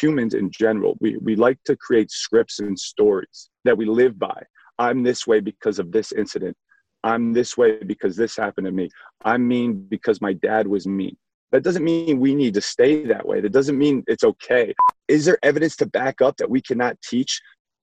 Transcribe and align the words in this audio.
humans 0.00 0.34
in 0.34 0.50
general, 0.50 0.96
we, 1.00 1.16
we 1.18 1.36
like 1.36 1.58
to 1.64 1.76
create 1.76 2.10
scripts 2.10 2.60
and 2.60 2.78
stories 2.78 3.50
that 3.64 3.76
we 3.76 3.86
live 3.86 4.18
by. 4.18 4.42
I'm 4.78 5.02
this 5.02 5.26
way 5.26 5.40
because 5.40 5.78
of 5.78 5.92
this 5.92 6.12
incident. 6.12 6.56
I'm 7.04 7.32
this 7.32 7.56
way 7.56 7.82
because 7.84 8.16
this 8.16 8.36
happened 8.36 8.66
to 8.66 8.72
me. 8.72 8.88
I'm 9.24 9.46
mean 9.46 9.86
because 9.88 10.20
my 10.20 10.32
dad 10.32 10.66
was 10.66 10.86
mean. 10.86 11.16
That 11.52 11.62
doesn't 11.62 11.84
mean 11.84 12.18
we 12.18 12.34
need 12.34 12.54
to 12.54 12.60
stay 12.60 13.04
that 13.06 13.26
way. 13.26 13.40
That 13.40 13.52
doesn't 13.52 13.78
mean 13.78 14.02
it's 14.06 14.24
okay. 14.24 14.74
Is 15.06 15.24
there 15.24 15.38
evidence 15.42 15.76
to 15.76 15.86
back 15.86 16.20
up 16.20 16.36
that 16.38 16.50
we 16.50 16.60
cannot 16.60 17.00
teach 17.02 17.40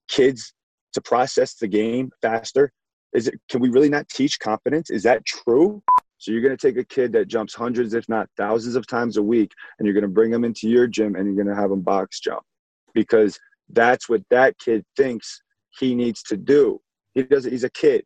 kids 0.10 0.54
to 0.94 1.02
process 1.02 1.54
the 1.54 1.68
game 1.68 2.12
faster? 2.22 2.74
Is 3.14 3.28
it 3.28 3.40
can 3.50 3.62
we 3.62 3.70
really 3.70 3.90
not 3.90 4.10
teach 4.10 4.40
confidence? 4.40 4.90
Is 4.90 5.04
that 5.04 5.26
true? 5.26 5.82
So 6.22 6.32
you're 6.32 6.42
going 6.42 6.56
to 6.56 6.68
take 6.68 6.78
a 6.78 6.86
kid 6.86 7.12
that 7.14 7.28
jumps 7.28 7.56
hundreds, 7.56 7.96
if 7.96 8.08
not 8.08 8.30
thousands 8.38 8.76
of 8.76 8.86
times 8.86 9.18
a 9.18 9.24
week, 9.24 9.54
and 9.80 9.88
you're 9.88 9.94
going 9.96 10.04
to 10.04 10.08
bring 10.08 10.30
them 10.30 10.44
into 10.44 10.70
your 10.70 10.86
gym 10.86 11.16
and 11.16 11.26
you're 11.26 11.44
going 11.44 11.54
to 11.54 11.60
have 11.60 11.72
them 11.72 11.82
box 11.82 12.20
jump 12.20 12.44
because 12.94 13.40
that's 13.70 14.08
what 14.08 14.22
that 14.30 14.56
kid 14.60 14.86
thinks 14.96 15.42
he 15.80 15.96
needs 15.96 16.22
to 16.22 16.38
do. 16.38 16.80
He 17.16 17.24
does 17.24 17.46
He's 17.46 17.64
a 17.64 17.72
kid. 17.72 18.06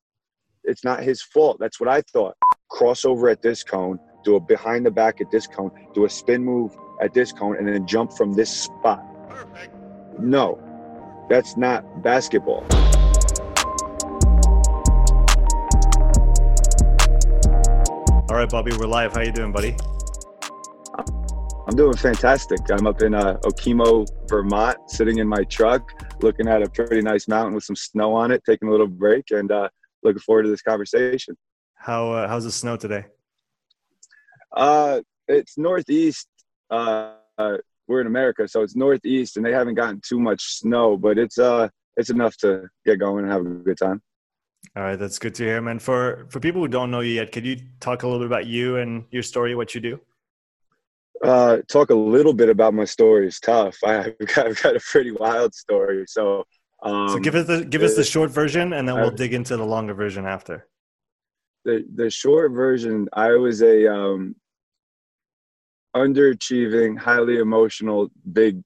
It's 0.63 0.85
not 0.85 1.03
his 1.03 1.21
fault. 1.21 1.57
That's 1.59 1.77
what 1.77 1.89
I 1.89 2.03
thought. 2.13 2.35
Crossover 2.71 3.29
at 3.29 3.41
this 3.41 3.63
cone, 3.63 3.99
do 4.23 4.37
a 4.37 4.39
behind 4.39 4.85
the 4.85 4.91
back 4.91 5.19
at 5.19 5.29
this 5.29 5.45
cone, 5.45 5.71
do 5.93 6.05
a 6.05 6.09
spin 6.09 6.41
move 6.41 6.73
at 7.01 7.13
this 7.13 7.33
cone, 7.33 7.57
and 7.57 7.67
then 7.67 7.85
jump 7.85 8.13
from 8.13 8.31
this 8.31 8.49
spot. 8.49 9.03
Perfect. 9.29 9.75
No, 10.19 10.57
that's 11.29 11.57
not 11.57 12.01
basketball. 12.01 12.65
All 18.35 18.41
right, 18.41 18.49
Bobby, 18.49 18.73
we're 18.75 18.85
live. 18.85 19.13
How 19.13 19.21
you 19.21 19.31
doing, 19.31 19.53
buddy? 19.53 19.77
I'm 21.69 21.75
doing 21.77 21.95
fantastic. 21.95 22.59
I'm 22.69 22.85
up 22.85 23.01
in 23.01 23.13
uh, 23.13 23.37
Okemo, 23.45 24.05
Vermont, 24.27 24.77
sitting 24.91 25.19
in 25.19 25.27
my 25.29 25.45
truck, 25.45 25.89
looking 26.21 26.49
at 26.49 26.61
a 26.61 26.69
pretty 26.69 27.01
nice 27.01 27.29
mountain 27.29 27.55
with 27.55 27.63
some 27.63 27.77
snow 27.77 28.13
on 28.13 28.31
it, 28.31 28.43
taking 28.45 28.67
a 28.67 28.71
little 28.71 28.89
break, 28.89 29.31
and 29.31 29.53
uh, 29.53 29.69
looking 30.03 30.19
forward 30.19 30.43
to 30.43 30.49
this 30.49 30.61
conversation. 30.61 31.37
How 31.75 32.11
uh, 32.11 32.27
how's 32.27 32.43
the 32.43 32.51
snow 32.51 32.75
today? 32.75 33.05
Uh, 34.51 34.99
it's 35.29 35.57
northeast. 35.57 36.27
Uh, 36.69 37.13
uh, 37.37 37.55
we're 37.87 38.01
in 38.01 38.07
America, 38.07 38.49
so 38.49 38.63
it's 38.63 38.75
northeast, 38.75 39.37
and 39.37 39.45
they 39.45 39.53
haven't 39.53 39.75
gotten 39.75 40.01
too 40.05 40.19
much 40.19 40.43
snow, 40.57 40.97
but 40.97 41.17
it's 41.17 41.37
uh, 41.37 41.69
it's 41.95 42.09
enough 42.09 42.35
to 42.39 42.67
get 42.85 42.99
going 42.99 43.23
and 43.23 43.31
have 43.31 43.45
a 43.45 43.49
good 43.49 43.77
time. 43.77 44.01
All 44.75 44.83
right, 44.83 44.97
that's 44.97 45.19
good 45.19 45.35
to 45.35 45.43
hear, 45.43 45.61
man. 45.61 45.79
For 45.79 46.27
for 46.29 46.39
people 46.39 46.61
who 46.61 46.67
don't 46.67 46.91
know 46.91 46.99
you 46.99 47.13
yet, 47.13 47.31
could 47.31 47.45
you 47.45 47.57
talk 47.79 48.03
a 48.03 48.07
little 48.07 48.19
bit 48.19 48.27
about 48.27 48.45
you 48.45 48.77
and 48.77 49.05
your 49.11 49.23
story, 49.23 49.55
what 49.55 49.73
you 49.73 49.81
do? 49.81 49.99
Uh, 51.23 51.57
talk 51.69 51.89
a 51.89 51.95
little 51.95 52.33
bit 52.33 52.49
about 52.49 52.73
my 52.73 52.85
story 52.85 53.27
is 53.27 53.39
tough. 53.39 53.77
I've 53.85 54.17
got, 54.33 54.47
I've 54.47 54.61
got 54.61 54.75
a 54.75 54.79
pretty 54.79 55.11
wild 55.11 55.53
story. 55.53 56.05
So, 56.07 56.45
um, 56.83 57.09
so 57.09 57.19
give 57.19 57.35
us 57.35 57.47
the 57.47 57.63
give 57.63 57.83
us 57.83 57.95
the 57.95 58.03
short 58.03 58.31
version, 58.31 58.73
and 58.73 58.87
then 58.87 58.95
we'll 58.95 59.11
dig 59.11 59.33
into 59.33 59.55
the 59.57 59.65
longer 59.65 59.93
version 59.93 60.25
after. 60.25 60.67
The 61.63 61.85
the 61.95 62.09
short 62.09 62.51
version, 62.51 63.07
I 63.13 63.31
was 63.31 63.61
a 63.61 63.91
um, 63.91 64.35
underachieving, 65.95 66.97
highly 66.97 67.37
emotional, 67.37 68.09
big 68.33 68.61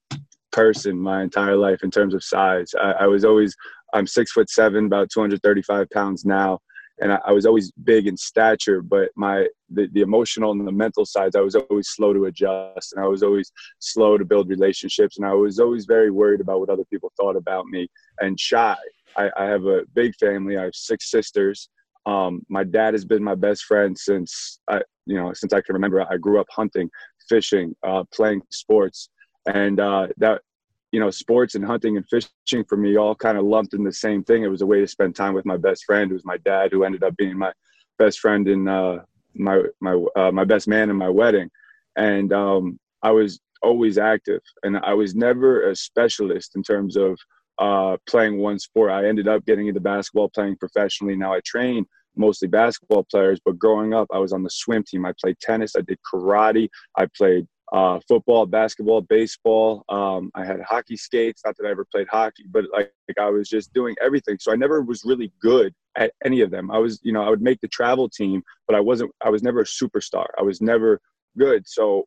person 0.52 0.98
my 0.98 1.22
entire 1.22 1.56
life 1.56 1.84
in 1.84 1.92
terms 1.92 2.14
of 2.14 2.24
size. 2.24 2.74
I, 2.80 2.92
I 2.92 3.08
was 3.08 3.24
always 3.24 3.56
I'm 3.94 4.08
six 4.08 4.32
foot 4.32 4.50
seven, 4.50 4.86
about 4.86 5.10
235 5.10 5.90
pounds 5.90 6.26
now, 6.26 6.60
and 7.00 7.14
I, 7.14 7.20
I, 7.26 7.32
was 7.32 7.46
always 7.46 7.72
big 7.84 8.08
in 8.08 8.18
stature. 8.18 8.82
But 8.82 9.10
my 9.16 9.48
the, 9.70 9.88
the 9.94 10.02
emotional 10.02 10.52
and 10.52 10.68
the 10.68 10.72
mental 10.72 11.06
sides, 11.06 11.36
I 11.36 11.42
was 11.42 11.56
always 11.56 11.90
slow 11.90 12.14
to 12.14 12.26
adjust, 12.26 12.94
and 12.94 13.04
I 13.04 13.08
was 13.08 13.24
always 13.24 13.52
slow 13.80 14.18
to 14.18 14.26
build 14.26 14.50
relationships, 14.50 15.18
and 15.18 15.26
I 15.26 15.34
was 15.34 15.60
always 15.60 15.86
very 15.86 16.12
worried 16.12 16.42
about 16.42 16.60
what 16.60 16.70
other 16.70 16.86
people 16.86 17.12
thought 17.18 17.36
about 17.36 17.66
me 17.68 17.88
and 18.20 18.40
shy. 18.40 18.76
I, 19.18 19.30
I 19.38 19.46
have 19.46 19.66
a 19.66 19.84
big 19.94 20.16
family. 20.16 20.58
I 20.58 20.64
have 20.64 20.76
six 20.76 21.10
sisters. 21.10 21.70
Um, 22.06 22.42
my 22.50 22.64
dad 22.64 22.94
has 22.94 23.06
been 23.06 23.24
my 23.24 23.36
best 23.36 23.64
friend 23.66 23.98
since 23.98 24.60
I, 24.68 24.82
you 25.06 25.16
know, 25.16 25.34
since 25.34 25.54
I 25.54 25.62
can 25.62 25.74
remember. 25.74 26.06
I 26.10 26.18
grew 26.18 26.40
up 26.40 26.48
hunting, 26.50 26.90
fishing, 27.28 27.76
uh, 27.84 28.04
playing 28.14 28.42
sports, 28.50 29.10
and 29.48 29.80
uh, 29.80 30.08
that 30.18 30.42
you 30.92 31.00
know, 31.00 31.10
sports 31.10 31.56
and 31.56 31.66
hunting 31.66 31.98
and 31.98 32.08
fishing 32.08 32.64
for 32.68 32.78
me 32.78 32.98
all 32.98 33.16
kind 33.16 33.38
of 33.38 33.46
lumped 33.46 33.74
in 33.74 33.84
the 33.84 33.94
same 33.94 34.24
thing. 34.24 34.44
It 34.44 34.48
was 34.48 34.62
a 34.62 34.66
way 34.66 34.80
to 34.80 34.88
spend 34.88 35.16
time 35.16 35.34
with 35.34 35.46
my 35.46 35.58
best 35.58 35.86
friend, 35.86 36.10
who 36.10 36.16
was 36.16 36.26
my 36.26 36.38
dad, 36.38 36.72
who 36.72 36.84
ended 36.84 37.04
up 37.04 37.16
being 37.18 37.38
my 37.38 37.54
best 37.98 38.20
friend 38.20 38.48
in 38.48 38.68
uh, 38.68 39.00
my 39.36 39.62
my 39.82 40.04
uh, 40.16 40.32
my 40.32 40.46
best 40.46 40.68
man 40.68 40.90
in 40.90 40.96
my 40.96 41.10
wedding. 41.10 41.50
And 41.96 42.34
um, 42.34 42.80
I 43.04 43.12
was 43.12 43.40
always 43.62 43.98
active, 43.98 44.42
and 44.64 44.78
I 44.78 44.94
was 44.94 45.16
never 45.16 45.70
a 45.70 45.76
specialist 45.76 46.56
in 46.56 46.64
terms 46.64 46.96
of 46.96 47.20
uh, 47.60 47.98
playing 48.08 48.38
one 48.38 48.58
sport. 48.58 48.92
I 48.92 49.08
ended 49.08 49.28
up 49.28 49.46
getting 49.46 49.68
into 49.68 49.82
basketball, 49.82 50.30
playing 50.30 50.56
professionally. 50.56 51.16
Now 51.16 51.34
I 51.34 51.42
train 51.46 51.86
mostly 52.16 52.48
basketball 52.48 53.06
players, 53.10 53.40
but 53.44 53.60
growing 53.60 53.94
up, 53.94 54.08
I 54.12 54.18
was 54.18 54.34
on 54.34 54.44
the 54.44 54.50
swim 54.50 54.84
team. 54.84 55.06
I 55.06 55.14
played 55.22 55.40
tennis, 55.40 55.76
I 55.76 55.82
did 55.82 56.00
karate, 56.12 56.70
I 56.98 57.08
played 57.18 57.48
uh, 57.72 58.00
football, 58.08 58.46
basketball, 58.46 59.02
baseball. 59.02 59.84
Um, 59.90 60.32
I 60.34 60.44
had 60.44 60.60
hockey 60.62 60.98
skates. 60.98 61.42
Not 61.46 61.56
that 61.58 61.68
I 61.68 61.72
ever 61.72 61.86
played 61.86 62.08
hockey, 62.10 62.46
but 62.50 62.66
like, 62.74 62.92
like 63.08 63.18
I 63.20 63.30
was 63.30 63.48
just 63.48 63.74
doing 63.74 63.96
everything. 64.02 64.38
So 64.40 64.52
I 64.52 64.56
never 64.56 64.82
was 64.82 65.04
really 65.06 65.32
good 65.42 65.74
at 65.98 66.14
any 66.26 66.42
of 66.42 66.52
them. 66.52 66.72
I 66.72 66.80
was, 66.80 67.00
you 67.04 67.14
know, 67.14 67.22
I 67.22 67.30
would 67.30 67.42
make 67.42 67.62
the 67.62 67.68
travel 67.68 68.10
team, 68.10 68.42
but 68.68 68.76
I 68.76 68.80
wasn't. 68.80 69.12
I 69.24 69.30
was 69.30 69.44
never 69.44 69.62
a 69.62 69.66
superstar. 69.66 70.26
I 70.38 70.44
was 70.44 70.62
never 70.62 71.00
good. 71.38 71.68
So 71.68 72.06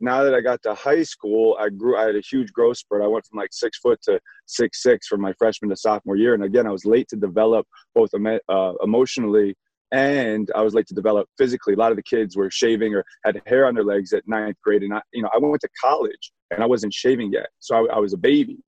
now 0.00 0.22
that 0.22 0.34
I 0.34 0.40
got 0.40 0.62
to 0.62 0.74
high 0.74 1.02
school, 1.02 1.56
I 1.60 1.68
grew. 1.68 1.96
I 1.98 2.04
had 2.04 2.16
a 2.16 2.20
huge 2.20 2.52
growth 2.52 2.78
spurt. 2.78 3.02
I 3.02 3.06
went 3.06 3.26
from 3.26 3.38
like 3.38 3.52
six 3.52 3.78
foot 3.78 4.00
to 4.04 4.18
six 4.46 4.82
six 4.82 5.06
from 5.06 5.20
my 5.20 5.32
freshman 5.34 5.70
to 5.70 5.76
sophomore 5.76 6.16
year. 6.16 6.34
And 6.34 6.44
again, 6.44 6.66
I 6.66 6.70
was 6.70 6.84
late 6.86 7.08
to 7.08 7.16
develop 7.16 7.66
both 7.94 8.10
uh, 8.14 8.72
emotionally 8.82 9.56
and 9.92 10.50
I 10.54 10.62
was 10.62 10.74
late 10.74 10.86
to 10.88 10.94
develop 10.94 11.28
physically. 11.38 11.74
A 11.74 11.76
lot 11.76 11.92
of 11.92 11.96
the 11.96 12.02
kids 12.02 12.36
were 12.36 12.50
shaving 12.50 12.94
or 12.94 13.04
had 13.24 13.40
hair 13.46 13.66
on 13.66 13.74
their 13.74 13.84
legs 13.84 14.12
at 14.12 14.26
ninth 14.26 14.56
grade, 14.62 14.82
and 14.82 14.94
I, 14.94 15.02
you 15.12 15.22
know, 15.22 15.30
I 15.34 15.38
went 15.38 15.60
to 15.62 15.68
college 15.80 16.32
and 16.50 16.62
I 16.62 16.66
wasn't 16.66 16.92
shaving 16.92 17.32
yet, 17.32 17.48
so 17.60 17.86
I, 17.86 17.96
I 17.96 17.98
was 17.98 18.12
a 18.12 18.18
baby. 18.18 18.58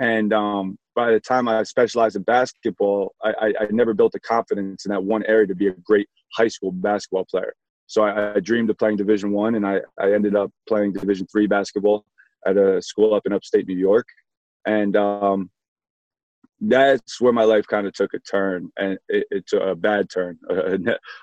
And 0.00 0.32
um, 0.32 0.78
by 0.94 1.10
the 1.10 1.20
time 1.20 1.48
I 1.48 1.62
specialized 1.64 2.16
in 2.16 2.22
basketball, 2.22 3.14
I, 3.22 3.30
I, 3.40 3.46
I, 3.60 3.66
never 3.70 3.94
built 3.94 4.12
the 4.12 4.20
confidence 4.20 4.86
in 4.86 4.90
that 4.90 5.02
one 5.02 5.24
area 5.24 5.46
to 5.48 5.56
be 5.56 5.68
a 5.68 5.72
great 5.84 6.08
high 6.34 6.46
school 6.46 6.70
basketball 6.70 7.24
player. 7.24 7.52
So 7.86 8.02
I, 8.02 8.36
I 8.36 8.40
dreamed 8.40 8.70
of 8.70 8.78
playing 8.78 8.96
Division 8.96 9.32
One, 9.32 9.56
and 9.56 9.66
I, 9.66 9.80
I 9.98 10.12
ended 10.12 10.36
up 10.36 10.52
playing 10.68 10.92
Division 10.92 11.26
Three 11.26 11.46
basketball 11.46 12.04
at 12.46 12.56
a 12.56 12.80
school 12.80 13.14
up 13.14 13.26
in 13.26 13.32
upstate 13.32 13.66
New 13.66 13.76
York. 13.76 14.06
And 14.66 14.96
um, 14.96 15.50
that's 16.60 17.20
where 17.20 17.32
my 17.32 17.44
life 17.44 17.66
kind 17.66 17.86
of 17.86 17.92
took 17.92 18.14
a 18.14 18.18
turn 18.18 18.70
and 18.78 18.98
it, 19.08 19.26
it 19.30 19.46
took 19.46 19.62
a 19.62 19.74
bad 19.74 20.10
turn 20.10 20.38
a, 20.50 20.78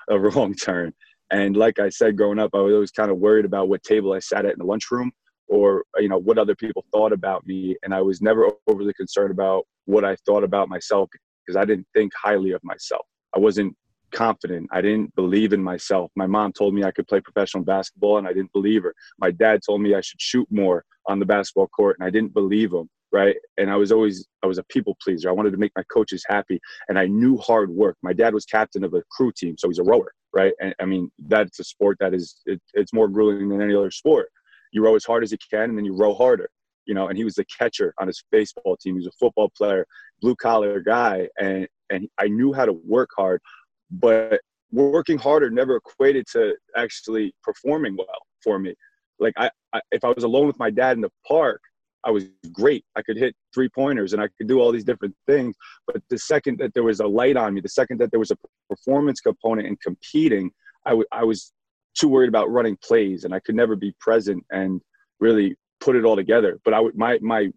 a, 0.08 0.18
wrong 0.18 0.54
turn. 0.54 0.92
And 1.30 1.56
like 1.56 1.78
i 1.78 1.88
said 1.88 2.16
growing 2.16 2.38
up 2.38 2.50
i 2.54 2.58
was 2.58 2.72
always 2.72 2.90
kind 2.92 3.10
of 3.10 3.18
worried 3.18 3.44
about 3.44 3.68
what 3.68 3.82
table 3.82 4.12
i 4.12 4.20
sat 4.20 4.46
at 4.46 4.52
in 4.52 4.58
the 4.58 4.64
lunchroom 4.64 5.10
or 5.48 5.84
you 5.98 6.08
know 6.08 6.18
what 6.18 6.38
other 6.38 6.54
people 6.54 6.84
thought 6.92 7.12
about 7.12 7.44
me 7.46 7.76
and 7.82 7.92
i 7.92 8.00
was 8.00 8.22
never 8.22 8.48
overly 8.68 8.94
concerned 8.94 9.32
about 9.32 9.64
what 9.86 10.04
i 10.04 10.14
thought 10.24 10.44
about 10.44 10.68
myself 10.68 11.08
because 11.44 11.56
i 11.56 11.64
didn't 11.64 11.86
think 11.94 12.12
highly 12.14 12.52
of 12.52 12.62
myself. 12.64 13.06
I 13.34 13.38
wasn't 13.38 13.76
confident. 14.12 14.68
I 14.72 14.80
didn't 14.80 15.14
believe 15.16 15.52
in 15.52 15.62
myself. 15.62 16.10
My 16.14 16.26
mom 16.26 16.52
told 16.52 16.74
me 16.74 16.84
i 16.84 16.90
could 16.90 17.08
play 17.08 17.20
professional 17.20 17.64
basketball 17.64 18.18
and 18.18 18.26
i 18.26 18.32
didn't 18.32 18.52
believe 18.52 18.84
her. 18.84 18.94
My 19.18 19.30
dad 19.30 19.60
told 19.66 19.80
me 19.80 19.94
i 19.94 20.00
should 20.00 20.20
shoot 20.20 20.46
more 20.50 20.84
on 21.06 21.18
the 21.18 21.26
basketball 21.26 21.68
court 21.68 21.96
and 21.98 22.06
i 22.06 22.10
didn't 22.10 22.34
believe 22.34 22.72
him 22.72 22.88
right? 23.16 23.36
And 23.56 23.70
I 23.70 23.76
was 23.76 23.92
always 23.92 24.26
I 24.42 24.46
was 24.46 24.58
a 24.58 24.64
people 24.64 24.94
pleaser. 25.02 25.30
I 25.30 25.32
wanted 25.32 25.52
to 25.52 25.56
make 25.56 25.72
my 25.74 25.84
coaches 25.90 26.22
happy, 26.28 26.60
and 26.88 26.98
I 26.98 27.06
knew 27.06 27.38
hard 27.38 27.70
work. 27.70 27.96
My 28.02 28.12
dad 28.12 28.34
was 28.34 28.44
captain 28.44 28.84
of 28.84 28.92
a 28.92 29.02
crew 29.10 29.32
team, 29.34 29.56
so 29.56 29.68
he's 29.68 29.78
a 29.78 29.82
rower, 29.82 30.12
right? 30.34 30.52
And 30.60 30.74
I 30.78 30.84
mean 30.84 31.10
that's 31.26 31.58
a 31.58 31.64
sport 31.64 31.96
that 32.00 32.12
is 32.12 32.36
it, 32.44 32.60
it's 32.74 32.92
more 32.92 33.08
grueling 33.08 33.48
than 33.48 33.62
any 33.62 33.74
other 33.74 33.90
sport. 33.90 34.28
You 34.70 34.84
row 34.84 34.94
as 34.94 35.06
hard 35.06 35.24
as 35.24 35.32
you 35.32 35.38
can, 35.50 35.70
and 35.70 35.78
then 35.78 35.86
you 35.86 35.96
row 35.96 36.14
harder. 36.14 36.50
You 36.84 36.94
know, 36.94 37.08
and 37.08 37.16
he 37.16 37.24
was 37.24 37.34
the 37.34 37.46
catcher 37.46 37.94
on 37.98 38.06
his 38.06 38.22
baseball 38.30 38.76
team. 38.76 38.94
He 38.94 38.98
was 38.98 39.06
a 39.06 39.18
football 39.18 39.50
player, 39.56 39.86
blue 40.20 40.36
collar 40.36 40.80
guy, 40.80 41.26
and 41.40 41.66
and 41.88 42.08
I 42.18 42.28
knew 42.28 42.52
how 42.52 42.66
to 42.66 42.74
work 42.84 43.10
hard, 43.16 43.40
but 43.90 44.40
working 44.72 45.16
harder 45.16 45.48
never 45.48 45.76
equated 45.76 46.26
to 46.32 46.54
actually 46.76 47.34
performing 47.42 47.96
well 47.96 48.20
for 48.44 48.58
me. 48.58 48.74
Like 49.18 49.32
I, 49.38 49.48
I 49.72 49.80
if 49.90 50.04
I 50.04 50.10
was 50.10 50.24
alone 50.24 50.46
with 50.46 50.58
my 50.58 50.70
dad 50.70 50.98
in 50.98 51.00
the 51.00 51.16
park, 51.26 51.62
I 52.06 52.10
was 52.10 52.24
great. 52.52 52.84
I 52.94 53.02
could 53.02 53.16
hit 53.16 53.34
three 53.52 53.68
pointers 53.68 54.12
and 54.12 54.22
I 54.22 54.28
could 54.38 54.46
do 54.46 54.60
all 54.60 54.70
these 54.70 54.84
different 54.84 55.14
things. 55.26 55.56
But 55.86 56.02
the 56.08 56.18
second 56.18 56.58
that 56.60 56.72
there 56.72 56.84
was 56.84 57.00
a 57.00 57.06
light 57.06 57.36
on 57.36 57.52
me, 57.52 57.60
the 57.60 57.68
second 57.68 58.00
that 58.00 58.12
there 58.12 58.20
was 58.20 58.30
a 58.30 58.38
performance 58.70 59.20
component 59.20 59.66
and 59.66 59.80
competing, 59.80 60.52
I, 60.84 60.90
w- 60.90 61.08
I 61.10 61.24
was 61.24 61.52
too 61.98 62.08
worried 62.08 62.28
about 62.28 62.48
running 62.50 62.78
plays 62.82 63.24
and 63.24 63.34
I 63.34 63.40
could 63.40 63.56
never 63.56 63.74
be 63.74 63.92
present 63.98 64.44
and 64.50 64.80
really 65.18 65.56
put 65.80 65.96
it 65.96 66.04
all 66.04 66.14
together. 66.14 66.60
But 66.64 66.74
I 66.74 66.80
would, 66.80 66.96
my, 66.96 67.18
my, 67.20 67.50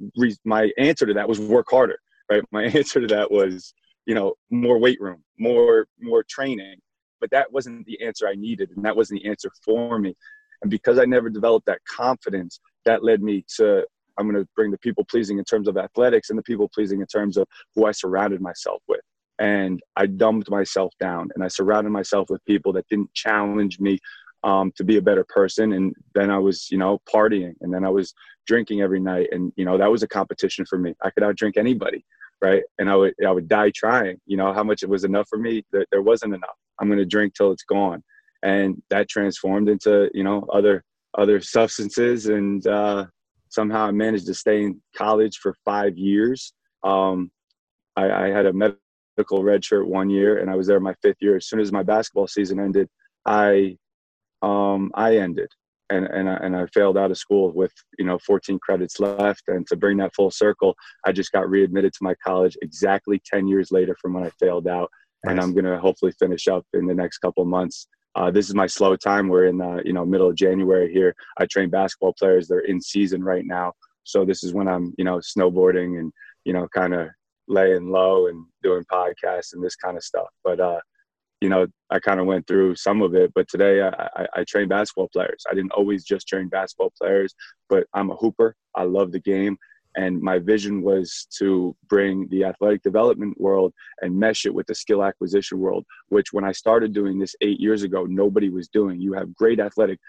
my 0.43 0.71
answer 0.79 1.05
to 1.05 1.13
that 1.13 1.29
was 1.29 1.39
work 1.39 1.67
harder, 1.69 1.99
right? 2.29 2.43
My 2.51 2.63
answer 2.75 2.99
to 2.99 3.07
that 3.07 3.29
was, 3.31 3.73
you 4.07 4.15
know, 4.15 4.33
more 4.49 4.79
weight 4.79 4.99
room, 4.99 5.23
more, 5.37 5.85
more 6.01 6.23
training. 6.27 6.77
But 7.21 7.29
that 7.31 7.51
wasn't 7.53 7.85
the 7.85 8.01
answer 8.01 8.27
I 8.27 8.33
needed. 8.33 8.71
And 8.75 8.83
that 8.83 8.95
wasn't 8.95 9.21
the 9.21 9.29
answer 9.29 9.51
for 9.63 9.99
me. 9.99 10.15
And 10.63 10.71
because 10.71 10.97
I 10.97 11.05
never 11.05 11.29
developed 11.29 11.67
that 11.67 11.81
confidence, 11.87 12.59
that 12.85 13.03
led 13.03 13.21
me 13.21 13.45
to 13.57 13.85
I'm 14.19 14.29
going 14.29 14.43
to 14.43 14.49
bring 14.55 14.71
the 14.71 14.77
people 14.77 15.05
pleasing 15.05 15.39
in 15.39 15.45
terms 15.45 15.67
of 15.67 15.77
athletics 15.77 16.29
and 16.29 16.37
the 16.37 16.43
people 16.43 16.69
pleasing 16.73 16.99
in 16.99 17.07
terms 17.07 17.37
of 17.37 17.47
who 17.75 17.85
I 17.85 17.91
surrounded 17.91 18.41
myself 18.41 18.81
with. 18.87 19.01
And 19.39 19.79
I 19.95 20.05
dumbed 20.05 20.49
myself 20.49 20.93
down 20.99 21.29
and 21.33 21.43
I 21.43 21.47
surrounded 21.47 21.91
myself 21.91 22.29
with 22.29 22.43
people 22.45 22.73
that 22.73 22.87
didn't 22.89 23.13
challenge 23.13 23.79
me 23.79 23.97
um, 24.43 24.71
to 24.75 24.83
be 24.83 24.97
a 24.97 25.01
better 25.01 25.25
person. 25.27 25.73
And 25.73 25.95
then 26.13 26.29
I 26.29 26.37
was, 26.37 26.69
you 26.69 26.77
know, 26.77 26.99
partying 27.11 27.53
and 27.61 27.73
then 27.73 27.85
I 27.85 27.89
was 27.89 28.13
drinking 28.47 28.81
every 28.81 28.99
night. 28.99 29.29
And, 29.31 29.53
you 29.55 29.63
know, 29.63 29.77
that 29.77 29.89
was 29.89 30.03
a 30.03 30.07
competition 30.07 30.65
for 30.65 30.77
me. 30.77 30.93
I 31.01 31.09
could 31.09 31.23
outdrink 31.23 31.57
anybody. 31.57 32.05
Right. 32.41 32.63
And 32.77 32.89
I 32.89 32.95
would, 32.95 33.13
I 33.25 33.31
would 33.31 33.49
die 33.49 33.71
trying, 33.75 34.19
you 34.25 34.37
know, 34.37 34.53
how 34.53 34.63
much 34.63 34.81
it 34.81 34.89
was 34.89 35.03
enough 35.03 35.27
for 35.29 35.37
me. 35.37 35.65
That 35.71 35.87
there 35.91 36.01
wasn't 36.01 36.35
enough. 36.35 36.55
I'm 36.79 36.87
going 36.87 36.99
to 36.99 37.05
drink 37.05 37.33
till 37.33 37.51
it's 37.51 37.63
gone. 37.63 38.01
And 38.43 38.81
that 38.89 39.09
transformed 39.09 39.67
into, 39.67 40.09
you 40.13 40.23
know, 40.23 40.47
other, 40.53 40.83
other 41.17 41.41
substances. 41.41 42.27
And 42.27 42.65
uh, 42.65 43.07
somehow 43.49 43.85
I 43.85 43.91
managed 43.91 44.27
to 44.27 44.33
stay 44.33 44.63
in 44.63 44.81
college 44.95 45.37
for 45.37 45.55
five 45.65 45.97
years. 45.97 46.53
Um, 46.83 47.31
I, 47.95 48.09
I 48.09 48.27
had 48.27 48.45
a 48.45 48.53
medical 48.53 49.43
red 49.43 49.65
shirt 49.65 49.87
one 49.87 50.09
year 50.09 50.37
and 50.37 50.49
I 50.49 50.55
was 50.55 50.67
there 50.67 50.79
my 50.79 50.95
fifth 51.01 51.17
year. 51.19 51.35
As 51.35 51.47
soon 51.47 51.59
as 51.59 51.71
my 51.71 51.83
basketball 51.83 52.27
season 52.27 52.59
ended, 52.59 52.87
I 53.25 53.77
um, 54.41 54.91
I 54.95 55.17
ended 55.17 55.49
and 55.89 56.05
and 56.05 56.29
I, 56.29 56.35
and 56.35 56.55
I 56.55 56.65
failed 56.67 56.97
out 56.97 57.11
of 57.11 57.17
school 57.17 57.51
with 57.51 57.73
you 57.97 58.05
know 58.05 58.19
14 58.19 58.59
credits 58.59 58.99
left. 58.99 59.43
And 59.47 59.65
to 59.67 59.75
bring 59.75 59.97
that 59.97 60.13
full 60.15 60.31
circle, 60.31 60.75
I 61.05 61.11
just 61.11 61.31
got 61.31 61.49
readmitted 61.49 61.93
to 61.93 62.03
my 62.03 62.15
college 62.25 62.57
exactly 62.61 63.21
10 63.25 63.47
years 63.47 63.71
later 63.71 63.95
from 64.01 64.13
when 64.13 64.23
I 64.23 64.31
failed 64.39 64.67
out, 64.67 64.89
nice. 65.23 65.31
and 65.31 65.41
I'm 65.41 65.53
gonna 65.53 65.79
hopefully 65.79 66.13
finish 66.19 66.47
up 66.47 66.65
in 66.73 66.85
the 66.85 66.95
next 66.95 67.19
couple 67.19 67.43
of 67.43 67.49
months. 67.49 67.87
Uh, 68.15 68.31
this 68.31 68.49
is 68.49 68.55
my 68.55 68.67
slow 68.67 68.95
time. 68.95 69.27
We're 69.27 69.45
in 69.45 69.57
the 69.57 69.81
you 69.85 69.93
know 69.93 70.05
middle 70.05 70.29
of 70.29 70.35
January 70.35 70.91
here. 70.91 71.15
I 71.37 71.45
train 71.45 71.69
basketball 71.69 72.13
players. 72.13 72.47
They're 72.47 72.59
in 72.59 72.81
season 72.81 73.23
right 73.23 73.45
now, 73.45 73.73
so 74.03 74.25
this 74.25 74.43
is 74.43 74.53
when 74.53 74.67
I'm 74.67 74.93
you 74.97 75.05
know 75.05 75.17
snowboarding 75.17 75.99
and 75.99 76.11
you 76.45 76.53
know 76.53 76.67
kind 76.73 76.93
of 76.93 77.09
laying 77.47 77.91
low 77.91 78.27
and 78.27 78.45
doing 78.63 78.83
podcasts 78.91 79.53
and 79.53 79.63
this 79.63 79.75
kind 79.75 79.97
of 79.97 80.03
stuff. 80.03 80.27
But 80.43 80.59
uh, 80.59 80.79
you 81.41 81.49
know, 81.49 81.67
I 81.89 81.99
kind 81.99 82.19
of 82.19 82.25
went 82.25 82.47
through 82.47 82.75
some 82.75 83.01
of 83.01 83.15
it, 83.15 83.31
but 83.33 83.47
today 83.47 83.81
I, 83.81 83.89
I, 83.89 84.27
I, 84.35 84.43
train 84.43 84.67
basketball 84.67 85.07
players. 85.07 85.45
I 85.49 85.53
didn't 85.53 85.71
always 85.71 86.03
just 86.03 86.27
train 86.27 86.49
basketball 86.49 86.91
players, 86.99 87.33
but 87.69 87.87
I'm 87.93 88.11
a 88.11 88.15
hooper. 88.15 88.55
I 88.75 88.83
love 88.83 89.11
the 89.11 89.21
game. 89.21 89.57
And 89.99 90.21
my 90.21 90.39
vision 90.39 90.81
was 90.81 91.27
to 91.39 91.75
bring 91.89 92.25
the 92.29 92.45
athletic 92.45 92.83
development 92.83 93.39
world 93.39 93.73
and 94.01 94.17
mesh 94.17 94.45
it 94.45 94.53
with 94.53 94.65
the 94.67 94.73
skill 94.73 95.03
acquisition 95.03 95.59
world, 95.59 95.85
which 96.07 96.31
when 96.31 96.45
I 96.45 96.53
started 96.53 96.93
doing 96.93 97.19
this 97.19 97.35
eight 97.41 97.59
years 97.59 97.83
ago, 97.83 98.05
nobody 98.05 98.49
was 98.49 98.69
doing. 98.69 99.01
You 99.01 99.11
have 99.11 99.35
great 99.35 99.59
athletic 99.59 99.99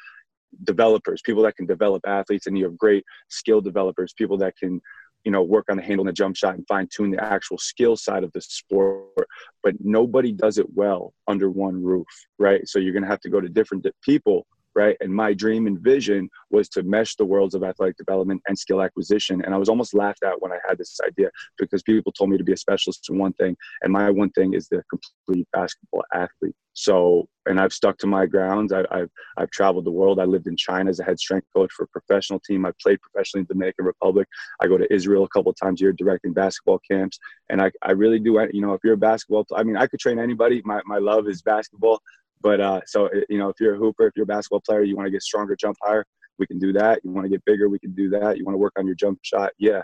developers, 0.62 1.22
people 1.22 1.42
that 1.42 1.56
can 1.56 1.66
develop 1.66 2.02
athletes, 2.06 2.46
and 2.46 2.56
you 2.56 2.62
have 2.66 2.78
great 2.78 3.04
skill 3.31 3.60
developers, 3.60 4.12
people 4.12 4.38
that 4.38 4.56
can 4.56 4.81
you 5.25 5.32
know 5.32 5.42
work 5.42 5.66
on 5.69 5.76
the 5.76 5.82
handle 5.82 6.06
and 6.06 6.08
the 6.08 6.12
jump 6.12 6.37
shot 6.37 6.54
and 6.54 6.66
fine 6.66 6.88
tune 6.88 7.10
the 7.10 7.22
actual 7.22 7.58
skill 7.58 7.94
side 7.94 8.25
of 8.25 8.32
the 8.32 8.40
sport 8.40 9.28
but 9.62 9.75
nobody 9.81 10.32
does 10.32 10.56
it 10.56 10.66
well 10.75 11.12
under 11.28 11.50
one 11.50 11.82
roof 11.82 12.06
right 12.38 12.66
so 12.66 12.78
you're 12.78 12.94
going 12.94 13.02
to 13.02 13.08
have 13.08 13.20
to 13.20 13.28
go 13.28 13.38
to 13.38 13.48
different 13.50 13.87
people 14.02 14.46
right? 14.80 14.96
And 15.00 15.14
my 15.14 15.34
dream 15.34 15.66
and 15.66 15.78
vision 15.78 16.28
was 16.50 16.68
to 16.70 16.82
mesh 16.82 17.16
the 17.16 17.24
worlds 17.24 17.54
of 17.54 17.62
athletic 17.62 17.98
development 17.98 18.40
and 18.48 18.58
skill 18.58 18.80
acquisition. 18.80 19.42
And 19.44 19.54
I 19.54 19.58
was 19.58 19.68
almost 19.68 19.92
laughed 19.94 20.24
at 20.24 20.40
when 20.40 20.52
I 20.52 20.58
had 20.66 20.78
this 20.78 20.98
idea 21.06 21.30
because 21.58 21.82
people 21.82 22.12
told 22.12 22.30
me 22.30 22.38
to 22.38 22.44
be 22.44 22.54
a 22.54 22.56
specialist 22.56 23.08
in 23.10 23.18
one 23.18 23.34
thing, 23.34 23.56
and 23.82 23.92
my 23.92 24.08
one 24.10 24.30
thing 24.30 24.54
is 24.54 24.68
the 24.68 24.82
complete 24.90 25.46
basketball 25.52 26.04
athlete. 26.14 26.54
So, 26.72 27.28
and 27.46 27.60
I've 27.60 27.72
stuck 27.72 27.98
to 27.98 28.06
my 28.06 28.26
grounds. 28.26 28.72
I, 28.72 28.84
have 28.90 29.10
I've 29.36 29.50
traveled 29.50 29.84
the 29.84 29.90
world. 29.90 30.20
I 30.20 30.24
lived 30.24 30.46
in 30.46 30.56
China 30.56 30.88
as 30.88 31.00
a 31.00 31.04
head 31.04 31.18
strength 31.18 31.46
coach 31.54 31.70
for 31.76 31.82
a 31.84 31.88
professional 31.88 32.40
team. 32.40 32.64
I 32.64 32.72
played 32.80 33.00
professionally 33.02 33.40
in 33.40 33.46
the 33.48 33.54
Dominican 33.54 33.84
Republic. 33.84 34.26
I 34.62 34.66
go 34.66 34.78
to 34.78 34.90
Israel 34.92 35.24
a 35.24 35.28
couple 35.28 35.52
times 35.52 35.80
a 35.80 35.84
year 35.84 35.92
directing 35.92 36.32
basketball 36.32 36.80
camps. 36.90 37.18
And 37.50 37.60
I, 37.60 37.70
I 37.82 37.90
really 37.92 38.20
do, 38.20 38.32
you 38.52 38.62
know, 38.62 38.72
if 38.72 38.80
you're 38.84 38.94
a 38.94 39.04
basketball, 39.10 39.44
I 39.54 39.62
mean, 39.62 39.76
I 39.76 39.86
could 39.88 40.00
train 40.00 40.18
anybody. 40.18 40.62
My, 40.64 40.80
my 40.86 40.98
love 40.98 41.28
is 41.28 41.42
basketball. 41.42 42.00
But 42.40 42.60
uh, 42.60 42.81
so 42.87 43.10
you 43.28 43.38
know, 43.38 43.48
if 43.50 43.56
you're 43.60 43.75
a 43.75 43.78
hooper, 43.78 44.06
if 44.06 44.12
you're 44.16 44.25
a 44.25 44.26
basketball 44.26 44.62
player, 44.66 44.82
you 44.82 44.96
want 44.96 45.06
to 45.06 45.10
get 45.10 45.22
stronger, 45.22 45.56
jump 45.56 45.76
higher, 45.82 46.04
we 46.38 46.46
can 46.46 46.58
do 46.58 46.72
that. 46.72 47.00
You 47.04 47.10
want 47.10 47.26
to 47.26 47.31
get 47.31 47.44
bigger, 47.44 47.69
we 47.69 47.78
can 47.78 47.94
do 47.94 48.08
that. 48.10 48.38
You 48.38 48.44
want 48.44 48.54
to 48.54 48.58
work 48.58 48.72
on 48.78 48.87
your 48.87 48.94
jump 48.94 49.19
shot, 49.22 49.52
yeah, 49.58 49.82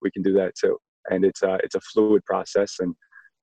we 0.00 0.10
can 0.10 0.22
do 0.22 0.32
that 0.34 0.54
too. 0.54 0.78
And 1.10 1.24
it's 1.24 1.42
uh, 1.42 1.58
it's 1.62 1.74
a 1.74 1.80
fluid 1.80 2.24
process, 2.24 2.76
and 2.80 2.94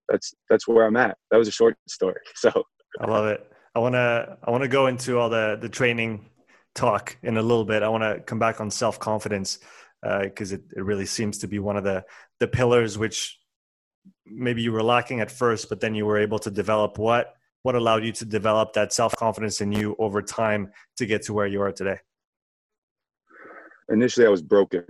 that's 0.07 0.33
that's 0.49 0.67
where 0.67 0.85
I'm 0.85 0.97
at. 0.97 1.17
That 1.31 1.37
was 1.37 1.47
a 1.47 1.51
short 1.51 1.77
story. 1.87 2.19
So 2.35 2.51
I 2.99 3.07
love 3.07 3.27
it. 3.27 3.51
I 3.75 3.79
wanna 3.79 4.37
I 4.43 4.51
wanna 4.51 4.67
go 4.67 4.87
into 4.87 5.17
all 5.17 5.29
the 5.29 5.57
the 5.61 5.69
training 5.69 6.29
talk 6.73 7.17
in 7.23 7.37
a 7.37 7.41
little 7.41 7.65
bit. 7.65 7.83
I 7.83 7.89
want 7.89 8.03
to 8.03 8.21
come 8.21 8.39
back 8.39 8.61
on 8.61 8.69
self 8.69 8.99
confidence 8.99 9.59
because 10.01 10.51
uh, 10.51 10.57
it, 10.57 10.63
it 10.75 10.83
really 10.83 11.05
seems 11.05 11.39
to 11.39 11.47
be 11.47 11.59
one 11.59 11.77
of 11.77 11.83
the 11.83 12.03
the 12.39 12.47
pillars 12.47 12.97
which 12.97 13.39
maybe 14.25 14.61
you 14.61 14.71
were 14.71 14.83
lacking 14.83 15.21
at 15.21 15.31
first, 15.31 15.69
but 15.69 15.79
then 15.79 15.95
you 15.95 16.05
were 16.05 16.17
able 16.17 16.39
to 16.39 16.51
develop. 16.51 16.97
What 16.97 17.33
what 17.65 17.73
allowed 17.73 18.05
you 18.05 18.11
to 18.11 18.25
develop 18.25 18.73
that 18.73 18.93
self-confidence 18.93 19.59
in 19.59 19.71
you 19.71 19.95
over 19.97 20.21
time 20.21 20.71
to 20.95 21.03
get 21.07 21.23
to 21.23 21.33
where 21.33 21.47
you 21.47 21.59
are 21.59 21.71
today? 21.71 21.97
Initially 23.89 24.27
i 24.27 24.29
was 24.29 24.43
broken. 24.43 24.85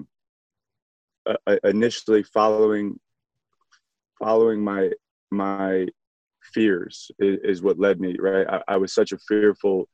Uh, 1.26 1.56
initially 1.64 2.22
following 2.22 3.00
following 4.20 4.62
my 4.62 4.92
my 5.32 5.88
fears 6.54 7.10
is, 7.18 7.38
is 7.46 7.62
what 7.62 7.80
led 7.80 8.02
me 8.02 8.18
right? 8.20 8.46
I, 8.50 8.74
I 8.74 8.78
was 8.78 8.94
such 8.94 9.14
a 9.14 9.18
fearful 9.20 9.88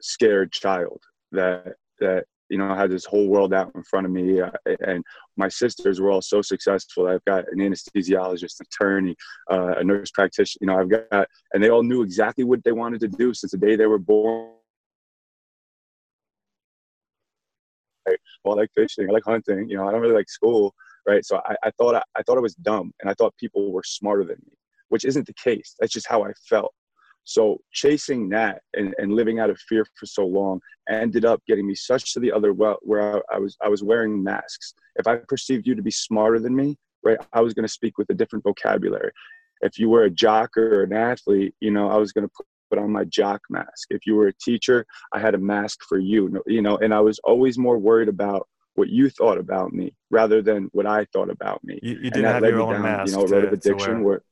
scared 0.00 0.50
child 0.50 1.00
that 1.30 1.76
that 2.00 2.24
you 2.48 2.58
know, 2.58 2.70
I 2.70 2.76
had 2.76 2.90
this 2.90 3.04
whole 3.04 3.28
world 3.28 3.52
out 3.52 3.72
in 3.74 3.82
front 3.82 4.06
of 4.06 4.12
me. 4.12 4.40
Uh, 4.40 4.50
and 4.86 5.04
my 5.36 5.48
sisters 5.48 6.00
were 6.00 6.10
all 6.10 6.22
so 6.22 6.42
successful. 6.42 7.08
I've 7.08 7.24
got 7.24 7.44
an 7.50 7.58
anesthesiologist, 7.58 8.60
attorney, 8.60 9.16
uh, 9.50 9.74
a 9.78 9.84
nurse 9.84 10.10
practitioner. 10.10 10.58
You 10.60 10.66
know, 10.68 10.80
I've 10.80 10.90
got, 10.90 11.28
and 11.52 11.62
they 11.62 11.70
all 11.70 11.82
knew 11.82 12.02
exactly 12.02 12.44
what 12.44 12.62
they 12.64 12.72
wanted 12.72 13.00
to 13.00 13.08
do 13.08 13.34
since 13.34 13.52
the 13.52 13.58
day 13.58 13.76
they 13.76 13.86
were 13.86 13.98
born. 13.98 14.52
Well, 18.44 18.56
I 18.56 18.62
like 18.62 18.70
fishing. 18.74 19.08
I 19.08 19.12
like 19.12 19.24
hunting. 19.24 19.68
You 19.68 19.78
know, 19.78 19.88
I 19.88 19.90
don't 19.90 20.00
really 20.00 20.14
like 20.14 20.28
school, 20.28 20.72
right? 21.08 21.24
So 21.24 21.40
I, 21.44 21.56
I 21.64 21.70
thought 21.72 21.96
I, 21.96 22.02
I 22.16 22.22
thought 22.22 22.38
I 22.38 22.40
was 22.40 22.54
dumb, 22.54 22.92
and 23.00 23.10
I 23.10 23.14
thought 23.14 23.34
people 23.36 23.72
were 23.72 23.82
smarter 23.84 24.22
than 24.22 24.36
me, 24.46 24.52
which 24.88 25.04
isn't 25.04 25.26
the 25.26 25.34
case. 25.34 25.74
That's 25.80 25.92
just 25.92 26.06
how 26.06 26.22
I 26.22 26.32
felt. 26.48 26.72
So 27.26 27.60
chasing 27.72 28.28
that 28.30 28.62
and, 28.74 28.94
and 28.98 29.12
living 29.12 29.40
out 29.40 29.50
of 29.50 29.58
fear 29.58 29.84
for 29.98 30.06
so 30.06 30.24
long 30.24 30.60
ended 30.88 31.24
up 31.24 31.42
getting 31.46 31.66
me 31.66 31.74
such 31.74 32.14
to 32.14 32.20
the 32.20 32.32
other 32.32 32.52
well 32.52 32.78
where 32.82 33.16
I, 33.16 33.36
I 33.36 33.38
was 33.38 33.56
I 33.62 33.68
was 33.68 33.82
wearing 33.82 34.22
masks. 34.22 34.74
If 34.94 35.06
I 35.06 35.16
perceived 35.16 35.66
you 35.66 35.74
to 35.74 35.82
be 35.82 35.90
smarter 35.90 36.38
than 36.38 36.54
me, 36.54 36.76
right, 37.04 37.18
I 37.32 37.40
was 37.40 37.52
going 37.52 37.66
to 37.66 37.72
speak 37.72 37.98
with 37.98 38.08
a 38.10 38.14
different 38.14 38.44
vocabulary. 38.44 39.10
If 39.60 39.78
you 39.78 39.88
were 39.88 40.04
a 40.04 40.10
jock 40.10 40.56
or 40.56 40.84
an 40.84 40.92
athlete, 40.92 41.54
you 41.60 41.72
know, 41.72 41.90
I 41.90 41.96
was 41.96 42.12
going 42.12 42.26
to 42.26 42.32
put 42.34 42.46
put 42.70 42.78
on 42.78 42.90
my 42.90 43.04
jock 43.04 43.40
mask. 43.48 43.88
If 43.90 44.06
you 44.06 44.16
were 44.16 44.28
a 44.28 44.32
teacher, 44.34 44.86
I 45.12 45.20
had 45.20 45.34
a 45.34 45.38
mask 45.38 45.80
for 45.88 45.98
you, 45.98 46.42
you 46.46 46.62
know, 46.62 46.76
and 46.78 46.92
I 46.92 47.00
was 47.00 47.18
always 47.20 47.58
more 47.58 47.78
worried 47.78 48.08
about 48.08 48.48
what 48.74 48.88
you 48.88 49.08
thought 49.08 49.38
about 49.38 49.72
me 49.72 49.94
rather 50.10 50.42
than 50.42 50.68
what 50.72 50.86
I 50.86 51.06
thought 51.12 51.30
about 51.30 51.62
me. 51.64 51.78
You, 51.82 51.98
you 52.02 52.10
didn't 52.10 52.24
have 52.24 52.42
your 52.42 52.60
own 52.60 52.74
down, 52.74 52.82
mask. 52.82 53.12
You 53.12 53.18
know, 53.18 53.26
road 53.26 53.44
of 53.44 53.52
addiction 53.52 54.02
where 54.02 54.22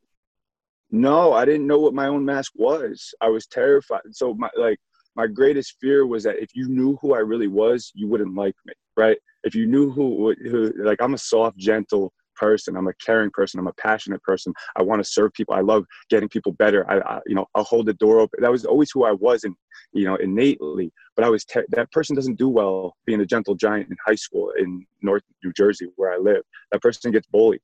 no, 0.95 1.33
I 1.33 1.45
didn't 1.45 1.67
know 1.67 1.81
what 1.81 1.93
my 1.93 2.07
own 2.07 2.25
mask 2.25 2.53
was. 2.55 3.13
I 3.21 3.29
was 3.29 3.47
terrified. 3.47 4.03
So 4.13 4.33
my 4.35 4.49
like 4.57 4.79
my 5.17 5.27
greatest 5.27 5.75
fear 5.81 6.07
was 6.07 6.23
that 6.23 6.41
if 6.41 6.51
you 6.55 6.69
knew 6.69 6.97
who 7.03 7.15
I 7.15 7.19
really 7.19 7.49
was, 7.49 7.91
you 7.95 8.07
wouldn't 8.07 8.35
like 8.35 8.55
me, 8.65 8.75
right? 8.97 9.19
If 9.43 9.57
you 9.57 9.67
knew 9.67 9.91
who, 9.91 10.35
who 10.49 10.73
like 10.85 11.03
I'm 11.03 11.15
a 11.15 11.19
soft, 11.19 11.57
gentle 11.57 12.13
person. 12.37 12.77
I'm 12.77 12.87
a 12.87 12.95
caring 12.95 13.31
person. 13.31 13.59
I'm 13.59 13.67
a 13.67 13.73
passionate 13.73 14.23
person. 14.23 14.53
I 14.77 14.83
want 14.83 15.03
to 15.03 15.09
serve 15.09 15.33
people. 15.33 15.55
I 15.55 15.61
love 15.63 15.85
getting 16.11 16.29
people 16.29 16.53
better. 16.53 16.89
I, 16.89 16.99
I, 16.99 17.21
you 17.27 17.35
know, 17.35 17.47
I'll 17.57 17.65
hold 17.65 17.87
the 17.87 17.95
door 17.95 18.21
open. 18.21 18.41
That 18.41 18.53
was 18.53 18.65
always 18.65 18.91
who 18.93 19.05
I 19.05 19.13
was, 19.13 19.43
and 19.43 19.55
you 19.93 20.05
know, 20.05 20.15
innately. 20.17 20.93
But 21.17 21.25
I 21.25 21.29
was 21.29 21.45
that 21.71 21.91
person 21.91 22.15
doesn't 22.15 22.39
do 22.39 22.49
well 22.49 22.97
being 23.05 23.21
a 23.21 23.27
gentle 23.27 23.57
giant 23.57 23.91
in 23.91 23.97
high 24.07 24.15
school 24.15 24.53
in 24.59 24.87
North 25.03 25.23
New 25.43 25.53
Jersey, 25.57 25.89
where 25.97 26.13
I 26.13 26.19
live. 26.19 26.43
That 26.71 26.83
person 26.83 27.11
gets 27.11 27.27
bullied. 27.27 27.61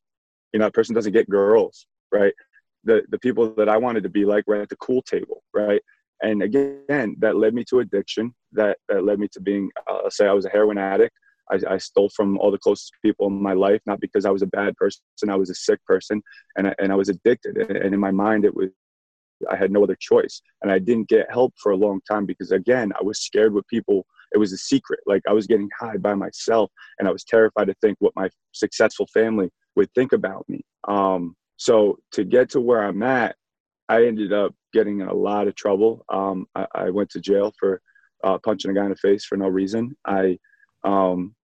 You 0.53 0.59
know, 0.59 0.67
that 0.67 0.75
person 0.75 0.97
doesn't 0.97 1.13
get 1.13 1.31
girls, 1.31 1.87
right? 2.11 2.35
The 2.85 3.03
the 3.11 3.19
people 3.19 3.55
that 3.55 3.69
I 3.69 3.77
wanted 3.77 4.03
to 4.05 4.09
be 4.09 4.25
like 4.25 4.47
were 4.47 4.63
at 4.63 4.69
the 4.69 4.77
cool 4.77 5.03
table, 5.03 5.43
right? 5.55 5.83
And 6.23 6.43
again, 6.43 7.17
that 7.19 7.37
led 7.37 7.55
me 7.55 7.65
to 7.71 7.81
addiction. 7.81 8.35
That 8.53 8.79
that 8.89 9.05
led 9.05 9.19
me 9.19 9.29
to 9.33 9.41
being, 9.41 9.71
uh, 9.91 10.11
say, 10.11 10.27
I 10.27 10.33
was 10.33 10.47
a 10.47 10.51
heroin 10.51 10.79
addict. 10.79 11.17
I, 11.51 11.59
I, 11.75 11.79
stole 11.79 12.11
from 12.11 12.39
all 12.39 12.53
the 12.53 12.59
closest 12.59 12.93
people 13.03 13.27
in 13.27 13.43
my 13.43 13.55
life, 13.55 13.81
not 13.85 13.99
because 13.99 14.25
I 14.25 14.31
was 14.31 14.43
a 14.43 14.47
bad 14.47 14.77
person. 14.77 15.03
I 15.29 15.35
was 15.35 15.51
a 15.51 15.55
sick 15.55 15.85
person, 15.85 16.23
and 16.57 16.69
I, 16.69 16.75
and 16.79 16.93
I 16.93 16.95
was 16.95 17.09
addicted. 17.09 17.57
And 17.57 17.93
in 17.93 17.99
my 17.99 18.13
mind, 18.13 18.45
it 18.45 18.55
was 18.55 18.69
I 19.51 19.57
had 19.57 19.71
no 19.71 19.83
other 19.83 19.97
choice, 19.99 20.43
and 20.63 20.71
I 20.71 20.79
didn't 20.79 21.09
get 21.09 21.31
help 21.31 21.55
for 21.63 21.73
a 21.73 21.77
long 21.77 22.01
time 22.09 22.27
because 22.27 22.53
again, 22.53 22.93
I 22.99 23.03
was 23.03 23.21
scared 23.21 23.53
with 23.53 23.67
people. 23.69 24.07
It 24.33 24.39
was 24.39 24.53
a 24.53 24.59
secret. 24.59 25.01
Like 25.07 25.23
I 25.29 25.33
was 25.33 25.47
getting 25.47 25.71
high 25.79 25.97
by 25.97 26.15
myself, 26.15 26.71
and 26.99 27.09
I 27.09 27.13
was 27.13 27.25
terrified 27.25 27.67
to 27.67 27.75
think 27.81 27.97
what 28.01 28.15
my 28.15 28.29
successful 28.53 29.07
family 29.13 29.51
would 29.77 29.93
think 29.95 30.13
about 30.13 30.45
me. 30.49 30.61
Um, 30.89 31.35
so 31.61 31.99
to 32.13 32.25
get 32.25 32.49
to 32.51 32.61
where 32.61 32.83
I'm 32.83 33.03
at, 33.03 33.37
I 33.87 34.07
ended 34.07 34.33
up 34.33 34.55
getting 34.73 35.01
in 35.01 35.09
a 35.09 35.15
lot 35.15 35.47
of 35.47 35.55
trouble. 35.55 36.07
Um, 36.09 36.47
I, 36.55 36.67
I, 36.75 36.91
went 36.91 37.11
to 37.11 37.21
jail 37.21 37.53
for 37.61 37.83
uh, 38.25 38.39
punching 38.39 38.71
a 38.71 38.75
guy 38.75 38.85
in 38.85 38.89
the 38.89 38.97
face 38.97 39.27
for 39.27 39.37
no 39.37 39.47
reason. 39.47 39.95
I 40.07 40.39
um, 40.85 41.35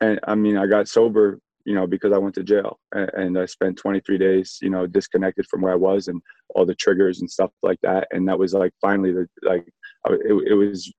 and 0.00 0.18
I 0.26 0.34
mean, 0.34 0.56
I 0.56 0.66
got 0.66 0.88
sober, 0.88 1.38
you 1.64 1.76
know, 1.76 1.86
because 1.86 2.12
I 2.12 2.18
went 2.18 2.34
to 2.34 2.42
jail 2.42 2.80
and, 2.90 3.08
and, 3.14 3.38
I 3.38 3.46
spent 3.46 3.78
23 3.78 4.18
days, 4.18 4.58
you 4.60 4.68
know, 4.68 4.84
disconnected 4.84 5.46
from 5.46 5.60
where 5.60 5.74
I 5.74 5.76
was 5.76 6.08
and 6.08 6.20
all 6.56 6.66
the 6.66 6.74
triggers 6.74 7.20
and 7.20 7.30
stuff 7.30 7.52
like 7.62 7.78
that. 7.84 8.08
And 8.10 8.28
that 8.28 8.40
was 8.40 8.52
like 8.52 8.72
finally 8.80 9.12
the 9.12 9.28
like 9.42 9.64
it, 10.10 10.48
it 10.48 10.54
was, 10.54 10.92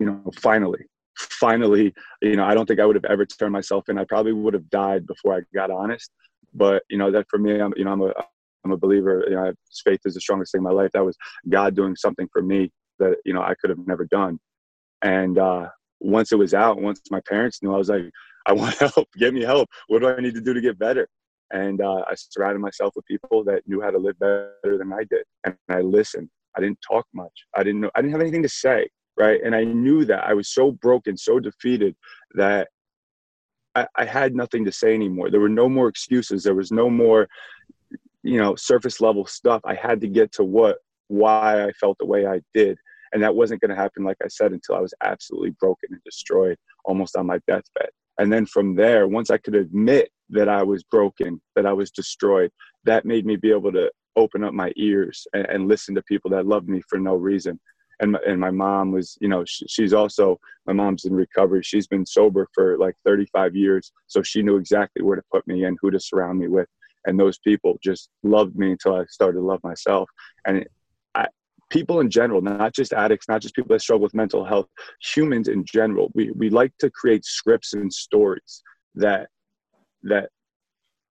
you 0.00 0.06
know, 0.06 0.32
finally, 0.40 0.84
finally, 1.16 1.94
you 2.22 2.34
know, 2.34 2.44
I 2.44 2.54
don't 2.54 2.66
think 2.66 2.80
I 2.80 2.86
would 2.86 2.96
have 2.96 3.04
ever 3.04 3.24
turned 3.24 3.52
myself 3.52 3.88
in. 3.88 3.98
I 3.98 4.04
probably 4.04 4.32
would 4.32 4.54
have 4.54 4.68
died 4.68 5.06
before 5.06 5.36
I 5.36 5.42
got 5.54 5.70
honest. 5.70 6.10
But 6.54 6.82
you 6.88 6.98
know, 6.98 7.10
that 7.10 7.26
for 7.28 7.38
me, 7.38 7.60
I'm, 7.60 7.72
you 7.76 7.84
know, 7.84 7.92
I'm 7.92 8.02
a 8.02 8.12
I'm 8.64 8.72
a 8.72 8.76
believer. 8.76 9.24
You 9.28 9.36
know, 9.36 9.52
faith 9.84 10.00
is 10.04 10.14
the 10.14 10.20
strongest 10.20 10.52
thing 10.52 10.60
in 10.60 10.64
my 10.64 10.70
life. 10.70 10.90
That 10.94 11.04
was 11.04 11.16
God 11.48 11.74
doing 11.74 11.96
something 11.96 12.28
for 12.32 12.42
me 12.42 12.70
that 12.98 13.16
you 13.24 13.34
know 13.34 13.42
I 13.42 13.54
could 13.60 13.70
have 13.70 13.86
never 13.86 14.04
done. 14.04 14.38
And 15.02 15.38
uh, 15.38 15.68
once 16.00 16.32
it 16.32 16.38
was 16.38 16.54
out, 16.54 16.80
once 16.80 17.00
my 17.10 17.20
parents 17.28 17.62
knew, 17.62 17.74
I 17.74 17.78
was 17.78 17.88
like, 17.88 18.10
I 18.46 18.52
want 18.52 18.74
help. 18.78 19.08
Get 19.18 19.34
me 19.34 19.42
help. 19.42 19.68
What 19.88 20.00
do 20.00 20.08
I 20.08 20.20
need 20.20 20.34
to 20.34 20.40
do 20.40 20.54
to 20.54 20.60
get 20.60 20.78
better? 20.78 21.08
And 21.50 21.80
uh, 21.80 22.02
I 22.08 22.14
surrounded 22.14 22.60
myself 22.60 22.94
with 22.96 23.04
people 23.04 23.44
that 23.44 23.62
knew 23.66 23.80
how 23.80 23.90
to 23.90 23.98
live 23.98 24.18
better 24.18 24.78
than 24.78 24.92
I 24.92 25.04
did, 25.04 25.24
and 25.44 25.54
I 25.68 25.80
listened. 25.80 26.28
I 26.56 26.60
didn't 26.60 26.78
talk 26.86 27.06
much. 27.14 27.32
I 27.56 27.62
didn't 27.62 27.80
know. 27.80 27.90
I 27.94 28.00
didn't 28.00 28.12
have 28.12 28.20
anything 28.20 28.42
to 28.42 28.48
say, 28.48 28.88
right? 29.18 29.40
And 29.44 29.54
I 29.54 29.64
knew 29.64 30.04
that 30.06 30.24
I 30.24 30.34
was 30.34 30.52
so 30.52 30.72
broken, 30.72 31.16
so 31.16 31.38
defeated 31.38 31.94
that 32.34 32.68
I, 33.74 33.86
I 33.96 34.04
had 34.04 34.34
nothing 34.34 34.64
to 34.64 34.72
say 34.72 34.94
anymore. 34.94 35.30
There 35.30 35.40
were 35.40 35.48
no 35.48 35.68
more 35.68 35.88
excuses. 35.88 36.42
There 36.42 36.54
was 36.54 36.70
no 36.70 36.88
more, 36.88 37.28
you 38.22 38.40
know, 38.40 38.54
surface 38.56 39.00
level 39.00 39.26
stuff. 39.26 39.60
I 39.64 39.74
had 39.74 40.00
to 40.02 40.08
get 40.08 40.32
to 40.32 40.44
what, 40.44 40.78
why 41.08 41.64
I 41.64 41.72
felt 41.72 41.98
the 41.98 42.06
way 42.06 42.26
I 42.26 42.40
did. 42.54 42.78
And 43.12 43.22
that 43.22 43.34
wasn't 43.34 43.60
going 43.60 43.70
to 43.70 43.76
happen, 43.76 44.04
like 44.04 44.16
I 44.24 44.28
said, 44.28 44.52
until 44.52 44.74
I 44.74 44.80
was 44.80 44.94
absolutely 45.02 45.50
broken 45.60 45.90
and 45.92 46.00
destroyed, 46.04 46.56
almost 46.84 47.16
on 47.16 47.26
my 47.26 47.38
deathbed. 47.46 47.90
And 48.18 48.32
then 48.32 48.46
from 48.46 48.74
there, 48.74 49.06
once 49.08 49.30
I 49.30 49.38
could 49.38 49.54
admit 49.54 50.10
that 50.30 50.48
I 50.48 50.62
was 50.62 50.82
broken, 50.84 51.40
that 51.56 51.66
I 51.66 51.72
was 51.72 51.90
destroyed, 51.90 52.50
that 52.84 53.04
made 53.04 53.26
me 53.26 53.36
be 53.36 53.50
able 53.50 53.72
to 53.72 53.90
open 54.16 54.44
up 54.44 54.54
my 54.54 54.72
ears 54.76 55.26
and, 55.32 55.46
and 55.46 55.68
listen 55.68 55.94
to 55.94 56.02
people 56.02 56.30
that 56.30 56.46
loved 56.46 56.68
me 56.68 56.80
for 56.88 56.98
no 56.98 57.14
reason. 57.14 57.58
And 58.00 58.12
my, 58.12 58.18
and 58.26 58.40
my 58.40 58.50
mom 58.50 58.92
was, 58.92 59.16
you 59.20 59.28
know, 59.28 59.44
she, 59.44 59.66
she's 59.68 59.92
also, 59.92 60.38
my 60.66 60.72
mom's 60.72 61.04
in 61.04 61.14
recovery. 61.14 61.62
She's 61.62 61.86
been 61.86 62.06
sober 62.06 62.48
for 62.52 62.76
like 62.78 62.96
35 63.04 63.54
years. 63.54 63.92
So 64.06 64.22
she 64.22 64.42
knew 64.42 64.56
exactly 64.56 65.02
where 65.02 65.16
to 65.16 65.22
put 65.32 65.46
me 65.46 65.64
and 65.64 65.78
who 65.80 65.90
to 65.90 66.00
surround 66.00 66.38
me 66.38 66.48
with. 66.48 66.68
And 67.06 67.20
those 67.20 67.38
people 67.38 67.78
just 67.82 68.08
loved 68.22 68.56
me 68.56 68.72
until 68.72 68.96
I 68.96 69.04
started 69.06 69.38
to 69.38 69.44
love 69.44 69.60
myself. 69.62 70.08
And 70.46 70.66
people 71.74 71.98
in 71.98 72.08
general, 72.08 72.40
not 72.40 72.72
just 72.72 72.92
addicts, 72.92 73.28
not 73.28 73.42
just 73.42 73.54
people 73.54 73.74
that 73.74 73.80
struggle 73.80 74.02
with 74.04 74.14
mental 74.14 74.44
health, 74.44 74.68
humans 75.00 75.48
in 75.48 75.64
general, 75.64 76.10
we, 76.14 76.30
we 76.30 76.48
like 76.48 76.72
to 76.78 76.88
create 76.88 77.24
scripts 77.24 77.74
and 77.74 77.92
stories 77.92 78.62
that 78.94 79.28
that 80.04 80.28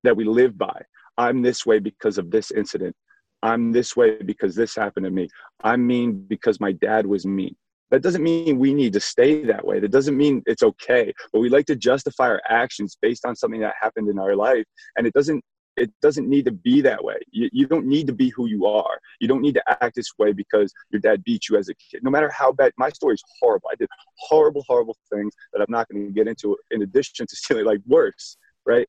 that 0.04 0.16
we 0.16 0.24
live 0.24 0.58
by. 0.58 0.82
I'm 1.18 1.42
this 1.42 1.66
way 1.66 1.80
because 1.80 2.18
of 2.18 2.32
this 2.32 2.52
incident. 2.52 2.96
I'm 3.43 3.73
this 3.73 3.95
way 3.95 4.17
because 4.23 4.55
this 4.55 4.75
happened 4.75 5.03
to 5.03 5.12
me. 5.12 5.27
I'm 5.63 5.85
mean 5.85 6.25
because 6.27 6.59
my 6.62 6.71
dad 6.71 7.05
was 7.05 7.25
mean. 7.25 7.55
That 7.91 8.01
doesn't 8.01 8.23
mean 8.23 8.57
we 8.57 8.73
need 8.73 8.93
to 8.93 9.00
stay 9.00 9.43
that 9.43 9.63
way. 9.63 9.79
That 9.79 9.91
doesn't 9.91 10.17
mean 10.17 10.41
it's 10.47 10.63
okay. 10.63 11.13
But 11.31 11.41
we 11.41 11.50
like 11.50 11.65
to 11.67 11.75
justify 11.75 12.29
our 12.29 12.41
actions 12.50 12.97
based 13.00 13.25
on 13.25 13.35
something 13.35 13.59
that 13.59 13.75
happened 13.79 14.09
in 14.09 14.17
our 14.17 14.35
life. 14.35 14.65
And 14.95 15.05
it 15.05 15.13
doesn't 15.13 15.43
it 15.75 15.91
doesn't 16.01 16.29
need 16.29 16.45
to 16.45 16.51
be 16.51 16.81
that 16.81 17.03
way. 17.03 17.17
You, 17.31 17.50
you 17.51 17.65
don't 17.67 17.88
need 17.88 18.05
to 18.05 18.13
be 18.13 18.29
who 18.29 18.45
you 18.45 18.67
are. 18.67 19.00
You 19.19 19.27
don't 19.27 19.41
need 19.41 19.55
to 19.55 19.83
act 19.83 19.95
this 19.95 20.12
way 20.19 20.31
because 20.31 20.71
your 20.91 21.01
dad 21.01 21.23
beat 21.23 21.50
you 21.50 21.57
as 21.57 21.67
a 21.67 21.73
kid. 21.75 22.03
No 22.03 22.12
matter 22.12 22.29
how 22.29 22.51
bad, 22.51 22.71
my 22.77 22.89
story 22.89 23.15
is 23.15 23.23
horrible. 23.39 23.69
I 23.71 23.75
did 23.75 23.89
horrible, 24.17 24.63
horrible 24.67 24.95
things 25.12 25.33
that 25.51 25.62
I'm 25.62 25.71
not 25.71 25.89
going 25.89 26.05
to 26.05 26.13
get 26.13 26.27
into 26.27 26.55
in 26.71 26.83
addition 26.83 27.25
to 27.27 27.35
stealing 27.35 27.65
like 27.65 27.81
worse, 27.88 28.38
right? 28.65 28.88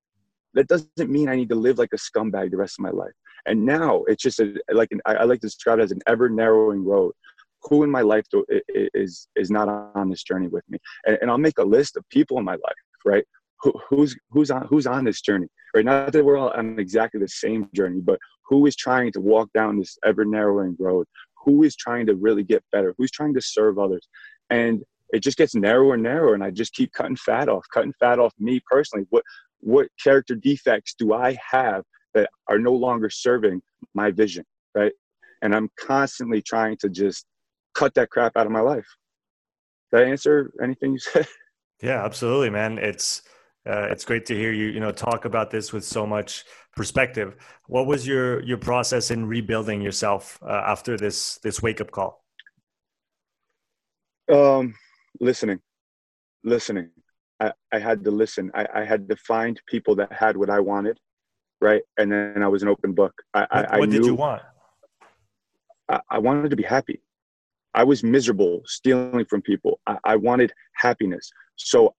that 0.55 0.69
doesn't 0.69 1.11
mean 1.11 1.29
I 1.29 1.37
need 1.37 1.49
to 1.51 1.55
live 1.55 1.79
like 1.79 1.91
a 1.93 1.97
scumbag 1.97 2.51
the 2.51 2.57
rest 2.57 2.79
of 2.79 2.85
my 2.85 2.91
life. 2.91 3.13
And 3.47 3.65
now 3.65 4.05
it's 4.07 4.23
just 4.23 4.41
a, 4.41 4.55
like 4.73 4.89
an, 4.93 5.01
I, 5.07 5.15
I 5.17 5.25
like 5.25 5.41
to 5.41 5.47
describe 5.47 5.79
it 5.79 5.83
as 5.83 5.93
an 5.93 6.01
ever 6.07 6.29
narrowing 6.29 6.85
road. 6.85 7.13
Who 7.65 7.83
in 7.83 7.91
my 7.91 8.03
life 8.03 8.25
do, 8.31 8.45
is 8.69 9.27
is 9.37 9.51
not 9.51 9.69
on 9.69 10.11
this 10.11 10.23
journey 10.23 10.49
with 10.49 10.65
me? 10.69 10.79
And, 11.07 11.19
and 11.23 11.31
I'll 11.31 11.39
make 11.39 11.59
a 11.59 11.65
list 11.65 11.97
of 11.97 12.09
people 12.11 12.39
in 12.39 12.45
my 12.45 12.53
life, 12.53 12.85
right? 13.05 13.25
Who, 13.63 13.73
who's 13.89 14.15
who's 14.31 14.51
on 14.51 14.67
who's 14.67 14.87
on 14.87 15.05
this 15.05 15.23
journey, 15.23 15.49
right? 15.75 15.85
Not 15.85 16.13
that 16.13 16.25
we're 16.25 16.37
all 16.37 16.51
on 16.51 16.79
exactly 16.79 17.21
the 17.21 17.29
same 17.29 17.71
journey, 17.75 18.01
but 18.03 18.19
who 18.49 18.67
is 18.67 18.77
trying 18.77 19.13
to 19.13 19.21
walk 19.21 19.49
down 19.55 19.79
this 19.79 19.97
ever 20.05 20.27
narrowing 20.27 20.77
road? 20.79 21.07
Who 21.45 21.63
is 21.63 21.75
trying 21.75 22.05
to 22.07 22.15
really 22.15 22.45
get 22.45 22.63
better? 22.71 22.95
Who's 22.99 23.11
trying 23.11 23.33
to 23.35 23.41
serve 23.41 23.79
others? 23.79 24.07
And 24.51 24.83
it 25.15 25.23
just 25.23 25.39
gets 25.39 25.55
narrower 25.55 25.95
and 25.95 26.03
narrower, 26.03 26.35
and 26.35 26.45
I 26.45 26.51
just 26.51 26.75
keep 26.75 26.93
cutting 26.93 27.17
fat 27.17 27.49
off, 27.49 27.65
cutting 27.73 27.95
fat 27.99 28.19
off 28.19 28.35
me 28.39 28.61
personally. 28.71 29.07
What 29.09 29.25
what 29.61 29.89
character 30.03 30.35
defects 30.35 30.95
do 30.99 31.15
I 31.15 31.39
have 31.51 31.85
that 32.15 32.31
are 32.49 32.59
no 32.59 32.73
longer 32.73 33.11
serving 33.11 33.61
my 33.95 34.11
vision, 34.11 34.45
right? 34.75 34.93
And 35.43 35.55
I'm 35.55 35.69
constantly 35.79 36.41
trying 36.41 36.77
to 36.79 36.89
just 36.89 37.27
cut 37.75 37.95
that 37.95 38.11
crap 38.11 38.37
out 38.37 38.47
of 38.47 38.53
my 38.53 38.61
life. 38.61 38.87
Did 39.93 40.03
I 40.03 40.11
answer 40.11 40.53
anything 40.63 40.93
you 40.93 40.99
said? 41.13 41.27
Yeah, 41.83 42.05
absolutely, 42.05 42.51
man. 42.51 42.79
It's 42.79 43.23
uh, 43.67 43.89
it's 43.91 44.05
great 44.05 44.27
to 44.27 44.35
hear 44.35 44.53
you 44.53 44.67
you 44.67 44.81
know 44.81 44.93
talk 44.93 45.25
about 45.25 45.51
this 45.51 45.73
with 45.73 45.85
so 45.85 46.07
much 46.07 46.45
perspective. 46.77 47.37
What 47.67 47.87
was 47.87 48.07
your 48.07 48.43
your 48.43 48.59
process 48.59 49.11
in 49.11 49.27
rebuilding 49.27 49.81
yourself 49.83 50.39
uh, 50.43 50.63
after 50.67 50.97
this 50.97 51.39
this 51.43 51.63
wake 51.63 51.81
up 51.81 51.91
call? 51.91 52.25
Um, 54.33 54.75
listening, 55.21 55.61
listening. 56.45 56.91
I, 57.41 57.53
I 57.73 57.79
had 57.79 58.05
to 58.05 58.11
listen. 58.11 58.51
I, 58.55 58.67
I 58.75 58.85
had 58.85 59.09
to 59.09 59.17
find 59.17 59.61
people 59.67 59.95
that 59.97 60.13
had 60.13 60.37
what 60.37 60.51
I 60.51 60.61
wanted, 60.61 60.99
right? 61.65 61.83
And 61.97 62.13
then 62.13 62.43
I 62.43 62.49
was 62.49 62.63
an 62.63 62.69
open 62.69 62.93
book. 62.93 63.15
I, 63.33 63.41
what, 63.41 63.73
I, 63.73 63.79
what 63.79 63.91
did 63.91 64.05
you 64.05 64.15
want? 64.15 64.43
I, 65.89 66.01
I, 66.11 66.19
wanted 66.19 66.51
to 66.51 66.57
be 66.57 66.63
happy. 66.63 67.01
I 67.75 67.85
was 67.85 68.05
miserable 68.05 68.63
stealing 68.67 69.25
from 69.25 69.43
people. 69.43 69.81
I, 69.87 69.97
I 70.05 70.17
wanted 70.17 70.53
happiness. 70.75 71.31
So 71.57 71.95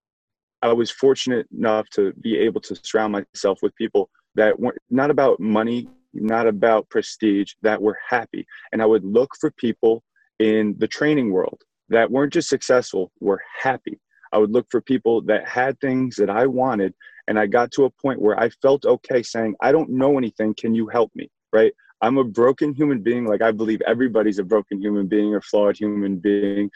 I 0.61 0.71
was 0.71 0.91
fortunate 0.91 1.47
enough 1.57 1.89
to 1.91 2.13
be 2.21 2.37
able 2.37 2.61
to 2.61 2.75
surround 2.83 3.11
myself 3.13 3.59
with 3.61 3.75
people 3.75 4.09
that 4.35 4.59
weren't 4.59 4.77
not 4.89 5.09
about 5.09 5.39
money, 5.39 5.89
not 6.13 6.47
about 6.47 6.89
prestige, 6.89 7.53
that 7.63 7.81
were 7.81 7.97
happy. 8.07 8.45
And 8.71 8.81
I 8.81 8.85
would 8.85 9.03
look 9.03 9.31
for 9.39 9.51
people 9.51 10.03
in 10.39 10.75
the 10.77 10.87
training 10.87 11.31
world 11.31 11.59
that 11.89 12.11
weren't 12.11 12.33
just 12.33 12.49
successful, 12.49 13.11
were 13.19 13.41
happy. 13.61 13.99
I 14.31 14.37
would 14.37 14.51
look 14.51 14.67
for 14.69 14.81
people 14.81 15.21
that 15.23 15.47
had 15.47 15.79
things 15.79 16.15
that 16.17 16.29
I 16.29 16.45
wanted. 16.45 16.93
And 17.27 17.39
I 17.39 17.47
got 17.47 17.71
to 17.73 17.85
a 17.85 17.89
point 17.89 18.21
where 18.21 18.39
I 18.39 18.49
felt 18.61 18.85
okay 18.85 19.23
saying, 19.23 19.55
I 19.61 19.71
don't 19.71 19.89
know 19.89 20.17
anything. 20.17 20.53
Can 20.55 20.75
you 20.75 20.87
help 20.87 21.11
me? 21.15 21.29
Right. 21.51 21.73
I'm 22.01 22.17
a 22.17 22.23
broken 22.23 22.73
human 22.73 23.01
being. 23.01 23.25
Like 23.25 23.41
I 23.41 23.51
believe 23.51 23.81
everybody's 23.87 24.39
a 24.39 24.43
broken 24.43 24.81
human 24.81 25.07
being 25.07 25.33
or 25.33 25.41
flawed 25.41 25.77
human 25.77 26.17
being. 26.17 26.69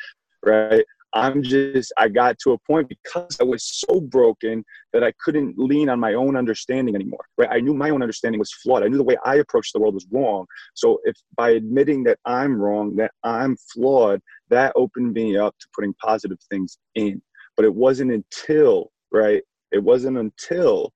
Right. 0.43 0.85
I'm 1.13 1.41
just, 1.41 1.91
I 1.97 2.07
got 2.07 2.37
to 2.39 2.51
a 2.51 2.57
point 2.59 2.87
because 2.87 3.35
I 3.41 3.43
was 3.43 3.63
so 3.63 3.99
broken 3.99 4.63
that 4.93 5.03
I 5.03 5.11
couldn't 5.23 5.57
lean 5.57 5.89
on 5.89 5.99
my 5.99 6.13
own 6.13 6.35
understanding 6.35 6.93
anymore. 6.93 7.25
Right. 7.37 7.49
I 7.51 7.59
knew 7.59 7.73
my 7.73 7.89
own 7.89 8.01
understanding 8.01 8.39
was 8.39 8.53
flawed. 8.53 8.83
I 8.83 8.87
knew 8.87 8.97
the 8.97 9.03
way 9.03 9.17
I 9.25 9.35
approached 9.35 9.73
the 9.73 9.79
world 9.79 9.95
was 9.95 10.07
wrong. 10.11 10.45
So 10.75 10.99
if 11.03 11.15
by 11.35 11.51
admitting 11.51 12.03
that 12.03 12.19
I'm 12.25 12.59
wrong, 12.59 12.95
that 12.97 13.11
I'm 13.23 13.57
flawed, 13.73 14.21
that 14.49 14.73
opened 14.75 15.13
me 15.13 15.37
up 15.37 15.55
to 15.59 15.67
putting 15.75 15.93
positive 15.95 16.37
things 16.49 16.77
in. 16.95 17.21
But 17.55 17.65
it 17.65 17.73
wasn't 17.73 18.11
until, 18.11 18.91
right? 19.11 19.43
It 19.71 19.83
wasn't 19.83 20.17
until 20.17 20.93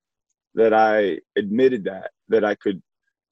that 0.54 0.72
I 0.72 1.18
admitted 1.36 1.84
that, 1.84 2.10
that 2.28 2.44
I 2.44 2.54
could. 2.54 2.82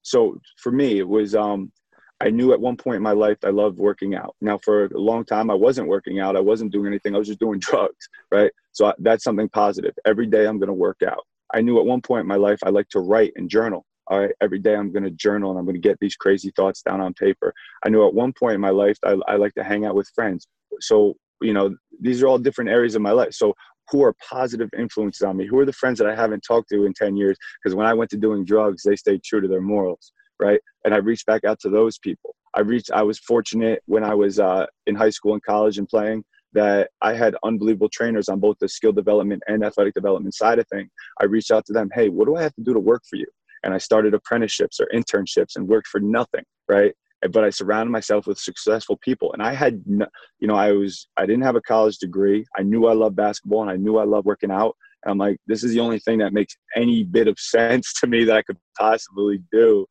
So 0.02 0.38
for 0.56 0.72
me, 0.72 0.98
it 0.98 1.08
was, 1.08 1.34
um, 1.34 1.72
I 2.20 2.30
knew 2.30 2.52
at 2.52 2.60
one 2.60 2.76
point 2.76 2.96
in 2.96 3.02
my 3.02 3.12
life 3.12 3.38
I 3.44 3.50
loved 3.50 3.78
working 3.78 4.14
out. 4.14 4.36
Now, 4.40 4.58
for 4.58 4.86
a 4.86 4.98
long 4.98 5.24
time, 5.24 5.50
I 5.50 5.54
wasn't 5.54 5.88
working 5.88 6.20
out. 6.20 6.36
I 6.36 6.40
wasn't 6.40 6.72
doing 6.72 6.86
anything. 6.86 7.14
I 7.14 7.18
was 7.18 7.28
just 7.28 7.40
doing 7.40 7.58
drugs, 7.60 8.08
right? 8.30 8.52
So 8.72 8.86
I, 8.86 8.94
that's 8.98 9.24
something 9.24 9.48
positive. 9.48 9.94
Every 10.04 10.26
day 10.26 10.46
I'm 10.46 10.58
going 10.58 10.68
to 10.68 10.74
work 10.74 11.02
out. 11.06 11.26
I 11.54 11.60
knew 11.60 11.78
at 11.78 11.86
one 11.86 12.00
point 12.00 12.22
in 12.22 12.28
my 12.28 12.36
life 12.36 12.58
I 12.64 12.70
like 12.70 12.88
to 12.90 13.00
write 13.00 13.32
and 13.36 13.48
journal. 13.48 13.84
All 14.08 14.18
right, 14.18 14.34
every 14.40 14.58
day 14.58 14.74
I'm 14.74 14.92
going 14.92 15.04
to 15.04 15.10
journal 15.10 15.50
and 15.50 15.58
I'm 15.58 15.64
going 15.64 15.80
to 15.80 15.88
get 15.88 15.96
these 16.00 16.16
crazy 16.16 16.52
thoughts 16.56 16.82
down 16.82 17.00
on 17.00 17.14
paper. 17.14 17.54
I 17.84 17.88
knew 17.88 18.06
at 18.06 18.14
one 18.14 18.32
point 18.32 18.54
in 18.54 18.60
my 18.60 18.70
life 18.70 18.98
I, 19.04 19.16
I 19.28 19.36
like 19.36 19.54
to 19.54 19.64
hang 19.64 19.84
out 19.84 19.94
with 19.94 20.10
friends. 20.14 20.46
So 20.80 21.14
you 21.42 21.52
know 21.52 21.76
these 22.00 22.22
are 22.22 22.28
all 22.28 22.38
different 22.38 22.70
areas 22.70 22.94
of 22.94 23.02
my 23.02 23.10
life 23.10 23.34
so 23.34 23.54
who 23.90 24.02
are 24.02 24.14
positive 24.28 24.68
influences 24.78 25.22
on 25.22 25.36
me 25.36 25.46
who 25.46 25.58
are 25.58 25.66
the 25.66 25.72
friends 25.72 25.98
that 25.98 26.08
i 26.08 26.14
haven't 26.14 26.42
talked 26.46 26.68
to 26.68 26.84
in 26.84 26.92
10 26.94 27.16
years 27.16 27.36
because 27.62 27.74
when 27.74 27.86
i 27.86 27.94
went 27.94 28.10
to 28.10 28.16
doing 28.16 28.44
drugs 28.44 28.82
they 28.82 28.96
stayed 28.96 29.22
true 29.22 29.40
to 29.40 29.48
their 29.48 29.60
morals 29.60 30.12
right? 30.42 30.60
And 30.84 30.94
i 30.94 30.98
reached 30.98 31.26
back 31.26 31.44
out 31.44 31.60
to 31.60 31.70
those 31.70 31.98
people. 31.98 32.34
I 32.54 32.60
reached 32.60 32.90
i 32.92 33.02
was 33.02 33.18
fortunate 33.18 33.82
when 33.86 34.04
i 34.04 34.14
was 34.14 34.38
uh, 34.38 34.66
in 34.86 34.94
high 34.94 35.10
school 35.10 35.32
and 35.34 35.42
college 35.42 35.78
and 35.78 35.88
playing 35.88 36.24
that 36.52 36.90
i 37.00 37.14
had 37.14 37.36
unbelievable 37.44 37.88
trainers 37.88 38.28
on 38.28 38.40
both 38.40 38.56
the 38.60 38.68
skill 38.68 38.92
development 38.92 39.42
and 39.46 39.64
athletic 39.64 39.94
development 39.94 40.34
side 40.34 40.58
of 40.58 40.66
things. 40.68 40.90
I 41.20 41.24
reached 41.24 41.50
out 41.50 41.64
to 41.66 41.72
them 41.72 41.88
hey 41.94 42.08
what 42.08 42.26
do 42.26 42.36
i 42.36 42.42
have 42.42 42.54
to 42.54 42.62
do 42.62 42.74
to 42.74 42.80
work 42.80 43.02
for 43.08 43.16
you? 43.16 43.26
And 43.64 43.72
i 43.72 43.78
started 43.78 44.14
apprenticeships 44.14 44.80
or 44.80 44.88
internships 44.92 45.56
and 45.56 45.68
worked 45.68 45.88
for 45.88 46.00
nothing 46.00 46.44
right 46.68 46.94
but 47.30 47.44
I 47.44 47.50
surrounded 47.50 47.90
myself 47.90 48.26
with 48.26 48.38
successful 48.38 48.98
people. 49.02 49.32
And 49.32 49.42
I 49.42 49.54
had, 49.54 49.82
you 49.86 50.48
know, 50.48 50.54
I 50.54 50.72
was, 50.72 51.06
I 51.16 51.26
didn't 51.26 51.44
have 51.44 51.56
a 51.56 51.60
college 51.60 51.98
degree. 51.98 52.44
I 52.58 52.62
knew 52.62 52.86
I 52.86 52.94
loved 52.94 53.16
basketball 53.16 53.62
and 53.62 53.70
I 53.70 53.76
knew 53.76 53.98
I 53.98 54.04
loved 54.04 54.26
working 54.26 54.50
out. 54.50 54.76
And 55.04 55.12
I'm 55.12 55.18
like, 55.18 55.36
this 55.46 55.62
is 55.62 55.72
the 55.72 55.80
only 55.80 55.98
thing 56.00 56.18
that 56.18 56.32
makes 56.32 56.56
any 56.74 57.04
bit 57.04 57.28
of 57.28 57.38
sense 57.38 57.92
to 58.00 58.06
me 58.06 58.24
that 58.24 58.36
I 58.36 58.42
could 58.42 58.58
possibly 58.78 59.40
do. 59.52 59.86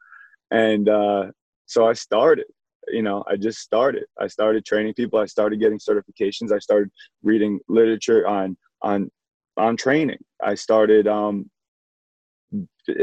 And 0.51 0.89
uh, 0.89 1.27
so 1.65 1.87
I 1.87 1.93
started. 1.93 2.45
You 2.87 3.03
know, 3.03 3.23
I 3.27 3.37
just 3.37 3.59
started. 3.59 4.03
I 4.19 4.27
started 4.27 4.65
training 4.65 4.95
people. 4.95 5.19
I 5.19 5.27
started 5.27 5.61
getting 5.61 5.77
certifications. 5.77 6.51
I 6.51 6.57
started 6.57 6.89
reading 7.23 7.59
literature 7.69 8.27
on 8.27 8.57
on 8.81 9.09
on 9.55 9.77
training. 9.77 10.17
I 10.43 10.55
started 10.55 11.07
um, 11.07 11.49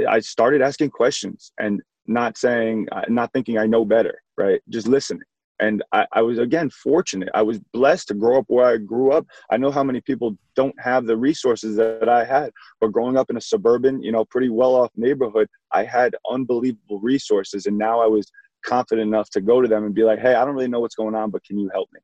I 0.09 0.21
started 0.21 0.61
asking 0.61 0.91
questions 0.91 1.53
and 1.59 1.81
not 2.09 2.39
saying, 2.39 2.89
uh, 2.93 3.03
not 3.09 3.33
thinking 3.33 3.59
I 3.59 3.67
know 3.67 3.85
better, 3.85 4.23
right? 4.37 4.61
Just 4.69 4.89
listening. 4.89 5.23
And 5.61 5.83
I, 5.93 6.07
I, 6.13 6.23
was 6.23 6.39
again 6.39 6.71
fortunate. 6.71 7.29
I 7.35 7.43
was 7.43 7.59
blessed 7.73 8.09
to 8.09 8.15
grow 8.15 8.39
up 8.39 8.45
where 8.47 8.67
I 8.67 8.77
grew 8.77 9.11
up. 9.11 9.27
I 9.51 9.57
know 9.57 9.73
how 9.73 9.83
many 9.83 10.01
people 10.01 10.37
don't 10.55 10.75
have 10.81 11.07
the 11.07 11.17
resources 11.17 11.75
that 11.77 12.09
I 12.09 12.25
had, 12.25 12.53
but 12.81 12.93
growing 12.93 13.17
up 13.17 13.29
in 13.29 13.37
a 13.37 13.41
suburban, 13.41 14.01
you 14.01 14.13
know, 14.13 14.25
pretty 14.25 14.51
well 14.51 14.77
off 14.77 14.93
neighborhood, 14.97 15.49
I 15.73 15.83
had 15.85 16.15
unbelievable 16.31 17.01
resources. 17.01 17.67
And 17.67 17.77
now 17.77 18.01
I 18.01 18.07
was 18.07 18.31
confident 18.65 19.09
enough 19.09 19.31
to 19.31 19.41
go 19.41 19.61
to 19.61 19.67
them 19.67 19.85
and 19.85 19.95
be 19.95 20.05
like, 20.05 20.21
hey, 20.21 20.35
I 20.35 20.45
don't 20.45 20.55
really 20.55 20.69
know 20.69 20.81
what's 20.81 20.95
going 20.95 21.17
on, 21.17 21.31
but 21.31 21.45
can 21.45 21.59
you 21.59 21.69
help 21.73 21.89
me? 21.93 22.01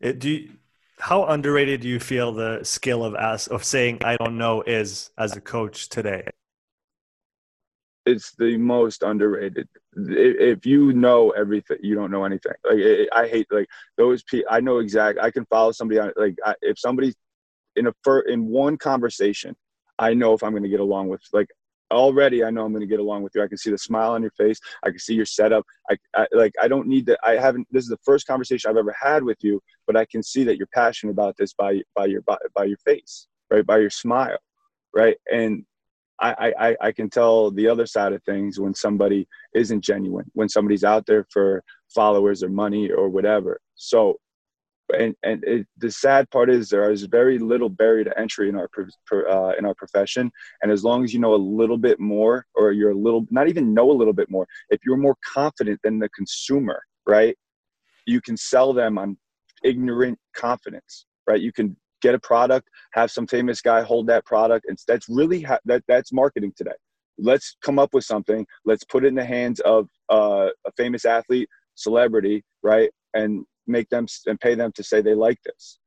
It, 0.00 0.18
do 0.18 0.30
you, 0.30 0.50
how 0.98 1.26
underrated 1.26 1.82
do 1.82 1.88
you 1.88 2.00
feel 2.00 2.32
the 2.32 2.60
skill 2.62 3.04
of 3.04 3.14
as 3.14 3.48
of 3.48 3.64
saying 3.64 3.98
I 4.02 4.16
don't 4.16 4.38
know 4.38 4.62
is 4.62 5.10
as 5.18 5.36
a 5.36 5.40
coach 5.40 5.88
today? 5.88 6.26
It's 8.08 8.32
the 8.32 8.56
most 8.56 9.02
underrated. 9.02 9.68
If 9.94 10.64
you 10.64 10.92
know 10.92 11.30
everything, 11.30 11.78
you 11.82 11.94
don't 11.94 12.10
know 12.10 12.24
anything. 12.24 12.52
Like 12.64 13.08
I 13.12 13.28
hate 13.28 13.46
like 13.50 13.68
those 13.96 14.22
people. 14.22 14.48
I 14.50 14.60
know 14.60 14.78
exact. 14.78 15.18
I 15.18 15.30
can 15.30 15.44
follow 15.46 15.72
somebody 15.72 16.00
on 16.00 16.12
like 16.16 16.36
if 16.62 16.78
somebody's 16.78 17.14
in 17.76 17.86
a 17.86 17.94
fir- 18.02 18.20
in 18.20 18.46
one 18.46 18.76
conversation, 18.76 19.54
I 19.98 20.14
know 20.14 20.32
if 20.32 20.42
I'm 20.42 20.52
going 20.52 20.62
to 20.62 20.68
get 20.68 20.80
along 20.80 21.08
with 21.08 21.22
like 21.32 21.48
already. 21.90 22.44
I 22.44 22.50
know 22.50 22.64
I'm 22.64 22.72
going 22.72 22.80
to 22.80 22.86
get 22.86 23.00
along 23.00 23.22
with 23.22 23.32
you. 23.34 23.42
I 23.42 23.48
can 23.48 23.58
see 23.58 23.70
the 23.70 23.78
smile 23.78 24.12
on 24.12 24.22
your 24.22 24.30
face. 24.32 24.60
I 24.84 24.90
can 24.90 24.98
see 24.98 25.14
your 25.14 25.26
setup. 25.26 25.64
I, 25.90 25.96
I 26.14 26.26
like. 26.32 26.52
I 26.60 26.68
don't 26.68 26.86
need 26.86 27.06
that. 27.06 27.18
I 27.24 27.32
haven't. 27.32 27.66
This 27.70 27.84
is 27.84 27.90
the 27.90 28.00
first 28.04 28.26
conversation 28.26 28.70
I've 28.70 28.76
ever 28.76 28.94
had 28.98 29.22
with 29.22 29.38
you, 29.42 29.60
but 29.86 29.96
I 29.96 30.06
can 30.06 30.22
see 30.22 30.44
that 30.44 30.56
you're 30.56 30.68
passionate 30.74 31.12
about 31.12 31.36
this 31.36 31.52
by 31.52 31.82
by 31.94 32.06
your 32.06 32.22
by, 32.22 32.36
by 32.54 32.64
your 32.64 32.78
face, 32.78 33.26
right? 33.50 33.66
By 33.66 33.78
your 33.78 33.90
smile, 33.90 34.38
right? 34.94 35.16
And 35.30 35.64
I, 36.20 36.52
I, 36.58 36.76
I 36.80 36.92
can 36.92 37.08
tell 37.08 37.50
the 37.50 37.68
other 37.68 37.86
side 37.86 38.12
of 38.12 38.22
things 38.24 38.58
when 38.58 38.74
somebody 38.74 39.28
isn't 39.54 39.82
genuine, 39.82 40.30
when 40.34 40.48
somebody's 40.48 40.84
out 40.84 41.06
there 41.06 41.24
for 41.30 41.62
followers 41.94 42.42
or 42.42 42.48
money 42.48 42.90
or 42.90 43.08
whatever. 43.08 43.60
So, 43.76 44.18
and 44.98 45.14
and 45.22 45.44
it, 45.44 45.66
the 45.76 45.90
sad 45.90 46.30
part 46.30 46.48
is 46.50 46.68
there 46.68 46.90
is 46.90 47.02
very 47.04 47.38
little 47.38 47.68
barrier 47.68 48.04
to 48.04 48.18
entry 48.18 48.48
in 48.48 48.56
our 48.56 48.70
uh, 49.12 49.52
in 49.58 49.66
our 49.66 49.74
profession, 49.74 50.30
and 50.62 50.72
as 50.72 50.82
long 50.82 51.04
as 51.04 51.12
you 51.12 51.20
know 51.20 51.34
a 51.34 51.36
little 51.36 51.76
bit 51.76 52.00
more, 52.00 52.46
or 52.54 52.72
you're 52.72 52.92
a 52.92 52.98
little 52.98 53.26
not 53.30 53.48
even 53.48 53.74
know 53.74 53.90
a 53.90 53.92
little 53.92 54.14
bit 54.14 54.30
more, 54.30 54.46
if 54.70 54.80
you're 54.84 54.96
more 54.96 55.16
confident 55.22 55.78
than 55.82 55.98
the 55.98 56.08
consumer, 56.10 56.82
right, 57.06 57.36
you 58.06 58.20
can 58.20 58.36
sell 58.36 58.72
them 58.72 58.98
on 58.98 59.16
ignorant 59.62 60.18
confidence, 60.34 61.04
right? 61.26 61.40
You 61.40 61.52
can 61.52 61.76
get 62.00 62.14
a 62.14 62.18
product, 62.18 62.68
have 62.92 63.10
some 63.10 63.26
famous 63.26 63.60
guy 63.60 63.82
hold 63.82 64.06
that 64.08 64.24
product, 64.24 64.66
and 64.68 64.78
that's 64.86 65.08
really 65.08 65.42
ha- 65.42 65.58
that 65.64 65.82
that's 65.88 66.12
marketing 66.12 66.52
today. 66.56 66.76
Let's 67.18 67.56
come 67.62 67.78
up 67.78 67.94
with 67.94 68.04
something. 68.04 68.46
Let's 68.64 68.84
put 68.84 69.04
it 69.04 69.08
in 69.08 69.14
the 69.14 69.24
hands 69.24 69.60
of 69.60 69.88
uh, 70.10 70.48
a 70.66 70.72
famous 70.76 71.04
athlete, 71.04 71.48
celebrity, 71.74 72.44
right, 72.62 72.90
and 73.14 73.44
make 73.66 73.88
them 73.88 74.06
and 74.26 74.40
pay 74.40 74.54
them 74.54 74.72
to 74.72 74.82
say 74.82 75.00
they 75.00 75.14
like 75.14 75.38
this, 75.44 75.78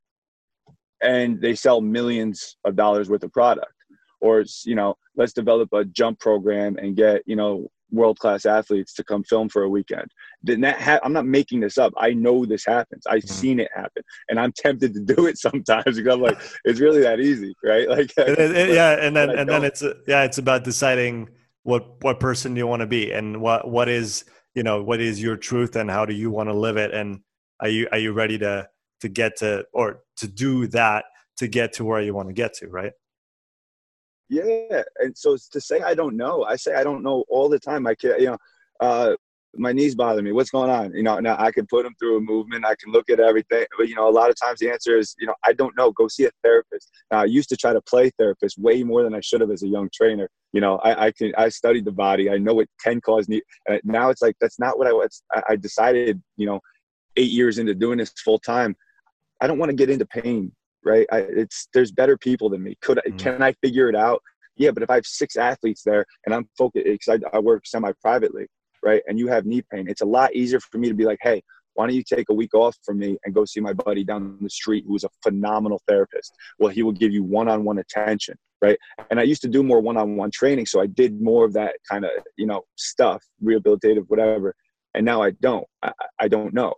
and 1.02 1.42
they 1.42 1.56
sell 1.56 1.82
millions 1.82 2.58
of 2.66 2.76
dollars 2.76 3.10
worth 3.10 3.24
of 3.24 3.32
product. 3.32 3.74
Or 4.20 4.44
you 4.66 4.76
know, 4.76 4.96
let's 5.16 5.34
develop 5.34 5.70
a 5.74 5.86
jump 5.86 6.20
program 6.20 6.78
and 6.78 6.96
get 6.96 7.24
you 7.26 7.36
know 7.36 7.70
world 7.92 8.20
class 8.20 8.46
athletes 8.46 8.94
to 8.94 9.04
come 9.04 9.24
film 9.24 9.50
for 9.50 9.64
a 9.64 9.70
weekend. 9.70 10.08
Then 10.44 10.62
that 10.62 10.82
ha- 10.82 11.00
I'm 11.04 11.14
not 11.14 11.26
making 11.26 11.60
this 11.60 11.78
up. 11.78 11.94
I 11.98 12.12
know 12.12 12.46
this 12.46 12.66
happens. 12.66 13.04
I've 13.08 13.24
mm-hmm. 13.24 13.34
seen 13.34 13.60
it 13.60 13.70
happen, 13.76 14.04
and 14.30 14.40
I'm 14.40 14.52
tempted 14.52 14.94
to 14.94 15.00
do 15.16 15.28
it 15.28 15.38
sometimes 15.38 15.98
because 15.98 16.14
I'm 16.14 16.22
like, 16.22 16.40
it's 16.66 16.80
really 16.80 17.02
that 17.02 17.20
easy, 17.20 17.54
right? 17.64 17.88
Like, 17.92 18.14
it, 18.18 18.40
it, 18.40 18.70
yeah, 18.70 19.06
and 19.06 19.16
then 19.16 19.30
and 19.30 19.50
then 19.50 19.66
it's 19.66 19.84
yeah, 20.08 20.24
it's 20.24 20.38
about 20.38 20.64
deciding 20.64 21.28
what 21.64 22.02
what 22.04 22.20
person 22.20 22.56
you 22.56 22.66
want 22.66 22.80
to 22.80 22.88
be 22.88 23.12
and 23.12 23.42
what 23.42 23.70
what 23.70 23.90
is 23.90 24.24
you 24.56 24.64
know 24.64 24.82
what 24.82 25.00
is 25.00 25.22
your 25.22 25.36
truth 25.36 25.76
and 25.76 25.90
how 25.90 26.06
do 26.06 26.14
you 26.14 26.32
want 26.32 26.50
to 26.50 26.54
live 26.54 26.78
it 26.78 26.94
and 26.94 27.20
are 27.60 27.70
you 27.70 27.88
are 27.92 27.98
you 27.98 28.14
ready 28.14 28.38
to 28.38 28.68
to 29.00 29.10
get 29.10 29.38
to 29.38 29.66
or 29.74 30.00
to 30.18 30.28
do 30.28 30.68
that 30.68 31.06
to 31.38 31.48
get 31.48 31.74
to 31.74 31.86
where 31.86 32.02
you 32.02 32.14
want 32.14 32.28
to 32.28 32.34
get 32.34 32.54
to 32.54 32.68
right 32.68 32.94
yeah, 34.32 34.82
and 35.00 35.16
so 35.18 35.38
to 35.52 35.60
say 35.60 35.82
I 35.82 35.94
don't 35.94 36.16
know, 36.16 36.44
I 36.44 36.56
say 36.56 36.74
I 36.74 36.84
don't 36.86 37.04
know 37.04 37.26
all 37.28 37.50
the 37.50 37.60
time. 37.60 37.84
My 37.84 37.96
kid, 37.96 38.22
you 38.22 38.28
know, 38.28 38.38
uh, 38.80 39.16
my 39.56 39.74
knees 39.74 39.94
bother 39.94 40.22
me. 40.22 40.32
What's 40.32 40.52
going 40.52 40.70
on? 40.70 40.94
You 40.94 41.04
know, 41.04 41.20
now 41.20 41.36
I 41.38 41.52
can 41.52 41.68
put 41.68 41.84
them 41.84 41.94
through 42.00 42.16
a 42.16 42.22
movement. 42.22 42.66
I 42.66 42.76
can 42.82 42.94
look 42.94 43.10
at 43.10 43.20
everything. 43.20 43.66
But 43.78 43.90
you 43.90 43.96
know, 43.96 44.08
a 44.08 44.10
lot 44.10 44.30
of 44.30 44.38
times 44.38 44.60
the 44.60 44.72
answer 44.72 44.98
is, 44.98 45.14
you 45.20 45.28
know, 45.28 45.36
I 45.46 45.52
don't 45.52 45.76
know. 45.76 45.92
Go 45.92 46.08
see 46.08 46.24
a 46.24 46.32
therapist. 46.46 46.90
Now, 47.12 47.20
I 47.20 47.26
used 47.26 47.50
to 47.50 47.58
try 47.58 47.74
to 47.74 47.82
play 47.82 48.10
therapist 48.18 48.58
way 48.58 48.84
more 48.84 49.04
than 49.04 49.14
I 49.14 49.20
should 49.20 49.42
have 49.42 49.52
as 49.52 49.64
a 49.64 49.68
young 49.68 49.90
trainer. 49.94 50.30
You 50.54 50.62
know, 50.62 50.78
I, 50.78 51.08
I 51.08 51.12
can 51.12 51.34
I 51.38 51.50
studied 51.50 51.84
the 51.84 51.92
body. 51.92 52.30
I 52.30 52.38
know 52.38 52.54
what 52.54 52.70
can 52.82 53.02
cause 53.02 53.28
knee. 53.28 53.42
Now 53.84 54.12
it's 54.12 54.22
like 54.22 54.38
that's 54.40 54.60
not 54.60 54.78
what 54.78 54.88
I 54.88 54.94
was. 54.94 55.22
I 55.50 55.58
decided, 55.58 56.22
you 56.38 56.46
know, 56.46 56.62
eight 57.18 57.32
years 57.32 57.58
into 57.58 57.76
doing 57.76 57.98
this 57.98 58.14
full 58.24 58.40
time, 58.40 58.78
I 59.42 59.48
don't 59.48 59.58
want 59.58 59.72
to 59.72 59.76
get 59.76 59.90
into 59.90 60.06
pain 60.06 60.54
right? 60.84 61.08
I, 61.12 61.20
it's 61.20 61.68
there's 61.74 61.92
better 61.92 62.18
people 62.18 62.50
than 62.50 62.64
me. 62.64 62.76
Could 62.82 63.00
mm-hmm. 63.06 63.18
can 63.18 63.42
I 63.42 63.54
figure 63.62 63.90
it 63.90 63.96
out? 63.96 64.22
Yeah, 64.58 64.72
but 64.72 64.84
if 64.84 64.90
I 64.90 64.96
have 64.96 65.06
six 65.06 65.38
athletes 65.38 65.82
there 65.84 66.06
and 66.26 66.36
I'm 66.36 66.48
focused 66.58 66.86
because 66.86 67.22
I, 67.34 67.38
I 67.38 67.40
work 67.40 67.66
semi 67.66 67.92
privately, 68.02 68.48
right? 68.84 69.02
And 69.08 69.18
you 69.18 69.28
have 69.28 69.46
knee 69.46 69.64
pain, 69.72 69.88
it's 69.88 70.02
a 70.02 70.06
lot 70.06 70.36
easier 70.36 70.60
for 70.60 70.78
me 70.78 70.90
to 70.90 70.94
be 70.94 71.06
like, 71.06 71.20
hey, 71.22 71.42
why 71.74 71.88
don't 71.88 71.96
you 71.96 72.04
take 72.04 72.30
a 72.30 72.34
week 72.34 72.54
off 72.54 72.76
from 72.84 73.00
me 73.00 73.18
and 73.24 73.34
go 73.34 73.46
see 73.46 73.60
my 73.60 73.74
buddy 73.74 74.04
down 74.04 74.38
the 74.42 74.50
street 74.50 74.84
who's 74.88 75.04
a 75.04 75.10
phenomenal 75.24 75.82
therapist? 75.88 76.34
Well, 76.60 76.70
he 76.70 76.84
will 76.84 76.92
give 76.92 77.12
you 77.12 77.24
one-on-one 77.24 77.80
attention, 77.80 78.36
right? 78.62 78.78
And 79.10 79.20
I 79.20 79.24
used 79.24 79.42
to 79.44 79.48
do 79.48 79.64
more 79.64 79.80
one-on-one 79.80 80.32
training, 80.32 80.66
so 80.66 80.82
I 80.82 80.88
did 80.88 81.22
more 81.22 81.46
of 81.46 81.54
that 81.54 81.76
kind 81.90 82.06
of 82.06 82.12
you 82.38 82.46
know 82.46 82.64
stuff, 82.76 83.24
rehabilitative, 83.44 84.04
whatever. 84.08 84.54
And 84.94 85.06
now 85.06 85.22
I 85.22 85.32
don't. 85.32 85.66
I, 85.82 85.94
I 86.20 86.28
don't 86.28 86.54
know, 86.54 86.74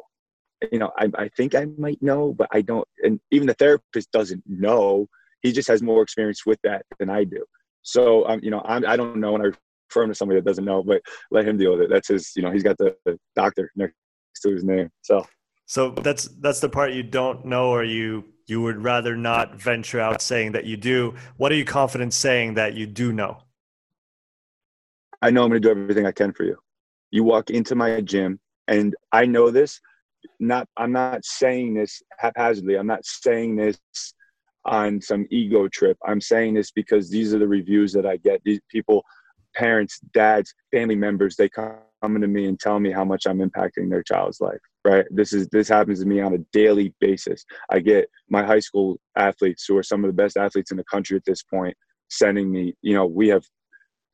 you 0.71 0.79
know, 0.79 0.91
I, 0.97 1.09
I 1.17 1.29
think 1.29 1.55
I 1.55 1.65
might 1.77 2.01
know, 2.01 2.33
but 2.33 2.47
I 2.51 2.61
don't. 2.61 2.87
And 3.03 3.19
even 3.31 3.47
the 3.47 3.53
therapist 3.53 4.11
doesn't 4.11 4.43
know. 4.47 5.07
He 5.41 5.51
just 5.51 5.67
has 5.67 5.81
more 5.81 6.01
experience 6.01 6.45
with 6.45 6.59
that 6.63 6.85
than 6.99 7.09
I 7.09 7.25
do. 7.25 7.43
So, 7.81 8.27
um, 8.27 8.39
you 8.41 8.49
know, 8.49 8.61
I'm, 8.65 8.85
I 8.85 8.95
don't 8.95 9.17
know, 9.17 9.35
and 9.35 9.43
I 9.43 9.47
refer 9.89 10.03
him 10.03 10.09
to 10.09 10.15
somebody 10.15 10.39
that 10.39 10.45
doesn't 10.45 10.63
know, 10.63 10.81
but 10.83 11.01
let 11.31 11.45
him 11.45 11.57
deal 11.57 11.73
with 11.73 11.81
it. 11.81 11.89
That's 11.89 12.07
his, 12.07 12.31
you 12.35 12.41
know, 12.41 12.51
he's 12.51 12.63
got 12.63 12.77
the, 12.77 12.95
the 13.05 13.19
doctor 13.35 13.69
next 13.75 13.95
to 14.41 14.51
his 14.51 14.63
name. 14.63 14.89
So, 15.01 15.25
so 15.65 15.91
that's 15.91 16.25
that's 16.39 16.59
the 16.59 16.69
part 16.69 16.93
you 16.93 17.03
don't 17.03 17.45
know, 17.45 17.69
or 17.69 17.83
you 17.83 18.25
you 18.47 18.61
would 18.61 18.83
rather 18.83 19.15
not 19.15 19.55
venture 19.55 19.99
out 19.99 20.21
saying 20.21 20.53
that 20.53 20.65
you 20.65 20.77
do. 20.77 21.15
What 21.37 21.51
are 21.51 21.55
you 21.55 21.65
confident 21.65 22.13
saying 22.13 22.55
that 22.55 22.73
you 22.73 22.85
do 22.85 23.11
know? 23.11 23.39
I 25.21 25.29
know 25.29 25.43
I'm 25.43 25.49
going 25.49 25.61
to 25.61 25.67
do 25.67 25.71
everything 25.71 26.05
I 26.05 26.11
can 26.11 26.33
for 26.33 26.43
you. 26.43 26.57
You 27.11 27.23
walk 27.23 27.49
into 27.49 27.75
my 27.75 28.01
gym, 28.01 28.39
and 28.67 28.95
I 29.11 29.25
know 29.25 29.51
this 29.51 29.79
not 30.39 30.67
i'm 30.77 30.91
not 30.91 31.23
saying 31.23 31.73
this 31.73 32.01
haphazardly. 32.17 32.77
I'm 32.77 32.87
not 32.87 33.05
saying 33.05 33.55
this 33.55 33.79
on 34.65 35.01
some 35.01 35.27
ego 35.29 35.67
trip. 35.67 35.97
I'm 36.05 36.21
saying 36.21 36.53
this 36.53 36.71
because 36.71 37.09
these 37.09 37.33
are 37.33 37.39
the 37.39 37.47
reviews 37.47 37.93
that 37.93 38.05
i 38.05 38.17
get. 38.17 38.41
These 38.43 38.61
people 38.69 39.03
parents 39.55 39.99
dads 40.13 40.53
family 40.71 40.95
members 40.95 41.35
they 41.35 41.47
come 41.47 41.77
to 42.03 42.27
me 42.27 42.47
and 42.47 42.59
tell 42.59 42.79
me 42.79 42.91
how 42.91 43.05
much 43.05 43.27
i'm 43.27 43.37
impacting 43.37 43.87
their 43.87 44.01
child's 44.01 44.41
life 44.41 44.59
right? 44.85 45.05
This 45.09 45.33
is 45.33 45.47
this 45.49 45.67
happens 45.67 45.99
to 46.01 46.05
me 46.05 46.19
on 46.21 46.33
a 46.33 46.39
daily 46.51 46.93
basis. 46.99 47.45
I 47.69 47.79
get 47.79 48.09
my 48.29 48.43
high 48.43 48.59
school 48.59 48.99
athletes 49.15 49.65
who 49.65 49.77
are 49.77 49.83
some 49.83 50.03
of 50.03 50.09
the 50.09 50.21
best 50.21 50.37
athletes 50.37 50.71
in 50.71 50.77
the 50.77 50.83
country 50.83 51.17
at 51.17 51.25
this 51.25 51.43
point 51.43 51.75
sending 52.09 52.51
me 52.51 52.75
you 52.81 52.93
know 52.93 53.05
we 53.05 53.27
have 53.27 53.43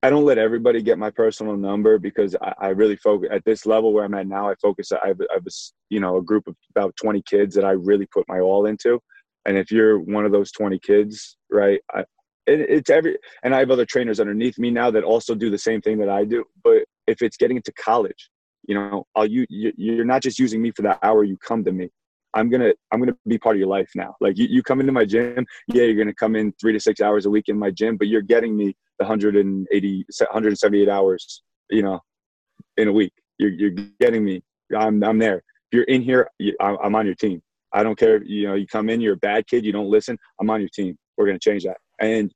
I 0.01 0.09
don't 0.09 0.23
let 0.23 0.37
everybody 0.37 0.81
get 0.81 0.97
my 0.97 1.09
personal 1.09 1.57
number 1.57 1.99
because 1.99 2.35
I, 2.41 2.53
I, 2.59 2.67
really 2.69 2.95
focus 2.95 3.29
at 3.31 3.43
this 3.43 3.65
level 3.65 3.91
where 3.91 4.05
I'm 4.05 4.13
at 4.13 4.27
now. 4.27 4.49
I 4.49 4.55
focus. 4.61 4.93
I 4.93 5.09
have, 5.09 5.19
I 5.19 5.35
a, 5.35 5.49
you 5.89 5.99
know 5.99 6.17
a 6.17 6.23
group 6.23 6.47
of 6.47 6.55
about 6.69 6.95
20 6.95 7.21
kids 7.23 7.53
that 7.55 7.65
I 7.65 7.71
really 7.71 8.05
put 8.05 8.23
my 8.29 8.39
all 8.39 8.65
into, 8.65 9.01
and 9.45 9.57
if 9.57 9.71
you're 9.71 9.99
one 9.99 10.25
of 10.25 10.31
those 10.31 10.51
20 10.53 10.79
kids, 10.79 11.37
right? 11.51 11.81
I, 11.93 12.01
it, 12.47 12.61
it's 12.61 12.89
every 12.89 13.17
and 13.43 13.53
I 13.53 13.59
have 13.59 13.71
other 13.71 13.85
trainers 13.85 14.21
underneath 14.21 14.57
me 14.57 14.71
now 14.71 14.89
that 14.91 15.03
also 15.03 15.35
do 15.35 15.49
the 15.49 15.57
same 15.57 15.81
thing 15.81 15.97
that 15.99 16.09
I 16.09 16.23
do. 16.23 16.45
But 16.63 16.85
if 17.07 17.21
it's 17.21 17.35
getting 17.35 17.57
into 17.57 17.73
college, 17.73 18.29
you 18.67 18.75
know, 18.75 19.05
I'll 19.15 19.25
you 19.25 19.45
you're 19.49 20.05
not 20.05 20.23
just 20.23 20.39
using 20.39 20.61
me 20.61 20.71
for 20.71 20.83
that 20.83 20.99
hour 21.03 21.25
you 21.25 21.35
come 21.37 21.65
to 21.65 21.73
me. 21.73 21.89
I'm 22.33 22.49
gonna 22.49 22.71
I'm 22.93 22.99
gonna 22.99 23.17
be 23.27 23.37
part 23.37 23.57
of 23.57 23.59
your 23.59 23.67
life 23.67 23.89
now. 23.95 24.15
Like 24.21 24.37
you, 24.37 24.47
you 24.49 24.63
come 24.63 24.79
into 24.79 24.93
my 24.93 25.03
gym, 25.03 25.45
yeah, 25.67 25.83
you're 25.83 26.01
gonna 26.01 26.15
come 26.15 26.37
in 26.37 26.53
three 26.53 26.71
to 26.71 26.79
six 26.79 27.01
hours 27.01 27.25
a 27.25 27.29
week 27.29 27.49
in 27.49 27.59
my 27.59 27.69
gym, 27.69 27.97
but 27.97 28.07
you're 28.07 28.21
getting 28.21 28.55
me 28.55 28.77
the 28.99 29.05
180 29.05 30.05
178 30.19 30.89
hours, 30.89 31.43
you 31.69 31.81
know, 31.81 31.99
in 32.77 32.87
a 32.87 32.91
week. 32.91 33.13
You're 33.37 33.51
you're 33.51 33.71
getting 33.99 34.23
me. 34.23 34.41
I'm 34.75 35.03
I'm 35.03 35.17
there. 35.17 35.37
If 35.37 35.73
you're 35.75 35.83
in 35.83 36.01
here, 36.01 36.29
I'm 36.59 36.95
on 36.95 37.05
your 37.05 37.15
team. 37.15 37.41
I 37.71 37.83
don't 37.83 37.97
care. 37.97 38.23
You 38.23 38.47
know, 38.47 38.55
you 38.55 38.67
come 38.67 38.89
in, 38.89 39.01
you're 39.01 39.13
a 39.13 39.17
bad 39.17 39.47
kid, 39.47 39.63
you 39.65 39.71
don't 39.71 39.89
listen. 39.89 40.17
I'm 40.39 40.49
on 40.49 40.59
your 40.59 40.69
team. 40.69 40.97
We're 41.17 41.27
gonna 41.27 41.39
change 41.39 41.63
that. 41.63 41.77
And 41.99 42.33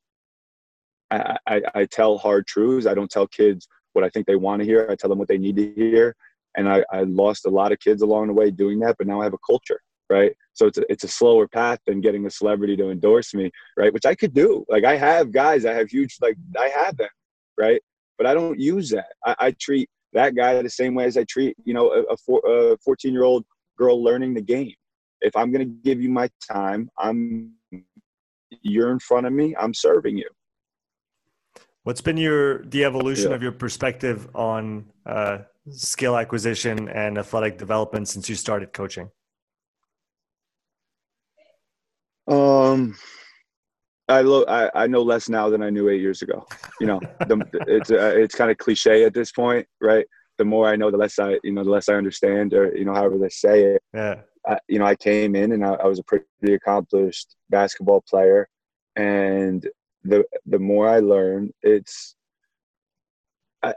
I, 1.11 1.37
I, 1.47 1.61
I 1.75 1.85
tell 1.85 2.17
hard 2.17 2.47
truths. 2.47 2.87
I 2.87 2.93
don't 2.93 3.09
tell 3.09 3.27
kids 3.27 3.67
what 3.93 4.03
I 4.03 4.09
think 4.09 4.25
they 4.25 4.35
want 4.35 4.61
to 4.61 4.65
hear. 4.65 4.87
I 4.89 4.95
tell 4.95 5.09
them 5.09 5.19
what 5.19 5.27
they 5.27 5.37
need 5.37 5.55
to 5.57 5.73
hear. 5.73 6.15
And 6.55 6.69
I, 6.69 6.83
I 6.91 7.03
lost 7.03 7.45
a 7.45 7.49
lot 7.49 7.71
of 7.71 7.79
kids 7.79 8.01
along 8.01 8.27
the 8.27 8.33
way 8.33 8.51
doing 8.51 8.79
that, 8.79 8.95
but 8.97 9.07
now 9.07 9.21
I 9.21 9.23
have 9.23 9.33
a 9.33 9.39
culture, 9.45 9.79
right? 10.09 10.33
So 10.53 10.67
it's 10.67 10.77
a, 10.77 10.83
it's 10.91 11.03
a 11.03 11.07
slower 11.07 11.47
path 11.47 11.79
than 11.85 12.01
getting 12.01 12.25
a 12.25 12.29
celebrity 12.29 12.75
to 12.77 12.89
endorse 12.89 13.33
me, 13.33 13.51
right? 13.77 13.93
Which 13.93 14.05
I 14.05 14.15
could 14.15 14.33
do. 14.33 14.65
Like 14.69 14.85
I 14.85 14.95
have 14.95 15.31
guys, 15.31 15.65
I 15.65 15.73
have 15.73 15.89
huge, 15.89 16.17
like 16.21 16.35
I 16.59 16.69
have 16.69 16.97
them, 16.97 17.09
right? 17.57 17.81
But 18.17 18.27
I 18.27 18.33
don't 18.33 18.59
use 18.59 18.89
that. 18.91 19.13
I, 19.25 19.35
I 19.39 19.51
treat 19.59 19.89
that 20.13 20.35
guy 20.35 20.61
the 20.61 20.69
same 20.69 20.93
way 20.93 21.05
as 21.05 21.17
I 21.17 21.23
treat, 21.23 21.55
you 21.65 21.73
know, 21.73 21.91
a, 21.91 22.03
a, 22.03 22.17
four, 22.17 22.41
a 22.45 22.77
14 22.77 23.11
year 23.11 23.23
old 23.23 23.45
girl 23.77 24.01
learning 24.01 24.33
the 24.33 24.41
game. 24.41 24.73
If 25.21 25.35
I'm 25.35 25.51
going 25.51 25.67
to 25.67 25.73
give 25.83 26.01
you 26.01 26.09
my 26.09 26.29
time, 26.51 26.89
I'm, 26.97 27.53
you're 28.61 28.91
in 28.91 28.99
front 28.99 29.25
of 29.25 29.33
me, 29.33 29.55
I'm 29.57 29.73
serving 29.73 30.17
you. 30.17 30.29
What's 31.83 32.01
been 32.01 32.15
your 32.15 32.63
the 32.63 32.85
evolution 32.85 33.29
yeah. 33.29 33.35
of 33.35 33.43
your 33.43 33.51
perspective 33.51 34.33
on 34.33 34.85
uh, 35.05 35.39
skill 35.69 36.17
acquisition 36.17 36.87
and 36.87 37.17
athletic 37.17 37.57
development 37.57 38.07
since 38.07 38.29
you 38.29 38.35
started 38.35 38.71
coaching? 38.71 39.09
Um, 42.27 42.95
I 44.09 44.21
lo- 44.21 44.45
I, 44.47 44.83
I 44.83 44.87
know 44.87 45.01
less 45.01 45.29
now 45.29 45.49
than 45.49 45.61
I 45.61 45.69
knew 45.69 45.89
eight 45.89 46.01
years 46.01 46.21
ago. 46.21 46.45
You 46.79 46.87
know, 46.87 46.99
the, 47.19 47.45
it's 47.67 47.91
uh, 47.91 48.13
it's 48.15 48.35
kind 48.35 48.51
of 48.51 48.57
cliche 48.57 49.03
at 49.05 49.13
this 49.13 49.31
point, 49.31 49.67
right? 49.81 50.05
The 50.37 50.45
more 50.45 50.67
I 50.67 50.75
know, 50.75 50.91
the 50.91 50.97
less 50.97 51.19
I 51.19 51.39
you 51.43 51.51
know, 51.51 51.63
the 51.63 51.69
less 51.69 51.89
I 51.89 51.95
understand, 51.95 52.53
or 52.53 52.75
you 52.75 52.85
know, 52.85 52.93
however 52.93 53.17
they 53.17 53.29
say 53.29 53.63
it. 53.75 53.81
Yeah. 53.93 54.21
I, 54.45 54.59
you 54.67 54.77
know, 54.77 54.85
I 54.85 54.95
came 54.95 55.35
in 55.37 55.53
and 55.53 55.65
I, 55.65 55.75
I 55.75 55.85
was 55.87 55.99
a 55.99 56.03
pretty 56.03 56.25
accomplished 56.53 57.35
basketball 57.49 58.03
player, 58.07 58.49
and 58.95 59.67
the 60.03 60.25
the 60.45 60.59
more 60.59 60.89
I 60.89 60.99
learn, 60.99 61.51
it's 61.61 62.15
I 63.61 63.73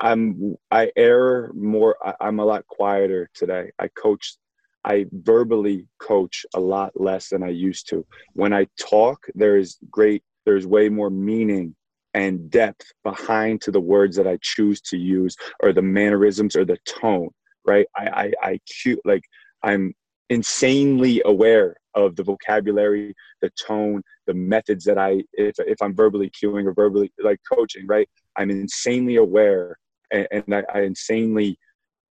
I'm 0.00 0.56
I 0.70 0.90
err 0.96 1.52
more. 1.54 1.96
I, 2.04 2.14
I'm 2.20 2.40
a 2.40 2.44
lot 2.44 2.66
quieter 2.66 3.30
today. 3.34 3.70
I 3.78 3.88
coach. 3.88 4.36
I 4.84 5.06
verbally 5.12 5.86
coach 6.00 6.46
a 6.54 6.60
lot 6.60 6.92
less 6.98 7.28
than 7.28 7.42
I 7.42 7.48
used 7.48 7.88
to. 7.90 8.06
When 8.32 8.52
I 8.52 8.66
talk, 8.78 9.26
there 9.34 9.56
is 9.56 9.78
great. 9.90 10.22
There's 10.46 10.66
way 10.66 10.88
more 10.88 11.10
meaning 11.10 11.74
and 12.14 12.50
depth 12.50 12.86
behind 13.04 13.60
to 13.62 13.70
the 13.70 13.80
words 13.80 14.16
that 14.16 14.26
I 14.26 14.38
choose 14.42 14.80
to 14.82 14.96
use, 14.96 15.36
or 15.62 15.72
the 15.72 15.82
mannerisms, 15.82 16.56
or 16.56 16.64
the 16.64 16.78
tone. 16.86 17.30
Right? 17.66 17.86
I 17.96 18.32
I, 18.42 18.50
I 18.50 18.60
like 19.04 19.22
I'm 19.62 19.94
insanely 20.30 21.20
aware 21.24 21.76
of 21.94 22.16
the 22.16 22.22
vocabulary, 22.22 23.14
the 23.42 23.50
tone, 23.50 24.02
the 24.26 24.34
methods 24.34 24.84
that 24.84 24.96
I, 24.96 25.22
if, 25.32 25.56
if 25.58 25.82
I'm 25.82 25.94
verbally 25.94 26.30
cueing 26.30 26.66
or 26.66 26.72
verbally 26.72 27.12
like 27.22 27.40
coaching, 27.52 27.86
right? 27.86 28.08
I'm 28.36 28.50
insanely 28.50 29.16
aware 29.16 29.76
and, 30.12 30.26
and 30.30 30.54
I, 30.54 30.62
I, 30.72 30.82
insanely 30.82 31.58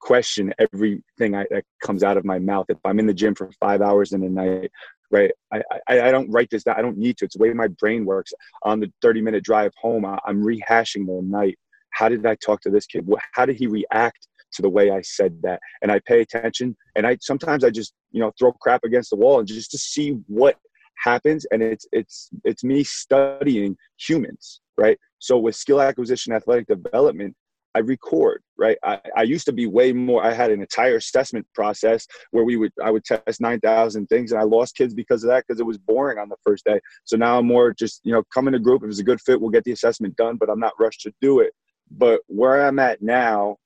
question 0.00 0.52
everything 0.58 1.34
I, 1.34 1.46
that 1.50 1.64
comes 1.82 2.02
out 2.02 2.16
of 2.16 2.24
my 2.24 2.38
mouth. 2.38 2.66
If 2.68 2.78
I'm 2.84 2.98
in 2.98 3.06
the 3.06 3.14
gym 3.14 3.34
for 3.34 3.50
five 3.61 3.80
hours 3.80 4.12
in 4.12 4.22
a 4.22 4.28
night, 4.28 4.70
right? 5.11 5.30
I, 5.52 5.62
I, 5.88 6.00
I 6.00 6.11
don't 6.11 6.30
write 6.30 6.50
this 6.50 6.64
down. 6.64 6.76
I 6.78 6.82
don't 6.82 6.98
need 6.98 7.16
to. 7.18 7.24
It's 7.24 7.37
the 7.37 7.42
way 7.42 7.52
my 7.52 7.68
brain 7.68 8.04
works. 8.04 8.32
On 8.62 8.80
the 8.80 8.92
30 9.02 9.22
minute 9.22 9.44
drive 9.44 9.72
home, 9.80 10.04
I, 10.04 10.18
I'm 10.26 10.42
rehashing 10.42 11.06
the 11.06 11.20
night. 11.22 11.58
How 11.90 12.08
did 12.08 12.24
I 12.26 12.37
talk 12.37 12.61
to 12.62 12.70
this 12.70 12.87
kid? 12.87 13.08
How 13.32 13.46
did 13.46 13.56
he 13.56 13.66
react 13.66 14.28
to 14.52 14.62
the 14.62 14.68
way 14.68 14.90
I 14.90 15.02
said 15.02 15.40
that. 15.42 15.61
And 15.82 15.90
I 15.90 16.00
pay 16.00 16.20
attention. 16.20 16.76
And 16.96 17.06
I 17.06 17.18
sometimes 17.20 17.64
I 17.64 17.70
just, 17.70 17.94
you 18.11 18.20
know, 18.20 18.32
throw 18.38 18.52
crap 18.52 18.84
against 18.84 19.11
the 19.11 19.16
wall 19.16 19.38
and 19.38 19.48
just 19.48 19.70
to 19.72 19.78
see 19.78 20.18
what 20.26 20.56
happens. 20.96 21.46
And 21.50 21.62
it's 21.62 21.87
it's 21.92 22.30
it's 22.44 22.64
me 22.64 22.84
studying 22.84 23.76
humans, 23.98 24.61
right? 24.76 24.98
So 25.18 25.38
with 25.38 25.56
skill 25.56 25.80
acquisition, 25.80 26.32
athletic 26.32 26.66
development, 26.66 27.34
I 27.78 27.80
record, 27.80 28.42
right? 28.56 28.76
I, 28.82 29.00
I 29.16 29.22
used 29.22 29.46
to 29.46 29.52
be 29.52 29.68
way 29.68 29.92
more. 29.92 30.24
I 30.24 30.32
had 30.32 30.50
an 30.50 30.60
entire 30.60 30.96
assessment 30.96 31.46
process 31.54 32.08
where 32.32 32.42
we 32.42 32.56
would 32.56 32.72
I 32.82 32.90
would 32.90 33.04
test 33.04 33.40
nine 33.40 33.60
thousand 33.60 34.08
things, 34.08 34.32
and 34.32 34.40
I 34.40 34.44
lost 34.44 34.74
kids 34.74 34.94
because 34.94 35.22
of 35.22 35.28
that 35.28 35.44
because 35.46 35.60
it 35.60 35.66
was 35.66 35.78
boring 35.78 36.18
on 36.18 36.28
the 36.28 36.36
first 36.44 36.64
day. 36.64 36.80
So 37.04 37.16
now 37.16 37.38
I'm 37.38 37.46
more 37.46 37.72
just 37.72 38.00
you 38.02 38.12
know 38.12 38.24
come 38.34 38.48
in 38.48 38.54
a 38.56 38.58
group. 38.58 38.82
If 38.82 38.90
it's 38.90 38.98
a 38.98 39.04
good 39.04 39.20
fit, 39.20 39.40
we'll 39.40 39.50
get 39.50 39.62
the 39.62 39.70
assessment 39.70 40.16
done, 40.16 40.38
but 40.38 40.50
I'm 40.50 40.58
not 40.58 40.72
rushed 40.80 41.02
to 41.02 41.12
do 41.20 41.38
it. 41.38 41.52
But 41.88 42.20
where 42.26 42.66
I'm 42.66 42.80
at 42.80 43.00
now 43.00 43.58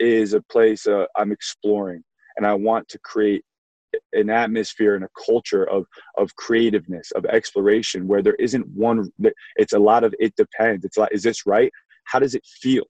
is 0.00 0.32
a 0.32 0.42
place 0.42 0.88
uh, 0.88 1.06
I'm 1.16 1.30
exploring, 1.30 2.02
and 2.36 2.44
I 2.44 2.54
want 2.54 2.88
to 2.88 2.98
create 2.98 3.44
an 4.14 4.30
atmosphere 4.30 4.96
and 4.96 5.04
a 5.04 5.10
culture 5.24 5.62
of 5.70 5.86
of 6.16 6.34
creativeness, 6.34 7.12
of 7.12 7.24
exploration, 7.26 8.08
where 8.08 8.20
there 8.20 8.34
isn't 8.40 8.66
one. 8.66 9.12
It's 9.54 9.74
a 9.74 9.78
lot 9.78 10.02
of 10.02 10.12
it 10.18 10.34
depends. 10.34 10.84
It's 10.84 10.98
like, 10.98 11.12
is 11.12 11.22
this 11.22 11.46
right? 11.46 11.70
How 12.02 12.18
does 12.18 12.34
it 12.34 12.44
feel? 12.44 12.82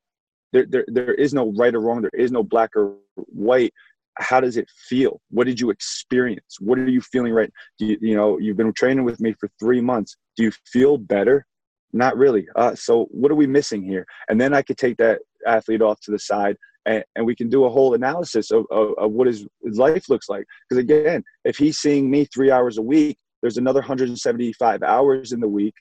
There, 0.53 0.67
there, 0.69 0.85
there 0.89 1.15
is 1.15 1.35
no 1.35 1.53
right 1.57 1.75
or 1.75 1.81
wrong. 1.81 2.03
There 2.03 2.11
is 2.15 2.33
no 2.33 2.43
black 2.43 2.71
or 2.77 2.97
white. 3.17 3.73
How 4.17 4.41
does 4.41 4.57
it 4.57 4.69
feel? 4.89 5.21
What 5.31 5.47
did 5.47 5.61
you 5.61 5.71
experience? 5.71 6.57
What 6.61 6.79
are 6.79 6.89
you 6.89 7.01
feeling 7.01 7.33
right? 7.33 7.53
You, 7.79 7.97
you 8.01 8.17
know, 8.17 8.39
you've 8.39 8.57
been 8.57 8.73
training 8.73 9.05
with 9.05 9.21
me 9.21 9.35
for 9.39 9.49
three 9.61 9.81
months. 9.81 10.17
Do 10.37 10.45
you 10.45 10.53
feel 10.67 10.99
better? 10.99 11.47
Not 11.93 12.17
really. 12.17 12.47
Uh, 12.57 12.75
so 12.75 13.07
what 13.11 13.31
are 13.31 13.37
we 13.37 13.47
missing 13.47 13.83
here? 13.83 14.07
And 14.29 14.41
then 14.41 14.53
I 14.55 14.63
could 14.63 14.77
take 14.77 14.97
that 14.99 15.21
athlete 15.47 15.83
off 15.83 16.01
to 16.01 16.11
the 16.11 16.19
side 16.19 16.57
and, 16.89 17.05
and 17.15 17.27
we 17.27 17.35
can 17.35 17.49
do 17.49 17.65
a 17.65 17.71
whole 17.71 17.95
analysis 17.95 18.51
of, 18.51 18.65
of, 18.71 18.95
of 18.99 19.13
what 19.13 19.27
his, 19.27 19.47
his 19.63 19.79
life 19.79 20.09
looks 20.09 20.29
like. 20.29 20.45
Because 20.69 20.83
again, 20.83 21.23
if 21.45 21.57
he's 21.57 21.79
seeing 21.79 22.11
me 22.11 22.25
three 22.25 22.51
hours 22.51 22.79
a 22.79 22.83
week, 22.83 23.19
there's 23.43 23.59
another 23.59 23.81
175 23.81 24.83
hours 24.83 25.33
in 25.33 25.41
the 25.41 25.49
week, 25.49 25.75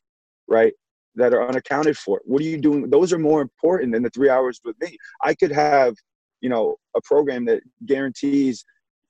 right? 0.47 0.73
That 1.17 1.34
are 1.34 1.47
unaccounted 1.47 1.97
for. 1.97 2.21
What 2.25 2.41
are 2.41 2.45
you 2.45 2.58
doing? 2.58 2.89
Those 2.89 3.12
are 3.12 3.19
more 3.19 3.41
important 3.41 3.91
than 3.93 4.03
the 4.03 4.10
three 4.10 4.30
hours 4.30 4.62
with 4.63 4.75
me. 4.80 4.97
I 5.21 5.34
could 5.34 5.51
have, 5.51 5.95
you 6.41 6.49
know, 6.49 6.75
a 6.95 7.01
program 7.01 7.43
that 7.45 7.62
guarantees 7.86 8.63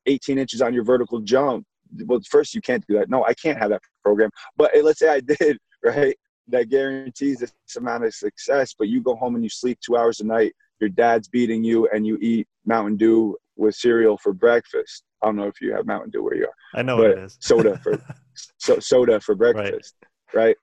18 0.07 0.37
inches 0.37 0.61
on 0.61 0.73
your 0.73 0.83
vertical 0.83 1.19
jump. 1.19 1.65
Well, 2.05 2.19
first 2.29 2.55
you 2.55 2.61
can't 2.61 2.83
do 2.87 2.97
that. 2.97 3.09
No, 3.09 3.23
I 3.25 3.33
can't 3.33 3.57
have 3.59 3.69
that 3.69 3.81
program. 4.03 4.29
But 4.55 4.75
eh, 4.75 4.81
let's 4.81 4.99
say 4.99 5.09
I 5.09 5.19
did, 5.39 5.57
right? 5.83 6.17
That 6.47 6.69
guarantees 6.69 7.39
this 7.39 7.53
amount 7.77 8.05
of 8.05 8.13
success. 8.13 8.73
But 8.77 8.87
you 8.87 9.01
go 9.01 9.15
home 9.15 9.35
and 9.35 9.43
you 9.43 9.49
sleep 9.49 9.77
two 9.81 9.97
hours 9.97 10.19
a 10.21 10.25
night 10.25 10.53
your 10.79 10.89
dad's 10.89 11.27
beating 11.27 11.63
you 11.63 11.87
and 11.93 12.05
you 12.05 12.17
eat 12.21 12.47
Mountain 12.65 12.97
Dew 12.97 13.35
with 13.55 13.75
cereal 13.75 14.17
for 14.17 14.33
breakfast. 14.33 15.03
I 15.21 15.27
don't 15.27 15.35
know 15.35 15.47
if 15.47 15.59
you 15.61 15.73
have 15.73 15.85
Mountain 15.85 16.11
Dew 16.11 16.23
where 16.23 16.35
you 16.35 16.45
are. 16.45 16.79
I 16.79 16.83
know 16.83 17.01
it 17.01 17.17
is. 17.17 17.37
soda 17.39 17.77
for 17.79 18.01
so, 18.57 18.79
soda 18.79 19.19
for 19.19 19.35
breakfast, 19.35 19.95
right? 20.33 20.45
right? 20.47 20.57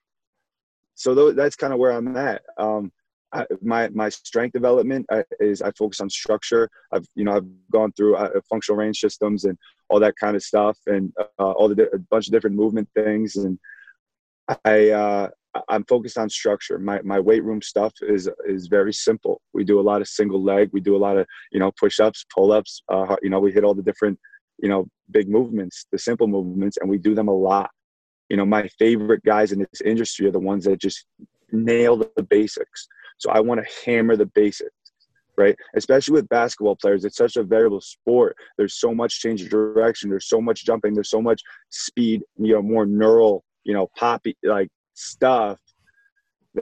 So 0.95 1.15
th- 1.15 1.37
that's 1.37 1.57
kind 1.57 1.73
of 1.73 1.79
where 1.79 1.93
I'm 1.93 2.17
at. 2.17 2.43
Um, 2.59 2.93
I, 3.33 3.47
my 3.63 3.89
my 3.89 4.09
strength 4.09 4.53
development 4.53 5.07
uh, 5.11 5.23
is 5.41 5.61
I 5.61 5.73
focus 5.73 6.01
on 6.01 6.09
structure. 6.09 6.71
I've 6.93 7.07
you 7.17 7.25
know 7.25 7.37
I've 7.37 7.47
gone 7.71 7.93
through 7.93 8.17
uh, 8.17 8.41
functional 8.49 8.79
range 8.79 9.01
systems 9.01 9.45
and 9.45 9.59
all 9.89 9.99
that 10.01 10.15
kind 10.17 10.37
of 10.37 10.43
stuff, 10.43 10.79
and 10.87 11.13
uh, 11.19 11.51
all 11.51 11.69
the 11.69 11.89
a 11.93 11.99
bunch 11.99 12.29
of 12.29 12.33
different 12.33 12.57
movement 12.57 12.89
things. 12.95 13.35
And 13.37 13.59
I 14.65 14.91
uh, 14.91 15.29
I'm 15.69 15.85
focused 15.85 16.17
on 16.19 16.31
structure. 16.31 16.79
My 16.79 17.01
my 17.03 17.19
weight 17.19 17.43
room 17.43 17.61
stuff 17.61 17.93
is 18.03 18.29
is 18.47 18.69
very 18.69 18.93
simple. 18.93 19.41
We 19.53 19.65
do 19.65 19.81
a 19.81 19.83
lot 19.83 20.01
of 20.01 20.09
single 20.09 20.43
leg. 20.43 20.71
We 20.73 20.81
do 20.81 20.97
a 20.97 20.99
lot 20.99 21.17
of 21.17 21.27
you 21.51 21.59
know 21.59 21.73
push 21.79 22.01
ups, 22.01 22.25
pull 22.33 22.53
ups. 22.53 22.83
Uh, 22.89 23.17
you 23.23 23.31
know 23.31 23.41
we 23.41 23.53
hit 23.53 23.65
all 23.65 23.75
the 23.75 23.83
different 23.83 24.19
you 24.63 24.69
know 24.69 24.87
big 25.11 25.29
movements, 25.29 25.87
the 25.91 25.99
simple 25.99 26.29
movements, 26.29 26.77
and 26.81 26.89
we 26.89 26.99
do 26.99 27.15
them 27.15 27.29
a 27.29 27.35
lot. 27.35 27.71
You 28.29 28.37
know 28.37 28.47
my 28.47 28.69
favorite 28.79 29.23
guys 29.25 29.53
in 29.53 29.61
this 29.61 29.81
industry 29.85 30.27
are 30.27 30.33
the 30.33 30.39
ones 30.39 30.65
that 30.65 30.81
just 30.81 31.07
nail 31.53 31.97
the 31.97 32.23
basics. 32.23 32.89
So 33.19 33.31
I 33.31 33.41
want 33.41 33.61
to 33.61 33.91
hammer 33.91 34.17
the 34.17 34.27
basics 34.27 34.73
right? 35.37 35.57
Especially 35.75 36.13
with 36.13 36.29
basketball 36.29 36.77
players, 36.77 37.05
it's 37.05 37.17
such 37.17 37.37
a 37.37 37.43
variable 37.43 37.81
sport. 37.81 38.37
There's 38.57 38.79
so 38.79 38.95
much 38.95 39.21
change 39.21 39.43
of 39.43 39.49
direction. 39.49 40.11
There's 40.11 40.29
so 40.29 40.41
much 40.41 40.65
jumping. 40.65 40.95
There's 40.95 41.11
so 41.11 41.23
much 41.23 41.43
speed. 41.71 42.23
You 42.39 42.55
know, 42.55 42.63
more 42.63 42.87
neural. 42.87 43.45
You 43.65 43.73
know, 43.73 43.89
poppy 43.97 44.37
like 44.45 44.69
stuff 44.93 45.59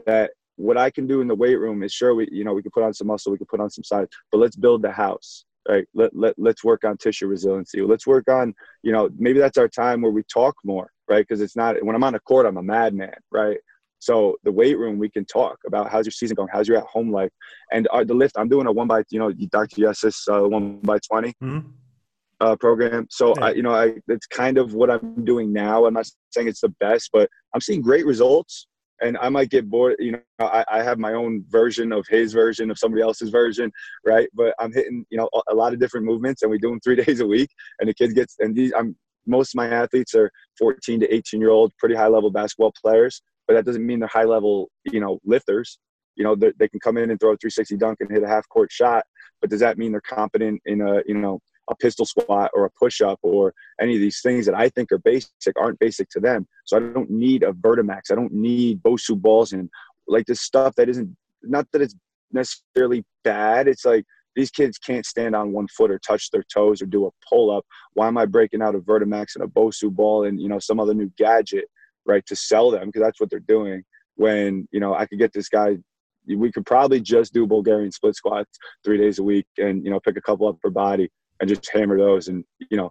that 0.07 0.31
what 0.57 0.79
I 0.79 0.91
can 0.91 1.07
do 1.07 1.21
in 1.21 1.29
the 1.29 1.35
weight 1.35 1.57
room 1.57 1.83
is 1.83 1.93
sure 1.93 2.15
we 2.15 2.29
you 2.31 2.45
know 2.45 2.55
we 2.55 2.63
can 2.63 2.71
put 2.71 2.85
on 2.85 2.95
some 2.95 3.09
muscle, 3.09 3.33
we 3.33 3.39
can 3.39 3.47
put 3.47 3.61
on 3.61 3.71
some 3.71 3.85
size, 3.85 4.07
but 4.31 4.39
let's 4.39 4.57
build 4.57 4.83
the 4.83 4.93
house. 4.93 5.45
Right. 5.69 5.87
Let, 5.95 6.15
let, 6.17 6.35
let's 6.39 6.65
work 6.65 6.83
on 6.85 6.97
tissue 6.97 7.29
resiliency. 7.29 7.83
Let's 7.83 8.07
work 8.07 8.29
on, 8.29 8.53
you 8.83 8.91
know, 8.91 9.09
maybe 9.17 9.39
that's 9.39 9.59
our 9.59 9.69
time 9.69 10.03
where 10.03 10.11
we 10.11 10.25
talk 10.25 10.57
more, 10.65 10.91
right? 11.09 11.27
Because 11.27 11.41
it's 11.41 11.55
not 11.55 11.81
when 11.85 11.95
I'm 11.95 12.03
on 12.03 12.15
the 12.15 12.21
court, 12.21 12.47
I'm 12.47 12.57
a 12.57 12.63
madman, 12.63 13.15
right? 13.31 13.59
So 14.01 14.37
the 14.43 14.51
weight 14.51 14.77
room, 14.77 14.99
we 14.99 15.09
can 15.09 15.25
talk 15.25 15.59
about 15.65 15.89
how's 15.89 16.05
your 16.05 16.11
season 16.11 16.35
going, 16.35 16.49
how's 16.53 16.67
your 16.67 16.79
at 16.79 16.85
home 16.87 17.13
life, 17.13 17.31
and 17.71 17.87
uh, 17.93 18.03
the 18.03 18.15
lift. 18.15 18.37
I'm 18.37 18.49
doing 18.49 18.67
a 18.67 18.73
one 18.73 18.89
by, 18.89 19.05
you 19.11 19.21
know, 19.21 19.31
Dr. 19.33 19.81
Yessis's 19.81 20.27
uh, 20.29 20.41
one 20.41 20.81
by 20.81 20.99
20 21.09 21.29
mm-hmm. 21.41 21.69
uh, 22.41 22.57
program. 22.57 23.07
So 23.11 23.33
yeah. 23.39 23.45
I, 23.45 23.51
you 23.53 23.63
know, 23.63 23.73
I 23.73 23.95
it's 24.09 24.27
kind 24.27 24.59
of 24.59 24.75
what 24.75 24.91
I'm 24.91 25.25
doing 25.25 25.53
now. 25.53 25.87
I'm 25.87 25.95
not 25.95 26.11
saying 26.33 26.49
it's 26.49 26.63
the 26.63 26.75
best, 26.81 27.11
but 27.13 27.31
I'm 27.55 27.61
seeing 27.61 27.81
great 27.81 28.05
results 28.05 28.67
and 29.03 29.19
I 29.19 29.29
might 29.29 29.51
get 29.51 29.69
bored. 29.69 29.97
You 29.99 30.13
know, 30.13 30.21
I, 30.39 30.65
I, 30.71 30.83
have 30.83 30.99
my 30.99 31.13
own 31.13 31.45
version 31.49 31.93
of 31.93 32.07
his 32.09 32.33
version 32.33 32.71
of 32.71 32.79
somebody 32.79 33.03
else's 33.03 33.31
version, 33.31 33.71
right? 34.07 34.29
But 34.33 34.55
I'm 34.59 34.73
hitting, 34.73 35.05
you 35.11 35.19
know, 35.19 35.29
a 35.51 35.55
lot 35.55 35.73
of 35.73 35.81
different 35.81 36.07
movements, 36.07 36.43
and 36.43 36.51
we 36.51 36.59
do 36.59 36.71
them 36.71 36.81
three 36.81 36.97
days 37.05 37.21
a 37.21 37.27
week. 37.27 37.51
And 37.81 37.89
the 37.89 37.95
kids 37.95 38.15
gets, 38.15 38.37
and 38.39 38.55
these, 38.55 38.73
I'm 38.77 38.97
most 39.27 39.55
of 39.55 39.57
my 39.57 39.69
athletes 39.69 40.15
are 40.15 40.31
14 40.59 41.01
to 41.01 41.15
18 41.15 41.41
year 41.41 41.51
old, 41.51 41.73
pretty 41.79 41.95
high 41.95 42.09
level 42.09 42.31
basketball 42.31 42.73
players. 42.81 43.23
but 43.47 43.55
that 43.55 43.65
doesn't 43.65 43.85
mean 43.85 44.01
they're 44.01 44.09
high 44.09 44.25
level, 44.25 44.71
you 44.85 45.01
know, 45.01 45.19
lifters. 45.25 45.79
You 46.17 46.25
know, 46.25 46.35
they 46.35 46.69
can 46.69 46.81
come 46.81 46.99
in 46.99 47.11
and 47.11 47.19
throw 47.19 47.31
a 47.31 47.37
360 47.37 47.77
dunk 47.79 47.99
and 48.01 48.11
hit 48.11 48.23
a 48.23 48.29
half 48.29 48.47
court 48.49 48.71
shot, 48.71 49.05
but 49.41 49.49
does 49.49 49.61
that 49.61 49.79
mean 49.79 49.93
they're 49.93 50.01
competent 50.03 50.61
in 50.67 50.83
a, 50.83 51.03
you 51.07 51.15
know, 51.15 51.41
a 51.71 51.77
pistol 51.77 52.05
squat 52.05 52.51
or 52.55 52.65
a 52.65 52.71
push 52.71 53.01
up 53.01 53.19
or 53.23 53.55
any 53.81 53.95
of 53.95 54.01
these 54.01 54.21
things 54.21 54.47
that 54.47 54.55
I 54.55 54.69
think 54.69 54.91
are 54.93 54.99
basic 54.99 55.31
aren't 55.57 55.79
basic 55.79 56.09
to 56.11 56.21
them. 56.21 56.47
So 56.65 56.77
I 56.77 56.81
don't 56.81 57.11
need 57.11 57.43
a 57.43 57.53
Vertimax. 57.53 58.11
I 58.11 58.15
don't 58.15 58.33
need 58.33 58.83
Bosu 58.83 59.17
balls 59.17 59.53
and 59.53 59.69
like 60.07 60.27
this 60.27 60.41
stuff 60.41 60.75
that 60.77 60.89
isn't 60.89 61.17
not 61.43 61.67
that 61.73 61.83
it's 61.83 61.95
necessarily 62.33 63.05
bad. 63.25 63.69
It's 63.69 63.85
like 63.85 64.05
these 64.35 64.51
kids 64.51 64.79
can't 64.79 65.07
stand 65.07 65.37
on 65.37 65.53
one 65.53 65.69
foot 65.69 65.91
or 65.91 65.99
touch 65.99 66.31
their 66.31 66.45
toes 66.53 66.81
or 66.81 66.87
do 66.87 67.07
a 67.07 67.11
pull 67.29 67.51
up. 67.51 67.65
Why 67.95 68.09
am 68.09 68.19
I 68.19 68.27
breaking 68.27 68.63
out 68.63 68.75
a 68.75 68.81
Vertimax 68.81 69.35
and 69.35 69.45
a 69.45 69.49
Bosu 69.49 69.91
ball 69.91 70.25
and 70.25 70.41
you 70.41 70.49
know 70.49 70.59
some 70.59 70.81
other 70.81 70.95
new 70.95 71.13
gadget, 71.17 71.67
right, 72.07 72.25
to 72.27 72.37
sell 72.37 72.71
them 72.71 72.87
because 72.87 73.03
that's 73.03 73.21
what 73.21 73.31
they're 73.31 73.41
doing. 73.41 73.85
When 74.17 74.69
you 74.73 74.81
know 74.81 74.95
I 74.95 75.07
could 75.07 75.19
get 75.19 75.33
this 75.33 75.49
guy, 75.49 75.77
we 76.27 76.51
could 76.51 76.67
probably 76.67 77.01
just 77.01 77.33
do 77.33 77.47
Bulgarian 77.47 77.93
split 77.93 78.17
squats 78.17 78.59
three 78.85 78.99
days 78.99 79.19
a 79.19 79.23
week 79.23 79.47
and 79.59 79.85
you 79.85 79.91
know 79.91 80.01
pick 80.01 80.17
a 80.17 80.23
couple 80.23 80.49
up 80.49 80.61
per 80.61 80.71
body 80.71 81.11
and 81.43 81.49
just 81.49 81.69
hammer 81.71 81.99
those. 81.99 82.29
And 82.29 82.45
you 82.71 82.77
know, 82.79 82.91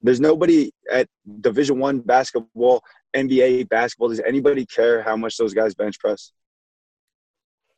there's 0.00 0.20
nobody 0.20 0.70
at 0.90 1.08
Division 1.40 1.78
One 1.78 1.98
basketball, 1.98 2.82
NBA 3.14 3.68
basketball. 3.68 4.08
Does 4.08 4.20
anybody 4.20 4.64
care 4.64 5.02
how 5.02 5.16
much 5.16 5.36
those 5.36 5.52
guys 5.52 5.74
bench 5.74 5.98
press? 5.98 6.32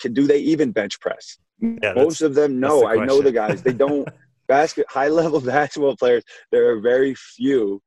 Can, 0.01 0.13
do 0.13 0.27
they 0.27 0.39
even 0.39 0.71
bench 0.71 1.01
press? 1.01 1.39
Yeah, 1.59 1.95
Most 1.95 2.21
of 2.21 2.35
them, 2.35 2.61
no. 2.61 2.81
The 2.81 2.87
I 2.87 3.05
know 3.05 3.21
the 3.23 3.33
guys. 3.33 3.63
They 3.63 3.73
don't. 3.87 4.09
basket 4.47 4.87
high 4.89 5.09
level 5.09 5.41
basketball 5.57 5.97
players. 5.97 6.23
There 6.53 6.71
are 6.71 6.81
very 6.81 7.15
few 7.15 7.81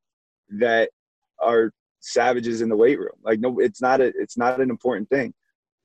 that 0.58 0.90
are 1.40 1.72
savages 2.00 2.62
in 2.62 2.68
the 2.68 2.76
weight 2.76 2.98
room. 2.98 3.16
Like 3.22 3.38
no, 3.40 3.58
it's 3.60 3.80
not 3.80 4.00
a. 4.00 4.12
It's 4.16 4.36
not 4.36 4.60
an 4.60 4.70
important 4.70 5.08
thing. 5.08 5.32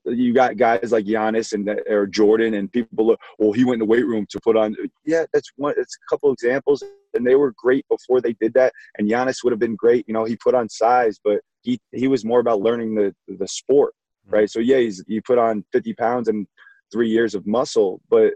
You 0.09 0.33
got 0.33 0.57
guys 0.57 0.91
like 0.91 1.05
Giannis 1.05 1.53
and 1.53 1.69
or 1.87 2.07
Jordan, 2.07 2.55
and 2.55 2.71
people 2.71 3.07
look. 3.07 3.19
Well, 3.37 3.51
he 3.51 3.63
went 3.63 3.75
in 3.75 3.87
the 3.87 3.91
weight 3.91 4.05
room 4.05 4.25
to 4.29 4.39
put 4.41 4.55
on. 4.55 4.75
Yeah, 5.05 5.25
that's 5.33 5.51
one. 5.55 5.75
It's 5.77 5.95
a 5.95 6.13
couple 6.13 6.31
examples, 6.31 6.83
and 7.13 7.25
they 7.25 7.35
were 7.35 7.53
great 7.57 7.85
before 7.89 8.21
they 8.21 8.33
did 8.33 8.53
that. 8.55 8.73
And 8.97 9.09
Giannis 9.09 9.43
would 9.43 9.51
have 9.51 9.59
been 9.59 9.75
great. 9.75 10.05
You 10.07 10.13
know, 10.13 10.25
he 10.25 10.35
put 10.35 10.55
on 10.55 10.69
size, 10.69 11.19
but 11.23 11.41
he 11.61 11.79
he 11.91 12.07
was 12.07 12.25
more 12.25 12.39
about 12.39 12.61
learning 12.61 12.95
the 12.95 13.13
the 13.27 13.47
sport, 13.47 13.93
mm-hmm. 14.25 14.35
right? 14.35 14.49
So 14.49 14.59
yeah, 14.59 14.77
he's 14.77 15.03
he 15.07 15.21
put 15.21 15.37
on 15.37 15.63
50 15.71 15.93
pounds 15.93 16.27
and 16.27 16.47
three 16.91 17.09
years 17.09 17.35
of 17.35 17.45
muscle, 17.45 18.01
but 18.09 18.33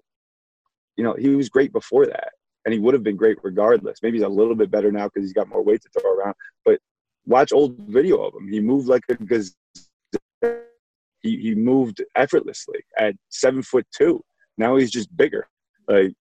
you 0.95 1.03
know, 1.03 1.15
he 1.17 1.29
was 1.29 1.49
great 1.49 1.73
before 1.73 2.05
that. 2.05 2.33
And 2.65 2.73
he 2.73 2.79
would 2.79 2.93
have 2.93 3.03
been 3.03 3.17
great 3.17 3.37
regardless. 3.43 3.99
Maybe 4.01 4.17
he's 4.17 4.25
a 4.25 4.29
little 4.29 4.55
bit 4.55 4.71
better 4.71 4.91
now 4.91 5.05
because 5.05 5.23
he's 5.23 5.33
got 5.33 5.49
more 5.49 5.63
weight 5.63 5.81
to 5.81 5.99
throw 5.99 6.13
around. 6.13 6.35
But 6.63 6.79
watch 7.25 7.51
old 7.51 7.77
video 7.79 8.21
of 8.21 8.33
him. 8.35 8.47
He 8.47 8.61
moved 8.61 8.87
like 8.87 9.03
a 9.09 9.15
gazelle. 9.15 9.53
He, 11.23 11.37
he 11.37 11.55
moved 11.55 12.03
effortlessly 12.15 12.79
at 12.97 13.15
seven 13.29 13.63
foot 13.63 13.87
two. 13.95 14.21
Now 14.57 14.75
he's 14.75 14.91
just 14.91 15.15
bigger. 15.15 15.47
Like 15.87 16.13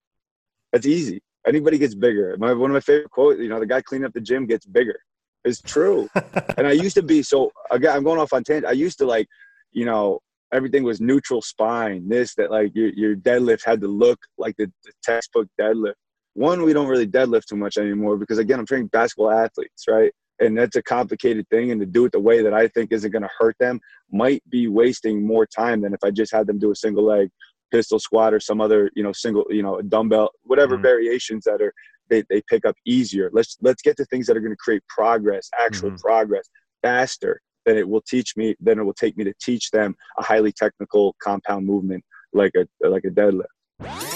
that's 0.71 0.87
easy. 0.87 1.21
Anybody 1.45 1.77
gets 1.77 1.93
bigger. 1.93 2.35
My, 2.37 2.53
one 2.53 2.71
of 2.71 2.73
my 2.73 2.79
favorite 2.79 3.11
quotes, 3.11 3.39
you 3.39 3.49
know, 3.49 3.59
the 3.59 3.65
guy 3.65 3.81
cleaning 3.81 4.05
up 4.05 4.13
the 4.13 4.21
gym 4.21 4.47
gets 4.47 4.65
bigger. 4.65 4.97
It's 5.43 5.61
true. 5.61 6.09
and 6.57 6.65
I 6.65 6.71
used 6.71 6.95
to 6.95 7.03
be 7.03 7.21
so 7.21 7.51
again. 7.69 7.95
I'm 7.95 8.03
going 8.03 8.19
off 8.19 8.33
on 8.33 8.43
tangent. 8.43 8.65
I 8.65 8.71
used 8.71 8.97
to 8.99 9.05
like, 9.05 9.27
you 9.71 9.85
know, 9.85 10.19
everything 10.53 10.83
was 10.83 11.01
neutral 11.01 11.41
spine. 11.41 12.07
This 12.07 12.33
that 12.35 12.49
like 12.49 12.71
your 12.73 12.89
your 12.89 13.15
deadlift 13.15 13.65
had 13.65 13.81
to 13.81 13.87
look 13.87 14.19
like 14.37 14.55
the, 14.57 14.71
the 14.85 14.91
textbook 15.03 15.47
deadlift. 15.59 15.95
One, 16.35 16.63
we 16.63 16.73
don't 16.73 16.87
really 16.87 17.07
deadlift 17.07 17.45
too 17.45 17.57
much 17.57 17.77
anymore 17.77 18.17
because 18.17 18.37
again, 18.37 18.59
I'm 18.59 18.65
training 18.65 18.87
basketball 18.87 19.31
athletes, 19.31 19.85
right? 19.87 20.11
And 20.39 20.57
that's 20.57 20.75
a 20.75 20.83
complicated 20.83 21.47
thing. 21.49 21.71
And 21.71 21.79
to 21.79 21.85
do 21.85 22.05
it 22.05 22.11
the 22.11 22.19
way 22.19 22.41
that 22.41 22.53
I 22.53 22.67
think 22.67 22.91
isn't 22.91 23.11
going 23.11 23.23
to 23.23 23.29
hurt 23.37 23.55
them 23.59 23.79
might 24.11 24.43
be 24.49 24.67
wasting 24.67 25.25
more 25.25 25.45
time 25.45 25.81
than 25.81 25.93
if 25.93 25.99
I 26.03 26.11
just 26.11 26.33
had 26.33 26.47
them 26.47 26.59
do 26.59 26.71
a 26.71 26.75
single 26.75 27.05
leg 27.05 27.29
pistol 27.71 27.99
squat 27.99 28.33
or 28.33 28.39
some 28.39 28.61
other, 28.61 28.91
you 28.95 29.03
know, 29.03 29.11
single, 29.13 29.45
you 29.49 29.63
know, 29.63 29.81
dumbbell, 29.81 30.31
whatever 30.43 30.75
mm-hmm. 30.75 30.83
variations 30.83 31.43
that 31.45 31.61
are 31.61 31.73
they, 32.09 32.23
they 32.29 32.41
pick 32.49 32.65
up 32.65 32.75
easier. 32.85 33.29
Let's 33.31 33.57
let's 33.61 33.81
get 33.81 33.95
to 33.97 34.05
things 34.05 34.27
that 34.27 34.35
are 34.35 34.41
going 34.41 34.51
to 34.51 34.57
create 34.57 34.83
progress, 34.87 35.49
actual 35.59 35.89
mm-hmm. 35.89 36.05
progress, 36.05 36.49
faster 36.81 37.39
than 37.65 37.77
it 37.77 37.87
will 37.87 38.01
teach 38.01 38.35
me 38.37 38.55
then 38.59 38.79
it 38.79 38.83
will 38.83 38.93
take 38.93 39.17
me 39.17 39.23
to 39.23 39.33
teach 39.41 39.71
them 39.71 39.95
a 40.17 40.23
highly 40.23 40.51
technical 40.51 41.15
compound 41.21 41.65
movement 41.65 42.03
like 42.33 42.51
a 42.55 42.87
like 42.87 43.05
a 43.05 43.09
deadlift 43.09 44.12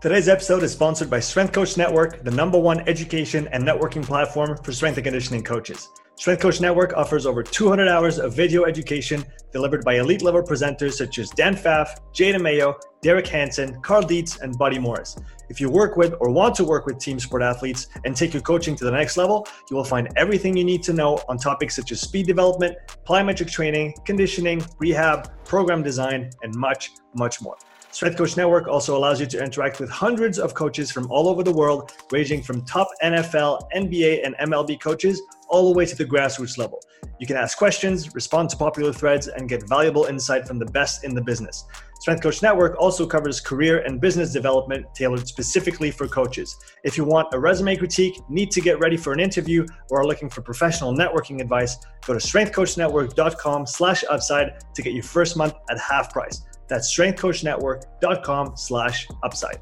Today's 0.00 0.28
episode 0.28 0.62
is 0.62 0.70
sponsored 0.70 1.10
by 1.10 1.18
Strength 1.18 1.52
Coach 1.52 1.76
Network, 1.76 2.22
the 2.22 2.30
number 2.30 2.56
one 2.56 2.88
education 2.88 3.48
and 3.48 3.64
networking 3.64 4.04
platform 4.04 4.56
for 4.62 4.70
strength 4.70 4.96
and 4.96 5.04
conditioning 5.04 5.42
coaches. 5.42 5.88
Strength 6.14 6.40
Coach 6.40 6.60
Network 6.60 6.92
offers 6.96 7.26
over 7.26 7.42
200 7.42 7.88
hours 7.88 8.20
of 8.20 8.32
video 8.32 8.64
education 8.64 9.24
delivered 9.52 9.84
by 9.84 9.98
elite 9.98 10.22
level 10.22 10.40
presenters 10.40 10.92
such 10.92 11.18
as 11.18 11.30
Dan 11.30 11.56
Pfaff, 11.56 11.98
Jay 12.12 12.32
DeMayo, 12.32 12.76
Derek 13.02 13.26
Hansen, 13.26 13.82
Cal 13.82 14.00
Dietz, 14.00 14.38
and 14.40 14.56
Buddy 14.56 14.78
Morris. 14.78 15.16
If 15.48 15.60
you 15.60 15.68
work 15.68 15.96
with 15.96 16.14
or 16.20 16.30
want 16.30 16.54
to 16.56 16.64
work 16.64 16.86
with 16.86 17.00
team 17.00 17.18
sport 17.18 17.42
athletes 17.42 17.88
and 18.04 18.14
take 18.14 18.32
your 18.32 18.42
coaching 18.42 18.76
to 18.76 18.84
the 18.84 18.92
next 18.92 19.16
level, 19.16 19.48
you 19.68 19.74
will 19.74 19.82
find 19.82 20.08
everything 20.14 20.56
you 20.56 20.64
need 20.64 20.84
to 20.84 20.92
know 20.92 21.20
on 21.28 21.38
topics 21.38 21.74
such 21.74 21.90
as 21.90 22.00
speed 22.00 22.28
development, 22.28 22.76
plyometric 23.04 23.50
training, 23.50 23.94
conditioning, 24.04 24.64
rehab, 24.78 25.44
program 25.44 25.82
design, 25.82 26.30
and 26.44 26.54
much, 26.54 26.92
much 27.16 27.42
more. 27.42 27.56
Strength 27.90 28.18
Coach 28.18 28.36
Network 28.36 28.68
also 28.68 28.96
allows 28.96 29.18
you 29.18 29.26
to 29.26 29.42
interact 29.42 29.80
with 29.80 29.90
hundreds 29.90 30.38
of 30.38 30.52
coaches 30.54 30.90
from 30.90 31.10
all 31.10 31.26
over 31.28 31.42
the 31.42 31.52
world, 31.52 31.92
ranging 32.12 32.42
from 32.42 32.62
top 32.62 32.88
NFL, 33.02 33.62
NBA, 33.74 34.24
and 34.24 34.36
MLB 34.36 34.78
coaches 34.78 35.22
all 35.48 35.72
the 35.72 35.76
way 35.76 35.86
to 35.86 35.96
the 35.96 36.04
grassroots 36.04 36.58
level. 36.58 36.80
You 37.18 37.26
can 37.26 37.36
ask 37.36 37.56
questions, 37.56 38.14
respond 38.14 38.50
to 38.50 38.56
popular 38.56 38.92
threads, 38.92 39.28
and 39.28 39.48
get 39.48 39.66
valuable 39.68 40.04
insight 40.04 40.46
from 40.46 40.58
the 40.58 40.66
best 40.66 41.02
in 41.02 41.14
the 41.14 41.22
business. 41.22 41.64
Strength 42.00 42.22
Coach 42.22 42.42
Network 42.42 42.76
also 42.78 43.06
covers 43.06 43.40
career 43.40 43.80
and 43.80 44.00
business 44.00 44.32
development 44.32 44.86
tailored 44.94 45.26
specifically 45.26 45.90
for 45.90 46.06
coaches. 46.06 46.56
If 46.84 46.96
you 46.96 47.04
want 47.04 47.28
a 47.32 47.40
resume 47.40 47.74
critique, 47.74 48.20
need 48.28 48.52
to 48.52 48.60
get 48.60 48.78
ready 48.78 48.96
for 48.96 49.12
an 49.12 49.18
interview, 49.18 49.66
or 49.90 50.02
are 50.02 50.06
looking 50.06 50.28
for 50.28 50.42
professional 50.42 50.94
networking 50.94 51.40
advice, 51.40 51.76
go 52.06 52.12
to 52.12 52.20
strengthcoachnetwork.com 52.20 53.66
slash 53.66 54.04
upside 54.08 54.62
to 54.74 54.82
get 54.82 54.92
your 54.92 55.02
first 55.02 55.36
month 55.36 55.54
at 55.70 55.78
half 55.80 56.12
price. 56.12 56.42
That's 56.68 56.94
strengthcoachnetwork.com 56.96 58.56
slash 58.56 59.08
upside. 59.22 59.58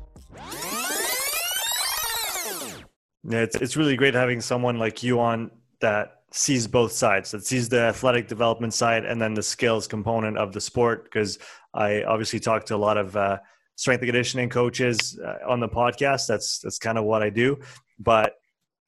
Yeah, 3.28 3.40
it's, 3.40 3.56
it's 3.56 3.76
really 3.76 3.96
great 3.96 4.14
having 4.14 4.40
someone 4.40 4.78
like 4.78 5.02
you 5.02 5.20
on 5.20 5.50
that 5.80 6.20
sees 6.32 6.66
both 6.66 6.92
sides, 6.92 7.30
that 7.32 7.44
sees 7.44 7.68
the 7.68 7.80
athletic 7.80 8.28
development 8.28 8.74
side 8.74 9.04
and 9.04 9.20
then 9.20 9.34
the 9.34 9.42
skills 9.42 9.86
component 9.86 10.38
of 10.38 10.52
the 10.52 10.60
sport. 10.60 11.04
Because 11.04 11.38
I 11.74 12.02
obviously 12.02 12.40
talk 12.40 12.64
to 12.66 12.76
a 12.76 12.78
lot 12.78 12.96
of 12.96 13.16
uh, 13.16 13.38
strength 13.76 14.02
and 14.02 14.08
conditioning 14.08 14.48
coaches 14.48 15.18
uh, 15.24 15.38
on 15.48 15.60
the 15.60 15.68
podcast. 15.68 16.26
That's 16.26 16.58
that's 16.60 16.78
kind 16.78 16.98
of 16.98 17.04
what 17.04 17.22
I 17.22 17.30
do. 17.30 17.58
But 17.98 18.34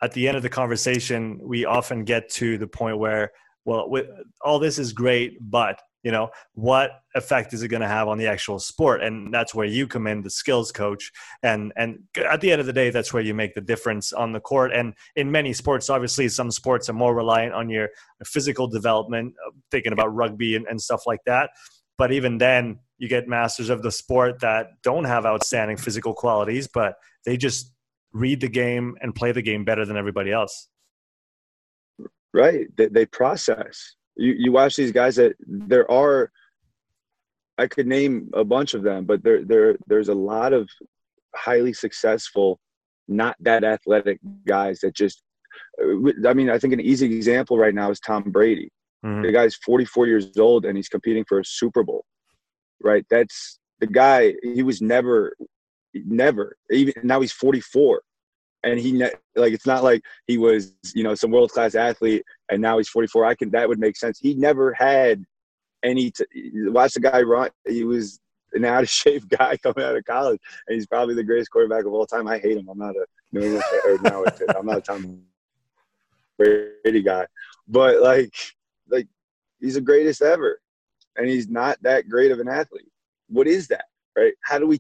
at 0.02 0.12
the 0.12 0.28
end 0.28 0.37
of 0.37 0.42
the 0.42 0.48
conversation, 0.48 1.40
we 1.42 1.64
often 1.64 2.04
get 2.04 2.28
to 2.31 2.59
the 2.59 2.66
point 2.66 2.98
where, 2.98 3.33
well, 3.64 3.90
with, 3.90 4.07
all 4.40 4.59
this 4.59 4.78
is 4.78 4.92
great, 4.92 5.38
but 5.40 5.81
you 6.03 6.13
know 6.13 6.31
what 6.55 6.91
effect 7.15 7.53
is 7.53 7.63
it 7.63 7.69
going 7.69 7.83
to 7.83 7.89
have 7.89 8.09
on 8.09 8.19
the 8.19 8.27
actual 8.27 8.59
sport? 8.59 9.03
And 9.03 9.33
that's 9.33 9.55
where 9.55 9.67
you 9.67 9.87
come 9.87 10.07
in 10.07 10.23
the 10.23 10.31
skills 10.31 10.71
coach. 10.71 11.11
And 11.43 11.73
and 11.77 12.01
at 12.17 12.41
the 12.41 12.53
end 12.53 12.61
of 12.61 12.67
the 12.67 12.73
day 12.73 12.91
that's 12.91 13.13
where 13.13 13.23
you 13.23 13.35
make 13.35 13.55
the 13.55 13.61
difference 13.61 14.13
on 14.13 14.33
the 14.33 14.41
court. 14.41 14.73
And 14.73 14.95
in 15.17 15.31
many 15.31 15.53
sports 15.53 15.91
obviously 15.91 16.29
some 16.29 16.51
sports 16.51 16.89
are 16.89 16.95
more 16.95 17.15
reliant 17.15 17.55
on 17.55 17.69
your 17.69 17.89
physical 18.25 18.69
development 18.69 19.35
thinking 19.71 19.93
about 19.93 20.15
rugby 20.15 20.57
and, 20.57 20.67
and 20.67 20.81
stuff 20.81 21.03
like 21.07 21.21
that. 21.27 21.51
But 21.97 22.13
even 22.13 22.39
then 22.39 22.79
you 22.99 23.09
get 23.09 23.29
masters 23.29 23.71
of 23.71 23.83
the 23.83 23.93
sport 23.93 24.41
that 24.41 24.69
don't 24.83 25.05
have 25.05 25.27
outstanding 25.27 25.77
physical 25.77 26.15
qualities 26.15 26.69
but 26.69 26.95
they 27.25 27.37
just 27.37 27.73
read 28.13 28.41
the 28.41 28.49
game 28.49 28.97
and 29.01 29.15
play 29.15 29.33
the 29.33 29.43
game 29.43 29.65
better 29.65 29.85
than 29.85 29.97
everybody 29.97 30.33
else. 30.33 30.69
Right. 32.33 32.67
They, 32.77 32.89
they 32.89 33.07
process 33.07 33.97
you, 34.18 34.35
you 34.37 34.52
watch 34.52 34.76
these 34.76 34.92
guys 34.92 35.16
that 35.16 35.35
there 35.46 35.90
are 35.90 36.31
I 37.57 37.66
could 37.66 37.87
name 37.87 38.31
a 38.35 38.44
bunch 38.44 38.74
of 38.74 38.83
them, 38.83 39.04
but 39.04 39.22
there 39.22 39.44
there 39.44 39.76
there's 39.87 40.09
a 40.09 40.14
lot 40.14 40.52
of 40.52 40.68
highly 41.35 41.72
successful, 41.72 42.61
not 43.09 43.37
that 43.40 43.64
athletic 43.64 44.18
guys 44.46 44.81
that 44.81 44.94
just 44.94 45.22
I 45.81 46.35
mean, 46.35 46.50
I 46.50 46.59
think 46.59 46.72
an 46.72 46.81
easy 46.81 47.07
example 47.07 47.57
right 47.57 47.74
now 47.74 47.90
is 47.90 48.00
Tom 48.00 48.24
Brady. 48.24 48.70
Mm-hmm. 49.04 49.22
The 49.22 49.33
guy's 49.33 49.54
44 49.57 50.07
years 50.07 50.37
old 50.38 50.64
and 50.64 50.76
he's 50.76 50.88
competing 50.88 51.24
for 51.24 51.38
a 51.38 51.44
Super 51.44 51.83
Bowl. 51.83 52.04
Right? 52.83 53.04
That's 53.11 53.59
the 53.81 53.87
guy 53.87 54.35
he 54.42 54.62
was 54.62 54.83
never 54.83 55.35
never 55.94 56.57
even 56.70 56.94
now 57.02 57.20
he's 57.20 57.33
44 57.33 58.02
and 58.64 58.79
he 58.79 58.92
like 59.37 59.53
it's 59.53 59.66
not 59.66 59.85
like 59.85 60.03
he 60.27 60.38
was 60.38 60.75
you 60.94 61.03
know 61.03 61.14
some 61.14 61.31
world 61.31 61.51
class 61.51 61.75
athlete 61.75 62.25
and 62.51 62.61
now 62.61 62.77
he's 62.79 62.88
44 62.88 63.25
i 63.25 63.35
can 63.35 63.51
that 63.51 63.68
would 63.68 63.79
make 63.79 63.97
sense. 63.97 64.18
He 64.18 64.35
never 64.35 64.73
had 64.73 65.25
any 65.85 66.11
t- 66.11 66.25
watch 66.66 66.94
the 66.94 67.01
guy 67.01 67.23
run. 67.23 67.51
He 67.66 67.85
was 67.85 68.21
an 68.53 68.64
out 68.64 68.83
of 68.83 68.90
shape 68.90 69.29
guy 69.38 69.57
coming 69.59 69.85
out 69.85 69.97
of 69.97 70.05
college 70.05 70.40
and 70.66 70.75
he's 70.75 70.87
probably 70.87 71.14
the 71.14 71.25
greatest 71.25 71.51
quarterback 71.51 71.85
of 71.85 71.92
all 71.92 72.07
time. 72.07 72.27
I 72.27 72.38
hate 72.38 72.57
him. 72.57 72.68
I'm 72.68 72.79
not 72.79 72.97
a 72.97 73.07
new 73.33 73.42
england 73.42 73.64
or 73.85 73.99
no 73.99 74.25
i'm 74.59 74.64
not 74.64 74.79
a 74.79 74.81
tom 74.81 75.21
brady 76.38 77.03
guy. 77.03 77.27
But 77.66 78.01
like 78.01 78.35
like 78.88 79.07
he's 79.61 79.75
the 79.75 79.81
greatest 79.81 80.23
ever 80.23 80.61
and 81.16 81.29
he's 81.29 81.49
not 81.49 81.81
that 81.83 82.09
great 82.09 82.31
of 82.31 82.40
an 82.40 82.49
athlete. 82.49 82.90
What 83.29 83.47
is 83.47 83.68
that 83.68 83.85
right? 84.16 84.35
How 84.42 84.59
do 84.59 84.66
we 84.66 84.79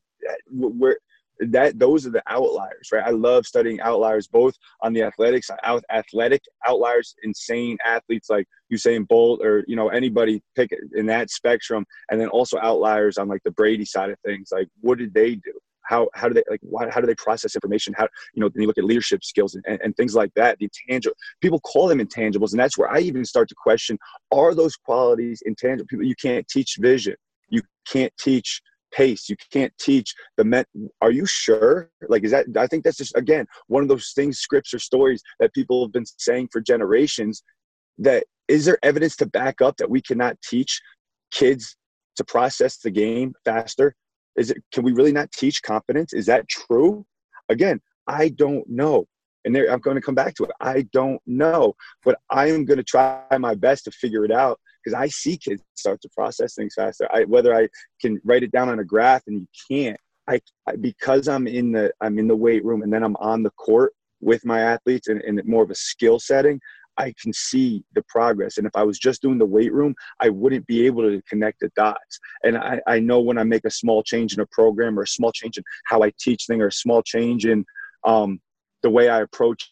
where 0.50 0.98
that 1.40 1.78
those 1.78 2.06
are 2.06 2.10
the 2.10 2.22
outliers 2.26 2.88
right? 2.92 3.04
I 3.04 3.10
love 3.10 3.46
studying 3.46 3.80
outliers 3.80 4.26
both 4.26 4.54
on 4.82 4.92
the 4.92 5.02
athletics 5.02 5.50
out 5.62 5.84
athletic 5.90 6.42
outliers 6.66 7.14
insane 7.22 7.76
athletes 7.84 8.28
like 8.30 8.46
usain 8.72 9.06
bolt 9.06 9.40
or 9.44 9.64
you 9.66 9.76
know 9.76 9.88
anybody 9.88 10.42
pick 10.54 10.70
in 10.94 11.06
that 11.06 11.30
spectrum 11.30 11.84
and 12.10 12.20
then 12.20 12.28
also 12.28 12.58
outliers 12.58 13.18
on 13.18 13.28
like 13.28 13.42
the 13.44 13.50
brady 13.50 13.84
side 13.84 14.10
of 14.10 14.18
things. 14.24 14.48
Like 14.52 14.68
what 14.80 14.98
did 14.98 15.14
they 15.14 15.36
do? 15.36 15.52
How 15.84 16.08
how 16.14 16.28
do 16.28 16.34
they 16.34 16.42
like 16.50 16.60
why, 16.62 16.90
how 16.90 17.00
do 17.00 17.06
they 17.06 17.14
process 17.14 17.54
information? 17.54 17.94
How 17.96 18.08
you 18.34 18.40
know 18.40 18.50
then 18.52 18.62
you 18.62 18.66
look 18.66 18.78
at 18.78 18.84
leadership 18.84 19.24
skills 19.24 19.54
and, 19.54 19.64
and, 19.66 19.80
and 19.82 19.96
things 19.96 20.14
like 20.14 20.32
that 20.34 20.58
the 20.58 20.68
intangible 20.86 21.16
people 21.40 21.60
call 21.60 21.88
them 21.88 21.98
intangibles 21.98 22.50
and 22.50 22.60
that's 22.60 22.76
where 22.76 22.90
i 22.90 22.98
even 22.98 23.24
start 23.24 23.48
to 23.48 23.54
question 23.54 23.98
are 24.30 24.54
those 24.54 24.76
qualities 24.76 25.42
intangible? 25.46 25.86
People 25.88 26.04
you 26.04 26.14
can't 26.14 26.46
teach 26.48 26.76
vision. 26.78 27.14
You 27.48 27.62
can't 27.86 28.12
teach 28.18 28.60
pace. 28.92 29.28
You 29.28 29.36
can't 29.52 29.72
teach 29.78 30.14
the 30.36 30.44
met 30.44 30.66
are 31.00 31.10
you 31.10 31.26
sure? 31.26 31.90
Like 32.08 32.24
is 32.24 32.30
that 32.30 32.46
i 32.56 32.66
think 32.66 32.84
that's 32.84 32.96
just 32.96 33.16
again 33.16 33.46
one 33.66 33.82
of 33.82 33.88
those 33.88 34.12
things 34.14 34.38
scripts 34.38 34.74
or 34.74 34.78
stories 34.78 35.22
that 35.40 35.54
people 35.54 35.84
have 35.84 35.92
been 35.92 36.06
saying 36.18 36.48
for 36.52 36.60
generations 36.60 37.42
that 37.98 38.24
is 38.48 38.64
there 38.64 38.78
evidence 38.82 39.16
to 39.16 39.26
back 39.26 39.60
up 39.60 39.76
that 39.76 39.90
we 39.90 40.00
cannot 40.00 40.40
teach 40.42 40.80
kids 41.30 41.76
to 42.16 42.24
process 42.24 42.78
the 42.78 42.90
game 42.90 43.32
faster? 43.44 43.94
Is 44.36 44.50
it 44.50 44.58
can 44.72 44.84
we 44.84 44.92
really 44.92 45.12
not 45.12 45.30
teach 45.32 45.62
confidence 45.62 46.12
is 46.12 46.26
that 46.26 46.48
true? 46.48 47.04
Again 47.48 47.80
i 48.06 48.28
don't 48.30 48.68
know. 48.68 49.06
And 49.44 49.54
there, 49.54 49.70
i'm 49.72 49.80
going 49.80 49.96
to 49.96 50.02
come 50.02 50.14
back 50.14 50.34
to 50.34 50.44
it. 50.44 50.50
I 50.60 50.82
don't 50.92 51.20
know. 51.26 51.74
But 52.04 52.18
i 52.30 52.48
am 52.48 52.64
going 52.64 52.78
to 52.78 52.84
try 52.84 53.22
my 53.38 53.54
best 53.54 53.84
to 53.84 53.90
figure 53.90 54.24
it 54.24 54.32
out 54.32 54.58
because 54.82 54.94
I 54.94 55.08
see 55.08 55.36
kids 55.36 55.62
start 55.74 56.00
to 56.02 56.08
process 56.16 56.54
things 56.54 56.74
faster. 56.74 57.08
I, 57.12 57.24
whether 57.24 57.54
I 57.54 57.68
can 58.00 58.20
write 58.24 58.42
it 58.42 58.52
down 58.52 58.68
on 58.68 58.78
a 58.78 58.84
graph 58.84 59.22
and 59.26 59.40
you 59.40 59.46
can't, 59.70 60.00
I, 60.28 60.40
I, 60.66 60.76
because 60.76 61.28
I'm 61.28 61.46
in 61.46 61.72
the 61.72 61.92
I'm 62.00 62.18
in 62.18 62.28
the 62.28 62.36
weight 62.36 62.64
room 62.64 62.82
and 62.82 62.92
then 62.92 63.02
I'm 63.02 63.16
on 63.16 63.42
the 63.42 63.50
court 63.50 63.92
with 64.20 64.44
my 64.44 64.60
athletes 64.60 65.08
in, 65.08 65.20
in 65.22 65.40
more 65.44 65.62
of 65.62 65.70
a 65.70 65.74
skill 65.74 66.18
setting. 66.18 66.60
I 66.98 67.14
can 67.22 67.32
see 67.32 67.84
the 67.94 68.02
progress. 68.08 68.58
And 68.58 68.66
if 68.66 68.74
I 68.74 68.82
was 68.82 68.98
just 68.98 69.22
doing 69.22 69.38
the 69.38 69.46
weight 69.46 69.72
room, 69.72 69.94
I 70.20 70.30
wouldn't 70.30 70.66
be 70.66 70.84
able 70.84 71.02
to 71.02 71.22
connect 71.28 71.60
the 71.60 71.70
dots. 71.76 72.18
And 72.42 72.58
I, 72.58 72.80
I 72.88 72.98
know 72.98 73.20
when 73.20 73.38
I 73.38 73.44
make 73.44 73.64
a 73.64 73.70
small 73.70 74.02
change 74.02 74.34
in 74.34 74.40
a 74.40 74.46
program 74.46 74.98
or 74.98 75.02
a 75.02 75.06
small 75.06 75.30
change 75.30 75.56
in 75.56 75.64
how 75.86 76.02
I 76.02 76.12
teach 76.18 76.46
things 76.46 76.60
or 76.60 76.66
a 76.66 76.72
small 76.72 77.02
change 77.02 77.46
in 77.46 77.64
um, 78.04 78.40
the 78.82 78.90
way 78.90 79.08
I 79.08 79.20
approach 79.20 79.70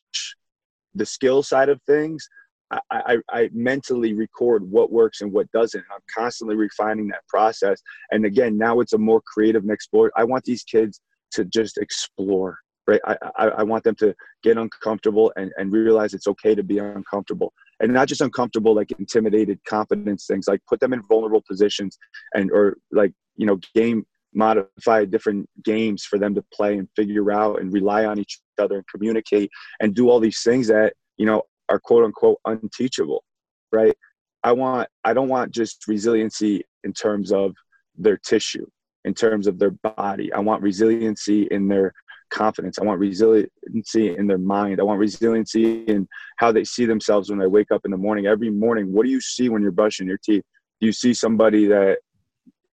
the 0.95 1.07
skill 1.07 1.43
side 1.43 1.69
of 1.69 1.81
things, 1.83 2.29
I, 2.71 2.81
I, 2.91 3.17
I, 3.31 3.51
mentally 3.53 4.13
record 4.15 4.69
what 4.69 4.91
works 4.91 5.21
and 5.21 5.33
what 5.33 5.51
doesn't. 5.53 5.85
I'm 5.93 6.01
constantly 6.13 6.57
refining 6.57 7.09
that 7.09 7.27
process. 7.29 7.81
And 8.11 8.25
again, 8.25 8.59
now 8.59 8.81
it's 8.81 8.93
a 8.93 8.99
more 8.99 9.23
creative 9.23 9.63
and 9.63 9.71
explore. 9.71 10.11
I 10.17 10.25
want 10.25 10.45
these 10.45 10.65
kids 10.65 11.01
to 11.33 11.45
just 11.45 11.79
explore, 11.79 12.59
right? 12.87 13.01
I, 13.07 13.17
I, 13.37 13.47
I 13.49 13.63
want 13.63 13.85
them 13.85 13.95
to 13.97 14.15
get 14.43 14.59
uncomfortable 14.59 15.33
and, 15.37 15.53
and 15.59 15.73
realize 15.73 16.13
it's 16.13 16.27
okay 16.27 16.55
to 16.55 16.63
be 16.63 16.79
uncomfortable. 16.79 17.53
And 17.81 17.93
not 17.93 18.09
just 18.09 18.21
uncomfortable, 18.21 18.75
like 18.75 18.91
intimidated 18.99 19.61
confidence 19.65 20.27
things, 20.27 20.49
like 20.49 20.61
put 20.69 20.81
them 20.81 20.93
in 20.93 21.03
vulnerable 21.03 21.45
positions 21.47 21.99
and, 22.35 22.51
or 22.51 22.79
like, 22.91 23.13
you 23.37 23.47
know, 23.47 23.61
game 23.75 24.05
modify 24.35 25.05
different 25.05 25.49
games 25.65 26.05
for 26.05 26.19
them 26.19 26.35
to 26.35 26.45
play 26.53 26.77
and 26.77 26.89
figure 26.95 27.33
out 27.33 27.61
and 27.61 27.73
rely 27.73 28.05
on 28.05 28.19
each 28.19 28.41
other 28.59 28.77
and 28.77 28.85
communicate 28.89 29.51
and 29.81 29.95
do 29.95 30.11
all 30.11 30.21
these 30.21 30.43
things 30.43 30.67
that, 30.69 30.93
you 31.17 31.25
know, 31.25 31.43
are 31.69 31.79
quote 31.79 32.05
unquote 32.05 32.39
unteachable, 32.45 33.25
right? 33.73 33.97
I 34.43 34.53
want 34.53 34.89
I 35.05 35.13
don't 35.13 35.29
want 35.29 35.53
just 35.53 35.87
resiliency 35.89 36.65
in 36.85 36.93
terms 36.93 37.33
of 37.33 37.55
their 37.97 38.17
tissue, 38.17 38.67
in 39.05 39.15
terms 39.15 39.47
of 39.47 39.59
their 39.59 39.71
body. 39.71 40.33
I 40.33 40.41
want 40.41 40.63
resiliency 40.63 41.49
in 41.51 41.69
their 41.69 41.93
confidence. 42.31 42.79
I 42.79 42.85
want 42.85 43.01
resiliency 43.01 44.17
in 44.17 44.27
their 44.27 44.39
mind. 44.39 44.81
I 44.81 44.85
want 44.85 45.01
resiliency 45.01 45.85
in 45.85 46.09
how 46.37 46.53
they 46.53 46.65
see 46.65 46.87
themselves 46.87 47.31
when 47.31 47.39
they 47.39 47.47
wake 47.47 47.71
up 47.71 47.83
in 47.85 47.91
the 47.91 47.97
morning. 47.97 48.27
Every 48.27 48.51
morning, 48.51 48.93
what 48.93 49.05
do 49.05 49.11
you 49.11 49.21
see 49.21 49.49
when 49.49 49.63
you're 49.63 49.73
brushing 49.73 50.07
your 50.07 50.19
teeth? 50.19 50.43
Do 50.81 50.87
you 50.87 50.93
see 50.93 51.15
somebody 51.15 51.67
that 51.67 51.99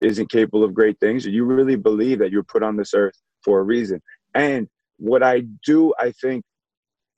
isn't 0.00 0.30
capable 0.30 0.64
of 0.64 0.74
great 0.74 0.98
things? 1.00 1.26
Or 1.26 1.30
you 1.30 1.44
really 1.44 1.76
believe 1.76 2.18
that 2.18 2.30
you're 2.30 2.42
put 2.42 2.62
on 2.62 2.76
this 2.76 2.94
earth 2.94 3.16
for 3.42 3.60
a 3.60 3.62
reason? 3.62 4.02
And 4.34 4.68
what 4.98 5.22
I 5.22 5.42
do, 5.64 5.94
I 5.98 6.12
think, 6.12 6.44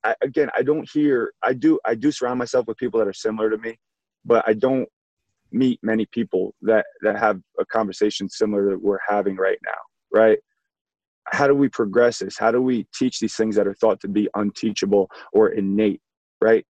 I, 0.07 0.15
again, 0.23 0.49
I 0.57 0.63
don't 0.63 0.89
hear. 0.89 1.33
I 1.43 1.53
do. 1.53 1.81
I 1.85 1.97
do 1.97 2.13
surround 2.13 2.39
myself 2.39 2.67
with 2.69 2.77
people 2.77 3.01
that 3.01 3.09
are 3.09 3.13
similar 3.13 3.51
to 3.51 3.59
me, 3.59 3.77
but 4.25 4.45
I 4.47 4.53
don't 4.53 4.89
meet 5.51 5.81
many 5.83 6.07
people 6.07 6.55
that 6.63 6.87
that 7.03 7.19
have 7.19 7.41
a 7.59 7.67
conversation 7.67 8.29
similar 8.29 8.71
that 8.71 8.81
we're 8.81 9.01
having 9.07 9.37
right 9.37 9.59
now. 9.65 9.81
Right? 10.13 10.39
How 11.25 11.49
do 11.49 11.55
we 11.55 11.69
progress 11.69 12.21
this? 12.21 12.39
How 12.39 12.53
do 12.53 12.63
we 12.63 12.87
teach 12.95 13.19
these 13.19 13.35
things 13.35 13.57
that 13.57 13.67
are 13.67 13.75
thought 13.75 14.01
to 14.03 14.09
be 14.09 14.29
unteachable 14.37 15.11
or 15.33 15.49
innate? 15.49 16.01
Right? 16.41 16.65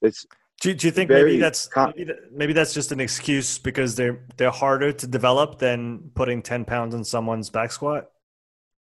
It's 0.00 0.24
do, 0.60 0.72
do 0.72 0.86
you 0.86 0.92
think 0.92 1.10
maybe 1.10 1.38
that's 1.38 1.68
maybe, 1.76 2.12
maybe, 2.32 2.52
that's 2.52 2.74
just 2.74 2.92
an 2.92 3.00
excuse 3.00 3.58
because 3.58 3.96
they're 3.96 4.20
they're 4.36 4.50
harder 4.50 4.92
to 4.92 5.06
develop 5.08 5.58
than 5.58 6.10
putting 6.14 6.42
ten 6.42 6.64
pounds 6.64 6.94
on 6.94 7.02
someone's 7.02 7.50
back 7.50 7.72
squat? 7.72 8.10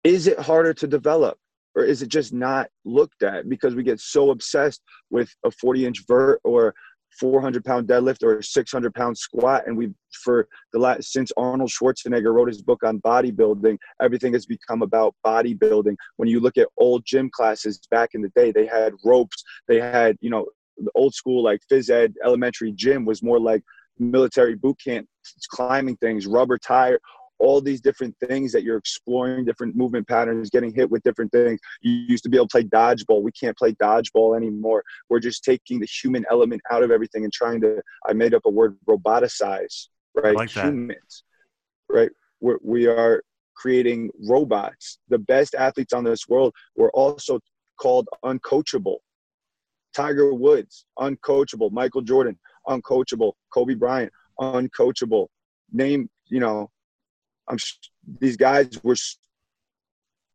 Is 0.05 0.27
it 0.27 0.38
harder 0.38 0.73
to 0.73 0.87
develop? 0.87 1.38
Or 1.74 1.84
is 1.84 2.02
it 2.02 2.08
just 2.08 2.32
not 2.32 2.68
looked 2.84 3.22
at? 3.22 3.48
Because 3.48 3.74
we 3.74 3.82
get 3.82 4.00
so 4.00 4.30
obsessed 4.30 4.82
with 5.10 5.34
a 5.44 5.50
40 5.50 5.87
inch 5.87 6.04
vert 6.06 6.40
or 6.44 6.74
400 7.18 7.64
pound 7.64 7.87
deadlift 7.87 8.22
or 8.22 8.42
600 8.42 8.94
pound 8.94 9.16
squat. 9.16 9.64
And 9.66 9.76
we 9.76 9.90
for 10.22 10.48
the 10.72 10.78
last 10.78 11.12
since 11.12 11.30
arnold 11.37 11.70
schwarzenegger 11.70 12.32
wrote 12.32 12.48
his 12.48 12.62
book 12.62 12.82
on 12.84 13.00
bodybuilding 13.00 13.78
everything 14.00 14.32
has 14.32 14.46
become 14.46 14.82
about 14.82 15.14
bodybuilding. 15.24 15.96
When 16.16 16.28
you 16.28 16.40
look 16.40 16.58
at 16.58 16.68
old 16.76 17.04
gym 17.04 17.30
classes 17.32 17.80
back 17.90 18.10
in 18.14 18.22
the 18.22 18.30
day 18.30 18.52
they 18.52 18.66
had 18.66 18.94
ropes. 19.04 19.42
They 19.68 19.80
had 19.80 20.16
you 20.20 20.30
know 20.30 20.46
the 20.76 20.90
old 20.94 21.14
school 21.14 21.42
like 21.42 21.60
phys 21.70 21.90
ed 21.90 22.14
elementary 22.24 22.72
gym 22.72 23.04
was 23.04 23.22
more 23.22 23.38
like 23.38 23.62
military 23.98 24.56
boot 24.56 24.76
camp 24.84 25.06
climbing 25.50 25.96
things 25.98 26.26
rubber 26.26 26.58
tire 26.58 26.98
all 27.38 27.61
these 27.61 27.81
different 27.81 28.14
things 28.27 28.53
that 28.53 28.62
you're 28.62 28.77
exploring 28.77 29.44
different 29.44 29.77
movement 29.77 30.07
patterns 30.09 30.51
getting 30.51 30.73
hit 30.75 30.90
with 30.90 31.03
different 31.03 31.33
things. 31.33 31.61
You 31.83 31.92
used 31.92 32.23
to 32.25 32.31
be 32.31 32.37
able 32.37 32.49
to 32.49 32.53
play 32.53 32.64
dodgeball. 32.64 33.23
We 33.23 33.33
can't 33.33 33.57
play 33.57 33.73
dodgeball 33.73 34.37
anymore. 34.37 34.83
We're 35.11 35.20
just 35.20 35.44
taking 35.44 35.81
the 35.81 35.87
human 35.87 36.25
element 36.31 36.62
out 36.70 36.83
of 36.83 36.90
everything 36.90 37.25
and 37.25 37.33
trying 37.33 37.61
to 37.62 37.83
i 38.07 38.12
made 38.12 38.35
up 38.35 38.42
a 38.47 38.51
word 38.51 38.77
roboticize 38.88 39.88
right? 40.14 40.35
Like 40.35 40.51
humans 40.51 41.25
right? 41.88 42.11
We're, 42.40 42.59
we 42.62 42.87
are 42.87 43.23
creating 43.55 44.11
robots. 44.29 44.99
The 45.09 45.18
best 45.18 45.55
athletes 45.55 45.92
on 45.92 46.05
this 46.05 46.29
world 46.29 46.55
were 46.77 46.90
also 46.90 47.40
called 47.81 48.09
uncoachable. 48.25 48.97
Tiger 49.94 50.35
woods 50.35 50.87
uncoachable. 50.99 51.70
Michael 51.70 52.03
jordan 52.03 52.38
uncoachable. 52.66 53.33
Kobe 53.53 53.75
bryant 53.75 54.12
uncoachable. 54.40 55.29
Name 55.73 56.09
you 56.27 56.40
know 56.40 56.70
I'm 57.48 57.59
these 58.20 58.37
guys 58.37 58.83
were 58.83 58.96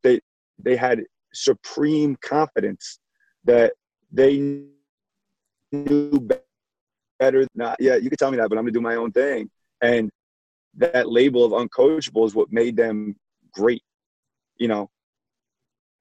they 0.03 0.19
they 0.57 0.75
had 0.75 1.03
supreme 1.33 2.15
confidence 2.21 2.99
that 3.45 3.73
they 4.11 4.63
knew 5.71 6.29
better. 7.19 7.47
Not 7.55 7.77
yeah, 7.79 7.95
you 7.95 8.09
could 8.09 8.19
tell 8.19 8.31
me 8.31 8.37
that, 8.37 8.49
but 8.49 8.57
I'm 8.57 8.63
gonna 8.63 8.71
do 8.71 8.81
my 8.81 8.95
own 8.95 9.11
thing. 9.11 9.49
And 9.81 10.09
that 10.77 11.09
label 11.09 11.43
of 11.43 11.51
uncoachable 11.51 12.25
is 12.25 12.35
what 12.35 12.51
made 12.51 12.75
them 12.75 13.15
great, 13.53 13.83
you 14.57 14.67
know. 14.67 14.89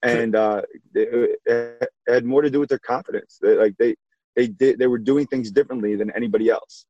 And 0.02 0.36
uh, 0.36 0.62
it, 0.94 1.40
it 1.44 1.88
had 2.06 2.24
more 2.24 2.42
to 2.42 2.50
do 2.50 2.60
with 2.60 2.68
their 2.68 2.78
confidence. 2.78 3.38
They, 3.42 3.56
like 3.56 3.76
they 3.78 3.96
they 4.36 4.46
did 4.46 4.78
they 4.78 4.86
were 4.86 4.98
doing 4.98 5.26
things 5.26 5.50
differently 5.50 5.96
than 5.96 6.10
anybody 6.12 6.50
else. 6.50 6.86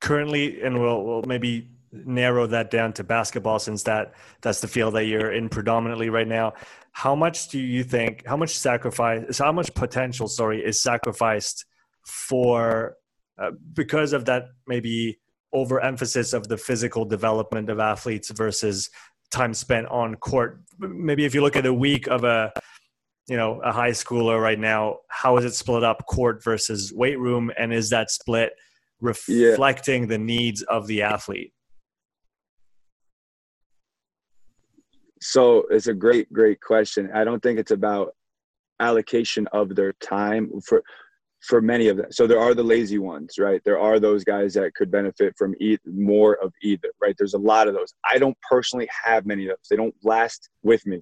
Currently, 0.00 0.62
and 0.62 0.80
we'll, 0.80 1.02
we'll 1.02 1.22
maybe 1.22 1.68
narrow 1.92 2.46
that 2.46 2.70
down 2.70 2.92
to 2.94 3.04
basketball 3.04 3.58
since 3.58 3.82
that 3.84 4.12
that's 4.42 4.60
the 4.60 4.68
field 4.68 4.94
that 4.94 5.06
you're 5.06 5.32
in 5.32 5.48
predominantly 5.48 6.10
right 6.10 6.28
now. 6.28 6.52
How 6.92 7.14
much 7.14 7.48
do 7.48 7.58
you 7.58 7.84
think 7.84 8.26
how 8.26 8.36
much 8.36 8.56
sacrifice 8.56 9.38
how 9.38 9.52
much 9.52 9.72
potential 9.74 10.28
sorry 10.28 10.64
is 10.64 10.82
sacrificed 10.82 11.64
for 12.04 12.96
uh, 13.40 13.52
because 13.72 14.12
of 14.12 14.24
that 14.26 14.44
maybe 14.66 15.18
overemphasis 15.52 16.32
of 16.32 16.48
the 16.48 16.56
physical 16.56 17.04
development 17.04 17.70
of 17.70 17.78
athletes 17.78 18.30
versus 18.30 18.90
time 19.30 19.54
spent 19.54 19.86
on 19.88 20.14
court? 20.16 20.60
Maybe 20.78 21.24
if 21.24 21.34
you 21.34 21.40
look 21.40 21.56
at 21.56 21.66
a 21.66 21.74
week 21.74 22.06
of 22.08 22.24
a 22.24 22.52
you 23.28 23.36
know 23.36 23.60
a 23.62 23.72
high 23.72 23.90
schooler 23.90 24.40
right 24.40 24.58
now 24.58 24.98
how 25.08 25.36
is 25.36 25.44
it 25.44 25.54
split 25.54 25.84
up 25.84 26.06
court 26.06 26.42
versus 26.44 26.92
weight 26.92 27.18
room? 27.18 27.50
And 27.58 27.72
is 27.72 27.90
that 27.90 28.10
split 28.10 28.52
reflecting 29.00 30.02
yeah. 30.02 30.08
the 30.08 30.18
needs 30.18 30.62
of 30.62 30.86
the 30.88 31.02
athlete 31.02 31.52
So 35.20 35.64
it's 35.70 35.86
a 35.88 35.94
great, 35.94 36.32
great 36.32 36.60
question. 36.60 37.10
I 37.14 37.24
don't 37.24 37.42
think 37.42 37.58
it's 37.58 37.70
about 37.70 38.14
allocation 38.80 39.46
of 39.52 39.74
their 39.74 39.92
time 39.94 40.50
for 40.64 40.82
for 41.40 41.60
many 41.60 41.86
of 41.88 41.96
them. 41.96 42.10
So 42.10 42.26
there 42.26 42.40
are 42.40 42.54
the 42.54 42.64
lazy 42.64 42.98
ones, 42.98 43.34
right? 43.38 43.60
There 43.64 43.78
are 43.78 44.00
those 44.00 44.24
guys 44.24 44.54
that 44.54 44.74
could 44.74 44.90
benefit 44.90 45.34
from 45.38 45.54
eat 45.60 45.80
more 45.86 46.34
of 46.42 46.52
either, 46.62 46.90
right? 47.00 47.14
There's 47.16 47.34
a 47.34 47.38
lot 47.38 47.68
of 47.68 47.74
those. 47.74 47.94
I 48.10 48.18
don't 48.18 48.36
personally 48.50 48.88
have 49.04 49.24
many 49.24 49.44
of 49.44 49.50
those. 49.50 49.68
They 49.70 49.76
don't 49.76 49.94
last 50.02 50.50
with 50.64 50.84
me. 50.84 51.00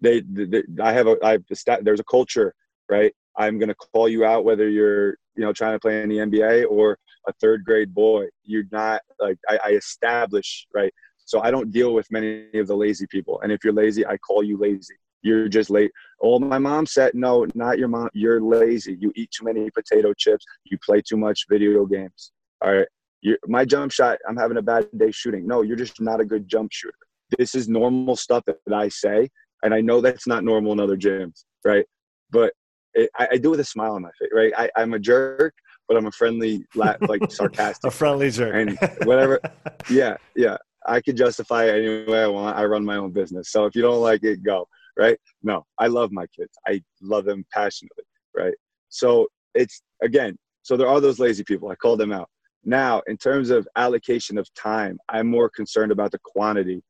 They, 0.00 0.20
they, 0.20 0.44
they 0.44 0.62
I 0.80 0.92
have 0.92 1.08
a, 1.08 1.16
I 1.24 1.32
have 1.32 1.42
stat, 1.54 1.84
there's 1.84 2.00
a 2.00 2.04
culture, 2.04 2.54
right? 2.88 3.12
I'm 3.36 3.58
going 3.58 3.70
to 3.70 3.74
call 3.74 4.08
you 4.08 4.24
out 4.24 4.44
whether 4.44 4.68
you're, 4.68 5.10
you 5.34 5.44
know, 5.44 5.52
trying 5.52 5.74
to 5.74 5.80
play 5.80 6.02
in 6.02 6.08
the 6.08 6.18
NBA 6.18 6.66
or 6.70 6.98
a 7.26 7.32
third 7.40 7.64
grade 7.64 7.94
boy. 7.94 8.26
You're 8.44 8.64
not 8.70 9.02
like 9.18 9.38
I, 9.48 9.58
I 9.64 9.68
establish, 9.70 10.66
right? 10.72 10.92
So 11.24 11.40
I 11.40 11.50
don't 11.50 11.70
deal 11.70 11.94
with 11.94 12.10
many 12.10 12.48
of 12.54 12.66
the 12.66 12.76
lazy 12.76 13.06
people. 13.06 13.40
And 13.42 13.52
if 13.52 13.64
you're 13.64 13.72
lazy, 13.72 14.06
I 14.06 14.16
call 14.18 14.42
you 14.42 14.56
lazy. 14.56 14.94
You're 15.22 15.48
just 15.48 15.70
late. 15.70 15.92
Oh, 16.20 16.38
my 16.38 16.58
mom 16.58 16.84
said, 16.84 17.12
no, 17.14 17.46
not 17.54 17.78
your 17.78 17.88
mom. 17.88 18.10
You're 18.12 18.40
lazy. 18.40 18.96
You 18.98 19.12
eat 19.14 19.30
too 19.30 19.44
many 19.44 19.70
potato 19.70 20.12
chips. 20.14 20.44
You 20.64 20.78
play 20.84 21.00
too 21.00 21.16
much 21.16 21.46
video 21.48 21.86
games. 21.86 22.32
All 22.60 22.72
right. 22.72 22.88
You're, 23.20 23.38
my 23.46 23.64
jump 23.64 23.92
shot, 23.92 24.18
I'm 24.28 24.36
having 24.36 24.56
a 24.56 24.62
bad 24.62 24.88
day 24.96 25.12
shooting. 25.12 25.46
No, 25.46 25.62
you're 25.62 25.76
just 25.76 26.00
not 26.00 26.20
a 26.20 26.24
good 26.24 26.48
jump 26.48 26.72
shooter. 26.72 26.94
This 27.38 27.54
is 27.54 27.68
normal 27.68 28.16
stuff 28.16 28.44
that 28.46 28.74
I 28.74 28.88
say. 28.88 29.28
And 29.62 29.72
I 29.72 29.80
know 29.80 30.00
that's 30.00 30.26
not 30.26 30.42
normal 30.42 30.72
in 30.72 30.80
other 30.80 30.96
gyms, 30.96 31.44
right? 31.64 31.86
But 32.30 32.52
it, 32.94 33.10
I, 33.16 33.28
I, 33.32 33.36
do 33.38 33.50
with 33.50 33.60
a 33.60 33.64
smile 33.64 33.92
on 33.92 34.02
my 34.02 34.10
face, 34.18 34.30
right? 34.34 34.52
I, 34.56 34.70
I'm 34.76 34.92
a 34.94 34.98
jerk, 34.98 35.54
but 35.86 35.96
I'm 35.96 36.06
a 36.06 36.12
friendly, 36.12 36.64
like 36.74 36.98
sarcastic. 37.30 37.88
a 37.88 37.90
friendly 37.90 38.30
jerk. 38.30 38.54
And 38.54 38.78
whatever. 39.06 39.40
yeah, 39.90 40.16
yeah. 40.34 40.56
I 40.86 41.00
can 41.00 41.16
justify 41.16 41.64
it 41.64 41.84
any 41.84 42.10
way 42.10 42.22
I 42.22 42.26
want. 42.26 42.56
I 42.56 42.64
run 42.64 42.84
my 42.84 42.96
own 42.96 43.12
business. 43.12 43.50
So 43.50 43.64
if 43.66 43.74
you 43.74 43.82
don't 43.82 44.00
like 44.00 44.24
it, 44.24 44.42
go. 44.42 44.68
Right? 44.96 45.18
No, 45.42 45.64
I 45.78 45.86
love 45.86 46.12
my 46.12 46.26
kids. 46.26 46.52
I 46.66 46.82
love 47.00 47.24
them 47.24 47.44
passionately. 47.52 48.04
Right? 48.36 48.54
So 48.88 49.28
it's 49.54 49.82
again. 50.02 50.36
So 50.62 50.76
there 50.76 50.88
are 50.88 51.00
those 51.00 51.18
lazy 51.18 51.44
people. 51.44 51.70
I 51.70 51.74
call 51.74 51.96
them 51.96 52.12
out. 52.12 52.28
Now, 52.64 53.02
in 53.08 53.16
terms 53.16 53.50
of 53.50 53.66
allocation 53.74 54.38
of 54.38 54.52
time, 54.54 54.98
I'm 55.08 55.26
more 55.26 55.50
concerned 55.50 55.90
about 55.90 56.12
the 56.12 56.20
quantity, 56.22 56.82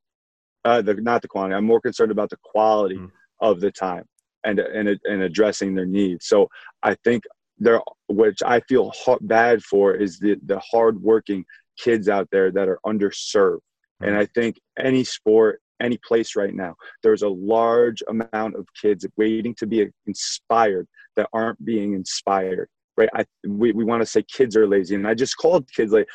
uh, 0.65 0.83
the 0.83 0.95
not 0.95 1.23
the 1.23 1.29
quantity. 1.29 1.57
I'm 1.57 1.65
more 1.65 1.81
concerned 1.81 2.13
about 2.13 2.31
the 2.31 2.39
quality 2.43 2.97
mm. 2.97 3.11
of 3.41 3.61
the 3.61 3.71
time 3.71 4.05
and 4.45 4.59
and 4.59 4.89
and 5.05 5.23
addressing 5.23 5.75
their 5.75 5.87
needs. 5.87 6.27
So 6.27 6.49
I 6.83 6.97
think 7.05 7.25
there, 7.59 7.81
which 8.09 8.43
I 8.45 8.61
feel 8.61 8.93
bad 9.23 9.63
for, 9.63 9.95
is 9.95 10.19
the 10.19 10.37
the 10.45 10.59
hardworking 10.59 11.45
kids 11.79 12.09
out 12.09 12.29
there 12.31 12.51
that 12.51 12.69
are 12.69 12.81
underserved 12.85 13.61
and 14.03 14.17
I 14.17 14.27
think 14.27 14.61
any 14.79 15.05
sport, 15.05 15.61
any 15.81 15.99
place 16.07 16.37
right 16.37 16.55
now, 16.55 16.75
there's 17.03 17.23
a 17.23 17.29
large 17.29 18.03
amount 18.09 18.57
of 18.57 18.67
kids 18.81 19.07
waiting 19.17 19.55
to 19.57 19.67
be 19.67 19.89
inspired 20.07 20.87
that 21.17 21.29
aren't 21.33 21.65
being 21.65 21.95
inspired. 21.95 22.69
Right? 22.97 23.09
I, 23.15 23.25
we, 23.47 23.73
we 23.73 23.85
want 23.85 24.03
to 24.03 24.07
say 24.07 24.23
kids 24.23 24.57
are 24.57 24.67
lazy, 24.67 24.95
and 24.95 25.09
I 25.09 25.15
just 25.15 25.37
called 25.37 25.67
kids 25.75 25.93
like 25.93 26.09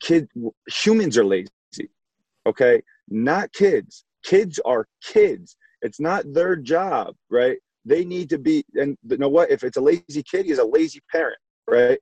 kid 0.00 0.28
humans 0.68 1.18
are 1.18 1.24
lazy. 1.24 1.50
Okay, 2.46 2.82
not 3.08 3.52
kids. 3.52 4.04
Kids 4.24 4.58
are 4.64 4.86
kids. 5.02 5.56
It's 5.82 6.00
not 6.00 6.32
their 6.32 6.56
job, 6.56 7.14
right? 7.30 7.58
They 7.84 8.04
need 8.04 8.30
to 8.30 8.38
be, 8.38 8.64
and 8.74 8.96
you 9.08 9.18
know 9.18 9.28
what? 9.28 9.50
If 9.50 9.62
it's 9.62 9.76
a 9.76 9.80
lazy 9.80 10.22
kid, 10.22 10.46
he's 10.46 10.58
a 10.58 10.64
lazy 10.64 11.00
parent, 11.12 11.38
right? 11.68 11.98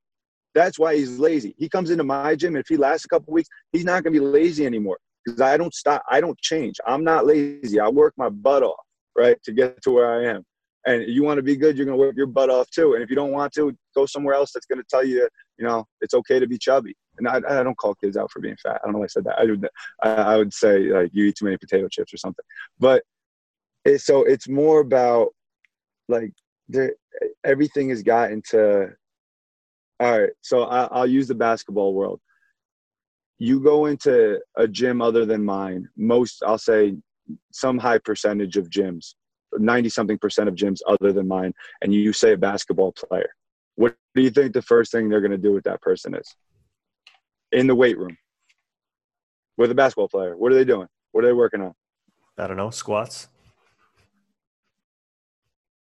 That's 0.54 0.78
why 0.78 0.96
he's 0.96 1.18
lazy. 1.18 1.54
He 1.58 1.68
comes 1.68 1.90
into 1.90 2.04
my 2.04 2.36
gym, 2.36 2.56
if 2.56 2.68
he 2.68 2.76
lasts 2.76 3.04
a 3.04 3.08
couple 3.08 3.32
weeks, 3.32 3.48
he's 3.72 3.84
not 3.84 4.04
going 4.04 4.14
to 4.14 4.20
be 4.20 4.24
lazy 4.24 4.66
anymore 4.66 4.98
because 5.24 5.40
I 5.40 5.56
don't 5.56 5.74
stop. 5.74 6.02
I 6.10 6.20
don't 6.20 6.38
change. 6.38 6.76
I'm 6.86 7.02
not 7.02 7.26
lazy. 7.26 7.80
I 7.80 7.88
work 7.88 8.14
my 8.16 8.28
butt 8.28 8.62
off, 8.62 8.84
right, 9.16 9.36
to 9.44 9.52
get 9.52 9.82
to 9.82 9.90
where 9.90 10.12
I 10.12 10.34
am. 10.34 10.44
And 10.86 11.02
you 11.08 11.22
want 11.22 11.38
to 11.38 11.42
be 11.42 11.56
good, 11.56 11.76
you're 11.78 11.86
going 11.86 11.98
to 11.98 12.04
work 12.04 12.14
your 12.14 12.26
butt 12.26 12.50
off 12.50 12.68
too. 12.70 12.92
And 12.92 13.02
if 13.02 13.08
you 13.08 13.16
don't 13.16 13.32
want 13.32 13.52
to, 13.54 13.74
go 13.94 14.04
somewhere 14.04 14.34
else 14.34 14.52
that's 14.52 14.66
going 14.66 14.78
to 14.78 14.84
tell 14.88 15.04
you, 15.04 15.28
you 15.56 15.64
know, 15.64 15.86
it's 16.02 16.14
okay 16.14 16.38
to 16.38 16.46
be 16.46 16.58
chubby. 16.58 16.94
And 17.16 17.26
I, 17.26 17.36
I 17.36 17.62
don't 17.62 17.78
call 17.78 17.94
kids 17.94 18.16
out 18.16 18.30
for 18.30 18.40
being 18.40 18.56
fat. 18.62 18.80
I 18.82 18.86
don't 18.86 18.92
know 18.92 18.98
why 18.98 19.04
I 19.04 19.08
said 19.08 19.24
that. 19.24 19.38
I 19.38 19.44
would, 19.44 19.68
I 20.02 20.36
would 20.36 20.52
say 20.52 20.80
like 20.80 21.10
you 21.14 21.24
eat 21.24 21.36
too 21.36 21.46
many 21.46 21.56
potato 21.56 21.88
chips 21.88 22.12
or 22.12 22.18
something. 22.18 22.44
But 22.78 23.02
it, 23.84 24.00
so 24.00 24.24
it's 24.24 24.48
more 24.48 24.80
about 24.80 25.28
like 26.08 26.32
there, 26.68 26.94
everything 27.44 27.88
has 27.90 28.02
gotten 28.02 28.42
to 28.50 28.90
all 30.04 30.20
right, 30.20 30.30
so 30.42 30.64
I, 30.64 31.00
will 31.00 31.06
use 31.06 31.28
the 31.28 31.34
basketball 31.34 31.94
world. 31.94 32.20
You 33.38 33.58
go 33.58 33.86
into 33.86 34.38
a 34.54 34.68
gym 34.68 35.00
other 35.00 35.24
than 35.24 35.42
mine, 35.42 35.88
most, 35.96 36.42
I'll 36.46 36.58
say 36.58 36.96
some 37.52 37.78
high 37.78 37.96
percentage 37.96 38.58
of 38.58 38.68
gyms, 38.68 39.14
90 39.54 39.88
something 39.88 40.18
percent 40.18 40.50
of 40.50 40.56
gyms 40.56 40.80
other 40.86 41.10
than 41.10 41.26
mine, 41.26 41.54
and 41.80 41.94
you 41.94 42.12
say 42.12 42.32
a 42.32 42.36
basketball 42.36 42.92
player. 42.92 43.30
What 43.76 43.96
do 44.14 44.20
you 44.20 44.28
think 44.28 44.52
the 44.52 44.60
first 44.60 44.92
thing 44.92 45.08
they're 45.08 45.22
going 45.22 45.30
to 45.30 45.38
do 45.38 45.52
with 45.52 45.64
that 45.64 45.80
person 45.80 46.14
is? 46.14 46.36
In 47.52 47.66
the 47.66 47.74
weight 47.74 47.96
room 47.96 48.18
with 49.56 49.70
a 49.70 49.74
basketball 49.74 50.08
player. 50.08 50.36
What 50.36 50.52
are 50.52 50.54
they 50.54 50.66
doing? 50.66 50.88
What 51.12 51.24
are 51.24 51.28
they 51.28 51.32
working 51.32 51.62
on? 51.62 51.72
I 52.36 52.46
don't 52.46 52.58
know. 52.58 52.68
Squats. 52.68 53.28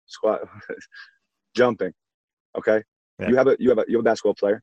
Squat. 0.05 0.43
Jumping. 1.57 1.95
Okay. 2.59 2.83
Yeah. 3.19 3.29
You 3.29 3.37
have 3.37 3.47
a 3.49 3.57
you 3.59 3.69
have 3.69 3.79
a 3.79 3.85
you 3.89 3.97
have 3.97 4.05
a 4.05 4.11
basketball 4.11 4.35
player, 4.35 4.63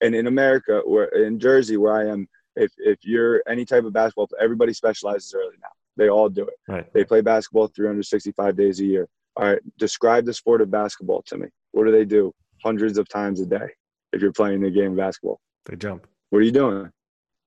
and 0.00 0.14
in 0.14 0.26
America 0.26 0.78
or 0.78 1.04
in 1.04 1.38
Jersey 1.38 1.76
where 1.76 1.94
I 1.94 2.10
am, 2.10 2.28
if 2.56 2.72
if 2.78 2.98
you're 3.02 3.42
any 3.48 3.64
type 3.64 3.84
of 3.84 3.92
basketball, 3.92 4.26
player, 4.26 4.42
everybody 4.42 4.72
specializes 4.72 5.34
early 5.34 5.56
now. 5.60 5.68
They 5.96 6.08
all 6.08 6.28
do 6.28 6.46
it. 6.46 6.54
Right. 6.68 6.92
They 6.92 7.04
play 7.04 7.20
basketball 7.22 7.66
365 7.66 8.56
days 8.56 8.80
a 8.80 8.84
year. 8.84 9.08
All 9.36 9.44
right, 9.44 9.60
describe 9.78 10.24
the 10.24 10.34
sport 10.34 10.60
of 10.60 10.70
basketball 10.70 11.22
to 11.26 11.38
me. 11.38 11.48
What 11.70 11.84
do 11.84 11.92
they 11.92 12.04
do 12.04 12.34
hundreds 12.62 12.98
of 12.98 13.08
times 13.08 13.40
a 13.40 13.46
day? 13.46 13.68
If 14.12 14.20
you're 14.20 14.32
playing 14.32 14.62
the 14.62 14.70
game 14.70 14.92
of 14.92 14.96
basketball, 14.96 15.40
they 15.66 15.76
jump. 15.76 16.06
What 16.30 16.40
are 16.40 16.42
you 16.42 16.52
doing? 16.52 16.90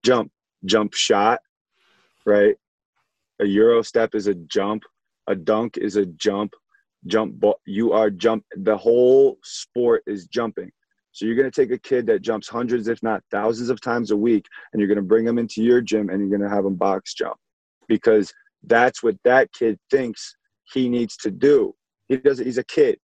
Jump, 0.04 0.32
jump 0.64 0.94
shot, 0.94 1.42
right? 2.26 2.56
A 3.40 3.46
euro 3.46 3.82
step 3.82 4.16
is 4.16 4.28
a 4.28 4.36
jump. 4.36 4.84
A 5.28 5.36
dunk 5.36 5.78
is 5.78 5.98
a 5.98 6.06
jump 6.06 6.54
jump 7.08 7.40
ball. 7.40 7.60
You 7.66 7.94
are 7.94 8.10
jump. 8.10 8.44
The 8.56 8.78
whole 8.78 9.38
sport 9.44 10.04
is 10.08 10.28
jumping. 10.28 10.72
So 11.14 11.26
you're 11.26 11.36
going 11.36 11.50
to 11.50 11.62
take 11.62 11.72
a 11.72 11.78
kid 11.78 12.08
that 12.08 12.22
jumps 12.22 12.48
hundreds, 12.48 12.88
if 12.88 13.04
not 13.04 13.22
thousands 13.32 13.70
of 13.70 13.82
times 13.82 14.12
a 14.12 14.18
week, 14.18 14.46
and 14.72 14.80
you're 14.80 14.88
going 14.88 14.96
to 14.96 15.02
bring 15.02 15.28
him 15.28 15.38
into 15.38 15.62
your 15.62 15.82
gym 15.82 16.10
and 16.10 16.20
you're 16.20 16.38
going 16.38 16.50
to 16.50 16.56
have 16.56 16.66
him 16.66 16.76
box 16.76 17.14
jump 17.14 17.36
because 17.88 18.32
that's 18.64 19.04
what 19.04 19.18
that 19.26 19.52
kid 19.52 19.78
thinks 19.90 20.36
he 20.74 20.88
needs 20.88 21.18
to 21.18 21.32
do. 21.32 21.74
He 22.08 22.18
does. 22.18 22.40
He's 22.40 22.58
a 22.58 22.64
kid. 22.64 22.98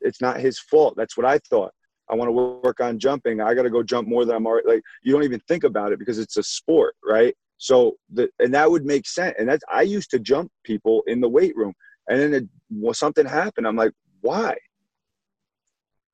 It's 0.00 0.20
not 0.20 0.40
his 0.40 0.58
fault. 0.58 0.94
That's 0.96 1.16
what 1.16 1.26
I 1.26 1.38
thought. 1.50 1.72
I 2.10 2.14
want 2.14 2.28
to 2.28 2.32
work 2.32 2.80
on 2.80 2.98
jumping. 2.98 3.40
I 3.40 3.54
got 3.54 3.62
to 3.62 3.70
go 3.70 3.82
jump 3.82 4.08
more 4.08 4.24
than 4.24 4.36
I'm 4.36 4.46
already 4.46 4.68
like. 4.68 4.82
You 5.02 5.12
don't 5.12 5.24
even 5.24 5.40
think 5.48 5.64
about 5.64 5.92
it 5.92 5.98
because 5.98 6.18
it's 6.18 6.36
a 6.36 6.42
sport, 6.42 6.94
right? 7.04 7.34
So 7.58 7.96
the 8.12 8.30
and 8.38 8.54
that 8.54 8.70
would 8.70 8.84
make 8.84 9.06
sense. 9.06 9.34
And 9.38 9.48
that's 9.48 9.64
I 9.70 9.82
used 9.82 10.10
to 10.10 10.18
jump 10.18 10.50
people 10.64 11.02
in 11.06 11.20
the 11.20 11.28
weight 11.28 11.56
room. 11.56 11.74
And 12.08 12.20
then 12.20 12.34
it, 12.34 12.48
well, 12.70 12.94
something 12.94 13.26
happened. 13.26 13.66
I'm 13.66 13.76
like, 13.76 13.92
why? 14.20 14.56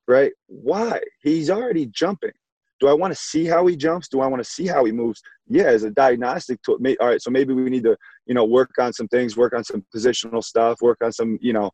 Right? 0.07 0.33
Why? 0.47 1.01
He's 1.21 1.49
already 1.49 1.87
jumping. 1.87 2.33
Do 2.79 2.87
I 2.87 2.93
want 2.93 3.13
to 3.13 3.19
see 3.19 3.45
how 3.45 3.65
he 3.67 3.77
jumps? 3.77 4.09
Do 4.09 4.19
I 4.19 4.27
want 4.27 4.43
to 4.43 4.49
see 4.49 4.67
how 4.67 4.83
he 4.83 4.91
moves? 4.91 5.21
Yeah, 5.47 5.65
as 5.65 5.83
a 5.83 5.91
diagnostic 5.91 6.61
tool. 6.61 6.77
All 6.99 7.07
right, 7.07 7.21
so 7.21 7.31
maybe 7.31 7.53
we 7.53 7.69
need 7.69 7.83
to, 7.83 7.95
you 8.25 8.35
know, 8.35 8.43
work 8.43 8.71
on 8.79 8.91
some 8.91 9.07
things, 9.07 9.37
work 9.37 9.53
on 9.53 9.63
some 9.63 9.85
positional 9.95 10.43
stuff, 10.43 10.81
work 10.81 10.97
on 11.01 11.11
some, 11.11 11.37
you 11.41 11.53
know, 11.53 11.71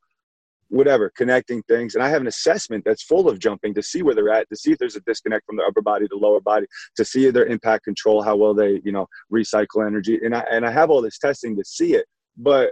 whatever, 0.69 1.11
connecting 1.17 1.61
things. 1.63 1.95
And 1.95 2.03
I 2.03 2.09
have 2.09 2.22
an 2.22 2.28
assessment 2.28 2.84
that's 2.86 3.03
full 3.03 3.28
of 3.28 3.39
jumping 3.39 3.74
to 3.74 3.84
see 3.84 4.03
where 4.03 4.15
they're 4.15 4.30
at, 4.30 4.47
to 4.49 4.55
see 4.55 4.72
if 4.72 4.78
there's 4.78 4.95
a 4.95 5.01
disconnect 5.01 5.45
from 5.45 5.57
the 5.57 5.63
upper 5.63 5.82
body 5.82 6.07
to 6.07 6.15
lower 6.15 6.39
body, 6.39 6.65
to 6.95 7.03
see 7.03 7.30
their 7.30 7.45
impact 7.45 7.84
control, 7.84 8.22
how 8.22 8.36
well 8.36 8.53
they, 8.53 8.80
you 8.86 8.91
know, 8.91 9.07
recycle 9.32 9.86
energy. 9.86 10.19
And 10.24 10.36
I 10.36 10.45
and 10.51 10.65
I 10.65 10.72
have 10.72 10.89
all 10.89 11.01
this 11.01 11.17
testing 11.17 11.55
to 11.57 11.63
see 11.65 11.95
it. 11.95 12.05
But 12.38 12.72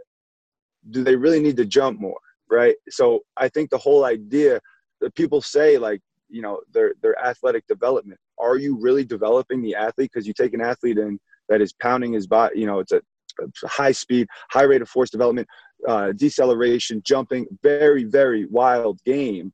do 0.92 1.04
they 1.04 1.16
really 1.16 1.40
need 1.40 1.58
to 1.58 1.66
jump 1.66 2.00
more 2.00 2.20
right? 2.50 2.76
So 2.90 3.22
i 3.38 3.48
think 3.48 3.70
the 3.70 3.78
whole 3.78 4.06
idea 4.06 4.60
that 5.02 5.16
people 5.16 5.42
say 5.42 5.78
like 5.78 6.02
you 6.30 6.42
know 6.42 6.62
their 6.74 6.94
their 7.02 7.18
athletic 7.20 7.66
development 7.68 8.20
are 8.40 8.58
you 8.58 8.80
really 8.80 9.04
developing 9.04 9.62
the 9.62 9.76
athlete? 9.76 10.12
Because 10.14 10.26
you 10.26 10.34
take 10.34 10.54
an 10.54 10.62
athlete 10.62 10.98
in 10.98 11.20
that 11.50 11.62
is 11.62 11.74
pounding 11.74 12.14
his 12.14 12.28
body 12.28 12.60
you 12.60 12.66
know 12.66 12.80
it's 12.80 12.92
a, 12.92 13.02
a 13.40 13.68
high 13.68 13.92
speed 13.92 14.28
high 14.52 14.64
rate 14.64 14.82
of 14.82 14.90
force 14.90 15.10
development 15.10 15.48
uh, 15.88 16.12
deceleration 16.14 17.02
jumping 17.06 17.48
very 17.64 18.04
very 18.04 18.46
wild 18.46 19.00
game. 19.06 19.54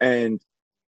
And 0.00 0.40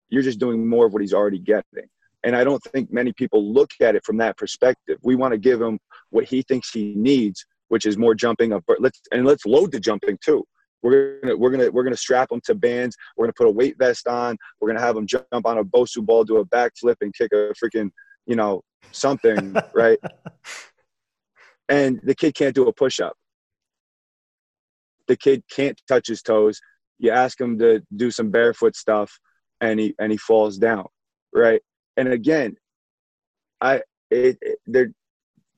you're 0.09 0.23
just 0.23 0.39
doing 0.39 0.67
more 0.67 0.85
of 0.85 0.93
what 0.93 1.01
he's 1.01 1.13
already 1.13 1.39
getting. 1.39 1.87
And 2.23 2.35
i 2.35 2.43
don't 2.43 2.63
think 2.63 2.91
many 2.91 3.13
people 3.13 3.53
look 3.53 3.71
at 3.81 3.95
it 3.95 4.03
from 4.03 4.17
that 4.17 4.37
perspective. 4.37 4.97
We 5.03 5.15
want 5.15 5.33
to 5.33 5.37
give 5.37 5.61
him 5.61 5.79
what 6.09 6.25
he 6.25 6.41
thinks 6.41 6.71
he 6.71 6.93
needs 6.95 7.45
which 7.69 7.85
is 7.85 7.97
more 7.97 8.15
jumping 8.15 8.51
of 8.51 8.63
let's 8.79 9.01
and 9.11 9.25
let's 9.25 9.45
load 9.45 9.71
the 9.71 9.79
jumping 9.79 10.17
too. 10.23 10.43
We're 10.83 11.19
gonna 11.21 11.35
we're 11.35 11.49
gonna 11.49 11.71
we're 11.71 11.83
gonna 11.83 11.97
strap 11.97 12.29
them 12.29 12.41
to 12.45 12.53
bands. 12.53 12.95
We're 13.17 13.25
gonna 13.25 13.33
put 13.37 13.47
a 13.47 13.51
weight 13.51 13.75
vest 13.77 14.07
on. 14.07 14.37
We're 14.59 14.69
gonna 14.69 14.81
have 14.81 14.95
them 14.95 15.07
jump 15.07 15.25
on 15.31 15.57
a 15.57 15.63
Bosu 15.63 16.05
ball, 16.05 16.23
do 16.23 16.37
a 16.37 16.45
backflip, 16.45 16.95
and 17.01 17.13
kick 17.13 17.31
a 17.33 17.53
freaking 17.63 17.89
you 18.27 18.35
know 18.35 18.61
something 18.91 19.55
right. 19.73 19.99
And 21.69 21.99
the 22.03 22.13
kid 22.13 22.35
can't 22.35 22.53
do 22.53 22.67
a 22.67 22.73
push 22.73 22.99
up. 22.99 23.15
The 25.07 25.17
kid 25.17 25.43
can't 25.49 25.79
touch 25.87 26.07
his 26.07 26.21
toes. 26.21 26.59
You 26.99 27.11
ask 27.11 27.39
him 27.39 27.57
to 27.59 27.81
do 27.95 28.11
some 28.11 28.29
barefoot 28.29 28.75
stuff, 28.75 29.11
and 29.61 29.79
he 29.79 29.95
and 29.99 30.11
he 30.11 30.17
falls 30.17 30.57
down, 30.57 30.85
right? 31.33 31.61
And 31.97 32.09
again, 32.09 32.55
I 33.59 33.81
it, 34.11 34.37
it 34.41 34.59
there 34.67 34.91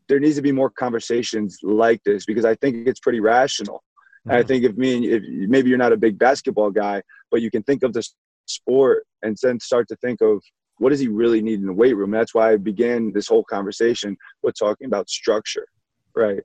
there 0.07 0.19
needs 0.19 0.35
to 0.35 0.41
be 0.41 0.51
more 0.51 0.69
conversations 0.69 1.57
like 1.63 2.01
this 2.03 2.25
because 2.25 2.45
I 2.45 2.55
think 2.55 2.87
it's 2.87 2.99
pretty 2.99 3.19
rational. 3.19 3.83
Mm-hmm. 4.27 4.37
I 4.37 4.43
think 4.43 4.63
if 4.63 4.75
me 4.77 4.95
and 4.95 5.05
if 5.05 5.23
maybe 5.49 5.69
you're 5.69 5.77
not 5.77 5.93
a 5.93 5.97
big 5.97 6.17
basketball 6.17 6.71
guy, 6.71 7.01
but 7.31 7.41
you 7.41 7.51
can 7.51 7.63
think 7.63 7.83
of 7.83 7.93
the 7.93 8.07
sport 8.45 9.05
and 9.21 9.37
then 9.41 9.59
start 9.59 9.87
to 9.89 9.95
think 9.97 10.21
of 10.21 10.41
what 10.77 10.89
does 10.89 10.99
he 10.99 11.07
really 11.07 11.41
need 11.41 11.59
in 11.59 11.65
the 11.65 11.73
weight 11.73 11.95
room. 11.95 12.11
That's 12.11 12.33
why 12.33 12.53
I 12.53 12.57
began 12.57 13.11
this 13.13 13.27
whole 13.27 13.43
conversation 13.43 14.15
with 14.43 14.55
talking 14.57 14.87
about 14.87 15.09
structure, 15.09 15.67
right? 16.15 16.41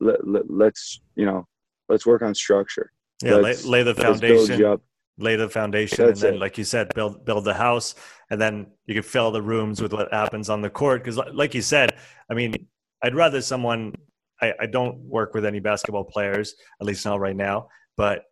Let, 0.00 0.26
let, 0.26 0.50
let's 0.50 1.00
you 1.16 1.26
know 1.26 1.46
let's 1.88 2.06
work 2.06 2.22
on 2.22 2.34
structure. 2.34 2.90
Yeah, 3.22 3.36
lay, 3.36 3.54
lay, 3.62 3.82
the 3.82 3.94
foundation. 3.94 4.78
Lay 5.16 5.36
the 5.36 5.48
foundation, 5.48 6.06
That's 6.06 6.22
and 6.22 6.28
then, 6.28 6.34
it. 6.34 6.40
like 6.40 6.58
you 6.58 6.64
said, 6.64 6.92
build 6.92 7.24
build 7.24 7.44
the 7.44 7.54
house, 7.54 7.94
and 8.30 8.40
then 8.40 8.66
you 8.86 8.94
can 8.94 9.04
fill 9.04 9.30
the 9.30 9.40
rooms 9.40 9.80
with 9.80 9.92
what 9.92 10.12
happens 10.12 10.50
on 10.50 10.60
the 10.60 10.70
court. 10.70 11.04
Because, 11.04 11.16
like 11.32 11.54
you 11.54 11.62
said, 11.62 11.96
I 12.28 12.34
mean, 12.34 12.66
I'd 13.04 13.14
rather 13.14 13.42
someone. 13.42 13.94
I, 14.40 14.54
I 14.60 14.66
don't 14.66 14.98
work 14.98 15.34
with 15.34 15.44
any 15.44 15.60
basketball 15.60 16.04
players, 16.04 16.54
at 16.80 16.86
least 16.86 17.04
not 17.04 17.20
right 17.20 17.36
now. 17.36 17.68
But 17.96 18.22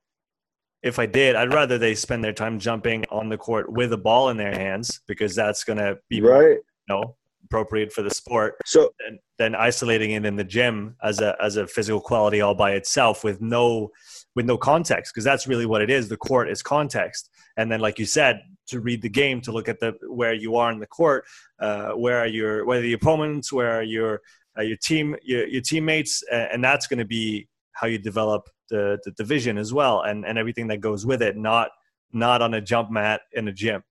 if 0.83 0.99
I 0.99 1.07
did, 1.07 1.37
I'd 1.37 1.53
rather 1.53 1.79
they 1.79 1.95
spend 1.95 2.25
their 2.25 2.33
time 2.33 2.59
jumping 2.59 3.05
on 3.11 3.29
the 3.29 3.37
court 3.37 3.70
with 3.70 3.93
a 3.93 3.99
ball 3.99 4.31
in 4.31 4.37
their 4.37 4.53
hands 4.53 5.01
because 5.07 5.37
that's 5.37 5.62
going 5.62 5.79
to 5.79 5.99
be 6.09 6.23
right. 6.23 6.57
You 6.57 6.89
know, 6.89 7.16
appropriate 7.45 7.93
for 7.93 8.03
the 8.03 8.11
sport. 8.11 8.57
So 8.64 8.91
than, 8.99 9.18
than 9.39 9.55
isolating 9.55 10.12
it 10.12 10.25
in 10.25 10.37
the 10.37 10.45
gym 10.45 10.97
as 11.03 11.20
a 11.20 11.37
as 11.41 11.57
a 11.57 11.66
physical 11.66 12.01
quality 12.01 12.41
all 12.41 12.55
by 12.55 12.73
itself 12.73 13.23
with 13.23 13.43
no 13.43 13.91
with 14.35 14.47
no 14.47 14.57
context 14.57 15.12
because 15.12 15.25
that's 15.25 15.47
really 15.47 15.66
what 15.66 15.83
it 15.83 15.91
is. 15.91 16.09
The 16.09 16.16
court 16.16 16.51
is 16.51 16.62
context, 16.62 17.29
and 17.59 17.70
then 17.70 17.81
like 17.81 17.99
you 17.99 18.07
said, 18.07 18.41
to 18.68 18.81
read 18.81 19.03
the 19.03 19.09
game, 19.09 19.41
to 19.43 19.53
look 19.53 19.68
at 19.68 19.81
the 19.81 19.95
where 20.09 20.33
you 20.33 20.57
are 20.57 20.73
in 20.73 20.81
the 20.81 20.87
court, 20.87 21.25
uh, 21.61 21.91
where 21.91 22.18
are 22.18 22.27
your 22.27 22.64
where 22.64 22.79
are 22.79 22.83
the 22.83 22.95
opponents, 22.95 23.53
where 23.53 23.79
are 23.79 23.83
your 23.83 24.23
uh, 24.59 24.62
your 24.62 24.76
team 24.76 25.16
your, 25.22 25.46
your 25.46 25.62
teammates, 25.62 26.22
and 26.30 26.62
that's 26.62 26.86
going 26.86 26.98
to 26.98 27.05
be 27.05 27.48
how 27.72 27.86
you 27.86 27.98
develop 27.98 28.48
the, 28.70 28.98
the 29.05 29.11
division 29.12 29.59
as 29.59 29.72
well, 29.72 30.03
and 30.03 30.24
and 30.24 30.38
everything 30.38 30.68
that 30.68 30.80
goes 30.80 31.07
with 31.07 31.22
it. 31.22 31.36
Not 31.36 31.70
not 32.12 32.42
on 32.42 32.55
a 32.55 32.61
jump 32.61 32.90
mat 32.90 33.22
in 33.32 33.48
a 33.48 33.53
gym. 33.53 33.82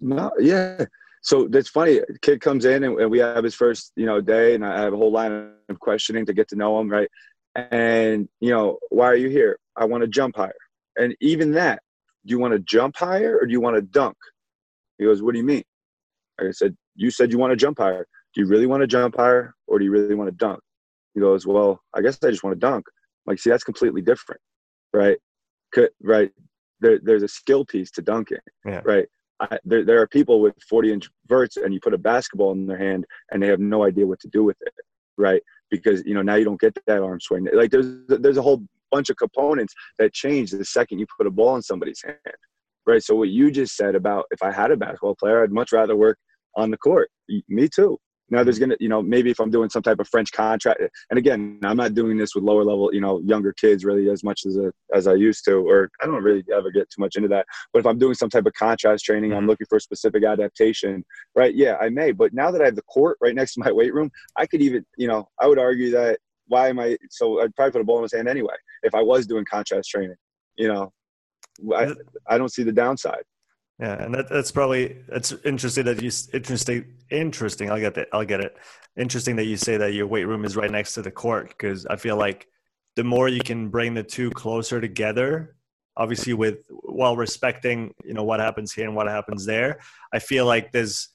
No, 0.00 0.32
yeah. 0.38 0.84
So 1.22 1.48
that's 1.48 1.68
funny. 1.68 2.00
Kid 2.22 2.40
comes 2.40 2.64
in 2.64 2.84
and, 2.84 3.00
and 3.00 3.10
we 3.10 3.18
have 3.18 3.42
his 3.42 3.54
first, 3.54 3.92
you 3.96 4.06
know, 4.06 4.20
day, 4.20 4.54
and 4.54 4.64
I 4.64 4.80
have 4.80 4.92
a 4.92 4.96
whole 4.96 5.10
line 5.10 5.50
of 5.68 5.80
questioning 5.80 6.24
to 6.26 6.32
get 6.32 6.48
to 6.48 6.56
know 6.56 6.78
him, 6.78 6.88
right? 6.88 7.08
And 7.56 8.28
you 8.40 8.50
know, 8.50 8.78
why 8.90 9.06
are 9.06 9.16
you 9.16 9.28
here? 9.28 9.58
I 9.76 9.86
want 9.86 10.02
to 10.02 10.08
jump 10.08 10.36
higher. 10.36 10.54
And 10.96 11.14
even 11.20 11.52
that, 11.52 11.82
do 12.24 12.32
you 12.32 12.38
want 12.38 12.52
to 12.52 12.58
jump 12.58 12.96
higher 12.96 13.38
or 13.38 13.46
do 13.46 13.52
you 13.52 13.60
want 13.60 13.76
to 13.76 13.82
dunk? 13.82 14.16
He 14.98 15.04
goes, 15.04 15.22
What 15.22 15.32
do 15.32 15.38
you 15.38 15.44
mean? 15.44 15.64
I 16.40 16.50
said, 16.50 16.76
You 16.94 17.10
said 17.10 17.32
you 17.32 17.38
want 17.38 17.52
to 17.52 17.56
jump 17.56 17.78
higher. 17.78 18.06
Do 18.36 18.42
you 18.42 18.48
really 18.48 18.66
want 18.66 18.82
to 18.82 18.86
jump 18.86 19.16
higher 19.16 19.54
or 19.66 19.78
do 19.78 19.84
you 19.86 19.90
really 19.90 20.14
want 20.14 20.28
to 20.28 20.36
dunk? 20.36 20.60
He 21.14 21.20
goes, 21.20 21.46
Well, 21.46 21.80
I 21.94 22.02
guess 22.02 22.18
I 22.22 22.30
just 22.30 22.44
want 22.44 22.54
to 22.54 22.60
dunk. 22.60 22.84
I'm 22.86 23.32
like, 23.32 23.38
see, 23.38 23.48
that's 23.48 23.64
completely 23.64 24.02
different, 24.02 24.40
right? 24.92 25.16
Could, 25.72 25.88
right? 26.02 26.30
There, 26.80 27.00
there's 27.02 27.22
a 27.22 27.28
skill 27.28 27.64
piece 27.64 27.90
to 27.92 28.02
dunking, 28.02 28.38
yeah. 28.66 28.82
right? 28.84 29.06
I, 29.40 29.58
there, 29.64 29.84
there 29.84 30.02
are 30.02 30.06
people 30.06 30.42
with 30.42 30.54
40 30.68 30.92
inch 30.92 31.08
verts 31.26 31.56
and 31.56 31.72
you 31.72 31.80
put 31.80 31.94
a 31.94 31.98
basketball 31.98 32.52
in 32.52 32.66
their 32.66 32.78
hand 32.78 33.06
and 33.30 33.42
they 33.42 33.46
have 33.46 33.58
no 33.58 33.84
idea 33.84 34.06
what 34.06 34.20
to 34.20 34.28
do 34.28 34.44
with 34.44 34.56
it, 34.60 34.72
right? 35.16 35.42
Because 35.70 36.04
you 36.04 36.14
know 36.14 36.22
now 36.22 36.34
you 36.34 36.44
don't 36.44 36.60
get 36.60 36.76
that 36.86 37.02
arm 37.02 37.20
swing. 37.20 37.48
Like 37.52 37.70
there's 37.70 37.86
there's 38.06 38.36
a 38.36 38.42
whole 38.42 38.62
bunch 38.90 39.10
of 39.10 39.16
components 39.16 39.74
that 39.98 40.12
change 40.12 40.50
the 40.50 40.64
second 40.64 40.98
you 40.98 41.06
put 41.16 41.26
a 41.26 41.30
ball 41.30 41.56
in 41.56 41.62
somebody's 41.62 42.02
hand, 42.02 42.18
right? 42.86 43.02
So 43.02 43.14
what 43.14 43.28
you 43.28 43.50
just 43.50 43.76
said 43.76 43.94
about 43.94 44.26
if 44.30 44.42
I 44.42 44.52
had 44.52 44.70
a 44.70 44.76
basketball 44.76 45.16
player, 45.16 45.42
I'd 45.42 45.52
much 45.52 45.72
rather 45.72 45.96
work 45.96 46.18
on 46.54 46.70
the 46.70 46.78
court. 46.78 47.10
Me 47.48 47.68
too, 47.68 47.98
now 48.28 48.42
there's 48.42 48.58
gonna, 48.58 48.76
you 48.80 48.88
know, 48.88 49.02
maybe 49.02 49.30
if 49.30 49.40
I'm 49.40 49.50
doing 49.50 49.70
some 49.70 49.82
type 49.82 50.00
of 50.00 50.08
French 50.08 50.32
contrast, 50.32 50.78
and 51.10 51.18
again, 51.18 51.58
I'm 51.62 51.76
not 51.76 51.94
doing 51.94 52.16
this 52.16 52.34
with 52.34 52.44
lower 52.44 52.64
level, 52.64 52.92
you 52.92 53.00
know, 53.00 53.20
younger 53.20 53.52
kids 53.52 53.84
really 53.84 54.10
as 54.10 54.24
much 54.24 54.46
as 54.46 54.56
a, 54.56 54.72
as 54.94 55.06
I 55.06 55.14
used 55.14 55.44
to, 55.44 55.54
or 55.68 55.90
I 56.02 56.06
don't 56.06 56.22
really 56.22 56.44
ever 56.52 56.70
get 56.70 56.90
too 56.90 57.00
much 57.00 57.16
into 57.16 57.28
that. 57.28 57.46
But 57.72 57.80
if 57.80 57.86
I'm 57.86 57.98
doing 57.98 58.14
some 58.14 58.30
type 58.30 58.46
of 58.46 58.52
contrast 58.54 59.04
training, 59.04 59.32
I'm 59.32 59.40
mm-hmm. 59.40 59.48
looking 59.48 59.66
for 59.68 59.76
a 59.76 59.80
specific 59.80 60.24
adaptation, 60.24 61.04
right? 61.34 61.54
Yeah, 61.54 61.76
I 61.80 61.88
may. 61.88 62.12
But 62.12 62.34
now 62.34 62.50
that 62.50 62.60
I 62.60 62.64
have 62.64 62.76
the 62.76 62.82
court 62.82 63.16
right 63.20 63.34
next 63.34 63.54
to 63.54 63.60
my 63.60 63.72
weight 63.76 63.94
room, 63.94 64.10
I 64.36 64.46
could 64.46 64.62
even, 64.62 64.84
you 64.96 65.06
know, 65.06 65.28
I 65.40 65.46
would 65.46 65.58
argue 65.58 65.90
that 65.92 66.18
why 66.48 66.68
am 66.68 66.78
I? 66.78 66.96
So 67.10 67.40
I'd 67.40 67.54
probably 67.54 67.72
put 67.72 67.80
a 67.80 67.84
ball 67.84 67.98
in 67.98 68.04
his 68.04 68.12
hand 68.12 68.28
anyway 68.28 68.54
if 68.82 68.94
I 68.94 69.02
was 69.02 69.26
doing 69.26 69.44
contrast 69.50 69.90
training. 69.90 70.16
You 70.56 70.68
know, 70.68 70.92
I, 71.74 71.94
I 72.28 72.38
don't 72.38 72.52
see 72.52 72.62
the 72.62 72.72
downside. 72.72 73.22
Yeah, 73.78 74.02
and 74.02 74.14
that, 74.14 74.30
that's 74.30 74.50
probably 74.50 74.96
it's 75.08 75.32
interesting 75.44 75.84
that 75.84 76.02
you 76.02 76.10
interesting 76.32 76.94
interesting. 77.10 77.70
I'll 77.70 77.80
get 77.80 77.94
that. 77.94 78.08
I'll 78.12 78.24
get 78.24 78.40
it. 78.40 78.56
Interesting 78.96 79.36
that 79.36 79.44
you 79.44 79.58
say 79.58 79.76
that 79.76 79.92
your 79.92 80.06
weight 80.06 80.24
room 80.24 80.44
is 80.44 80.56
right 80.56 80.70
next 80.70 80.94
to 80.94 81.02
the 81.02 81.10
court 81.10 81.48
because 81.48 81.84
I 81.86 81.96
feel 81.96 82.16
like 82.16 82.46
the 82.96 83.04
more 83.04 83.28
you 83.28 83.40
can 83.40 83.68
bring 83.68 83.92
the 83.92 84.02
two 84.02 84.30
closer 84.30 84.80
together, 84.80 85.56
obviously 85.98 86.32
with 86.32 86.60
while 86.70 87.16
respecting 87.16 87.92
you 88.02 88.14
know 88.14 88.24
what 88.24 88.40
happens 88.40 88.72
here 88.72 88.86
and 88.86 88.96
what 88.96 89.08
happens 89.08 89.44
there. 89.44 89.80
I 90.12 90.20
feel 90.20 90.46
like 90.46 90.72
there's 90.72 91.10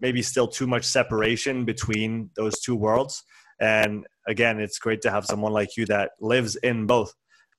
maybe 0.00 0.20
still 0.20 0.48
too 0.48 0.66
much 0.66 0.84
separation 0.84 1.64
between 1.64 2.30
those 2.36 2.60
two 2.60 2.76
worlds. 2.76 3.22
And 3.60 4.06
again, 4.26 4.60
it's 4.60 4.78
great 4.78 5.00
to 5.02 5.10
have 5.10 5.24
someone 5.24 5.52
like 5.52 5.76
you 5.76 5.86
that 5.86 6.12
lives 6.20 6.56
in 6.56 6.86
both, 6.86 7.14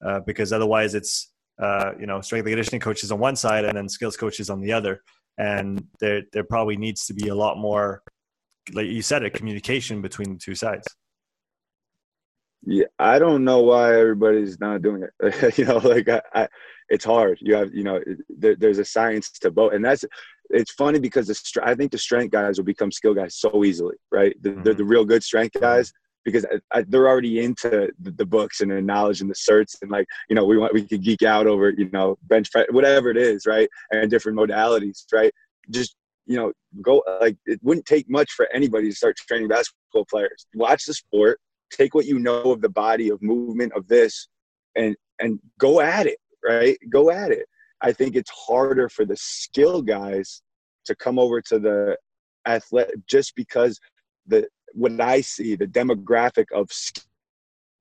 uh, 0.06 0.20
because 0.26 0.54
otherwise 0.54 0.93
it's 0.93 1.32
uh, 1.60 1.91
you 1.99 2.06
know, 2.06 2.22
strength 2.22 2.45
and 2.45 2.51
conditioning 2.51 2.82
coaches 2.82 3.12
on 3.12 3.20
one 3.20 3.36
side 3.36 3.66
and 3.66 3.78
then 3.78 3.89
skills 3.89 4.18
coaches 4.18 4.49
on 4.49 4.62
the 4.62 4.74
other. 4.74 5.01
And 5.38 5.88
there, 5.99 6.24
there 6.34 6.43
probably 6.43 6.78
needs 6.78 7.06
to 7.08 7.14
be 7.14 7.28
a 7.28 7.36
lot 7.36 7.58
more, 7.58 8.01
like 8.74 8.88
you 8.88 9.01
said, 9.01 9.24
a 9.24 9.30
communication 9.30 10.01
between 10.01 10.34
the 10.34 10.39
two 10.39 10.56
sides. 10.56 10.88
Yeah, 12.68 12.86
I 12.97 13.20
don't 13.20 13.43
know 13.43 13.62
why 13.62 13.99
everybody's 13.99 14.60
not 14.60 14.82
doing 14.82 15.03
it. 15.03 15.58
you 15.58 15.66
know, 15.66 15.78
like 15.78 16.10
I, 16.10 16.22
I, 16.34 16.47
it's 16.89 17.06
hard. 17.06 17.38
You 17.41 17.56
have, 17.56 17.74
you 17.74 17.84
know, 17.84 18.01
there, 18.30 18.56
there's 18.56 18.80
a 18.80 18.86
science 18.86 19.32
to 19.39 19.51
both, 19.51 19.74
and 19.74 19.86
that's. 19.86 20.03
It's 20.51 20.72
funny 20.74 20.99
because 20.99 21.26
the 21.26 21.62
I 21.64 21.74
think 21.74 21.91
the 21.91 21.97
strength 21.97 22.32
guys 22.32 22.58
will 22.58 22.66
become 22.66 22.91
skill 22.91 23.16
guys 23.16 23.36
so 23.36 23.64
easily, 23.64 23.95
right? 24.12 24.36
The, 24.43 24.49
mm-hmm. 24.49 24.62
the, 24.62 24.74
the 24.76 24.86
real 24.86 25.03
good 25.03 25.24
strength 25.24 25.60
guys 25.60 25.91
because 26.26 26.45
I, 26.45 26.80
I, 26.80 26.86
they're 26.88 27.07
already 27.07 27.43
into 27.43 27.91
the, 27.99 28.11
the, 28.11 28.26
books 28.26 28.61
and 28.61 28.71
the 28.71 28.82
knowledge 28.82 29.21
and 29.21 29.30
the 29.30 29.36
certs 29.36 29.76
and 29.82 29.89
like 29.89 30.07
you 30.30 30.36
know 30.36 30.43
we 30.43 30.57
want 30.57 30.73
we 30.73 30.86
could 30.86 31.03
geek 31.03 31.23
out 31.23 31.47
over 31.47 31.69
you 31.69 31.89
know 31.93 32.17
bench 32.23 32.51
press 32.51 32.65
whatever 32.71 33.09
it 33.09 33.17
is 33.17 33.45
right? 33.45 33.69
And 33.91 34.09
different 34.09 34.38
modalities 34.38 35.05
right? 35.13 35.32
Just 35.69 35.95
you 36.26 36.36
know 36.36 36.51
go 36.82 37.03
like 37.21 37.38
it 37.45 37.59
wouldn't 37.63 37.86
take 37.86 38.09
much 38.09 38.32
for 38.32 38.47
anybody 38.53 38.89
to 38.89 38.95
start 38.95 39.15
training 39.15 39.47
basketball 39.47 40.05
players. 40.09 40.45
Watch 40.55 40.86
the 40.86 40.93
sport 40.93 41.39
take 41.71 41.95
what 41.95 42.05
you 42.05 42.19
know 42.19 42.51
of 42.51 42.61
the 42.61 42.69
body 42.69 43.09
of 43.09 43.21
movement 43.21 43.73
of 43.73 43.88
this 43.88 44.28
and 44.76 44.95
and 45.19 45.39
go 45.59 45.80
at 45.80 46.05
it 46.05 46.17
right? 46.45 46.78
Go 46.89 47.11
at 47.11 47.32
it. 47.32 47.47
I 47.82 47.91
think 47.91 48.15
it's 48.15 48.32
harder 48.32 48.88
for 48.88 49.05
the 49.05 49.17
skill 49.17 49.82
guys 49.82 50.41
to 50.86 50.95
come 50.95 51.19
over 51.19 51.41
to 51.41 51.59
the 51.59 51.97
athletic 52.47 52.95
just 53.07 53.36
because 53.36 53.80
the 54.28 54.47
what 54.76 54.99
I 54.99 55.21
see, 55.21 55.55
the 55.55 55.67
demographic 55.67 56.45
of 56.53 56.69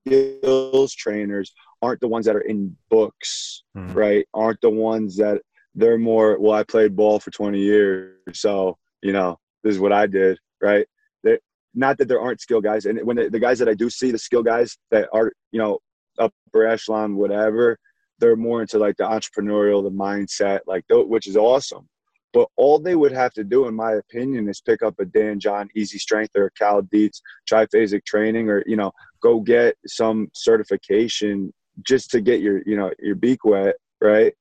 skills 0.07 0.95
trainers 0.95 1.53
aren't 1.83 2.01
the 2.01 2.09
ones 2.09 2.27
that 2.27 2.37
are 2.37 2.41
in 2.41 2.77
books, 2.89 3.65
mm-hmm. 3.77 3.93
right? 3.93 4.27
Aren't 4.33 4.61
the 4.61 4.71
ones 4.71 5.17
that 5.17 5.43
they're 5.75 5.99
more, 5.99 6.39
well, 6.39 6.55
I 6.55 6.63
played 6.63 6.97
ball 6.97 7.19
for 7.19 7.31
20 7.31 7.59
years. 7.59 8.17
So, 8.33 8.79
you 9.03 9.13
know, 9.13 9.39
this 9.63 9.75
is 9.75 9.81
what 9.81 9.93
I 9.93 10.07
did, 10.07 10.39
right? 10.63 10.87
They're, 11.23 11.41
not 11.75 11.99
that 11.99 12.09
there 12.09 12.21
aren't 12.21 12.41
skill 12.41 12.61
guys. 12.61 12.87
And 12.87 13.05
when 13.05 13.17
the, 13.17 13.29
the 13.29 13.41
guys 13.41 13.59
that 13.59 13.69
I 13.69 13.75
do 13.75 13.91
see, 13.91 14.13
the 14.13 14.19
skill 14.19 14.43
guys 14.43 14.79
that 14.91 15.09
are, 15.13 15.33
you 15.51 15.59
know, 15.59 15.79
upper 16.19 16.67
echelon, 16.67 17.17
whatever, 17.17 17.77
they're 18.21 18.37
more 18.37 18.61
into 18.61 18.79
like 18.79 18.97
the 18.97 19.05
entrepreneurial, 19.05 19.83
the 19.83 19.91
mindset, 19.91 20.61
like, 20.67 20.85
which 20.89 21.27
is 21.27 21.37
awesome. 21.37 21.89
But 22.35 22.49
all 22.57 22.81
they 22.81 22.97
would 22.97 23.13
have 23.13 23.33
to 23.35 23.45
do, 23.45 23.69
in 23.69 23.75
my 23.75 23.93
opinion, 23.93 24.49
is 24.49 24.61
pick 24.61 24.83
up 24.83 24.97
a 24.99 25.05
Dan 25.05 25.39
John 25.39 25.69
Easy 25.77 25.99
Strength 25.99 26.33
or 26.35 26.51
Cal 26.59 26.83
Dietz 26.83 27.23
triphasic 27.49 28.05
training, 28.05 28.51
or 28.51 28.65
you 28.67 28.77
know, 28.77 28.91
go 29.23 29.39
get 29.39 29.77
some 29.87 30.29
certification 30.35 31.55
just 31.87 32.11
to 32.11 32.21
get 32.21 32.41
your 32.41 32.61
you 32.67 32.77
know 32.77 32.91
your 32.99 33.15
beak 33.15 33.45
wet, 33.45 33.77
right? 34.01 34.35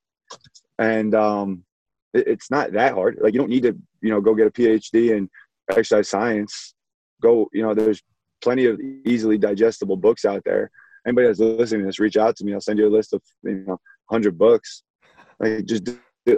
And 0.79 1.13
um, 1.13 1.63
it, 2.15 2.27
it's 2.27 2.49
not 2.49 2.73
that 2.73 2.95
hard. 2.95 3.19
Like 3.21 3.33
you 3.33 3.39
don't 3.39 3.51
need 3.51 3.63
to 3.63 3.77
you 4.01 4.09
know 4.09 4.19
go 4.19 4.33
get 4.33 4.47
a 4.47 4.51
PhD 4.51 5.15
in 5.15 5.29
exercise 5.69 6.09
science. 6.09 6.73
Go 7.21 7.47
you 7.53 7.61
know 7.61 7.75
there's 7.75 8.01
plenty 8.41 8.65
of 8.65 8.79
easily 9.05 9.37
digestible 9.37 9.97
books 9.97 10.25
out 10.25 10.41
there. 10.45 10.71
Anybody 11.05 11.27
that's 11.27 11.39
listening 11.39 11.81
to 11.81 11.85
this, 11.87 11.99
reach 11.99 12.17
out 12.17 12.35
to 12.37 12.43
me. 12.43 12.55
I'll 12.55 12.61
send 12.61 12.79
you 12.79 12.87
a 12.87 12.89
list 12.89 13.13
of 13.13 13.21
you 13.43 13.63
know 13.67 13.79
hundred 14.09 14.35
books. 14.35 14.81
Like 15.39 15.65
just 15.65 15.83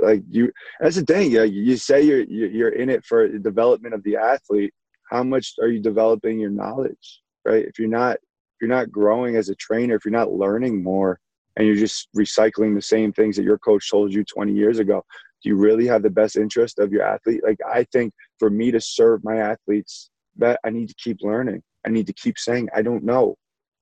like 0.01 0.23
you 0.29 0.51
that's 0.79 0.95
the 0.95 1.03
thing 1.03 1.31
yeah 1.31 1.43
you 1.43 1.77
say 1.77 2.01
you're 2.01 2.21
you're 2.21 2.69
in 2.69 2.89
it 2.89 3.05
for 3.05 3.27
the 3.27 3.39
development 3.39 3.93
of 3.93 4.03
the 4.03 4.15
athlete 4.15 4.73
how 5.09 5.23
much 5.23 5.53
are 5.61 5.67
you 5.67 5.79
developing 5.79 6.39
your 6.39 6.49
knowledge 6.49 7.21
right? 7.45 7.65
If 7.65 7.79
you're 7.79 7.87
not 7.87 8.15
if 8.15 8.61
you're 8.61 8.69
not 8.69 8.91
growing 8.91 9.35
as 9.35 9.49
a 9.49 9.55
trainer 9.55 9.95
if 9.95 10.05
you're 10.05 10.11
not 10.11 10.33
learning 10.33 10.83
more 10.83 11.19
and 11.55 11.65
you're 11.65 11.75
just 11.75 12.09
recycling 12.17 12.75
the 12.75 12.81
same 12.81 13.13
things 13.13 13.35
that 13.37 13.43
your 13.43 13.59
coach 13.59 13.89
told 13.89 14.11
you 14.11 14.23
20 14.23 14.51
years 14.53 14.79
ago 14.79 15.03
do 15.43 15.49
you 15.49 15.55
really 15.55 15.85
have 15.85 16.01
the 16.01 16.09
best 16.09 16.37
interest 16.37 16.79
of 16.79 16.91
your 16.91 17.03
athlete? 17.03 17.43
Like 17.43 17.59
i 17.71 17.85
think 17.91 18.13
for 18.39 18.49
me 18.49 18.71
to 18.71 18.81
serve 18.81 19.23
my 19.23 19.37
athletes 19.37 20.09
that 20.37 20.59
i 20.65 20.69
need 20.69 20.89
to 20.89 20.95
keep 20.95 21.19
learning. 21.21 21.61
I 21.85 21.89
need 21.89 22.07
to 22.07 22.13
keep 22.13 22.37
saying 22.37 22.69
i 22.75 22.81
don't 22.81 23.03
know 23.03 23.35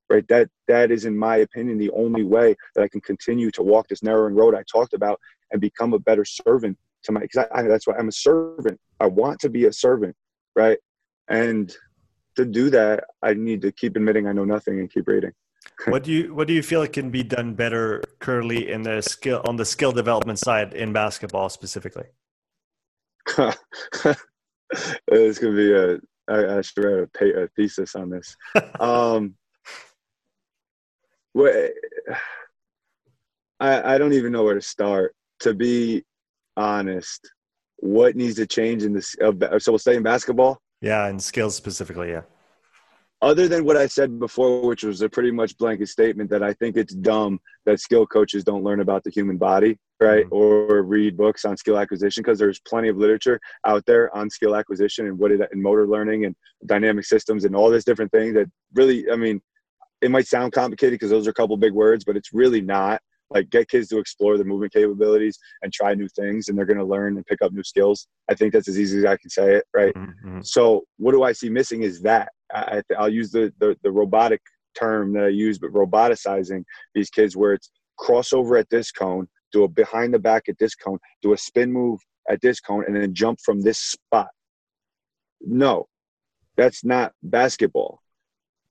right? 0.09 0.27
That 0.27 0.49
that 0.67 0.91
is 0.91 1.05
in 1.05 1.17
my 1.17 1.37
opinion 1.37 1.77
the 1.77 1.91
only 1.91 2.23
way 2.23 2.55
that 2.75 2.83
i 2.83 2.87
can 2.87 3.01
continue 3.01 3.49
to 3.51 3.63
walk 3.63 3.87
this 3.87 4.03
narrowing 4.03 4.35
road 4.35 4.53
i 4.53 4.63
talked 4.71 4.93
about 4.93 5.19
and 5.53 5.61
become 5.61 5.93
a 5.93 5.99
better 5.99 6.25
servant 6.25 6.77
to 7.03 7.13
my 7.13 7.21
because 7.21 7.45
that's 7.53 7.87
why 7.87 7.95
i'm 7.97 8.09
a 8.09 8.11
servant. 8.11 8.77
I 8.99 9.07
want 9.07 9.39
to 9.41 9.49
be 9.49 9.65
a 9.65 9.73
servant 9.73 10.15
right? 10.55 10.77
And 11.29 11.73
to 12.35 12.45
do 12.45 12.69
that 12.71 13.05
i 13.21 13.33
need 13.33 13.61
to 13.61 13.71
keep 13.71 13.95
admitting 13.95 14.27
i 14.27 14.33
know 14.33 14.43
nothing 14.43 14.79
and 14.79 14.91
keep 14.91 15.07
reading. 15.07 15.31
What 15.87 16.03
do 16.03 16.11
you 16.11 16.35
what 16.35 16.47
do 16.47 16.53
you 16.53 16.61
feel 16.61 16.85
can 16.87 17.09
be 17.09 17.23
done 17.23 17.53
better 17.53 18.03
currently 18.19 18.69
in 18.69 18.81
the 18.83 19.01
skill 19.01 19.41
on 19.47 19.55
the 19.55 19.65
skill 19.65 19.93
development 19.93 20.39
side 20.39 20.73
in 20.73 20.91
basketball 20.91 21.49
specifically? 21.49 22.07
It's 25.07 25.37
gonna 25.39 25.55
be 25.55 25.71
a 25.71 25.99
I, 26.27 26.57
I 26.57 26.61
should 26.61 26.83
write 26.83 27.03
a, 27.03 27.07
pay, 27.07 27.31
a 27.33 27.47
thesis 27.55 27.95
on 27.95 28.09
this. 28.09 28.35
Um 28.79 29.35
well, 31.33 31.69
I, 33.59 33.95
I 33.95 33.97
don't 33.97 34.13
even 34.13 34.31
know 34.31 34.43
where 34.43 34.53
to 34.53 34.61
start. 34.61 35.15
To 35.43 35.53
be 35.53 36.03
honest, 36.57 37.29
what 37.77 38.15
needs 38.15 38.35
to 38.35 38.47
change 38.47 38.83
in 38.83 38.93
this? 38.93 39.15
Uh, 39.21 39.59
so 39.59 39.71
we'll 39.71 39.79
stay 39.79 39.95
in 39.95 40.03
basketball. 40.03 40.59
Yeah, 40.81 41.07
and 41.07 41.21
skills 41.21 41.55
specifically. 41.55 42.11
Yeah. 42.11 42.23
Other 43.21 43.47
than 43.47 43.63
what 43.63 43.77
I 43.77 43.87
said 43.87 44.19
before, 44.19 44.67
which 44.67 44.83
was 44.83 45.01
a 45.01 45.07
pretty 45.07 45.31
much 45.31 45.57
blanket 45.57 45.87
statement 45.87 46.29
that 46.29 46.43
I 46.43 46.51
think 46.53 46.75
it's 46.75 46.93
dumb 46.93 47.39
that 47.65 47.79
skill 47.79 48.05
coaches 48.05 48.43
don't 48.43 48.65
learn 48.65 48.81
about 48.81 49.05
the 49.05 49.11
human 49.11 49.37
body, 49.37 49.79
right? 50.01 50.25
Mm-hmm. 50.25 50.35
Or 50.35 50.83
read 50.83 51.15
books 51.15 51.45
on 51.45 51.55
skill 51.55 51.77
acquisition 51.77 52.21
because 52.21 52.37
there's 52.37 52.59
plenty 52.59 52.89
of 52.89 52.97
literature 52.97 53.39
out 53.65 53.85
there 53.85 54.13
on 54.13 54.29
skill 54.29 54.57
acquisition 54.57 55.07
and 55.07 55.17
what 55.17 55.31
it 55.31 55.39
and 55.39 55.63
motor 55.63 55.87
learning 55.87 56.25
and 56.25 56.35
dynamic 56.65 57.05
systems 57.05 57.45
and 57.45 57.55
all 57.55 57.69
this 57.69 57.85
different 57.85 58.11
things 58.11 58.33
that 58.33 58.51
really, 58.73 59.09
I 59.09 59.15
mean, 59.15 59.41
it 60.01 60.11
might 60.11 60.27
sound 60.27 60.51
complicated 60.51 60.99
because 60.99 61.09
those 61.09 61.25
are 61.25 61.31
a 61.31 61.33
couple 61.33 61.55
big 61.55 61.71
words, 61.71 62.03
but 62.03 62.17
it's 62.17 62.33
really 62.33 62.61
not. 62.61 63.01
Like 63.33 63.49
get 63.49 63.69
kids 63.69 63.87
to 63.89 63.97
explore 63.97 64.37
their 64.37 64.45
movement 64.45 64.73
capabilities 64.73 65.37
and 65.61 65.71
try 65.71 65.93
new 65.93 66.07
things, 66.09 66.47
and 66.47 66.57
they're 66.57 66.65
going 66.65 66.77
to 66.77 66.85
learn 66.85 67.17
and 67.17 67.25
pick 67.25 67.41
up 67.41 67.51
new 67.51 67.63
skills. 67.63 68.07
I 68.29 68.33
think 68.33 68.53
that's 68.53 68.67
as 68.67 68.79
easy 68.79 68.99
as 68.99 69.05
I 69.05 69.17
can 69.17 69.29
say 69.29 69.55
it, 69.55 69.65
right? 69.73 69.93
Mm-hmm. 69.93 70.41
So 70.43 70.83
what 70.97 71.11
do 71.11 71.23
I 71.23 71.31
see 71.31 71.49
missing 71.49 71.83
is 71.83 72.01
that 72.01 72.29
I, 72.53 72.81
will 72.97 73.09
use 73.09 73.31
the, 73.31 73.51
the 73.59 73.75
the 73.83 73.91
robotic 73.91 74.41
term 74.77 75.13
that 75.13 75.25
I 75.25 75.29
use, 75.29 75.57
but 75.57 75.71
roboticizing 75.71 76.63
these 76.93 77.09
kids 77.09 77.35
where 77.35 77.53
it's 77.53 77.71
crossover 77.99 78.59
at 78.59 78.69
this 78.69 78.91
cone, 78.91 79.27
do 79.51 79.63
a 79.63 79.67
behind 79.67 80.13
the 80.13 80.19
back 80.19 80.43
at 80.49 80.57
this 80.59 80.75
cone, 80.75 80.99
do 81.21 81.33
a 81.33 81.37
spin 81.37 81.71
move 81.71 81.99
at 82.29 82.41
this 82.41 82.59
cone, 82.59 82.83
and 82.85 82.95
then 82.95 83.13
jump 83.13 83.39
from 83.43 83.61
this 83.61 83.79
spot. 83.79 84.29
No, 85.41 85.87
that's 86.55 86.83
not 86.85 87.13
basketball 87.21 88.03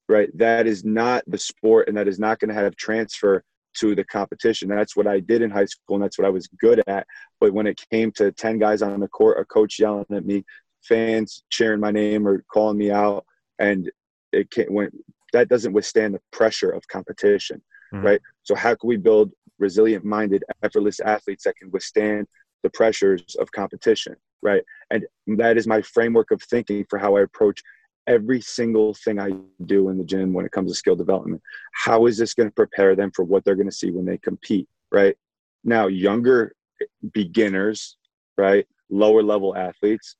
right? 0.08 0.36
That 0.36 0.66
is 0.66 0.84
not 0.84 1.24
the 1.26 1.38
sport, 1.38 1.88
and 1.88 1.96
that 1.96 2.06
is 2.06 2.18
not 2.18 2.38
going 2.38 2.50
to 2.50 2.54
have 2.54 2.76
transfer 2.76 3.42
to 3.78 3.94
the 3.94 4.04
competition. 4.04 4.68
That's 4.68 4.96
what 4.96 5.06
I 5.06 5.20
did 5.20 5.42
in 5.42 5.50
high 5.50 5.66
school, 5.66 5.96
and 5.96 6.04
that's 6.04 6.18
what 6.18 6.26
I 6.26 6.30
was 6.30 6.48
good 6.58 6.82
at. 6.86 7.06
But 7.40 7.52
when 7.52 7.66
it 7.66 7.80
came 7.90 8.12
to 8.12 8.32
10 8.32 8.58
guys 8.58 8.82
on 8.82 9.00
the 9.00 9.08
court, 9.08 9.38
a 9.38 9.44
coach 9.44 9.78
yelling 9.78 10.06
at 10.10 10.26
me, 10.26 10.44
fans 10.82 11.44
cheering 11.50 11.80
my 11.80 11.90
name 11.90 12.26
or 12.26 12.44
calling 12.52 12.78
me 12.78 12.90
out, 12.90 13.24
and 13.58 13.90
it 14.32 14.50
can't, 14.50 14.70
when, 14.70 14.90
that 15.32 15.48
doesn't 15.48 15.72
withstand 15.72 16.14
the 16.14 16.20
pressure 16.30 16.70
of 16.70 16.86
competition, 16.88 17.62
mm-hmm. 17.92 18.04
right? 18.04 18.20
So, 18.42 18.54
how 18.54 18.74
can 18.74 18.88
we 18.88 18.96
build 18.96 19.32
resilient 19.58 20.04
minded, 20.04 20.44
effortless 20.62 21.00
athletes 21.00 21.44
that 21.44 21.56
can 21.56 21.70
withstand 21.70 22.26
the 22.62 22.70
pressures 22.70 23.36
of 23.36 23.50
competition, 23.52 24.16
right? 24.42 24.62
And 24.90 25.06
that 25.38 25.56
is 25.56 25.66
my 25.66 25.82
framework 25.82 26.30
of 26.30 26.42
thinking 26.42 26.84
for 26.88 26.98
how 26.98 27.16
I 27.16 27.22
approach 27.22 27.62
every 28.06 28.40
single 28.40 28.94
thing 28.94 29.18
I 29.20 29.30
do 29.64 29.88
in 29.88 29.98
the 29.98 30.04
gym 30.04 30.32
when 30.32 30.44
it 30.44 30.52
comes 30.52 30.70
to 30.70 30.76
skill 30.76 30.96
development. 30.96 31.42
How 31.72 32.06
is 32.06 32.18
this 32.18 32.34
going 32.34 32.48
to 32.48 32.54
prepare 32.54 32.96
them 32.96 33.10
for 33.14 33.24
what 33.24 33.44
they're 33.44 33.54
going 33.54 33.70
to 33.70 33.74
see 33.74 33.90
when 33.90 34.04
they 34.04 34.18
compete, 34.18 34.68
right? 34.90 35.16
Now, 35.64 35.86
younger 35.86 36.52
beginners, 37.12 37.96
right? 38.36 38.66
Lower 38.90 39.22
level 39.22 39.56
athletes, 39.56 40.16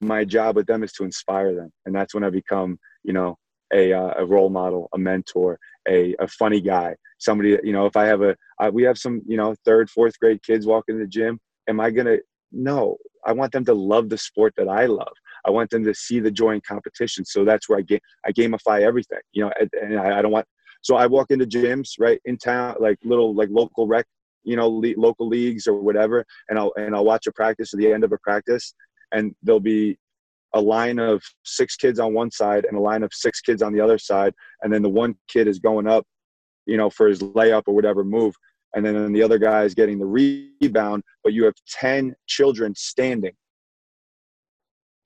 my 0.00 0.24
job 0.24 0.56
with 0.56 0.66
them 0.66 0.82
is 0.82 0.92
to 0.92 1.04
inspire 1.04 1.54
them. 1.54 1.72
And 1.86 1.94
that's 1.94 2.14
when 2.14 2.24
I 2.24 2.30
become, 2.30 2.78
you 3.04 3.12
know, 3.12 3.38
a, 3.72 3.92
uh, 3.92 4.14
a 4.18 4.24
role 4.26 4.50
model, 4.50 4.88
a 4.94 4.98
mentor, 4.98 5.58
a, 5.88 6.14
a 6.18 6.26
funny 6.26 6.60
guy, 6.60 6.96
somebody 7.18 7.58
you 7.62 7.72
know, 7.72 7.86
if 7.86 7.96
I 7.96 8.06
have 8.06 8.22
a, 8.22 8.36
I, 8.58 8.70
we 8.70 8.82
have 8.84 8.98
some, 8.98 9.22
you 9.26 9.36
know, 9.36 9.54
third, 9.64 9.90
fourth 9.90 10.18
grade 10.18 10.42
kids 10.42 10.66
walking 10.66 10.96
in 10.96 11.00
the 11.00 11.06
gym, 11.06 11.38
am 11.68 11.80
I 11.80 11.90
to, 11.90 12.20
no, 12.52 12.96
I 13.26 13.32
want 13.32 13.52
them 13.52 13.64
to 13.66 13.74
love 13.74 14.08
the 14.08 14.18
sport 14.18 14.54
that 14.56 14.68
I 14.68 14.86
love. 14.86 15.12
I 15.44 15.50
want 15.50 15.70
them 15.70 15.84
to 15.84 15.94
see 15.94 16.20
the 16.20 16.30
joy 16.30 16.52
in 16.52 16.60
competition. 16.60 17.24
So 17.24 17.44
that's 17.44 17.68
where 17.68 17.78
I 17.78 17.82
game 17.82 18.00
I 18.26 18.32
gamify 18.32 18.82
everything. 18.82 19.20
You 19.32 19.44
know, 19.44 19.52
and, 19.58 19.70
and 19.80 19.98
I, 19.98 20.18
I, 20.18 20.22
don't 20.22 20.32
want. 20.32 20.46
So 20.82 20.96
I 20.96 21.06
walk 21.06 21.30
into 21.30 21.46
gyms 21.46 21.92
right 21.98 22.20
in 22.24 22.36
town, 22.38 22.76
like 22.80 22.98
little 23.04 23.34
like 23.34 23.48
local 23.50 23.86
rec, 23.86 24.06
you 24.44 24.56
know, 24.56 24.68
le- 24.68 24.94
local 24.96 25.28
leagues 25.28 25.66
or 25.66 25.80
whatever, 25.80 26.24
and 26.48 26.58
I'll 26.58 26.72
and 26.76 26.94
I'll 26.94 27.04
watch 27.04 27.26
a 27.26 27.32
practice 27.32 27.72
at 27.72 27.80
the 27.80 27.92
end 27.92 28.04
of 28.04 28.12
a 28.12 28.18
practice, 28.18 28.74
and 29.12 29.34
there'll 29.42 29.60
be 29.60 29.98
a 30.54 30.60
line 30.60 30.98
of 30.98 31.22
six 31.44 31.76
kids 31.76 32.00
on 32.00 32.12
one 32.12 32.30
side 32.30 32.64
and 32.64 32.76
a 32.76 32.80
line 32.80 33.02
of 33.02 33.10
six 33.12 33.40
kids 33.40 33.62
on 33.62 33.72
the 33.72 33.80
other 33.80 33.98
side, 33.98 34.34
and 34.62 34.72
then 34.72 34.82
the 34.82 34.88
one 34.88 35.14
kid 35.28 35.46
is 35.46 35.58
going 35.58 35.86
up, 35.86 36.04
you 36.66 36.76
know, 36.76 36.90
for 36.90 37.06
his 37.06 37.20
layup 37.20 37.62
or 37.66 37.74
whatever 37.74 38.02
move, 38.02 38.34
and 38.74 38.84
then 38.84 39.12
the 39.12 39.22
other 39.22 39.38
guy 39.38 39.64
is 39.64 39.74
getting 39.74 39.98
the 39.98 40.06
rebound, 40.06 41.02
but 41.24 41.32
you 41.32 41.44
have 41.44 41.54
10 41.68 42.14
children 42.26 42.74
standing 42.74 43.32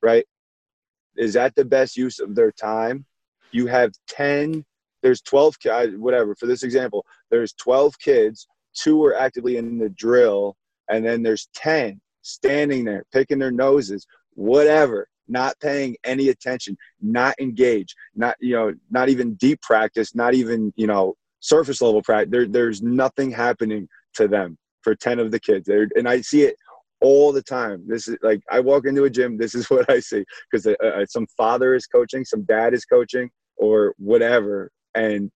right? 0.05 0.27
Is 1.17 1.33
that 1.33 1.55
the 1.57 1.65
best 1.65 1.97
use 1.97 2.21
of 2.21 2.35
their 2.35 2.53
time? 2.53 3.05
You 3.51 3.67
have 3.67 3.93
10, 4.09 4.65
there's 5.03 5.23
12, 5.23 5.57
whatever, 5.97 6.37
for 6.37 6.47
this 6.47 6.63
example, 6.63 7.05
there's 7.31 7.55
12 7.55 7.99
kids, 7.99 8.47
two 8.75 9.03
are 9.05 9.17
actively 9.17 9.57
in 9.57 9.79
the 9.79 9.89
drill, 9.89 10.57
and 10.91 11.05
then 11.05 11.23
there's 11.23 11.49
10 11.55 12.01
standing 12.23 12.85
there, 12.85 13.05
picking 13.13 13.39
their 13.39 13.51
noses, 13.51 14.07
whatever, 14.35 15.09
not 15.27 15.59
paying 15.61 15.97
any 16.05 16.29
attention, 16.29 16.77
not 17.01 17.35
engaged, 17.41 17.95
not, 18.15 18.37
you 18.41 18.55
know, 18.55 18.73
not 18.91 19.09
even 19.09 19.35
deep 19.35 19.61
practice, 19.63 20.15
not 20.15 20.35
even, 20.35 20.73
you 20.77 20.87
know, 20.87 21.15
surface 21.45 21.83
level 21.83 22.03
practice. 22.03 22.33
There, 22.33 22.47
there's 22.47 22.83
nothing 22.83 23.31
happening 23.31 23.87
to 24.15 24.27
them 24.27 24.57
for 24.81 24.95
10 24.95 25.19
of 25.19 25.31
the 25.31 25.39
kids. 25.39 25.67
They're, 25.67 25.89
and 25.95 26.09
I 26.09 26.23
see 26.23 26.43
it 26.43 26.57
all 27.03 27.33
the 27.33 27.43
time. 27.43 27.85
This 27.87 28.09
is 28.09 28.17
like 28.23 28.41
I 28.51 28.61
walk 28.61 28.87
into 28.87 29.05
a 29.05 29.11
gym. 29.11 29.37
This 29.37 29.55
is 29.55 29.69
what 29.71 29.89
I 29.91 30.01
see 30.01 30.25
because 30.51 30.67
uh, 30.67 30.73
uh, 30.83 31.05
some 31.07 31.27
father 31.37 31.75
is 31.75 31.87
coaching, 31.87 32.25
some 32.25 32.43
dad 32.45 32.73
is 32.73 32.87
coaching, 32.87 33.31
or 33.57 33.95
whatever, 33.99 34.71
and 34.95 35.31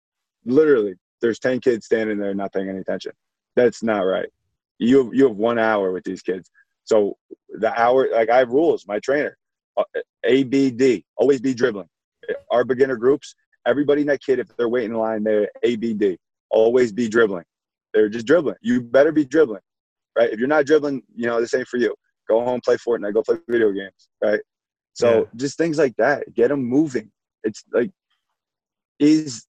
literally 0.46 0.94
there's 1.22 1.40
ten 1.40 1.60
kids 1.60 1.88
standing 1.88 2.20
there 2.20 2.36
not 2.36 2.54
paying 2.54 2.70
any 2.70 2.80
attention. 2.80 3.14
That's 3.56 3.82
not 3.82 4.02
right. 4.02 4.30
You 4.78 5.12
you 5.14 5.28
have 5.28 5.38
one 5.38 5.58
hour 5.58 5.92
with 5.92 6.04
these 6.04 6.22
kids. 6.22 6.52
So 6.84 7.18
the 7.50 7.74
hour, 7.82 8.10
like 8.12 8.30
I 8.30 8.38
have 8.38 8.50
rules. 8.50 8.86
My 8.88 9.00
trainer, 9.00 9.36
uh, 9.76 9.84
A 10.24 10.44
B 10.44 10.70
D, 10.70 11.04
always 11.18 11.42
be 11.42 11.56
dribbling. 11.56 11.90
Our 12.52 12.64
beginner 12.64 12.96
groups, 12.96 13.34
everybody 13.66 14.02
in 14.02 14.08
that 14.08 14.22
kid, 14.22 14.40
if 14.40 14.48
they're 14.58 14.70
waiting 14.70 14.92
in 14.92 14.98
line, 14.98 15.24
they're 15.24 15.50
A 15.64 15.76
B 15.76 15.94
D. 15.94 16.18
Always 16.50 16.92
be 16.92 17.08
dribbling. 17.08 17.46
They're 17.94 18.10
just 18.10 18.26
dribbling. 18.26 18.56
You 18.62 18.82
better 18.82 19.12
be 19.12 19.26
dribbling 19.26 19.62
right? 20.16 20.32
If 20.32 20.40
you're 20.40 20.48
not 20.48 20.66
dribbling, 20.66 21.04
you 21.16 21.28
know, 21.28 21.40
this 21.40 21.54
ain't 21.54 21.68
for 21.68 21.78
you. 21.78 21.94
Go 22.28 22.44
home, 22.44 22.62
play 22.62 22.78
Fortnite, 22.78 23.14
go 23.14 23.22
play 23.22 23.38
video 23.48 23.72
games, 23.72 24.10
right? 24.24 24.40
So 24.94 25.20
yeah. 25.20 25.24
just 25.36 25.58
things 25.58 25.78
like 25.78 25.96
that, 25.98 26.34
get 26.34 26.48
them 26.48 26.64
moving. 26.64 27.12
It's 27.44 27.64
like, 27.72 27.92
is 28.98 29.46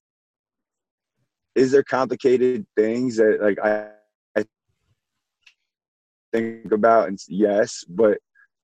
is 1.55 1.71
there 1.71 1.83
complicated 1.83 2.67
things 2.75 3.15
that 3.15 3.39
like 3.41 3.57
I, 3.63 3.87
I 4.37 4.45
think 6.33 6.71
about? 6.71 7.07
And 7.07 7.17
yes, 7.27 7.83
but 7.87 8.19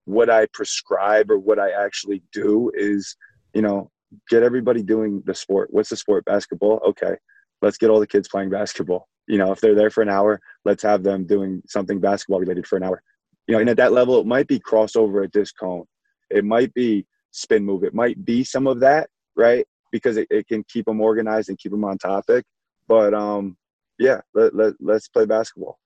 what 0.06 0.30
I 0.30 0.46
prescribe 0.54 1.32
or 1.32 1.40
what 1.40 1.58
I 1.58 1.72
actually 1.72 2.22
do 2.34 2.70
is, 2.76 3.16
you 3.54 3.62
know, 3.62 3.90
get 4.30 4.44
everybody 4.44 4.84
doing 4.84 5.22
the 5.26 5.36
sport. 5.36 5.70
What's 5.72 5.90
the 5.90 5.98
sport? 5.98 6.26
Basketball. 6.26 6.82
Okay, 6.88 7.16
let's 7.64 7.78
get 7.78 7.90
all 7.90 8.00
the 8.00 8.08
kids 8.08 8.28
playing 8.28 8.50
basketball. 8.50 9.08
You 9.28 9.38
know 9.38 9.52
if 9.52 9.62
they're 9.62 9.76
there 9.76 9.90
for 9.90 10.02
an 10.02 10.10
hour 10.10 10.40
let's 10.66 10.84
have 10.84 11.02
them 11.04 11.26
doing 11.26 11.62
something 11.68 12.00
basketball 12.00 12.40
related 12.40 12.68
for 12.68 12.78
an 12.78 12.84
hour. 12.84 13.02
You 13.48 13.54
know 13.54 13.62
and 13.62 13.70
at 13.70 13.78
that 13.78 13.94
level 13.94 14.20
it 14.20 14.28
might 14.28 14.48
be 14.48 14.60
crossover 14.60 15.24
at 15.24 15.32
this 15.32 15.52
cone. 15.52 15.86
It 16.30 16.44
might 16.44 16.74
be 16.74 17.06
spin 17.32 17.66
move. 17.66 17.84
It 17.84 17.94
might 17.94 18.24
be 18.24 18.44
some 18.44 18.68
of 18.68 18.80
that 18.82 19.10
right? 19.36 19.66
Because 19.92 20.18
it, 20.18 20.28
it 20.30 20.48
can 20.48 20.64
keep 20.68 20.86
them 20.86 21.02
organized 21.02 21.50
and 21.50 21.58
keep 21.58 21.72
them 21.72 21.86
on 21.86 21.98
topic. 21.98 22.46
But 22.88 23.14
um 23.14 23.58
yeah 23.98 24.22
let, 24.34 24.56
let, 24.56 24.74
let's 24.80 25.08
play 25.08 25.26
basketball 25.26 25.78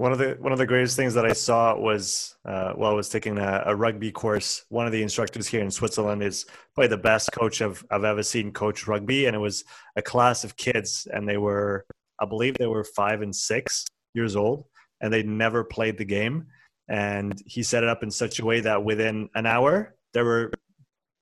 one 0.00 0.12
of 0.12 0.18
the 0.18 0.34
one 0.40 0.50
of 0.50 0.56
the 0.56 0.66
greatest 0.66 0.96
things 0.96 1.12
that 1.12 1.26
I 1.26 1.34
saw 1.34 1.78
was 1.78 2.34
uh, 2.46 2.72
while 2.72 2.92
I 2.92 2.94
was 2.94 3.10
taking 3.10 3.36
a, 3.36 3.64
a, 3.66 3.76
rugby 3.76 4.10
course. 4.10 4.64
One 4.70 4.86
of 4.86 4.92
the 4.92 5.02
instructors 5.02 5.46
here 5.46 5.60
in 5.60 5.70
Switzerland 5.70 6.22
is 6.22 6.46
probably 6.74 6.88
the 6.88 6.96
best 6.96 7.30
coach 7.32 7.60
I've 7.60 7.84
I've 7.90 8.04
ever 8.04 8.22
seen 8.22 8.50
coach 8.50 8.86
rugby, 8.86 9.26
and 9.26 9.36
it 9.36 9.40
was 9.40 9.62
a 9.96 10.02
class 10.02 10.42
of 10.42 10.56
kids, 10.56 11.06
and 11.12 11.28
they 11.28 11.36
were 11.36 11.84
I 12.18 12.24
believe 12.24 12.56
they 12.56 12.66
were 12.66 12.82
five 12.82 13.20
and 13.20 13.36
six 13.36 13.84
years 14.14 14.36
old, 14.36 14.64
and 15.02 15.12
they 15.12 15.22
never 15.22 15.64
played 15.64 15.98
the 15.98 16.06
game. 16.06 16.46
And 16.88 17.38
he 17.44 17.62
set 17.62 17.82
it 17.82 17.90
up 17.90 18.02
in 18.02 18.10
such 18.10 18.40
a 18.40 18.44
way 18.46 18.60
that 18.60 18.82
within 18.82 19.28
an 19.34 19.44
hour, 19.44 19.96
they 20.14 20.22
were 20.22 20.50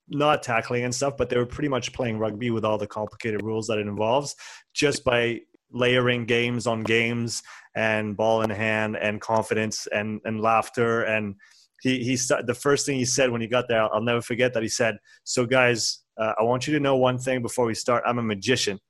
not 0.08 0.44
tackling 0.44 0.84
and 0.84 0.94
stuff, 0.94 1.16
but 1.16 1.28
they 1.28 1.36
were 1.36 1.46
pretty 1.46 1.68
much 1.68 1.92
playing 1.92 2.20
rugby 2.20 2.52
with 2.52 2.64
all 2.64 2.78
the 2.78 2.86
complicated 2.86 3.42
rules 3.42 3.66
that 3.66 3.78
it 3.78 3.88
involves 3.88 4.36
just 4.72 5.02
by 5.02 5.40
layering 5.70 6.24
games 6.24 6.66
on 6.66 6.82
games 6.82 7.42
and 7.74 8.16
ball 8.16 8.42
in 8.42 8.50
hand 8.50 8.96
and 8.96 9.20
confidence 9.20 9.86
and, 9.92 10.20
and 10.24 10.40
laughter. 10.40 11.02
And 11.02 11.36
he, 11.82 12.02
he 12.02 12.16
the 12.16 12.56
first 12.58 12.86
thing 12.86 12.96
he 12.96 13.04
said 13.04 13.30
when 13.30 13.40
he 13.40 13.46
got 13.46 13.68
there, 13.68 13.92
I'll 13.92 14.02
never 14.02 14.22
forget 14.22 14.54
that 14.54 14.62
he 14.62 14.68
said, 14.68 14.98
so 15.24 15.46
guys, 15.46 16.00
uh, 16.16 16.32
I 16.38 16.42
want 16.42 16.66
you 16.66 16.72
to 16.74 16.80
know 16.80 16.96
one 16.96 17.18
thing 17.18 17.42
before 17.42 17.66
we 17.66 17.74
start. 17.74 18.02
I'm 18.06 18.18
a 18.18 18.22
magician. 18.22 18.80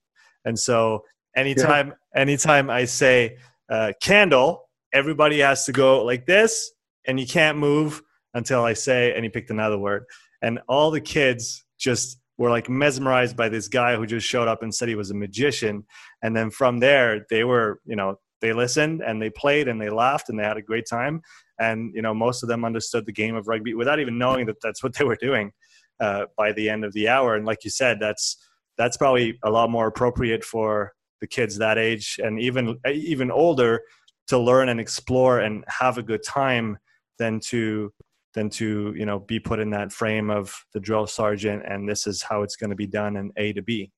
And 0.45 0.59
so 0.59 1.05
anytime, 1.37 1.89
yeah. 1.89 2.21
anytime 2.21 2.71
I 2.71 2.85
say 2.87 3.37
uh, 3.69 3.93
candle, 4.01 4.69
everybody 4.93 5.41
has 5.41 5.67
to 5.67 5.73
go 5.73 6.05
like 6.05 6.25
this 6.25 6.73
and 7.07 7.21
you 7.21 7.27
can't 7.27 7.59
move 7.59 8.03
until 8.35 8.65
I 8.65 8.73
say, 8.75 9.13
and 9.15 9.25
he 9.25 9.29
picked 9.29 9.51
another 9.51 9.79
word. 9.79 10.05
And 10.41 10.61
all 10.69 10.91
the 10.91 11.01
kids 11.01 11.65
just 11.79 12.19
were 12.39 12.51
like 12.51 12.69
mesmerized 12.69 13.37
by 13.37 13.49
this 13.49 13.69
guy 13.69 13.97
who 13.97 14.07
just 14.07 14.27
showed 14.27 14.49
up 14.49 14.63
and 14.63 14.75
said 14.75 14.89
he 14.89 14.95
was 14.95 15.11
a 15.11 15.15
magician. 15.15 15.85
And 16.23 16.37
then 16.37 16.51
from 16.51 16.79
there, 16.79 17.27
they 17.29 17.45
were, 17.45 17.81
you 17.85 17.97
know, 17.97 18.17
they 18.41 18.53
listened 18.53 19.03
and 19.03 19.21
they 19.21 19.31
played 19.31 19.67
and 19.67 19.81
they 19.81 19.91
laughed 19.91 20.29
and 20.29 20.39
they 20.39 20.45
had 20.45 20.57
a 20.57 20.63
great 20.63 20.87
time. 20.89 21.21
And, 21.59 21.93
you 21.95 22.03
know, 22.03 22.15
most 22.15 22.45
of 22.45 22.49
them 22.49 22.65
understood 22.65 23.05
the 23.05 23.13
game 23.13 23.35
of 23.35 23.49
rugby 23.49 23.75
without 23.75 23.99
even 23.99 24.17
knowing 24.17 24.47
that 24.47 24.61
that's 24.63 24.83
what 24.83 24.95
they 24.95 25.05
were 25.05 25.17
doing 25.17 25.51
uh, 25.99 26.27
by 26.37 26.53
the 26.53 26.71
end 26.71 26.85
of 26.85 26.93
the 26.93 27.09
hour. 27.09 27.35
And 27.35 27.45
like 27.45 27.65
you 27.65 27.71
said, 27.71 27.99
that's, 28.01 28.37
that's 28.77 28.97
probably 28.97 29.37
a 29.43 29.51
lot 29.51 29.71
more 29.71 29.89
appropriate 29.89 30.45
for 30.45 30.93
the 31.21 31.27
kids 31.27 31.59
that 31.59 31.79
age 31.79 32.21
and 32.23 32.41
even, 32.41 32.79
even 32.87 33.33
older 33.33 33.83
to 34.29 34.39
learn 34.39 34.69
and 34.69 34.79
explore 34.79 35.41
and 35.41 35.65
have 35.67 35.99
a 35.99 36.03
good 36.03 36.23
time 36.23 36.79
than 37.19 37.41
to 37.41 37.93
than 38.35 38.51
to 38.51 38.95
you 38.97 39.07
know 39.07 39.19
be 39.19 39.41
put 39.41 39.59
in 39.59 39.71
that 39.71 39.93
frame 39.93 40.31
of 40.31 40.55
the 40.73 40.81
drill 40.81 41.07
sergeant 41.07 41.63
and 41.67 41.89
this 41.89 42.07
is 42.07 42.23
how 42.23 42.43
it's 42.43 42.57
going 42.57 42.71
to 42.71 42.77
be 42.77 42.87
done 42.87 43.17
in 43.17 43.33
A 43.37 43.53
to 43.55 43.63
B. 43.63 43.91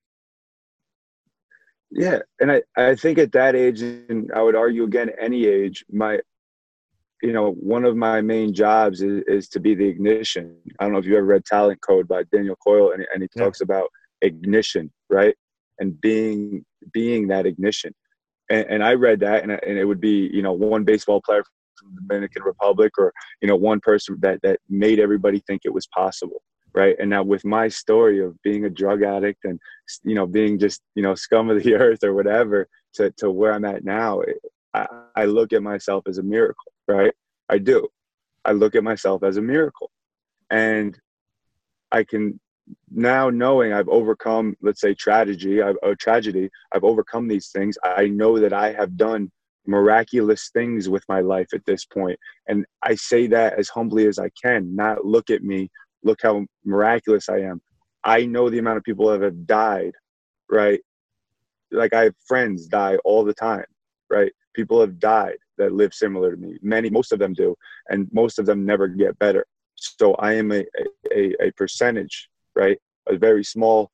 Yeah, 1.91 2.21
and 2.41 2.53
I 2.53 2.63
I 2.77 2.95
think 2.95 3.19
at 3.19 3.33
that 3.33 3.57
age, 3.57 3.83
and 3.83 4.31
I 4.35 4.43
would 4.43 4.55
argue 4.55 4.85
again 4.85 5.11
any 5.21 5.47
age, 5.47 5.85
my 5.91 6.21
you 7.21 7.33
know 7.33 7.53
one 7.53 7.85
of 7.85 7.97
my 7.97 8.21
main 8.21 8.55
jobs 8.55 9.03
is, 9.03 9.23
is 9.27 9.49
to 9.51 9.61
be 9.61 9.75
the 9.75 9.87
ignition. 9.87 10.57
I 10.79 10.85
don't 10.85 10.93
know 10.93 11.01
if 11.01 11.05
you 11.05 11.17
ever 11.17 11.27
read 11.27 11.45
Talent 11.45 11.81
Code 11.81 12.07
by 12.07 12.23
Daniel 12.33 12.57
Coyle, 12.57 12.93
and, 12.93 13.05
and 13.13 13.23
he 13.23 13.29
yeah. 13.35 13.43
talks 13.43 13.61
about 13.61 13.89
ignition, 14.23 14.93
right? 15.09 15.35
And 15.81 16.01
being 16.01 16.65
being 16.93 17.27
that 17.29 17.47
ignition. 17.47 17.93
And, 18.51 18.67
and 18.69 18.85
I 18.85 18.95
read 18.95 19.21
that, 19.21 19.43
and, 19.43 19.53
and 19.53 19.79
it 19.79 19.85
would 19.85 20.01
be 20.01 20.31
you 20.33 20.43
know 20.43 20.53
one 20.53 20.85
baseball 20.85 21.21
player 21.21 21.43
from 21.81 21.95
the 21.95 22.01
Dominican 22.03 22.43
Republic 22.43 22.93
or 22.99 23.13
you 23.41 23.49
know 23.49 23.57
one 23.57 23.81
person 23.81 24.17
that 24.21 24.41
that 24.43 24.61
made 24.69 25.01
everybody 25.01 25.43
think 25.47 25.63
it 25.65 25.75
was 25.75 25.87
possible 25.87 26.43
right? 26.73 26.95
And 27.01 27.11
now 27.11 27.25
with 27.25 27.45
my 27.45 27.67
story 27.67 28.25
of 28.25 28.41
being 28.43 28.65
a 28.65 28.71
drug 28.71 29.03
addict 29.03 29.45
and 29.45 29.59
you 30.05 30.15
know 30.15 30.27
being 30.27 30.57
just 30.57 30.81
you 30.95 31.03
know 31.03 31.17
scum 31.17 31.51
of 31.51 31.63
the 31.63 31.75
earth 31.85 32.05
or 32.05 32.15
whatever 32.15 32.69
to 32.95 33.11
to 33.19 33.31
where 33.31 33.53
I'm 33.53 33.65
at 33.65 33.85
now 33.85 34.23
I, 34.73 34.87
I 35.17 35.25
look 35.25 35.53
at 35.53 35.65
myself 35.65 36.05
as 36.07 36.19
a 36.19 36.23
miracle 36.23 36.73
right? 36.91 37.13
I 37.49 37.59
do. 37.59 37.89
I 38.45 38.53
look 38.53 38.75
at 38.75 38.85
myself 38.85 39.23
as 39.23 39.37
a 39.37 39.43
miracle. 39.43 39.91
And 40.51 40.99
I 41.93 42.05
can 42.05 42.41
now 42.91 43.31
knowing 43.31 43.73
I've 43.73 43.89
overcome, 43.89 44.57
let's 44.63 44.81
say, 44.81 44.95
tragedy, 44.95 45.61
I've, 45.61 45.77
a 45.83 45.97
tragedy, 45.97 46.51
I've 46.73 46.85
overcome 46.85 47.27
these 47.27 47.49
things. 47.49 47.77
I 47.83 48.07
know 48.07 48.39
that 48.39 48.53
I 48.53 48.73
have 48.73 48.97
done 48.97 49.31
miraculous 49.67 50.51
things 50.53 50.89
with 50.89 51.05
my 51.09 51.21
life 51.21 51.49
at 51.55 51.65
this 51.67 51.85
point. 51.85 52.19
And 52.49 52.65
I 52.83 52.95
say 52.95 53.27
that 53.29 53.59
as 53.59 53.69
humbly 53.69 54.07
as 54.07 54.19
I 54.19 54.31
can, 54.43 54.75
not 54.75 55.05
look 55.05 55.31
at 55.31 55.43
me, 55.43 55.71
look 56.03 56.21
how 56.23 56.47
miraculous 56.65 57.29
I 57.29 57.41
am. 57.41 57.61
I 58.05 58.25
know 58.25 58.49
the 58.49 58.59
amount 58.59 58.79
of 58.79 58.85
people 58.85 59.09
that 59.09 59.21
have 59.21 59.47
died, 59.47 59.93
right? 60.51 60.81
Like 61.71 61.93
I 61.93 62.05
have 62.05 62.15
friends 62.27 62.67
die 62.67 62.97
all 63.05 63.25
the 63.25 63.35
time, 63.35 63.67
right? 64.09 64.33
People 64.55 64.81
have 64.81 64.99
died 64.99 65.37
that 65.59 65.73
live 65.73 65.95
similar 65.95 66.35
to 66.35 66.41
me. 66.41 66.59
Many, 66.63 66.91
most 66.91 67.13
of 67.13 67.19
them 67.19 67.35
do, 67.35 67.55
and 67.89 68.09
most 68.13 68.39
of 68.39 68.47
them 68.47 68.65
never 68.65 68.89
get 68.89 69.19
better. 69.19 69.47
So 69.77 70.15
I 70.15 70.35
am 70.35 70.53
a, 70.53 70.65
a, 71.15 71.35
a 71.41 71.51
percentage, 71.53 72.29
right? 72.57 72.79
A 73.09 73.17
very 73.17 73.45
small 73.45 73.91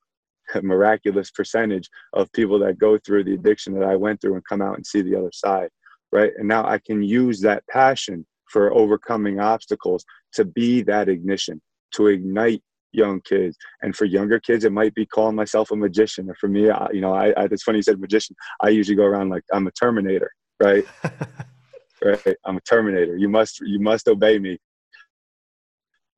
miraculous 0.61 1.31
percentage 1.31 1.89
of 2.13 2.31
people 2.33 2.59
that 2.59 2.79
go 2.79 2.97
through 2.97 3.23
the 3.23 3.33
addiction 3.33 3.73
that 3.73 3.83
I 3.83 3.95
went 3.95 4.21
through 4.21 4.35
and 4.35 4.43
come 4.47 4.61
out 4.61 4.75
and 4.75 4.85
see 4.85 5.01
the 5.01 5.15
other 5.15 5.31
side, 5.33 5.69
right? 6.11 6.31
And 6.37 6.47
now 6.47 6.65
I 6.65 6.79
can 6.79 7.01
use 7.01 7.41
that 7.41 7.63
passion 7.67 8.25
for 8.49 8.73
overcoming 8.73 9.39
obstacles 9.39 10.05
to 10.33 10.45
be 10.45 10.81
that 10.83 11.09
ignition, 11.09 11.61
to 11.95 12.07
ignite 12.07 12.61
young 12.91 13.21
kids. 13.21 13.57
And 13.81 13.95
for 13.95 14.05
younger 14.05 14.39
kids, 14.39 14.63
it 14.63 14.71
might 14.71 14.93
be 14.93 15.05
calling 15.05 15.35
myself 15.35 15.71
a 15.71 15.75
magician. 15.75 16.29
Or 16.29 16.35
for 16.35 16.47
me, 16.47 16.69
I, 16.69 16.87
you 16.91 17.01
know, 17.01 17.13
I, 17.13 17.29
I, 17.31 17.45
it's 17.45 17.63
funny 17.63 17.79
you 17.79 17.83
said 17.83 17.99
magician. 17.99 18.35
I 18.61 18.69
usually 18.69 18.95
go 18.95 19.03
around 19.03 19.29
like 19.29 19.43
I'm 19.51 19.67
a 19.67 19.71
Terminator, 19.71 20.31
right? 20.61 20.85
right? 22.03 22.35
I'm 22.45 22.57
a 22.57 22.61
Terminator. 22.61 23.17
You 23.17 23.29
must, 23.29 23.59
you 23.61 23.79
must 23.79 24.07
obey 24.07 24.39
me 24.39 24.57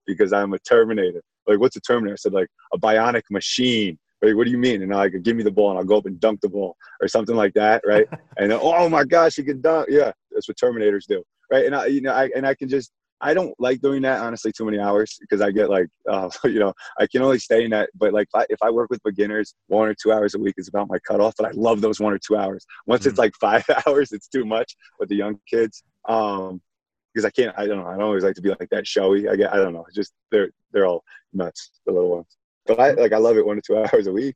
because 0.06 0.34
I'm 0.34 0.54
a 0.54 0.60
Terminator. 0.60 1.22
Like, 1.48 1.60
what's 1.60 1.76
a 1.76 1.82
Terminator? 1.82 2.14
I 2.14 2.18
said 2.18 2.34
like 2.34 2.50
a 2.74 2.78
bionic 2.78 3.24
machine 3.32 3.98
Right? 4.22 4.36
What 4.36 4.46
do 4.46 4.52
you 4.52 4.58
mean? 4.58 4.82
And 4.82 4.94
I 4.94 4.98
like, 4.98 5.24
give 5.24 5.36
me 5.36 5.44
the 5.44 5.52
ball 5.52 5.70
and 5.70 5.80
I'll 5.80 5.86
go 5.86 5.98
up 5.98 6.06
and 6.06 6.20
dunk 6.20 6.42
the 6.42 6.50
ball 6.50 6.76
or 7.02 7.08
something 7.08 7.36
like 7.36 7.54
that, 7.54 7.82
right? 7.86 8.06
and 8.38 8.52
then, 8.52 8.60
oh 8.62 8.90
my 8.90 9.04
gosh, 9.06 9.38
you 9.38 9.44
can 9.44 9.62
dunk. 9.62 9.88
Yeah, 9.90 10.12
that's 10.32 10.48
what 10.48 10.58
Terminators 10.58 11.06
do, 11.08 11.24
right? 11.52 11.66
And 11.66 11.76
I, 11.76 11.86
you 11.88 12.02
know, 12.02 12.14
I 12.14 12.30
and 12.36 12.46
I 12.46 12.54
can 12.54 12.68
just, 12.68 12.92
I 13.22 13.34
don't 13.34 13.54
like 13.60 13.82
doing 13.82 14.02
that 14.04 14.22
honestly 14.22 14.52
too 14.52 14.66
many 14.66 14.80
hours 14.80 15.18
because 15.20 15.42
I 15.42 15.52
get 15.52 15.70
like, 15.70 15.88
uh, 16.10 16.30
you 16.46 16.60
know, 16.60 16.74
I 17.00 17.08
can 17.08 17.22
only 17.22 17.40
stay 17.40 17.64
in 17.64 17.72
that. 17.72 17.90
But 17.96 18.14
like, 18.14 18.28
if 18.34 18.42
I, 18.42 18.46
if 18.50 18.60
I, 18.62 18.70
work 18.70 18.90
with 18.90 19.02
beginners, 19.04 19.56
one 19.68 19.88
or 19.88 19.96
two 19.96 20.12
hours 20.12 20.36
a 20.36 20.40
week 20.40 20.56
is 20.58 20.68
about 20.68 20.90
my 20.90 21.00
cutoff. 21.00 21.36
But 21.38 21.48
I 21.48 21.52
love 21.54 21.82
those 21.82 22.00
one 22.00 22.14
or 22.14 22.20
two 22.20 22.38
hours. 22.38 22.66
Once 22.88 23.02
mm-hmm. 23.02 23.10
it's 23.10 23.20
like 23.20 23.34
five 23.42 23.66
hours, 23.88 24.12
it's 24.12 24.28
too 24.28 24.46
much 24.46 24.76
with 25.00 25.10
the 25.10 25.16
young 25.16 25.40
kids. 25.50 25.84
Um, 26.08 26.62
because 27.14 27.26
I 27.26 27.32
can't, 27.32 27.58
I 27.58 27.66
don't 27.66 27.78
know, 27.80 27.88
I 27.88 27.94
don't 27.94 28.04
always 28.04 28.24
like 28.24 28.36
to 28.36 28.42
be 28.42 28.50
like 28.50 28.70
that 28.70 28.86
showy. 28.86 29.28
I 29.28 29.36
get, 29.36 29.52
I 29.52 29.58
don't 29.58 29.74
know, 29.74 29.84
just 29.96 30.14
they're 30.32 30.52
they're 30.72 30.86
all 30.86 31.04
nuts, 31.34 31.72
the 31.88 31.92
little 31.92 32.12
ones 32.12 32.38
but 32.70 32.80
I 32.80 32.92
like 32.92 33.12
I 33.12 33.18
love 33.18 33.38
it 33.38 33.46
one 33.46 33.58
to 33.58 33.62
two 33.62 33.78
hours 33.84 34.08
a 34.08 34.14
week. 34.14 34.36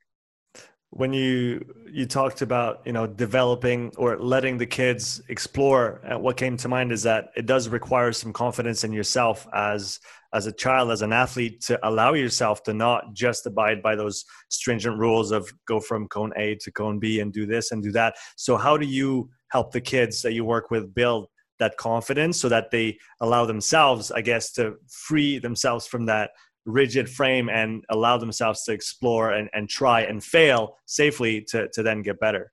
When 0.89 1.13
you 1.13 1.63
you 1.91 2.05
talked 2.05 2.41
about 2.41 2.81
you 2.85 2.91
know 2.91 3.07
developing 3.07 3.91
or 3.97 4.17
letting 4.17 4.57
the 4.57 4.65
kids 4.65 5.21
explore, 5.29 6.01
what 6.17 6.35
came 6.37 6.57
to 6.57 6.67
mind 6.67 6.91
is 6.91 7.03
that 7.03 7.29
it 7.35 7.45
does 7.45 7.69
require 7.69 8.11
some 8.11 8.33
confidence 8.33 8.83
in 8.83 8.91
yourself 8.91 9.47
as 9.53 9.99
as 10.33 10.47
a 10.47 10.51
child, 10.51 10.91
as 10.91 11.03
an 11.03 11.13
athlete, 11.13 11.61
to 11.61 11.79
allow 11.87 12.13
yourself 12.13 12.63
to 12.63 12.73
not 12.73 13.13
just 13.13 13.45
abide 13.45 13.83
by 13.83 13.95
those 13.95 14.25
stringent 14.49 14.97
rules 14.97 15.31
of 15.31 15.51
go 15.67 15.79
from 15.79 16.07
cone 16.07 16.33
A 16.35 16.55
to 16.55 16.71
cone 16.71 16.99
B 16.99 17.19
and 17.19 17.31
do 17.31 17.45
this 17.45 17.71
and 17.71 17.83
do 17.83 17.91
that. 17.91 18.15
So 18.35 18.57
how 18.57 18.77
do 18.77 18.87
you 18.87 19.29
help 19.49 19.71
the 19.71 19.81
kids 19.81 20.23
that 20.23 20.33
you 20.33 20.43
work 20.43 20.71
with 20.71 20.95
build 20.95 21.27
that 21.59 21.77
confidence 21.77 22.39
so 22.39 22.49
that 22.49 22.71
they 22.71 22.97
allow 23.21 23.45
themselves, 23.45 24.11
I 24.11 24.21
guess, 24.21 24.51
to 24.53 24.75
free 24.89 25.37
themselves 25.37 25.85
from 25.85 26.07
that 26.07 26.31
rigid 26.65 27.09
frame 27.09 27.49
and 27.49 27.83
allow 27.89 28.17
themselves 28.17 28.63
to 28.63 28.71
explore 28.71 29.31
and, 29.31 29.49
and 29.53 29.69
try 29.69 30.01
and 30.01 30.23
fail 30.23 30.77
safely 30.85 31.41
to, 31.41 31.67
to 31.69 31.83
then 31.83 32.01
get 32.01 32.19
better. 32.19 32.51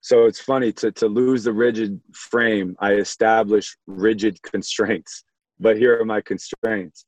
So 0.00 0.26
it's 0.26 0.40
funny 0.40 0.72
to, 0.74 0.92
to 0.92 1.06
lose 1.06 1.44
the 1.44 1.52
rigid 1.52 2.00
frame 2.12 2.76
i 2.80 2.92
establish 2.92 3.76
rigid 3.86 4.40
constraints. 4.52 5.24
But 5.58 5.78
here 5.78 5.98
are 6.00 6.04
my 6.04 6.20
constraints 6.20 7.06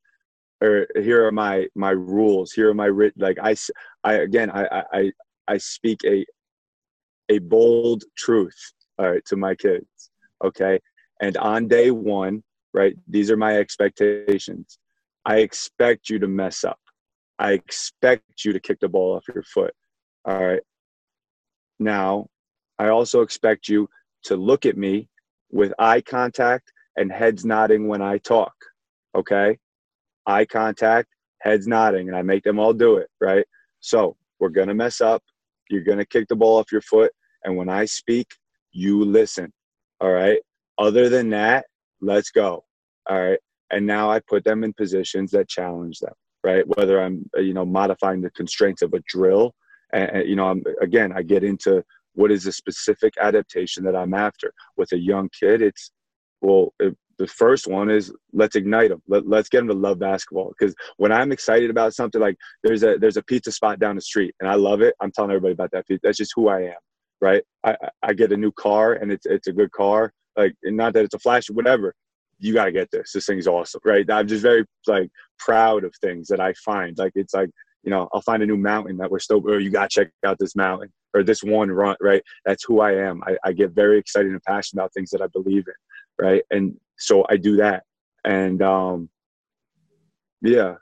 or 0.60 0.86
here 0.96 1.24
are 1.26 1.32
my 1.32 1.68
my 1.74 1.90
rules. 1.90 2.52
Here 2.52 2.70
are 2.70 2.74
my 2.74 2.90
like 3.16 3.38
i 3.40 3.54
i 4.04 4.14
again 4.14 4.50
i 4.50 4.82
i 4.92 5.12
i 5.46 5.58
speak 5.58 6.00
a 6.04 6.24
a 7.28 7.38
bold 7.38 8.04
truth 8.16 8.72
all 8.98 9.10
right 9.10 9.24
to 9.26 9.36
my 9.36 9.54
kids 9.54 10.10
okay? 10.42 10.80
And 11.20 11.36
on 11.36 11.68
day 11.68 11.90
one 11.90 12.42
right 12.72 12.96
these 13.06 13.30
are 13.30 13.36
my 13.36 13.58
expectations 13.58 14.78
I 15.28 15.40
expect 15.40 16.08
you 16.08 16.18
to 16.20 16.26
mess 16.26 16.64
up. 16.64 16.80
I 17.38 17.52
expect 17.52 18.46
you 18.46 18.54
to 18.54 18.60
kick 18.60 18.80
the 18.80 18.88
ball 18.88 19.14
off 19.14 19.26
your 19.32 19.42
foot. 19.42 19.74
All 20.24 20.42
right. 20.42 20.62
Now, 21.78 22.28
I 22.78 22.88
also 22.88 23.20
expect 23.20 23.68
you 23.68 23.90
to 24.24 24.36
look 24.36 24.64
at 24.64 24.78
me 24.78 25.10
with 25.50 25.74
eye 25.78 26.00
contact 26.00 26.72
and 26.96 27.12
heads 27.12 27.44
nodding 27.44 27.88
when 27.88 28.00
I 28.00 28.16
talk. 28.16 28.54
Okay. 29.14 29.58
Eye 30.26 30.46
contact, 30.46 31.10
heads 31.42 31.66
nodding, 31.66 32.08
and 32.08 32.16
I 32.16 32.22
make 32.22 32.42
them 32.42 32.58
all 32.58 32.72
do 32.72 32.96
it. 32.96 33.08
Right. 33.20 33.44
So 33.80 34.16
we're 34.40 34.48
going 34.48 34.68
to 34.68 34.74
mess 34.74 35.02
up. 35.02 35.22
You're 35.68 35.84
going 35.84 35.98
to 35.98 36.06
kick 36.06 36.28
the 36.28 36.36
ball 36.36 36.56
off 36.58 36.72
your 36.72 36.80
foot. 36.80 37.12
And 37.44 37.54
when 37.54 37.68
I 37.68 37.84
speak, 37.84 38.28
you 38.72 39.04
listen. 39.04 39.52
All 40.00 40.10
right. 40.10 40.40
Other 40.78 41.10
than 41.10 41.28
that, 41.30 41.66
let's 42.00 42.30
go. 42.30 42.64
All 43.10 43.22
right 43.22 43.40
and 43.70 43.86
now 43.86 44.10
i 44.10 44.20
put 44.20 44.44
them 44.44 44.64
in 44.64 44.72
positions 44.72 45.30
that 45.30 45.48
challenge 45.48 45.98
them 45.98 46.14
right 46.44 46.64
whether 46.76 47.02
i'm 47.02 47.28
uh, 47.36 47.40
you 47.40 47.54
know 47.54 47.64
modifying 47.64 48.20
the 48.20 48.30
constraints 48.30 48.82
of 48.82 48.92
a 48.94 49.00
drill 49.08 49.54
and, 49.92 50.28
you 50.28 50.36
know 50.36 50.48
i'm 50.48 50.62
again 50.80 51.12
i 51.14 51.22
get 51.22 51.44
into 51.44 51.82
what 52.18 52.32
is 52.32 52.44
the 52.44 52.52
specific 52.52 53.14
adaptation 53.20 53.84
that 53.84 53.94
I'm 53.94 54.12
after? 54.12 54.52
With 54.76 54.90
a 54.92 54.98
young 54.98 55.28
kid, 55.38 55.62
it's 55.62 55.92
well, 56.40 56.74
it, 56.80 56.96
the 57.18 57.28
first 57.28 57.68
one 57.68 57.90
is 57.90 58.12
let's 58.32 58.56
ignite 58.56 58.90
them. 58.90 59.02
Let, 59.06 59.26
let's 59.26 59.48
get 59.48 59.58
them 59.58 59.68
to 59.68 59.74
love 59.74 60.00
basketball. 60.00 60.52
Because 60.58 60.74
when 60.96 61.12
I'm 61.12 61.30
excited 61.30 61.70
about 61.70 61.94
something, 61.94 62.20
like 62.20 62.36
there's 62.64 62.82
a 62.82 62.96
there's 62.98 63.16
a 63.16 63.22
pizza 63.22 63.52
spot 63.52 63.78
down 63.78 63.94
the 63.94 64.02
street 64.02 64.34
and 64.40 64.50
I 64.50 64.54
love 64.54 64.82
it. 64.82 64.94
I'm 65.00 65.12
telling 65.12 65.30
everybody 65.30 65.52
about 65.52 65.70
that 65.72 65.86
pizza. 65.86 66.00
That's 66.02 66.18
just 66.18 66.32
who 66.34 66.48
I 66.48 66.62
am, 66.62 66.80
right? 67.20 67.42
I, 67.64 67.76
I 68.02 68.12
get 68.14 68.32
a 68.32 68.36
new 68.36 68.52
car 68.52 68.94
and 68.94 69.12
it's 69.12 69.26
it's 69.26 69.46
a 69.46 69.52
good 69.52 69.70
car. 69.70 70.12
Like 70.36 70.54
not 70.64 70.94
that 70.94 71.04
it's 71.04 71.14
a 71.14 71.20
flash, 71.20 71.48
whatever. 71.50 71.94
You 72.38 72.54
got 72.54 72.66
to 72.66 72.72
get 72.72 72.90
this. 72.90 73.12
This 73.12 73.26
thing's 73.26 73.46
awesome, 73.46 73.80
right? 73.84 74.08
I'm 74.10 74.28
just 74.28 74.42
very 74.42 74.64
like 74.86 75.10
proud 75.38 75.84
of 75.84 75.94
things 76.00 76.28
that 76.28 76.40
I 76.40 76.52
find. 76.54 76.96
Like 76.96 77.12
it's 77.14 77.34
like 77.34 77.50
you 77.82 77.90
know 77.90 78.08
I'll 78.12 78.22
find 78.22 78.42
a 78.42 78.46
new 78.46 78.56
mountain 78.56 78.96
that 78.98 79.10
we're 79.10 79.18
still. 79.18 79.42
Oh, 79.46 79.58
you 79.58 79.70
got 79.70 79.90
to 79.90 80.00
check 80.00 80.12
out 80.24 80.38
this 80.38 80.54
mountain 80.56 80.92
or 81.14 81.22
this 81.22 81.42
one 81.42 81.70
run, 81.70 81.96
right? 82.00 82.22
That's 82.44 82.64
who 82.64 82.80
I 82.80 82.94
am. 82.94 83.22
I, 83.26 83.36
I 83.44 83.52
get 83.52 83.72
very 83.72 83.98
excited 83.98 84.30
and 84.30 84.42
passionate 84.42 84.82
about 84.82 84.94
things 84.94 85.10
that 85.10 85.22
I 85.22 85.26
believe 85.28 85.66
in, 85.66 86.24
right? 86.24 86.42
And 86.50 86.76
so 86.96 87.24
I 87.28 87.36
do 87.36 87.56
that. 87.56 87.84
And 88.24 88.62
um, 88.62 89.08
yeah. 90.42 90.76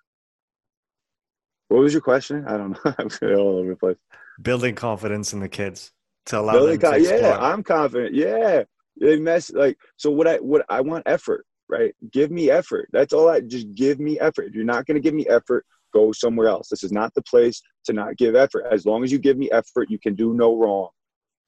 What 1.68 1.80
was 1.80 1.92
your 1.92 2.02
question? 2.02 2.44
I 2.46 2.56
don't 2.56 2.70
know. 2.84 2.94
I'm 2.98 3.38
all 3.38 3.58
over 3.58 3.70
the 3.70 3.76
place. 3.76 3.96
Building 4.40 4.74
confidence 4.74 5.32
in 5.32 5.40
the 5.40 5.48
kids 5.48 5.92
to 6.26 6.38
allow 6.38 6.52
Building 6.52 6.78
them 6.78 6.92
to 6.92 6.98
explore. 6.98 7.20
Yeah, 7.20 7.38
I'm 7.38 7.62
confident. 7.62 8.14
Yeah, 8.14 8.64
they 9.00 9.18
mess 9.18 9.50
like 9.52 9.78
so. 9.96 10.10
What 10.10 10.26
I 10.26 10.36
what 10.36 10.64
I 10.68 10.80
want 10.80 11.04
effort, 11.06 11.44
right? 11.68 11.94
Give 12.12 12.30
me 12.30 12.50
effort. 12.50 12.88
That's 12.92 13.12
all. 13.12 13.28
I 13.28 13.40
just 13.40 13.74
give 13.74 14.00
me 14.00 14.18
effort. 14.20 14.46
If 14.46 14.54
you're 14.54 14.64
not 14.64 14.86
going 14.86 14.94
to 14.96 15.00
give 15.00 15.14
me 15.14 15.26
effort, 15.28 15.64
go 15.92 16.12
somewhere 16.12 16.48
else. 16.48 16.68
This 16.68 16.84
is 16.84 16.92
not 16.92 17.14
the 17.14 17.22
place 17.22 17.60
to 17.84 17.92
not 17.92 18.16
give 18.16 18.34
effort. 18.34 18.66
As 18.70 18.86
long 18.86 19.04
as 19.04 19.12
you 19.12 19.18
give 19.18 19.36
me 19.36 19.50
effort, 19.50 19.90
you 19.90 19.98
can 19.98 20.14
do 20.14 20.34
no 20.34 20.56
wrong, 20.56 20.88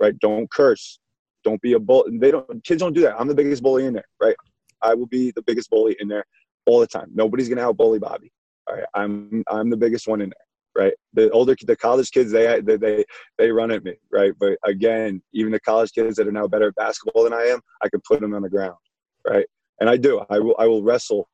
right? 0.01 0.19
Don't 0.21 0.51
curse. 0.51 0.99
Don't 1.45 1.61
be 1.63 1.75
a 1.75 1.79
bull. 1.79 2.05
They 2.11 2.31
don't. 2.31 2.65
Kids 2.65 2.81
don't 2.81 2.95
do 2.95 3.03
that. 3.03 3.19
I'm 3.19 3.29
the 3.29 3.35
biggest 3.35 3.63
bully 3.63 3.87
in 3.87 3.95
there, 3.95 4.09
right? 4.21 4.37
I 4.83 4.95
will 4.95 5.07
be 5.07 5.33
the 5.33 5.43
biggest 5.43 5.71
bully 5.71 5.97
in 6.01 6.09
there 6.09 6.25
all 6.67 6.81
the 6.81 6.87
time. 6.87 7.11
Nobody's 7.15 7.49
gonna 7.49 7.63
out 7.63 7.77
bully 7.77 7.99
Bobby. 7.99 8.31
All 8.69 8.77
right, 8.77 8.87
I'm 8.95 9.43
I'm 9.49 9.71
the 9.71 9.77
biggest 9.77 10.07
one 10.07 10.21
in 10.21 10.31
there. 10.31 10.48
Right, 10.77 10.95
the 11.13 11.31
older 11.31 11.57
the 11.67 11.77
college 11.77 12.11
kids 12.11 12.31
they 12.31 12.61
they 12.61 13.05
they, 13.37 13.51
run 13.51 13.71
at 13.71 13.85
me. 13.85 13.95
Right, 14.13 14.33
but 14.39 14.59
again, 14.65 15.23
even 15.33 15.53
the 15.53 15.61
college 15.61 15.93
kids 15.93 16.17
that 16.17 16.29
are 16.29 16.33
now 16.33 16.47
better 16.47 16.69
at 16.69 16.75
basketball 16.77 17.25
than 17.25 17.33
I 17.33 17.45
am, 17.45 17.61
I 17.83 17.89
can 17.89 18.01
put 18.07 18.21
them 18.21 18.35
on 18.35 18.43
the 18.43 18.49
ground. 18.49 18.77
Right, 19.27 19.47
and 19.81 19.91
I 19.91 19.97
do. 19.97 20.25
I 20.31 20.39
will 20.39 20.55
I 20.59 20.67
will 20.67 20.83
wrestle. 20.83 21.29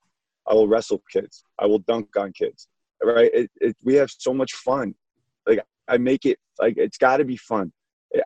I 0.46 0.54
will 0.54 0.68
wrestle 0.68 1.02
kids. 1.12 1.44
I 1.58 1.66
will 1.66 1.80
dunk 1.80 2.16
on 2.16 2.32
kids. 2.32 2.68
Right, 3.02 3.30
it, 3.34 3.50
it, 3.60 3.76
we 3.82 3.94
have 3.94 4.10
so 4.10 4.32
much 4.32 4.52
fun. 4.54 4.94
Like 5.46 5.60
I 5.88 5.98
make 5.98 6.24
it 6.24 6.38
like 6.58 6.74
it's 6.78 6.96
got 6.96 7.18
to 7.18 7.24
be 7.24 7.36
fun. 7.36 7.72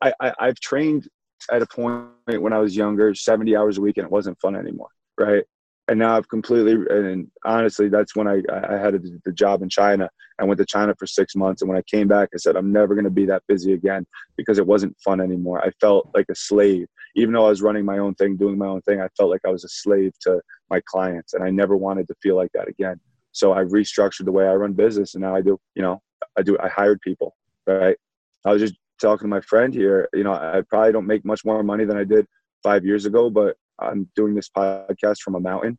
I, 0.02 0.12
I 0.20 0.32
I've 0.38 0.60
trained 0.60 1.08
at 1.50 1.62
a 1.62 1.66
point 1.66 2.42
when 2.42 2.52
I 2.52 2.58
was 2.58 2.76
younger, 2.76 3.14
70 3.14 3.56
hours 3.56 3.78
a 3.78 3.80
week, 3.80 3.96
and 3.96 4.04
it 4.04 4.12
wasn't 4.12 4.38
fun 4.40 4.54
anymore 4.54 4.88
right? 5.18 5.44
And 5.88 5.98
now 5.98 6.16
I've 6.16 6.28
completely 6.28 6.72
and 6.90 7.30
honestly, 7.44 7.88
that's 7.88 8.14
when 8.14 8.28
I 8.28 8.42
I 8.52 8.76
had 8.76 9.02
the 9.24 9.32
job 9.32 9.62
in 9.62 9.68
China. 9.70 10.10
I 10.38 10.44
went 10.44 10.58
to 10.58 10.66
China 10.66 10.94
for 10.98 11.06
six 11.06 11.34
months, 11.34 11.62
and 11.62 11.68
when 11.68 11.78
I 11.78 11.82
came 11.82 12.06
back, 12.06 12.28
I 12.34 12.36
said 12.36 12.56
I'm 12.56 12.70
never 12.70 12.94
going 12.94 13.04
to 13.04 13.10
be 13.10 13.26
that 13.26 13.42
busy 13.48 13.72
again 13.72 14.06
because 14.36 14.58
it 14.58 14.66
wasn't 14.66 14.96
fun 15.02 15.20
anymore. 15.20 15.64
I 15.64 15.70
felt 15.80 16.10
like 16.14 16.26
a 16.30 16.34
slave, 16.34 16.86
even 17.16 17.32
though 17.32 17.46
I 17.46 17.48
was 17.48 17.62
running 17.62 17.84
my 17.84 17.98
own 17.98 18.14
thing, 18.14 18.36
doing 18.36 18.58
my 18.58 18.66
own 18.66 18.82
thing. 18.82 19.00
I 19.00 19.08
felt 19.16 19.30
like 19.30 19.40
I 19.46 19.50
was 19.50 19.64
a 19.64 19.68
slave 19.68 20.12
to 20.22 20.40
my 20.70 20.80
clients, 20.86 21.32
and 21.32 21.42
I 21.42 21.50
never 21.50 21.76
wanted 21.76 22.06
to 22.08 22.14
feel 22.22 22.36
like 22.36 22.52
that 22.52 22.68
again. 22.68 23.00
So 23.32 23.52
I 23.52 23.64
restructured 23.64 24.26
the 24.26 24.32
way 24.32 24.46
I 24.46 24.54
run 24.54 24.74
business, 24.74 25.14
and 25.14 25.22
now 25.22 25.34
I 25.34 25.40
do. 25.40 25.58
You 25.74 25.82
know, 25.82 26.02
I 26.36 26.42
do. 26.42 26.58
I 26.62 26.68
hired 26.68 27.00
people, 27.00 27.34
right? 27.66 27.96
I 28.44 28.52
was 28.52 28.60
just 28.60 28.74
talking 29.00 29.24
to 29.24 29.28
my 29.28 29.40
friend 29.40 29.72
here. 29.72 30.08
You 30.12 30.24
know, 30.24 30.32
I 30.32 30.62
probably 30.68 30.92
don't 30.92 31.06
make 31.06 31.24
much 31.24 31.44
more 31.44 31.62
money 31.62 31.84
than 31.84 31.96
I 31.96 32.04
did 32.04 32.26
five 32.62 32.84
years 32.84 33.06
ago, 33.06 33.30
but 33.30 33.56
I'm 33.80 34.08
doing 34.16 34.34
this 34.34 34.48
podcast 34.48 35.18
from 35.20 35.34
a 35.34 35.40
mountain. 35.40 35.78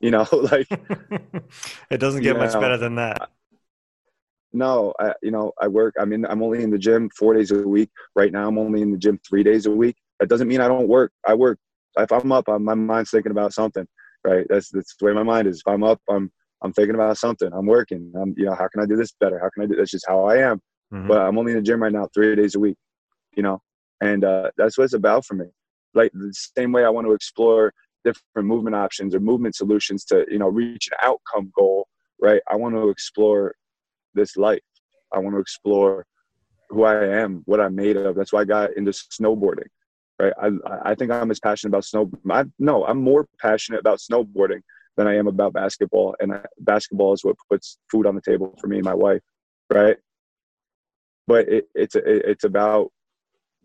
You 0.00 0.10
know, 0.10 0.26
like 0.32 0.68
it 1.90 1.98
doesn't 1.98 2.22
get 2.22 2.36
much 2.36 2.54
know, 2.54 2.60
better 2.60 2.76
than 2.76 2.96
that. 2.96 3.30
No, 4.52 4.94
I, 4.98 5.12
you 5.22 5.30
know, 5.30 5.52
I 5.60 5.68
work. 5.68 5.94
I 5.98 6.04
mean, 6.04 6.24
I'm 6.26 6.42
only 6.42 6.62
in 6.62 6.70
the 6.70 6.78
gym 6.78 7.10
four 7.16 7.34
days 7.34 7.50
a 7.50 7.66
week. 7.66 7.90
Right 8.14 8.32
now, 8.32 8.48
I'm 8.48 8.58
only 8.58 8.82
in 8.82 8.92
the 8.92 8.98
gym 8.98 9.18
three 9.28 9.42
days 9.42 9.66
a 9.66 9.70
week. 9.70 9.96
That 10.20 10.28
doesn't 10.28 10.48
mean 10.48 10.60
I 10.60 10.68
don't 10.68 10.88
work. 10.88 11.12
I 11.26 11.34
work. 11.34 11.58
If 11.98 12.12
I'm 12.12 12.30
up, 12.32 12.48
I'm, 12.48 12.64
my 12.64 12.74
mind's 12.74 13.10
thinking 13.10 13.32
about 13.32 13.54
something. 13.54 13.86
Right. 14.24 14.46
That's 14.48 14.70
that's 14.70 14.96
the 14.96 15.06
way 15.06 15.12
my 15.12 15.22
mind 15.22 15.46
is. 15.46 15.62
If 15.64 15.72
I'm 15.72 15.84
up, 15.84 16.00
I'm 16.08 16.30
I'm 16.62 16.72
thinking 16.72 16.94
about 16.94 17.16
something. 17.18 17.50
I'm 17.52 17.66
working. 17.66 18.12
I'm 18.20 18.34
you 18.36 18.46
know, 18.46 18.54
how 18.54 18.68
can 18.68 18.82
I 18.82 18.86
do 18.86 18.96
this 18.96 19.12
better? 19.20 19.38
How 19.38 19.50
can 19.50 19.64
I 19.64 19.66
do? 19.66 19.76
That's 19.76 19.90
just 19.90 20.06
how 20.06 20.24
I 20.24 20.38
am. 20.38 20.60
Mm-hmm. 20.92 21.08
But 21.08 21.20
I'm 21.20 21.38
only 21.38 21.52
in 21.52 21.58
the 21.58 21.62
gym 21.62 21.82
right 21.82 21.92
now 21.92 22.08
three 22.14 22.34
days 22.34 22.54
a 22.54 22.60
week. 22.60 22.76
You 23.36 23.42
know, 23.42 23.60
and 24.00 24.24
uh, 24.24 24.50
that's 24.56 24.76
what 24.76 24.84
it's 24.84 24.94
about 24.94 25.24
for 25.24 25.34
me 25.34 25.46
like 25.96 26.12
the 26.12 26.32
same 26.56 26.72
way 26.72 26.84
I 26.84 26.90
want 26.90 27.06
to 27.06 27.12
explore 27.12 27.72
different 28.04 28.46
movement 28.46 28.76
options 28.76 29.14
or 29.14 29.20
movement 29.20 29.56
solutions 29.56 30.04
to 30.04 30.24
you 30.30 30.38
know 30.38 30.48
reach 30.48 30.88
an 30.92 30.98
outcome 31.02 31.50
goal 31.56 31.88
right? 32.20 32.40
I 32.50 32.56
want 32.56 32.74
to 32.74 32.88
explore 32.88 33.54
this 34.14 34.36
life. 34.36 34.60
I 35.12 35.18
want 35.18 35.34
to 35.36 35.40
explore 35.40 36.06
who 36.68 36.82
i 36.82 37.04
am 37.04 37.42
what 37.46 37.60
i'm 37.60 37.74
made 37.74 37.96
of. 37.96 38.16
That's 38.16 38.32
why 38.32 38.40
i 38.40 38.44
got 38.44 38.76
into 38.76 38.90
snowboarding 38.90 39.68
right? 40.20 40.32
I 40.42 40.50
i 40.84 40.94
think 40.94 41.12
i'm 41.12 41.30
as 41.30 41.38
passionate 41.38 41.70
about 41.70 41.84
snow 41.84 42.10
I, 42.30 42.44
no 42.58 42.84
i'm 42.86 43.00
more 43.00 43.28
passionate 43.40 43.80
about 43.80 43.98
snowboarding 43.98 44.62
than 44.96 45.06
i 45.06 45.14
am 45.14 45.28
about 45.28 45.52
basketball. 45.52 46.16
And 46.20 46.40
basketball 46.58 47.12
is 47.12 47.24
what 47.24 47.36
puts 47.48 47.78
food 47.90 48.06
on 48.06 48.16
the 48.16 48.20
table 48.20 48.54
for 48.60 48.66
me 48.66 48.76
and 48.76 48.84
my 48.84 48.94
wife 48.94 49.22
right? 49.70 49.96
But 51.26 51.48
it, 51.48 51.68
it's 51.74 51.94
it's 51.96 52.44
about 52.44 52.90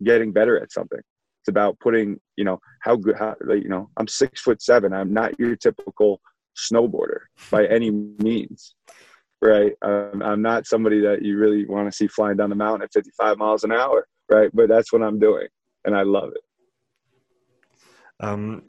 getting 0.02 0.32
better 0.32 0.60
at 0.60 0.72
something 0.72 1.00
it's 1.42 1.48
about 1.48 1.76
putting, 1.80 2.20
you 2.36 2.44
know, 2.44 2.60
how 2.82 2.94
good, 2.94 3.16
how, 3.18 3.34
you 3.48 3.68
know, 3.68 3.90
I'm 3.96 4.06
six 4.06 4.40
foot 4.40 4.62
seven. 4.62 4.92
I'm 4.92 5.12
not 5.12 5.36
your 5.40 5.56
typical 5.56 6.20
snowboarder 6.56 7.18
by 7.50 7.66
any 7.66 7.90
means, 7.90 8.76
right? 9.40 9.72
Um, 9.82 10.22
I'm 10.22 10.40
not 10.40 10.68
somebody 10.68 11.00
that 11.00 11.22
you 11.22 11.36
really 11.38 11.64
want 11.64 11.90
to 11.90 11.96
see 11.96 12.06
flying 12.06 12.36
down 12.36 12.50
the 12.50 12.54
mountain 12.54 12.82
at 12.82 12.92
55 12.92 13.38
miles 13.38 13.64
an 13.64 13.72
hour, 13.72 14.06
right? 14.30 14.50
But 14.54 14.68
that's 14.68 14.92
what 14.92 15.02
I'm 15.02 15.18
doing, 15.18 15.48
and 15.84 15.96
I 15.96 16.02
love 16.02 16.30
it. 16.32 18.24
Um, 18.24 18.62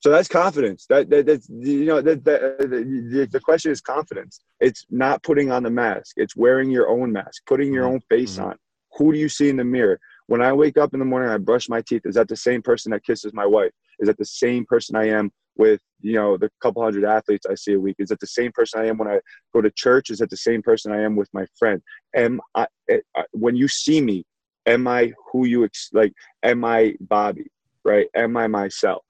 so 0.00 0.10
that's 0.10 0.28
confidence. 0.28 0.86
That, 0.88 1.10
that 1.10 1.26
that's 1.26 1.46
you 1.50 1.84
know 1.84 2.00
that, 2.00 2.24
that 2.24 2.58
the, 2.58 3.28
the 3.30 3.40
question 3.40 3.70
is 3.70 3.82
confidence. 3.82 4.40
It's 4.60 4.86
not 4.88 5.22
putting 5.22 5.52
on 5.52 5.62
the 5.62 5.70
mask. 5.70 6.14
It's 6.16 6.34
wearing 6.34 6.70
your 6.70 6.88
own 6.88 7.12
mask, 7.12 7.42
putting 7.46 7.70
your 7.74 7.84
mm-hmm. 7.84 7.94
own 7.94 8.00
face 8.08 8.36
mm-hmm. 8.36 8.46
on. 8.46 8.56
Who 8.96 9.12
do 9.12 9.18
you 9.18 9.28
see 9.28 9.50
in 9.50 9.56
the 9.56 9.64
mirror? 9.64 10.00
When 10.28 10.42
I 10.42 10.52
wake 10.52 10.76
up 10.76 10.92
in 10.92 11.00
the 11.00 11.06
morning, 11.06 11.30
I 11.30 11.38
brush 11.38 11.70
my 11.70 11.80
teeth. 11.80 12.02
Is 12.04 12.14
that 12.16 12.28
the 12.28 12.36
same 12.36 12.60
person 12.60 12.92
that 12.92 13.02
kisses 13.02 13.32
my 13.32 13.46
wife? 13.46 13.72
Is 13.98 14.08
that 14.08 14.18
the 14.18 14.26
same 14.26 14.66
person 14.66 14.94
I 14.94 15.08
am 15.08 15.32
with, 15.56 15.80
you 16.02 16.12
know, 16.12 16.36
the 16.36 16.50
couple 16.60 16.82
hundred 16.82 17.04
athletes 17.04 17.46
I 17.50 17.54
see 17.54 17.72
a 17.72 17.80
week? 17.80 17.96
Is 17.98 18.10
that 18.10 18.20
the 18.20 18.26
same 18.26 18.52
person 18.52 18.78
I 18.78 18.88
am 18.88 18.98
when 18.98 19.08
I 19.08 19.20
go 19.54 19.62
to 19.62 19.70
church? 19.70 20.10
Is 20.10 20.18
that 20.18 20.28
the 20.28 20.36
same 20.36 20.60
person 20.60 20.92
I 20.92 21.00
am 21.00 21.16
with 21.16 21.30
my 21.32 21.46
friend? 21.58 21.80
Am 22.14 22.42
I, 22.54 22.66
eh, 22.90 22.98
when 23.32 23.56
you 23.56 23.68
see 23.68 24.02
me, 24.02 24.22
am 24.66 24.86
I 24.86 25.14
who 25.32 25.46
you, 25.46 25.64
ex- 25.64 25.88
like, 25.94 26.12
am 26.42 26.62
I 26.62 26.96
Bobby, 27.00 27.46
right? 27.82 28.08
Am 28.14 28.36
I 28.36 28.48
myself? 28.48 29.04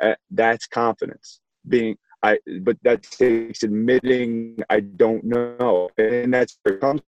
Uh, 0.00 0.14
that's 0.30 0.68
confidence 0.68 1.40
being, 1.66 1.96
I, 2.22 2.38
but 2.60 2.76
that 2.84 3.02
takes 3.02 3.64
admitting 3.64 4.62
I 4.70 4.80
don't 4.80 5.24
know. 5.24 5.90
And 5.98 6.32
that's 6.32 6.58
where 6.62 6.76
it 6.76 6.80
comes 6.80 7.00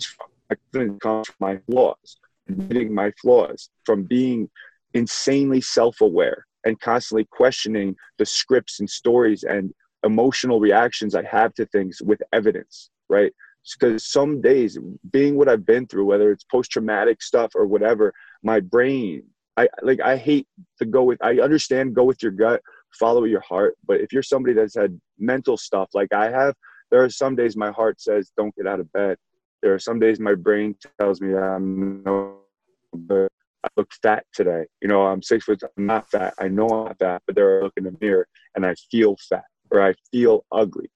from. 0.00 0.28
I 0.50 0.56
couldn't 0.72 1.00
come 1.00 1.22
from 1.24 1.36
my 1.38 1.58
flaws 1.70 2.16
admitting 2.52 2.94
my 2.94 3.12
flaws, 3.20 3.70
from 3.84 4.04
being 4.04 4.48
insanely 4.94 5.60
self 5.60 6.00
aware 6.00 6.46
and 6.64 6.80
constantly 6.80 7.26
questioning 7.30 7.96
the 8.18 8.26
scripts 8.26 8.80
and 8.80 8.90
stories 8.90 9.44
and 9.44 9.72
emotional 10.04 10.60
reactions 10.60 11.14
I 11.14 11.22
have 11.24 11.54
to 11.54 11.66
things 11.66 12.00
with 12.02 12.20
evidence, 12.32 12.90
right? 13.08 13.32
Because 13.78 14.10
some 14.10 14.40
days, 14.40 14.78
being 15.10 15.36
what 15.36 15.48
I've 15.48 15.66
been 15.66 15.86
through, 15.86 16.06
whether 16.06 16.30
it's 16.32 16.44
post 16.44 16.70
traumatic 16.70 17.22
stuff 17.22 17.52
or 17.54 17.66
whatever, 17.66 18.12
my 18.42 18.60
brain, 18.60 19.22
I 19.56 19.68
like, 19.82 20.00
I 20.00 20.16
hate 20.16 20.46
to 20.78 20.86
go 20.86 21.04
with, 21.04 21.22
I 21.22 21.40
understand 21.40 21.94
go 21.94 22.04
with 22.04 22.22
your 22.22 22.32
gut, 22.32 22.62
follow 22.98 23.24
your 23.24 23.40
heart. 23.40 23.76
But 23.86 24.00
if 24.00 24.12
you're 24.12 24.22
somebody 24.22 24.54
that's 24.54 24.74
had 24.74 24.98
mental 25.18 25.56
stuff 25.56 25.90
like 25.92 26.12
I 26.12 26.30
have, 26.30 26.54
there 26.90 27.02
are 27.02 27.10
some 27.10 27.36
days 27.36 27.56
my 27.56 27.70
heart 27.70 28.00
says, 28.00 28.32
don't 28.36 28.54
get 28.56 28.66
out 28.66 28.80
of 28.80 28.90
bed. 28.92 29.16
There 29.62 29.74
are 29.74 29.78
some 29.78 29.98
days 29.98 30.18
my 30.18 30.34
brain 30.34 30.74
tells 30.98 31.20
me 31.20 31.34
I'm 31.34 32.02
no 32.02 32.36
but 32.92 33.30
I 33.64 33.68
look 33.76 33.92
fat 34.02 34.24
today. 34.32 34.64
You 34.80 34.88
know, 34.88 35.06
I'm 35.06 35.22
six 35.22 35.44
foot. 35.44 35.62
I'm 35.76 35.86
not 35.86 36.10
fat. 36.10 36.34
I 36.38 36.48
know 36.48 36.66
I'm 36.68 36.84
not 36.86 36.98
fat, 36.98 37.22
but 37.26 37.36
there 37.36 37.60
I 37.60 37.64
look 37.64 37.74
in 37.76 37.84
the 37.84 37.96
mirror 38.00 38.26
and 38.54 38.64
I 38.64 38.74
feel 38.90 39.16
fat 39.28 39.44
or 39.70 39.82
I 39.82 39.94
feel 40.10 40.44
ugly. 40.50 40.90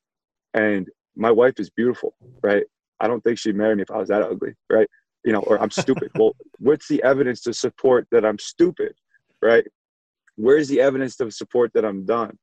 And 0.55 0.89
my 1.17 1.31
wife 1.31 1.55
is 1.59 1.71
beautiful, 1.71 2.15
right? 2.43 2.65
I 3.01 3.09
don't 3.09 3.23
think 3.23 3.39
she'd 3.39 3.57
marry 3.57 3.77
me 3.77 3.83
if 3.83 3.91
I 3.91 3.99
was 3.99 4.09
that 4.09 4.23
ugly, 4.23 4.55
right? 4.71 4.89
You 5.25 5.33
know, 5.33 5.41
or 5.41 5.61
I'm 5.61 5.71
stupid. 5.71 6.11
well, 6.17 6.35
what's 6.59 6.89
the 6.89 7.03
evidence 7.03 7.43
to 7.43 7.53
support 7.53 8.07
that 8.13 8.25
I'm 8.25 8.39
stupid, 8.39 8.95
right? 9.43 9.67
Where's 10.37 10.69
the 10.69 10.81
evidence 10.81 11.17
to 11.17 11.31
support 11.31 11.73
that 11.75 11.85
I'm 11.85 12.05
done? 12.05 12.39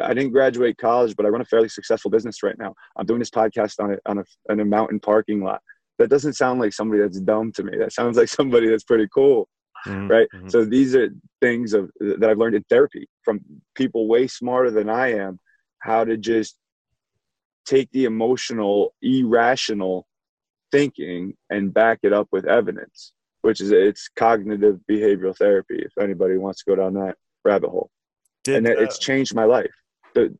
I 0.00 0.14
didn't 0.14 0.32
graduate 0.32 0.78
college, 0.78 1.16
but 1.16 1.26
I 1.26 1.30
run 1.30 1.40
a 1.40 1.46
fairly 1.46 1.68
successful 1.68 2.10
business 2.10 2.42
right 2.42 2.58
now. 2.58 2.74
I'm 2.96 3.06
doing 3.06 3.18
this 3.18 3.30
podcast 3.30 3.82
on 3.82 3.94
a, 3.94 3.98
on 4.06 4.18
a, 4.18 4.24
on 4.50 4.60
a 4.60 4.64
mountain 4.64 5.00
parking 5.00 5.42
lot 5.42 5.60
that 5.98 6.08
doesn't 6.08 6.32
sound 6.32 6.60
like 6.60 6.72
somebody 6.72 7.02
that's 7.02 7.20
dumb 7.20 7.52
to 7.52 7.62
me. 7.62 7.76
That 7.76 7.92
sounds 7.92 8.16
like 8.18 8.28
somebody 8.28 8.68
that's 8.68 8.84
pretty 8.84 9.08
cool. 9.12 9.48
Mm-hmm. 9.86 10.08
Right. 10.08 10.28
Mm-hmm. 10.34 10.48
So 10.48 10.64
these 10.64 10.94
are 10.94 11.08
things 11.40 11.72
of 11.72 11.90
that 12.00 12.28
I've 12.28 12.38
learned 12.38 12.54
in 12.54 12.64
therapy 12.68 13.08
from 13.24 13.40
people 13.74 14.08
way 14.08 14.26
smarter 14.26 14.70
than 14.70 14.90
I 14.90 15.14
am, 15.14 15.38
how 15.78 16.04
to 16.04 16.16
just 16.16 16.56
take 17.64 17.90
the 17.92 18.04
emotional, 18.04 18.94
irrational 19.00 20.06
thinking 20.70 21.34
and 21.48 21.72
back 21.72 22.00
it 22.02 22.12
up 22.12 22.28
with 22.30 22.46
evidence, 22.46 23.12
which 23.40 23.60
is 23.60 23.70
it's 23.70 24.08
cognitive 24.16 24.80
behavioral 24.90 25.36
therapy. 25.36 25.76
If 25.78 25.92
anybody 25.98 26.36
wants 26.36 26.62
to 26.62 26.70
go 26.70 26.76
down 26.76 26.94
that 26.94 27.16
rabbit 27.44 27.70
hole, 27.70 27.90
Did, 28.50 28.66
and 28.66 28.78
uh, 28.78 28.82
it's 28.82 28.98
changed 28.98 29.34
my 29.34 29.44
life. 29.44 29.70
The, 30.14 30.36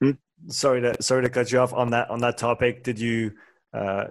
hmm? 0.00 0.12
Sorry 0.48 0.80
to 0.80 1.02
sorry 1.02 1.22
to 1.22 1.30
cut 1.30 1.52
you 1.52 1.58
off 1.58 1.72
on 1.72 1.90
that 1.90 2.10
on 2.10 2.20
that 2.20 2.38
topic. 2.38 2.82
Did 2.82 2.98
you 2.98 3.32
uh, 3.74 4.06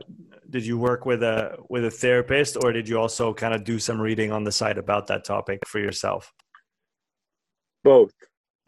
did 0.50 0.66
you 0.66 0.78
work 0.78 1.06
with 1.06 1.24
a 1.24 1.58
with 1.70 1.86
a 1.86 1.92
therapist, 1.92 2.58
or 2.64 2.72
did 2.72 2.88
you 2.88 3.00
also 3.00 3.34
kind 3.34 3.54
of 3.54 3.64
do 3.64 3.80
some 3.80 4.00
reading 4.00 4.32
on 4.32 4.44
the 4.44 4.52
side 4.52 4.78
about 4.78 5.08
that 5.08 5.24
topic 5.24 5.60
for 5.68 5.80
yourself? 5.80 6.34
Both, 7.84 8.14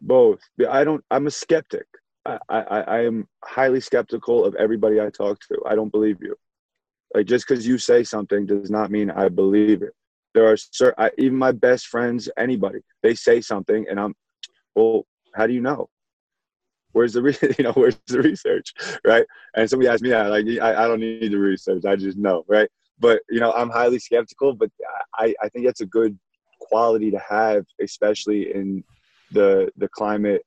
both. 0.00 0.40
I 0.68 0.84
don't. 0.84 1.04
I'm 1.10 1.26
a 1.26 1.30
skeptic. 1.30 1.86
I, 2.26 2.38
I, 2.48 2.60
I 2.60 3.00
am 3.04 3.28
highly 3.44 3.80
skeptical 3.80 4.44
of 4.44 4.54
everybody 4.54 5.00
I 5.00 5.10
talk 5.10 5.38
to. 5.48 5.62
I 5.66 5.74
don't 5.74 5.92
believe 5.92 6.18
you. 6.22 6.34
Like 7.14 7.26
just 7.26 7.46
because 7.46 7.66
you 7.66 7.78
say 7.78 8.02
something 8.02 8.46
does 8.46 8.70
not 8.70 8.90
mean 8.90 9.10
I 9.10 9.28
believe 9.28 9.82
it. 9.82 9.92
There 10.34 10.50
are 10.50 10.56
certain, 10.56 11.10
even 11.16 11.38
my 11.38 11.52
best 11.52 11.86
friends, 11.86 12.28
anybody, 12.36 12.80
they 13.02 13.14
say 13.14 13.40
something, 13.40 13.86
and 13.88 14.00
I'm, 14.00 14.14
well, 14.74 15.06
how 15.34 15.46
do 15.46 15.52
you 15.52 15.60
know? 15.60 15.88
Where's 16.92 17.14
the 17.14 17.22
re- 17.22 17.36
you 17.58 17.64
know 17.64 17.72
where's 17.72 17.98
the 18.06 18.22
research, 18.22 18.72
right? 19.04 19.26
And 19.56 19.68
somebody 19.68 19.88
asked 19.88 20.02
me 20.02 20.10
that, 20.10 20.30
like 20.30 20.46
I, 20.60 20.84
I 20.84 20.88
don't 20.88 21.00
need 21.00 21.32
the 21.32 21.38
research, 21.38 21.84
I 21.84 21.96
just 21.96 22.18
know, 22.18 22.44
right? 22.48 22.68
But 22.98 23.22
you 23.28 23.40
know, 23.40 23.52
I'm 23.52 23.70
highly 23.70 23.98
skeptical, 23.98 24.54
but 24.54 24.70
I, 25.16 25.34
I 25.42 25.48
think 25.48 25.66
that's 25.66 25.80
a 25.80 25.86
good 25.86 26.18
quality 26.60 27.10
to 27.10 27.18
have, 27.18 27.64
especially 27.80 28.54
in 28.54 28.84
the 29.32 29.70
the 29.76 29.88
climate 29.88 30.42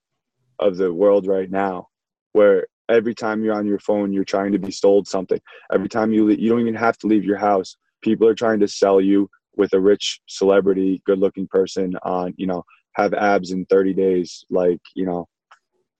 of 0.59 0.77
the 0.77 0.93
world 0.93 1.27
right 1.27 1.51
now, 1.51 1.87
where 2.31 2.67
every 2.89 3.13
time 3.13 3.43
you're 3.43 3.55
on 3.55 3.67
your 3.67 3.79
phone 3.79 4.13
you're 4.13 4.23
trying 4.23 4.51
to 4.51 4.59
be 4.59 4.71
sold 4.71 5.07
something 5.07 5.39
every 5.73 5.89
time 5.89 6.11
you 6.11 6.29
you 6.29 6.49
don't 6.49 6.61
even 6.61 6.75
have 6.75 6.97
to 6.97 7.07
leave 7.07 7.23
your 7.23 7.37
house 7.37 7.75
people 8.01 8.27
are 8.27 8.35
trying 8.35 8.59
to 8.59 8.67
sell 8.67 9.01
you 9.01 9.29
with 9.55 9.73
a 9.73 9.79
rich 9.79 10.21
celebrity 10.27 11.01
good 11.05 11.19
looking 11.19 11.47
person 11.47 11.93
on 12.03 12.33
you 12.37 12.47
know 12.47 12.63
have 12.97 13.13
abs 13.13 13.51
in 13.51 13.65
30 13.65 13.93
days 13.93 14.45
like 14.49 14.81
you 14.95 15.05
know 15.05 15.27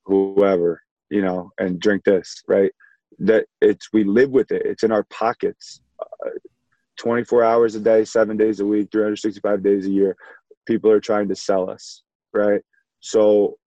whoever 0.06 0.82
you 1.10 1.22
know 1.22 1.52
and 1.60 1.80
drink 1.80 2.04
this 2.04 2.44
right 2.48 2.72
that 3.20 3.46
it's 3.62 3.90
we 3.94 4.04
live 4.04 4.30
with 4.30 4.52
it 4.52 4.64
it's 4.66 4.84
in 4.84 4.92
our 4.92 5.06
pockets 5.06 5.82
uh, 6.02 6.30
24 6.98 7.44
hours 7.44 7.76
a 7.76 7.80
day 7.80 8.04
7 8.04 8.36
days 8.36 8.60
a 8.60 8.66
week 8.66 8.90
365 8.92 9.64
days 9.64 9.86
a 9.86 9.90
year 9.90 10.16
people 10.66 10.92
are 10.92 11.00
trying 11.00 11.28
to 11.30 11.36
sell 11.36 11.70
us 11.70 12.04
right 12.34 12.62
so 13.00 13.58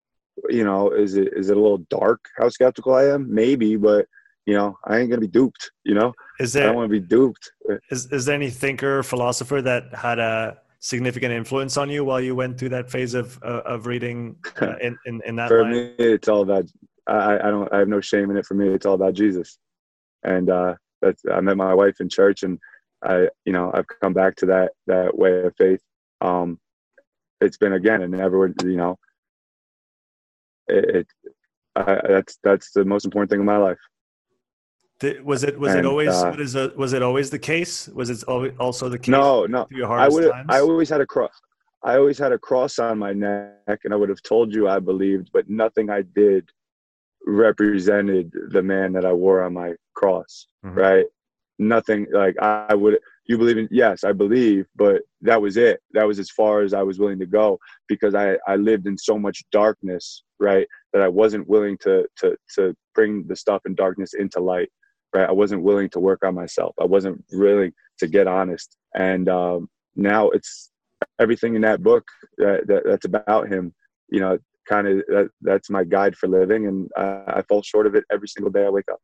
you 0.49 0.64
know, 0.64 0.91
is 0.91 1.16
it 1.16 1.33
is 1.37 1.51
it 1.51 1.57
a 1.57 1.61
little 1.61 1.85
dark 1.91 2.20
how 2.39 2.49
skeptical 2.49 2.95
I 2.95 3.07
am? 3.07 3.33
Maybe, 3.33 3.76
but 3.76 4.07
you 4.47 4.55
know, 4.55 4.78
I 4.85 4.99
ain't 4.99 5.11
gonna 5.11 5.20
be 5.20 5.28
duped. 5.28 5.70
You 5.85 5.95
know, 5.95 6.12
is 6.39 6.53
there? 6.53 6.64
I 6.64 6.66
don't 6.66 6.76
want 6.76 6.91
to 6.91 7.01
be 7.01 7.07
duped. 7.07 7.53
Is 7.91 8.07
is 8.07 8.24
there 8.24 8.35
any 8.35 8.51
thinker 8.51 8.99
or 8.99 9.03
philosopher 9.03 9.61
that 9.62 9.95
had 9.95 10.18
a 10.18 10.59
significant 10.81 11.33
influence 11.33 11.76
on 11.76 11.89
you 11.89 12.05
while 12.05 12.20
you 12.20 12.35
went 12.35 12.59
through 12.59 12.70
that 12.70 12.91
phase 12.91 13.14
of 13.14 13.39
uh, 13.43 13.62
of 13.64 13.87
reading 13.87 14.37
uh, 14.61 14.76
in, 14.83 14.99
in, 15.07 15.20
in 15.24 15.37
that? 15.37 15.49
For 15.49 15.62
line? 15.62 15.72
me, 15.72 15.95
it's 15.99 16.28
all 16.28 16.43
about. 16.43 16.64
I 17.07 17.35
I 17.37 17.51
don't 17.51 17.72
I 17.72 17.78
have 17.78 17.89
no 17.89 18.01
shame 18.01 18.31
in 18.31 18.37
it. 18.37 18.47
For 18.47 18.55
me, 18.55 18.68
it's 18.68 18.87
all 18.87 18.95
about 18.95 19.14
Jesus, 19.14 19.59
and 20.24 20.51
uh, 20.51 20.74
that's 21.01 21.22
I 21.33 21.41
met 21.41 21.57
my 21.57 21.74
wife 21.74 22.01
in 22.01 22.09
church, 22.09 22.43
and 22.43 22.59
I 23.05 23.28
you 23.45 23.53
know 23.53 23.70
I've 23.72 23.87
come 24.03 24.12
back 24.12 24.37
to 24.37 24.47
that 24.47 24.72
that 24.87 25.16
way 25.16 25.45
of 25.45 25.55
faith. 25.57 25.81
Um, 26.20 26.59
it's 27.41 27.57
been 27.57 27.72
again 27.72 28.03
and 28.03 28.12
never 28.12 28.53
you 28.62 28.76
know 28.76 28.99
it, 30.70 31.07
I, 31.76 32.01
that's 32.07 32.39
that's 32.43 32.72
the 32.72 32.85
most 32.85 33.05
important 33.05 33.31
thing 33.31 33.41
in 33.41 33.47
my 33.47 33.57
life. 33.57 33.78
Was 35.22 35.44
it 35.44 35.59
was 35.59 35.72
and, 35.72 35.80
it 35.80 35.86
always 35.86 36.11
uh, 36.11 36.34
was, 36.36 36.55
it, 36.55 36.76
was 36.76 36.92
it 36.92 37.03
always 37.03 37.30
the 37.30 37.38
case? 37.38 37.88
Was 37.88 38.11
it 38.11 38.24
also 38.28 38.88
the 38.88 38.98
case? 38.98 39.09
No, 39.09 39.46
no. 39.46 39.66
I 39.88 40.09
would 40.09 40.30
I 40.48 40.61
always 40.61 40.88
had 40.88 41.01
a 41.01 41.07
cross. 41.07 41.32
I 41.82 41.96
always 41.96 42.18
had 42.18 42.32
a 42.32 42.38
cross 42.38 42.78
on 42.78 42.98
my 42.98 43.12
neck, 43.12 43.80
and 43.84 43.94
I 43.94 43.96
would 43.96 44.11
have 44.11 44.22
told 44.22 44.55
you 44.55 44.68
I 44.68 44.78
believed, 44.78 45.30
but 45.32 45.48
nothing 45.48 45.88
I 45.88 46.03
did 46.03 46.51
represented 47.26 48.32
the 48.51 48.62
man 48.62 48.92
that 48.92 49.05
I 49.05 49.12
wore 49.12 49.42
on 49.42 49.55
my 49.55 49.74
cross. 49.94 50.46
Mm-hmm. 50.64 50.78
Right? 50.78 51.07
Nothing 51.59 52.07
like 52.12 52.36
I 52.38 52.74
would 52.74 52.98
you 53.30 53.38
believe 53.38 53.59
in 53.59 53.68
yes 53.70 54.03
i 54.03 54.12
believe 54.12 54.66
but 54.74 55.03
that 55.20 55.40
was 55.40 55.57
it 55.57 55.80
that 55.92 56.05
was 56.05 56.18
as 56.18 56.30
far 56.30 56.62
as 56.62 56.74
i 56.74 56.82
was 56.82 56.98
willing 56.98 57.18
to 57.18 57.26
go 57.26 57.57
because 57.86 58.12
i 58.12 58.36
i 58.48 58.57
lived 58.57 58.88
in 58.88 58.98
so 58.98 59.16
much 59.16 59.44
darkness 59.53 60.24
right 60.40 60.66
that 60.92 61.01
i 61.01 61.07
wasn't 61.07 61.48
willing 61.48 61.78
to 61.78 62.05
to 62.16 62.36
to 62.53 62.74
bring 62.92 63.24
the 63.28 63.36
stuff 63.36 63.62
in 63.66 63.74
darkness 63.76 64.14
into 64.14 64.40
light 64.40 64.68
right? 65.14 65.28
I 65.28 65.32
wasn't 65.32 65.62
willing 65.62 65.90
to 65.90 66.00
work 66.00 66.24
on 66.24 66.34
myself. 66.34 66.74
I 66.80 66.84
wasn't 66.84 67.24
willing 67.32 67.72
to 67.98 68.06
get 68.06 68.26
honest. 68.26 68.76
And 68.94 69.28
um, 69.28 69.68
now 69.96 70.30
it's 70.30 70.70
everything 71.18 71.54
in 71.54 71.62
that 71.62 71.82
book 71.82 72.06
that, 72.38 72.66
that 72.66 72.82
that's 72.84 73.06
about 73.06 73.48
him 73.48 73.74
you 74.11 74.20
know 74.20 74.38
kind 74.68 74.86
of 74.86 74.98
that, 75.08 75.30
that's 75.40 75.70
my 75.70 75.84
guide 75.84 76.16
for 76.16 76.28
living. 76.28 76.66
And 76.66 76.90
I, 76.96 77.22
I 77.38 77.42
fall 77.42 77.62
short 77.62 77.86
of 77.86 77.94
it 77.94 78.04
every 78.12 78.28
single 78.28 78.52
day 78.52 78.66
i 78.66 78.70
wake 78.70 78.90
up. 78.90 79.00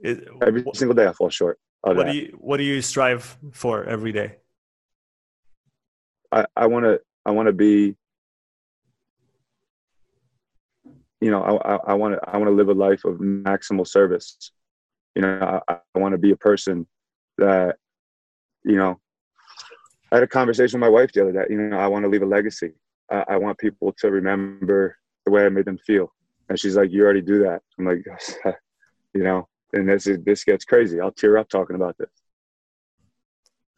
It, 0.00 0.26
every 0.40 0.64
single 0.74 0.94
day 0.94 1.06
i 1.06 1.12
fall 1.12 1.30
short 1.30 1.58
what 1.82 2.06
do 2.06 2.16
you 2.16 2.38
What 2.40 2.56
do 2.58 2.62
you 2.62 2.80
strive 2.80 3.36
for 3.52 3.84
every 3.84 4.12
day? 4.12 4.36
I 6.56 6.66
want 6.66 6.84
to 6.84 7.00
I 7.26 7.32
want 7.32 7.48
to 7.48 7.52
be 7.52 7.96
you 11.20 11.30
know 11.30 11.42
I 11.42 11.92
I 11.92 11.94
want 11.94 12.14
to 12.14 12.28
I 12.28 12.36
want 12.38 12.48
to 12.48 12.54
live 12.54 12.68
a 12.68 12.74
life 12.74 13.04
of 13.04 13.18
maximal 13.18 13.86
service. 13.86 14.52
You 15.14 15.22
know 15.22 15.60
I, 15.68 15.78
I 15.94 15.98
want 15.98 16.12
to 16.12 16.18
be 16.18 16.32
a 16.32 16.36
person 16.36 16.86
that 17.38 17.76
you 18.64 18.76
know 18.76 19.00
I 20.10 20.16
had 20.16 20.24
a 20.24 20.28
conversation 20.28 20.80
with 20.80 20.88
my 20.88 20.92
wife 20.92 21.12
the 21.12 21.22
other 21.22 21.32
day. 21.32 21.46
You 21.50 21.58
know 21.58 21.78
I 21.78 21.86
want 21.86 22.04
to 22.04 22.08
leave 22.08 22.22
a 22.22 22.26
legacy. 22.26 22.72
I, 23.10 23.24
I 23.28 23.36
want 23.36 23.58
people 23.58 23.94
to 23.98 24.10
remember 24.10 24.96
the 25.24 25.30
way 25.30 25.44
I 25.44 25.48
made 25.48 25.64
them 25.64 25.78
feel. 25.78 26.12
And 26.48 26.58
she's 26.58 26.76
like, 26.76 26.90
"You 26.90 27.04
already 27.04 27.22
do 27.22 27.40
that." 27.44 27.62
I'm 27.78 27.86
like, 27.86 28.04
you 29.14 29.22
know, 29.22 29.48
and 29.72 29.88
this 29.88 30.06
is, 30.06 30.18
this 30.24 30.44
gets 30.44 30.64
crazy. 30.64 31.00
I'll 31.00 31.12
tear 31.12 31.38
up 31.38 31.48
talking 31.48 31.76
about 31.76 31.96
this. 31.98 32.10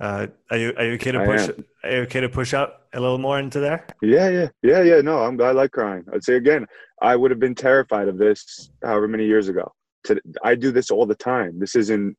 Uh, 0.01 0.27
are 0.51 0.57
you 0.57 0.75
are 0.77 0.85
you 0.85 0.93
okay 0.95 1.13
to 1.13 1.25
push? 1.25 1.49
Are 1.85 1.91
you 1.91 1.99
okay 2.03 2.21
to 2.21 2.29
push 2.29 2.53
out 2.53 2.83
a 2.93 3.01
little 3.01 3.19
more 3.19 3.39
into 3.39 3.61
there? 3.61 3.87
Yeah, 4.03 4.29
yeah, 4.29 4.49
yeah, 4.63 4.83
yeah. 4.83 5.01
No, 5.01 5.23
I'm 5.23 5.41
I 5.41 5.53
like 5.53 5.71
crying. 5.71 6.05
I'd 6.13 6.25
say 6.25 6.35
again, 6.35 6.67
I 7.01 7.15
would 7.15 7.31
have 7.31 7.41
been 7.41 7.55
terrified 7.55 8.09
of 8.09 8.19
this 8.19 8.71
however 8.83 9.07
many 9.07 9.25
years 9.25 9.49
ago. 9.49 9.73
To, 10.05 10.21
I 10.43 10.55
do 10.55 10.71
this 10.71 10.91
all 10.91 11.07
the 11.07 11.15
time. 11.15 11.59
This 11.59 11.77
isn't. 11.77 12.17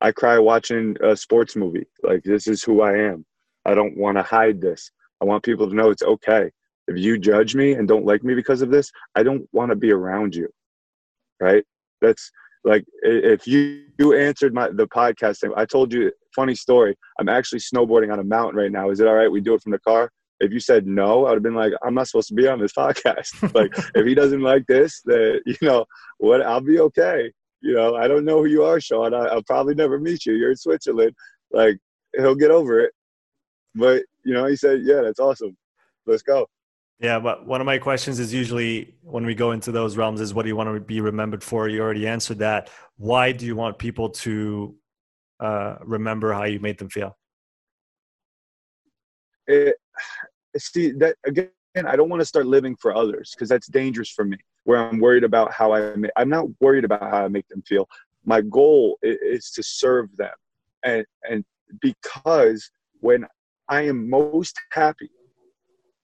I 0.00 0.10
cry 0.10 0.38
watching 0.38 0.96
a 1.02 1.16
sports 1.16 1.54
movie. 1.54 1.86
Like 2.02 2.22
this 2.24 2.46
is 2.46 2.62
who 2.62 2.82
I 2.82 2.96
am. 2.98 3.24
I 3.64 3.74
don't 3.74 3.96
want 3.96 4.16
to 4.18 4.22
hide 4.22 4.60
this. 4.60 4.90
I 5.20 5.24
want 5.24 5.44
people 5.44 5.68
to 5.68 5.74
know 5.74 5.90
it's 5.90 6.02
okay. 6.02 6.50
If 6.88 6.98
you 6.98 7.18
judge 7.18 7.54
me 7.54 7.72
and 7.72 7.86
don't 7.86 8.04
like 8.04 8.24
me 8.24 8.34
because 8.34 8.62
of 8.62 8.70
this, 8.70 8.90
I 9.14 9.22
don't 9.22 9.48
want 9.52 9.70
to 9.70 9.76
be 9.76 9.92
around 9.92 10.34
you. 10.34 10.48
Right? 11.40 11.64
That's 12.00 12.30
like 12.64 12.84
if 13.02 13.46
you, 13.46 13.84
you 13.98 14.16
answered 14.16 14.54
my 14.54 14.68
the 14.68 14.86
podcast 14.88 15.40
thing, 15.40 15.52
I 15.56 15.64
told 15.64 15.92
you 15.92 16.12
funny 16.34 16.54
story. 16.54 16.96
I'm 17.20 17.28
actually 17.28 17.60
snowboarding 17.60 18.12
on 18.12 18.18
a 18.18 18.24
mountain 18.24 18.56
right 18.56 18.72
now. 18.72 18.90
Is 18.90 19.00
it 19.00 19.06
all 19.06 19.14
right? 19.14 19.30
We 19.30 19.40
do 19.40 19.54
it 19.54 19.62
from 19.62 19.72
the 19.72 19.78
car. 19.80 20.10
If 20.42 20.52
you 20.52 20.60
said 20.60 20.86
no, 20.86 21.24
I 21.24 21.30
would 21.30 21.36
have 21.36 21.42
been 21.42 21.54
like, 21.54 21.72
I'm 21.84 21.94
not 21.94 22.08
supposed 22.08 22.28
to 22.28 22.34
be 22.34 22.48
on 22.48 22.60
this 22.60 22.72
podcast. 22.72 23.30
like 23.54 23.72
if 23.94 24.04
he 24.04 24.14
doesn't 24.14 24.42
like 24.42 24.66
this, 24.66 25.00
then 25.04 25.40
you 25.46 25.56
know 25.62 25.86
what? 26.18 26.42
I'll 26.42 26.60
be 26.60 26.80
okay. 26.80 27.32
You 27.60 27.74
know, 27.74 27.94
I 27.94 28.08
don't 28.08 28.24
know 28.24 28.38
who 28.38 28.46
you 28.46 28.64
are, 28.64 28.80
Sean. 28.80 29.14
I, 29.14 29.32
will 29.34 29.44
probably 29.44 29.74
never 29.74 29.98
meet 29.98 30.26
you. 30.26 30.34
You're 30.34 30.50
in 30.50 30.56
Switzerland. 30.56 31.14
Like 31.52 31.78
he'll 32.16 32.34
get 32.34 32.50
over 32.50 32.80
it. 32.80 32.92
But 33.74 34.02
you 34.24 34.34
know, 34.34 34.46
he 34.46 34.56
said, 34.56 34.80
yeah, 34.82 35.00
that's 35.02 35.20
awesome. 35.20 35.56
Let's 36.06 36.22
go. 36.22 36.46
Yeah, 36.98 37.18
but 37.18 37.46
one 37.46 37.60
of 37.60 37.64
my 37.64 37.78
questions 37.78 38.20
is 38.20 38.32
usually 38.32 38.94
when 39.02 39.26
we 39.26 39.34
go 39.34 39.50
into 39.50 39.72
those 39.72 39.96
realms 39.96 40.20
is 40.20 40.34
what 40.34 40.42
do 40.42 40.48
you 40.48 40.56
want 40.56 40.72
to 40.72 40.80
be 40.80 41.00
remembered 41.00 41.42
for? 41.42 41.68
You 41.68 41.82
already 41.82 42.06
answered 42.06 42.38
that. 42.38 42.70
Why 42.96 43.32
do 43.32 43.44
you 43.44 43.56
want 43.56 43.78
people 43.78 44.10
to 44.10 44.76
uh, 45.40 45.76
remember 45.80 46.32
how 46.32 46.44
you 46.44 46.60
made 46.60 46.78
them 46.78 46.88
feel? 46.88 47.16
It, 49.48 49.74
see 50.58 50.92
that 50.92 51.16
again. 51.24 51.48
I 51.86 51.96
don't 51.96 52.08
want 52.08 52.20
to 52.20 52.26
start 52.26 52.46
living 52.46 52.76
for 52.76 52.94
others 52.94 53.32
because 53.34 53.48
that's 53.48 53.66
dangerous 53.66 54.10
for 54.10 54.24
me. 54.24 54.36
Where 54.64 54.78
I'm 54.78 55.00
worried 55.00 55.24
about 55.24 55.52
how 55.52 55.72
I. 55.72 55.96
Make, 55.96 56.10
I'm 56.16 56.28
not 56.28 56.46
worried 56.60 56.84
about 56.84 57.02
how 57.02 57.24
I 57.24 57.28
make 57.28 57.48
them 57.48 57.62
feel. 57.62 57.88
My 58.24 58.40
goal 58.42 58.98
is, 59.02 59.18
is 59.22 59.50
to 59.52 59.62
serve 59.62 60.14
them, 60.16 60.34
and 60.84 61.04
and 61.28 61.44
because 61.80 62.70
when 63.00 63.26
I 63.68 63.82
am 63.82 64.08
most 64.08 64.60
happy 64.70 65.10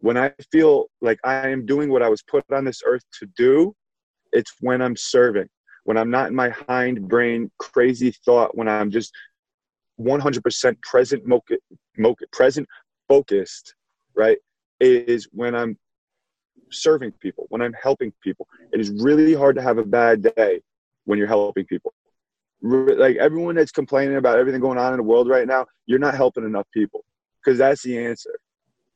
when 0.01 0.16
I 0.16 0.32
feel 0.53 0.86
like 1.01 1.18
I 1.24 1.49
am 1.49 1.66
doing 1.66 1.90
what 1.90 2.03
I 2.03 2.09
was 2.09 2.22
put 2.22 2.44
on 2.53 2.64
this 2.64 2.82
earth 2.86 3.05
to 3.18 3.26
do, 3.36 3.74
it's 4.32 4.55
when 4.61 4.80
I'm 4.80 4.96
serving. 4.96 5.49
When 5.84 5.96
I'm 5.96 6.11
not 6.11 6.28
in 6.28 6.34
my 6.34 6.51
hind 6.51 7.09
brain 7.09 7.51
crazy 7.59 8.12
thought, 8.24 8.57
when 8.57 8.68
I'm 8.68 8.90
just 8.90 9.12
100% 10.01 10.82
present, 10.82 11.24
present 12.32 12.68
focused, 13.09 13.74
right, 14.18 14.38
is 14.80 15.28
when 15.32 15.54
I'm 15.54 15.78
serving 16.70 17.12
people, 17.12 17.46
when 17.48 17.62
I'm 17.62 17.74
helping 17.80 18.12
people. 18.22 18.46
It 18.72 18.80
is 18.80 18.90
really 18.90 19.34
hard 19.34 19.56
to 19.56 19.62
have 19.62 19.78
a 19.78 19.84
bad 19.84 20.22
day 20.36 20.60
when 21.04 21.18
you're 21.18 21.28
helping 21.28 21.64
people. 21.64 21.94
Like 22.60 23.16
everyone 23.16 23.54
that's 23.54 23.72
complaining 23.72 24.16
about 24.16 24.38
everything 24.38 24.60
going 24.60 24.78
on 24.78 24.92
in 24.92 24.98
the 24.98 25.04
world 25.04 25.28
right 25.28 25.46
now, 25.46 25.66
you're 25.86 25.98
not 26.00 26.14
helping 26.14 26.44
enough 26.44 26.66
people 26.74 27.04
because 27.42 27.58
that's 27.58 27.82
the 27.82 27.96
answer, 28.04 28.38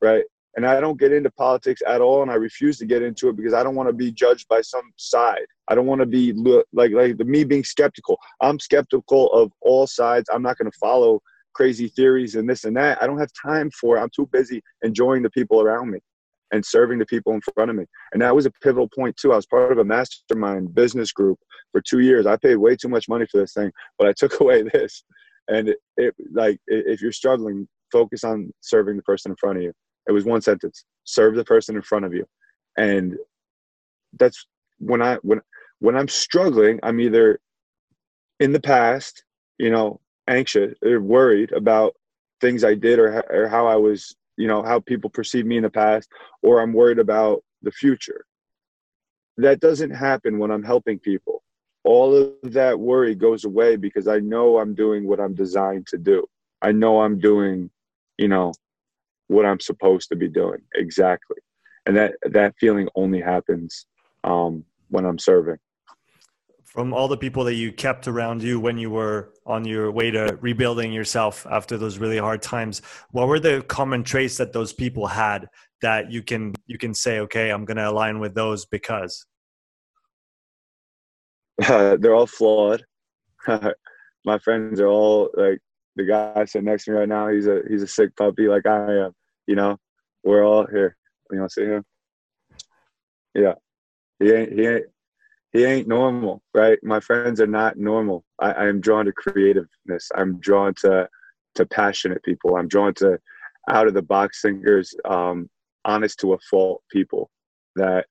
right? 0.01 0.25
And 0.57 0.67
I 0.67 0.81
don't 0.81 0.99
get 0.99 1.13
into 1.13 1.31
politics 1.31 1.81
at 1.87 2.03
all, 2.03 2.21
and 2.21 2.31
I 2.31 2.35
refuse 2.35 2.77
to 2.79 2.85
get 2.85 3.01
into 3.01 3.31
it 3.31 3.37
because 3.37 3.55
I 3.55 3.63
don't 3.63 3.75
want 3.75 3.89
to 3.89 3.95
be 3.95 4.13
judged 4.13 4.49
by 4.49 4.61
some 4.61 4.93
side. 4.97 5.47
I 5.69 5.75
don't 5.75 5.87
want 5.87 6.01
to 6.01 6.07
be 6.07 6.33
like 6.73 6.91
like 6.93 7.17
the 7.17 7.25
me 7.25 7.45
being 7.45 7.65
skeptical. 7.65 8.19
I'm 8.41 8.59
skeptical 8.59 9.33
of 9.33 9.51
all 9.63 9.87
sides. 9.87 10.29
I'm 10.31 10.43
not 10.43 10.59
going 10.59 10.71
to 10.71 10.79
follow 10.79 11.23
crazy 11.55 11.89
theories 11.89 12.35
and 12.35 12.49
this 12.49 12.65
and 12.65 12.77
that. 12.77 13.03
I 13.03 13.07
don't 13.07 13.19
have 13.19 13.31
time 13.45 13.71
for 13.71 13.97
it. 13.97 14.01
I'm 14.01 14.11
too 14.15 14.29
busy 14.33 14.63
enjoying 14.83 15.23
the 15.23 15.31
people 15.31 15.61
around 15.61 15.91
me 15.91 15.99
and 16.53 16.65
serving 16.65 16.99
the 16.99 17.07
people 17.07 17.33
in 17.33 17.41
front 17.55 17.71
of 17.71 17.77
me. 17.77 17.85
And 18.13 18.23
that 18.23 18.35
was 18.35 18.47
a 18.47 18.51
pivotal 18.63 18.89
point 18.95 19.17
too. 19.17 19.33
I 19.33 19.37
was 19.37 19.47
part 19.47 19.73
of 19.73 19.79
a 19.79 19.85
mastermind 19.85 20.75
business 20.75 21.11
group 21.13 21.39
for 21.73 21.81
two 21.81 22.01
years. 22.01 22.27
I 22.27 22.37
paid 22.37 22.57
way 22.57 22.77
too 22.77 22.89
much 22.89 23.09
money 23.09 23.27
for 23.31 23.39
this 23.39 23.55
thing, 23.55 23.73
but 23.99 24.07
I 24.07 24.13
took 24.13 24.41
away 24.41 24.63
this. 24.63 25.03
And 25.49 25.71
it, 25.71 25.79
it 25.97 26.15
like 26.33 26.59
if 26.67 27.01
you're 27.01 27.13
struggling, 27.13 27.67
focus 27.91 28.23
on 28.23 28.53
serving 28.61 28.97
the 28.97 29.03
person 29.03 29.33
in 29.33 29.37
front 29.37 29.59
of 29.59 29.65
you. 29.65 29.73
It 30.07 30.13
was 30.13 30.25
one 30.25 30.41
sentence: 30.41 30.85
serve 31.05 31.35
the 31.35 31.45
person 31.45 31.75
in 31.75 31.83
front 31.83 32.05
of 32.05 32.15
you. 32.15 32.25
And 32.77 33.17
that's 34.19 34.47
when 34.79 35.03
I 35.03 35.17
when 35.23 35.41
when 35.81 35.97
I'm 35.97 36.09
struggling, 36.09 36.79
I'm 36.83 37.01
either 37.01 37.41
in 38.39 38.53
the 38.53 38.61
past, 38.61 39.25
you 39.59 39.71
know, 39.71 40.01
anxious 40.29 40.75
or 40.83 41.01
worried 41.01 41.53
about 41.53 41.95
things 42.41 42.65
I 42.65 42.75
did 42.75 42.99
or, 42.99 43.25
or 43.31 43.49
how 43.49 43.67
I 43.67 43.77
was, 43.77 44.15
you 44.37 44.49
know, 44.49 44.63
how 44.63 44.81
people 44.81 45.11
perceive 45.11 45.47
me 45.47 45.57
in 45.57 45.63
the 45.63 45.71
past, 45.71 46.09
or 46.43 46.61
I'm 46.61 46.73
worried 46.73 46.99
about 46.99 47.43
the 47.63 47.71
future. 47.71 48.25
That 49.37 49.61
doesn't 49.61 49.91
happen 49.91 50.39
when 50.39 50.51
I'm 50.51 50.63
helping 50.63 50.99
people. 50.99 51.43
All 51.85 52.15
of 52.15 52.53
that 52.53 52.79
worry 52.79 53.15
goes 53.15 53.45
away 53.45 53.77
because 53.77 54.07
I 54.07 54.19
know 54.19 54.59
I'm 54.59 54.75
doing 54.75 55.07
what 55.07 55.21
I'm 55.21 55.35
designed 55.35 55.87
to 55.89 55.99
do. 55.99 56.27
I 56.61 56.71
know 56.73 57.01
I'm 57.01 57.19
doing, 57.19 57.71
you 58.19 58.29
know, 58.29 58.53
what 59.27 59.47
I'm 59.47 59.61
supposed 59.61 60.09
to 60.11 60.17
be 60.17 60.29
doing 60.29 60.61
exactly, 60.75 61.39
and 61.87 61.97
that 61.97 62.15
that 62.23 62.55
feeling 62.61 62.89
only 62.95 63.21
happens 63.21 63.87
um, 64.23 64.65
when 64.91 65.05
I'm 65.07 65.19
serving 65.19 65.59
from 66.73 66.95
all 66.95 67.07
the 67.07 67.17
people 67.17 67.45
that 67.45 67.55
you 67.55 67.71
kept 67.71 68.09
around 68.09 68.43
you 68.43 68.59
when 68.59 68.79
you 68.79 68.91
were 68.91 69.35
on 69.45 69.65
your 69.65 69.93
way 69.93 70.11
to 70.11 70.39
rebuilding 70.41 70.91
yourself 70.93 71.47
after 71.51 71.77
those 71.77 71.99
really 71.99 72.17
hard 72.17 72.41
times 72.41 72.81
what 73.11 73.29
were 73.29 73.39
the 73.39 73.63
common 73.69 74.03
traits 74.03 74.39
that 74.39 74.53
those 74.53 74.73
people 74.73 75.07
had 75.07 75.49
that 75.83 76.11
you 76.11 76.23
can 76.23 76.55
you 76.67 76.79
can 76.79 76.95
say 76.95 77.21
okay 77.21 77.51
i'm 77.51 77.65
going 77.65 77.77
to 77.77 77.89
align 77.89 78.19
with 78.19 78.35
those 78.35 78.65
because 78.67 79.27
uh, 81.69 81.97
they're 82.01 82.15
all 82.15 82.27
flawed. 82.27 82.83
My 84.25 84.39
friends 84.39 84.81
are 84.81 84.87
all 84.87 85.31
like 85.35 85.59
the 85.97 86.05
guy 86.05 86.45
sitting 86.47 86.65
next 86.65 86.85
to 86.85 86.93
me 86.93 86.99
right 86.99 87.09
now 87.09 87.29
he's 87.29 87.47
a 87.47 87.61
he's 87.69 87.83
a 87.83 87.87
sick 87.87 88.17
puppy 88.17 88.49
like 88.49 88.67
i 88.67 89.05
am 89.05 89.13
you 89.47 89.57
know? 89.57 89.77
We're 90.23 90.45
all 90.45 90.65
here. 90.67 90.97
You 91.33 91.41
want 91.41 91.51
to 91.51 91.61
see 91.61 91.67
him 91.67 91.85
yeah. 93.35 93.55
He 94.19 94.31
ain't 94.31 94.53
he 94.53 94.67
ain't 94.67 94.85
he 95.53 95.65
ain't 95.65 95.87
normal, 95.87 96.43
right? 96.55 96.79
My 96.83 97.01
friends 97.01 97.41
are 97.41 97.47
not 97.47 97.77
normal. 97.77 98.25
I, 98.39 98.69
am 98.69 98.81
drawn 98.81 99.05
to 99.05 99.13
creativeness. 99.13 100.11
I'm 100.15 100.39
drawn 100.39 100.75
to 100.81 101.09
to 101.57 101.67
passionate 101.67 102.23
people. 102.23 102.57
I'm 102.57 102.69
drawn 102.69 102.95
to 102.95 103.19
out 103.69 103.87
of 103.87 103.93
the 103.93 104.03
box 104.03 104.41
thinkers, 104.41 104.95
um, 105.05 105.51
honest 105.85 106.19
to 106.21 106.33
a 106.33 106.39
fault 106.51 106.83
people 106.91 107.31
that 107.77 108.07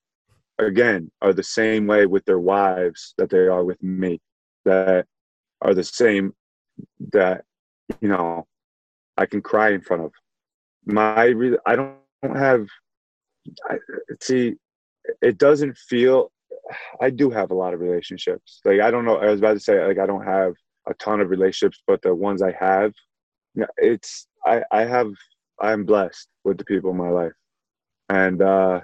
again 0.60 1.12
are 1.22 1.34
the 1.34 1.44
same 1.44 1.88
way 1.88 2.06
with 2.06 2.24
their 2.26 2.40
wives 2.40 3.16
that 3.18 3.32
they 3.32 3.48
are 3.48 3.64
with 3.64 3.82
me. 3.82 4.20
That 4.66 5.08
are 5.62 5.74
the 5.74 5.84
same 5.84 6.34
that 7.12 7.44
you 8.02 8.08
know 8.08 8.46
I 9.18 9.26
can 9.26 9.42
cry 9.42 9.72
in 9.72 9.82
front 9.82 10.04
of. 10.04 10.12
My 10.86 11.34
I 11.66 11.76
don't 11.76 11.98
have. 12.22 12.68
I, 13.68 13.78
see, 14.22 14.54
it 15.24 15.40
doesn't 15.40 15.76
feel 15.76 16.32
I 17.00 17.10
do 17.10 17.30
have 17.30 17.52
a 17.52 17.56
lot 17.56 17.74
of 17.74 17.80
relationships. 17.80 18.62
Like 18.66 18.82
I 18.82 18.92
don't 18.92 19.06
know. 19.06 19.18
I 19.18 19.30
was 19.30 19.40
about 19.40 19.54
to 19.54 19.60
say 19.60 19.84
like 19.86 20.00
I 20.00 20.06
don't 20.06 20.26
have 20.26 20.54
a 20.88 20.94
ton 20.96 21.22
of 21.22 21.30
relationships, 21.30 21.82
but 21.88 22.02
the 22.02 22.14
ones 22.14 22.42
I 22.42 22.52
have, 22.60 22.94
it's 23.78 24.28
I 24.46 24.64
I 24.72 24.86
have 24.86 25.12
I'm 25.60 25.86
blessed 25.86 26.28
with 26.44 26.58
the 26.58 26.66
people 26.66 26.92
in 26.92 26.98
my 26.98 27.10
life, 27.10 27.34
and 28.10 28.42
uh, 28.42 28.82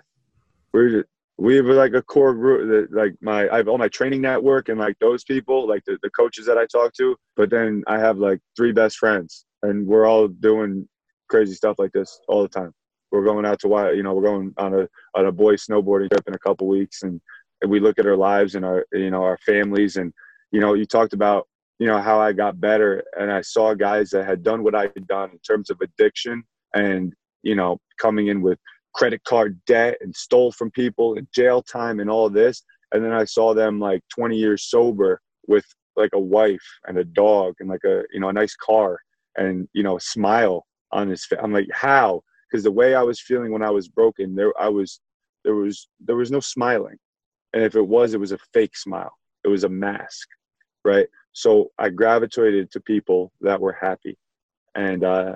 we're 0.74 1.06
we 1.38 1.56
have 1.56 1.66
like 1.66 1.94
a 1.94 2.02
core 2.02 2.34
group 2.34 2.70
that 2.70 2.98
like 2.98 3.16
my 3.22 3.48
I 3.50 3.58
have 3.58 3.68
all 3.68 3.78
my 3.78 3.88
training 3.88 4.22
network 4.22 4.70
and 4.70 4.80
like 4.80 4.98
those 5.00 5.24
people 5.24 5.68
like 5.68 5.84
the, 5.86 5.98
the 6.02 6.10
coaches 6.10 6.46
that 6.48 6.58
I 6.58 6.66
talk 6.66 6.94
to. 6.94 7.16
But 7.36 7.50
then 7.50 7.84
I 7.88 8.00
have 8.00 8.18
like 8.18 8.40
three 8.56 8.72
best 8.72 8.98
friends, 8.98 9.46
and 9.62 9.86
we're 9.86 10.06
all 10.06 10.28
doing 10.28 10.88
crazy 11.30 11.54
stuff 11.54 11.78
like 11.78 11.92
this 11.92 12.20
all 12.28 12.42
the 12.42 12.50
time. 12.50 12.74
We're 13.12 13.24
going 13.24 13.46
out 13.46 13.60
to 13.62 13.94
you 13.96 14.04
know 14.04 14.14
we're 14.14 14.24
going 14.24 14.54
on 14.58 14.74
a 14.74 14.90
on 15.16 15.26
a 15.28 15.32
boys 15.32 15.66
snowboarding 15.66 16.10
trip 16.10 16.28
in 16.28 16.34
a 16.34 16.40
couple 16.40 16.68
weeks 16.68 17.04
and 17.04 17.22
and 17.62 17.72
we 17.72 17.80
look 17.80 18.00
at 18.00 18.08
our 18.08 18.16
lives 18.16 18.56
and 18.56 18.66
our 18.66 18.86
you 18.92 19.10
know 19.10 19.24
our 19.24 19.38
families 19.46 19.98
and 19.98 20.14
you 20.52 20.60
know 20.60 20.74
you 20.74 20.86
talked 20.86 21.14
about 21.14 21.48
you 21.80 21.88
know 21.88 22.00
how 22.00 22.20
I 22.20 22.34
got 22.34 22.60
better 22.60 23.04
and 23.20 23.32
I 23.32 23.42
saw 23.42 23.74
guys 23.74 24.10
that 24.12 24.26
had 24.26 24.44
done 24.44 24.64
what 24.64 24.76
I 24.76 24.84
had 24.84 25.08
done 25.08 25.32
in 25.32 25.40
terms 25.40 25.70
of 25.70 25.80
addiction 25.82 26.44
and 26.74 27.14
you 27.44 27.56
know 27.56 27.80
coming 28.00 28.28
in 28.28 28.42
with 28.42 28.60
credit 28.94 29.24
card 29.24 29.60
debt 29.68 29.98
and 30.02 30.16
stole 30.16 30.52
from 30.52 30.72
people 30.72 31.18
and 31.18 31.28
jail 31.34 31.62
time 31.62 32.00
and 32.00 32.10
all 32.10 32.30
this 32.30 32.64
and 32.94 33.04
then 33.04 33.14
I 33.14 33.26
saw 33.26 33.54
them 33.54 33.80
like 33.80 34.02
20 34.16 34.36
years 34.36 34.70
sober 34.70 35.22
with 35.48 35.66
like 35.96 36.12
a 36.14 36.20
wife 36.20 36.66
and 36.88 36.98
a 36.98 37.04
dog 37.04 37.56
and 37.60 37.70
like 37.70 37.84
a 37.86 38.04
you 38.12 38.20
know 38.20 38.30
a 38.30 38.34
nice 38.34 38.56
car 38.56 39.00
and 39.38 39.68
you 39.74 39.84
know 39.84 39.98
a 39.98 40.02
smile 40.02 40.66
on 40.92 41.10
his 41.10 41.26
face. 41.26 41.40
I'm 41.42 41.54
like 41.54 41.68
how 41.74 42.22
because 42.50 42.64
the 42.64 42.72
way 42.72 42.96
I 42.96 43.04
was 43.04 43.20
feeling 43.20 43.52
when 43.52 43.64
I 43.64 43.72
was 43.72 43.88
broken 43.88 44.36
there 44.36 44.54
I 44.60 44.70
was 44.70 45.00
there 45.44 45.56
was 45.56 45.88
there 46.00 46.16
was 46.16 46.32
no 46.32 46.40
smiling 46.40 46.98
and 47.58 47.66
if 47.66 47.76
it 47.76 47.88
was, 47.88 48.14
it 48.14 48.20
was 48.20 48.34
a 48.34 48.38
fake 48.54 48.78
smile. 48.78 49.18
It 49.44 49.48
was 49.48 49.64
a 49.64 49.70
mask, 49.70 50.28
right? 50.86 51.08
So 51.34 51.72
I 51.80 51.90
gravitated 51.90 52.70
to 52.72 52.80
people 52.80 53.32
that 53.42 53.60
were 53.60 53.76
happy, 53.82 54.16
and 54.76 55.04
uh, 55.04 55.36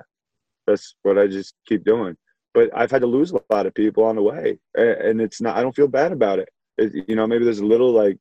that's 0.68 0.94
what 1.02 1.18
I 1.18 1.26
just 1.26 1.56
keep 1.68 1.84
doing. 1.84 2.16
But 2.54 2.70
I've 2.76 2.92
had 2.92 3.02
to 3.02 3.08
lose 3.08 3.32
a 3.32 3.42
lot 3.50 3.66
of 3.66 3.74
people 3.74 4.04
on 4.04 4.18
the 4.18 4.22
way, 4.22 4.60
and 4.76 5.20
it's 5.20 5.42
not. 5.42 5.58
I 5.58 5.64
don't 5.64 5.76
feel 5.76 5.88
bad 5.88 6.12
about 6.12 6.38
it. 6.38 6.50
it 6.78 7.10
you 7.10 7.16
know, 7.16 7.26
maybe 7.26 7.44
there's 7.44 7.58
a 7.58 7.66
little 7.66 7.92
like 7.92 8.20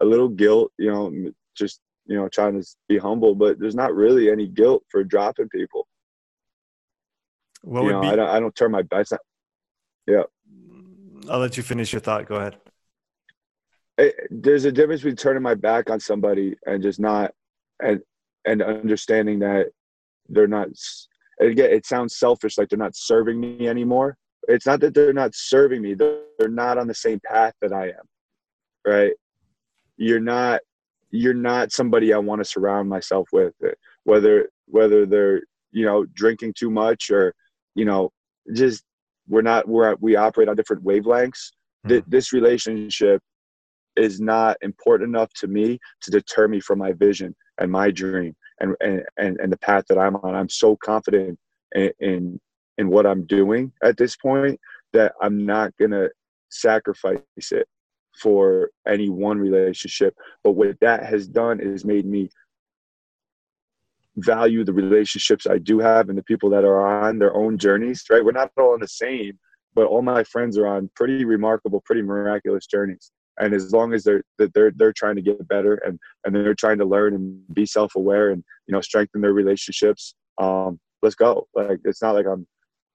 a 0.00 0.04
little 0.06 0.30
guilt. 0.30 0.72
You 0.78 0.90
know, 0.90 1.30
just 1.54 1.80
you 2.06 2.16
know, 2.16 2.30
trying 2.30 2.58
to 2.58 2.66
be 2.88 2.96
humble, 2.96 3.34
but 3.34 3.60
there's 3.60 3.74
not 3.74 3.94
really 3.94 4.30
any 4.30 4.46
guilt 4.46 4.82
for 4.88 5.04
dropping 5.04 5.50
people. 5.50 5.86
What 7.60 7.84
you 7.84 7.92
know, 7.92 8.00
be- 8.00 8.08
I 8.08 8.16
don't. 8.16 8.28
I 8.30 8.40
don't 8.40 8.56
turn 8.56 8.70
my. 8.70 8.82
Not, 8.90 9.20
yeah. 10.06 10.22
I'll 11.28 11.40
let 11.40 11.58
you 11.58 11.62
finish 11.62 11.92
your 11.92 12.00
thought. 12.00 12.24
Go 12.24 12.36
ahead 12.36 12.56
it, 13.98 14.14
there's 14.30 14.64
a 14.64 14.72
difference 14.72 15.00
between 15.00 15.16
turning 15.16 15.42
my 15.42 15.54
back 15.54 15.90
on 15.90 16.00
somebody 16.00 16.56
and 16.66 16.82
just 16.82 17.00
not 17.00 17.32
and 17.82 18.00
and 18.44 18.62
understanding 18.62 19.38
that 19.40 19.66
they're 20.28 20.46
not 20.46 20.68
again 21.40 21.70
it 21.70 21.86
sounds 21.86 22.16
selfish 22.16 22.58
like 22.58 22.68
they're 22.68 22.78
not 22.78 22.96
serving 22.96 23.40
me 23.40 23.68
anymore. 23.68 24.16
It's 24.48 24.66
not 24.66 24.80
that 24.80 24.94
they're 24.94 25.12
not 25.12 25.34
serving 25.34 25.82
me 25.82 25.94
they're, 25.94 26.20
they're 26.38 26.48
not 26.48 26.78
on 26.78 26.86
the 26.86 26.94
same 26.94 27.20
path 27.24 27.54
that 27.60 27.72
i 27.72 27.88
am 27.88 28.04
right? 28.86 29.12
You're 29.96 30.20
not 30.20 30.60
you're 31.10 31.34
not 31.34 31.72
somebody 31.72 32.12
i 32.12 32.18
want 32.18 32.40
to 32.40 32.44
surround 32.44 32.88
myself 32.88 33.28
with 33.32 33.54
whether 34.04 34.48
whether 34.66 35.06
they're 35.06 35.42
you 35.72 35.84
know 35.84 36.04
drinking 36.14 36.52
too 36.56 36.70
much 36.70 37.10
or 37.10 37.34
you 37.74 37.84
know 37.84 38.12
just 38.52 38.84
we're 39.28 39.42
not 39.42 39.68
we're 39.68 39.96
we 40.00 40.16
operate 40.16 40.48
on 40.48 40.56
different 40.56 40.84
wavelengths. 40.84 41.52
Mm-hmm. 41.86 42.10
this 42.10 42.32
relationship 42.32 43.22
is 43.96 44.20
not 44.20 44.56
important 44.62 45.08
enough 45.08 45.32
to 45.34 45.46
me 45.46 45.78
to 46.02 46.10
deter 46.10 46.48
me 46.48 46.60
from 46.60 46.78
my 46.78 46.92
vision 46.92 47.34
and 47.58 47.70
my 47.70 47.90
dream 47.90 48.34
and 48.60 48.74
and 48.80 49.02
and, 49.18 49.38
and 49.40 49.52
the 49.52 49.58
path 49.58 49.84
that 49.88 49.98
I'm 49.98 50.16
on. 50.16 50.34
I'm 50.34 50.48
so 50.48 50.76
confident 50.76 51.38
in, 51.74 51.90
in 52.00 52.40
in 52.78 52.88
what 52.88 53.06
I'm 53.06 53.26
doing 53.26 53.72
at 53.82 53.96
this 53.96 54.16
point 54.16 54.60
that 54.92 55.12
I'm 55.20 55.44
not 55.44 55.76
gonna 55.78 56.08
sacrifice 56.50 57.20
it 57.50 57.66
for 58.20 58.70
any 58.86 59.08
one 59.08 59.38
relationship. 59.38 60.14
But 60.42 60.52
what 60.52 60.78
that 60.80 61.04
has 61.04 61.28
done 61.28 61.60
is 61.60 61.84
made 61.84 62.06
me 62.06 62.30
value 64.16 64.64
the 64.64 64.72
relationships 64.72 65.46
I 65.46 65.58
do 65.58 65.78
have 65.78 66.08
and 66.08 66.16
the 66.16 66.22
people 66.22 66.48
that 66.50 66.64
are 66.64 67.06
on 67.06 67.18
their 67.18 67.34
own 67.34 67.58
journeys, 67.58 68.04
right? 68.08 68.24
We're 68.24 68.32
not 68.32 68.50
all 68.56 68.72
on 68.72 68.80
the 68.80 68.88
same, 68.88 69.38
but 69.74 69.86
all 69.86 70.00
my 70.00 70.24
friends 70.24 70.56
are 70.56 70.66
on 70.66 70.90
pretty 70.96 71.26
remarkable, 71.26 71.82
pretty 71.82 72.00
miraculous 72.00 72.66
journeys 72.66 73.12
and 73.38 73.54
as 73.54 73.72
long 73.72 73.92
as 73.92 74.04
they're 74.04 74.22
they're 74.38 74.72
they're 74.76 74.92
trying 74.92 75.16
to 75.16 75.22
get 75.22 75.46
better 75.48 75.74
and 75.86 75.98
and 76.24 76.34
they're 76.34 76.54
trying 76.54 76.78
to 76.78 76.84
learn 76.84 77.14
and 77.14 77.42
be 77.54 77.66
self-aware 77.66 78.30
and 78.30 78.42
you 78.66 78.72
know, 78.72 78.80
strengthen 78.80 79.20
their 79.20 79.32
relationships. 79.32 80.14
Um, 80.38 80.78
let's 81.02 81.14
go. 81.14 81.46
Like 81.54 81.78
it's 81.84 82.02
not 82.02 82.14
like 82.14 82.26
I'm, 82.26 82.46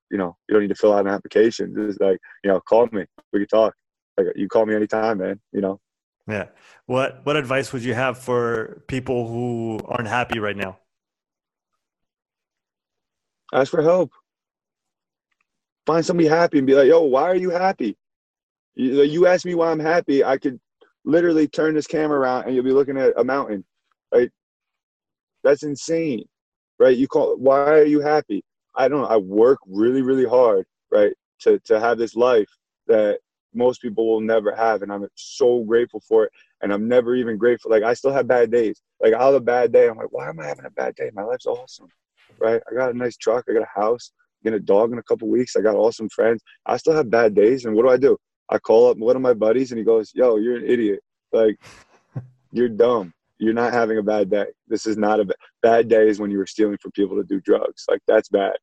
you 0.09 0.17
know, 0.17 0.35
you 0.47 0.53
don't 0.53 0.61
need 0.61 0.69
to 0.69 0.75
fill 0.75 0.93
out 0.93 1.05
an 1.05 1.11
application. 1.11 1.73
It's 1.77 1.99
like, 1.99 2.19
you 2.43 2.51
know, 2.51 2.59
call 2.61 2.87
me. 2.91 3.05
We 3.31 3.39
can 3.39 3.47
talk. 3.47 3.73
Like 4.17 4.27
you 4.35 4.47
call 4.47 4.65
me 4.65 4.75
anytime, 4.75 5.19
man. 5.19 5.39
You 5.51 5.61
know. 5.61 5.79
Yeah. 6.27 6.47
What 6.85 7.25
What 7.25 7.37
advice 7.37 7.73
would 7.73 7.83
you 7.83 7.93
have 7.93 8.17
for 8.17 8.83
people 8.87 9.27
who 9.27 9.79
aren't 9.85 10.09
happy 10.09 10.39
right 10.39 10.57
now? 10.57 10.77
Ask 13.53 13.71
for 13.71 13.81
help. 13.81 14.11
Find 15.85 16.05
somebody 16.05 16.29
happy 16.29 16.57
and 16.59 16.67
be 16.67 16.75
like, 16.75 16.87
"Yo, 16.87 17.01
why 17.01 17.23
are 17.23 17.35
you 17.35 17.49
happy?" 17.49 17.97
You, 18.75 19.27
ask 19.27 19.45
me 19.45 19.55
why 19.55 19.71
I'm 19.71 19.79
happy. 19.79 20.23
I 20.23 20.37
could 20.37 20.59
literally 21.03 21.47
turn 21.47 21.75
this 21.75 21.87
camera 21.87 22.19
around 22.19 22.45
and 22.45 22.55
you'll 22.55 22.63
be 22.63 22.71
looking 22.71 22.97
at 22.97 23.13
a 23.17 23.23
mountain. 23.23 23.65
Right? 24.13 24.29
That's 25.43 25.63
insane, 25.63 26.25
right? 26.79 26.95
You 26.95 27.07
call. 27.07 27.35
Why 27.37 27.57
are 27.57 27.83
you 27.83 28.01
happy? 28.01 28.43
I 28.75 28.87
don't 28.87 29.01
know. 29.01 29.07
I 29.07 29.17
work 29.17 29.59
really, 29.67 30.01
really 30.01 30.25
hard, 30.25 30.65
right, 30.91 31.13
to 31.39 31.59
to 31.65 31.79
have 31.79 31.97
this 31.97 32.15
life 32.15 32.49
that 32.87 33.19
most 33.53 33.81
people 33.81 34.07
will 34.07 34.21
never 34.21 34.55
have, 34.55 34.81
and 34.81 34.91
I'm 34.91 35.07
so 35.15 35.63
grateful 35.63 36.01
for 36.07 36.25
it. 36.25 36.31
And 36.61 36.71
I'm 36.71 36.87
never 36.87 37.15
even 37.15 37.37
grateful. 37.37 37.71
Like 37.71 37.83
I 37.83 37.93
still 37.93 38.13
have 38.13 38.27
bad 38.27 38.51
days. 38.51 38.81
Like 39.01 39.13
I'll 39.13 39.33
have 39.33 39.41
a 39.41 39.41
bad 39.41 39.71
day. 39.71 39.89
I'm 39.89 39.97
like, 39.97 40.11
why 40.11 40.29
am 40.29 40.39
I 40.39 40.45
having 40.45 40.65
a 40.65 40.71
bad 40.71 40.95
day? 40.95 41.09
My 41.13 41.23
life's 41.23 41.47
awesome, 41.47 41.87
right? 42.39 42.61
I 42.69 42.75
got 42.75 42.93
a 42.93 42.97
nice 42.97 43.17
truck. 43.17 43.45
I 43.49 43.53
got 43.53 43.63
a 43.63 43.79
house. 43.79 44.11
I 44.43 44.49
get 44.49 44.55
a 44.55 44.59
dog 44.59 44.91
in 44.91 44.99
a 44.99 45.03
couple 45.03 45.27
weeks. 45.27 45.55
I 45.55 45.61
got 45.61 45.75
awesome 45.75 46.09
friends. 46.09 46.43
I 46.65 46.77
still 46.77 46.93
have 46.93 47.09
bad 47.09 47.33
days, 47.33 47.65
and 47.65 47.75
what 47.75 47.83
do 47.83 47.89
I 47.89 47.97
do? 47.97 48.17
I 48.51 48.59
call 48.59 48.89
up 48.89 48.97
one 48.97 49.15
of 49.15 49.21
my 49.21 49.33
buddies, 49.33 49.71
and 49.71 49.79
he 49.79 49.85
goes, 49.85 50.11
"Yo, 50.13 50.37
you're 50.37 50.57
an 50.57 50.65
idiot. 50.65 51.01
Like, 51.31 51.59
you're 52.51 52.69
dumb. 52.69 53.13
You're 53.39 53.53
not 53.53 53.73
having 53.73 53.97
a 53.97 54.03
bad 54.03 54.29
day. 54.29 54.47
This 54.67 54.85
is 54.85 54.97
not 54.97 55.19
a 55.19 55.25
bad, 55.25 55.37
bad 55.61 55.87
day. 55.89 56.07
Is 56.07 56.19
when 56.19 56.31
you 56.31 56.37
were 56.37 56.45
stealing 56.45 56.77
from 56.81 56.91
people 56.91 57.17
to 57.17 57.23
do 57.23 57.41
drugs. 57.41 57.85
Like 57.89 58.01
that's 58.07 58.29
bad. 58.29 58.57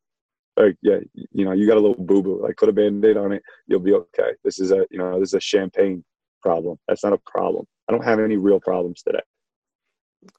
Like, 0.55 0.75
yeah, 0.81 0.99
you 1.31 1.45
know, 1.45 1.53
you 1.53 1.67
got 1.67 1.77
a 1.77 1.79
little 1.79 2.03
boo 2.03 2.21
boo. 2.21 2.41
Like, 2.41 2.57
put 2.57 2.69
a 2.69 2.73
band 2.73 3.03
aid 3.05 3.17
on 3.17 3.31
it. 3.31 3.41
You'll 3.67 3.79
be 3.79 3.93
okay. 3.93 4.31
This 4.43 4.59
is 4.59 4.71
a, 4.71 4.85
you 4.91 4.97
know, 4.97 5.19
this 5.19 5.29
is 5.29 5.35
a 5.35 5.39
champagne 5.39 6.03
problem. 6.41 6.77
That's 6.87 7.03
not 7.03 7.13
a 7.13 7.19
problem. 7.25 7.65
I 7.87 7.93
don't 7.93 8.03
have 8.03 8.19
any 8.19 8.37
real 8.37 8.59
problems 8.59 9.01
today 9.01 9.21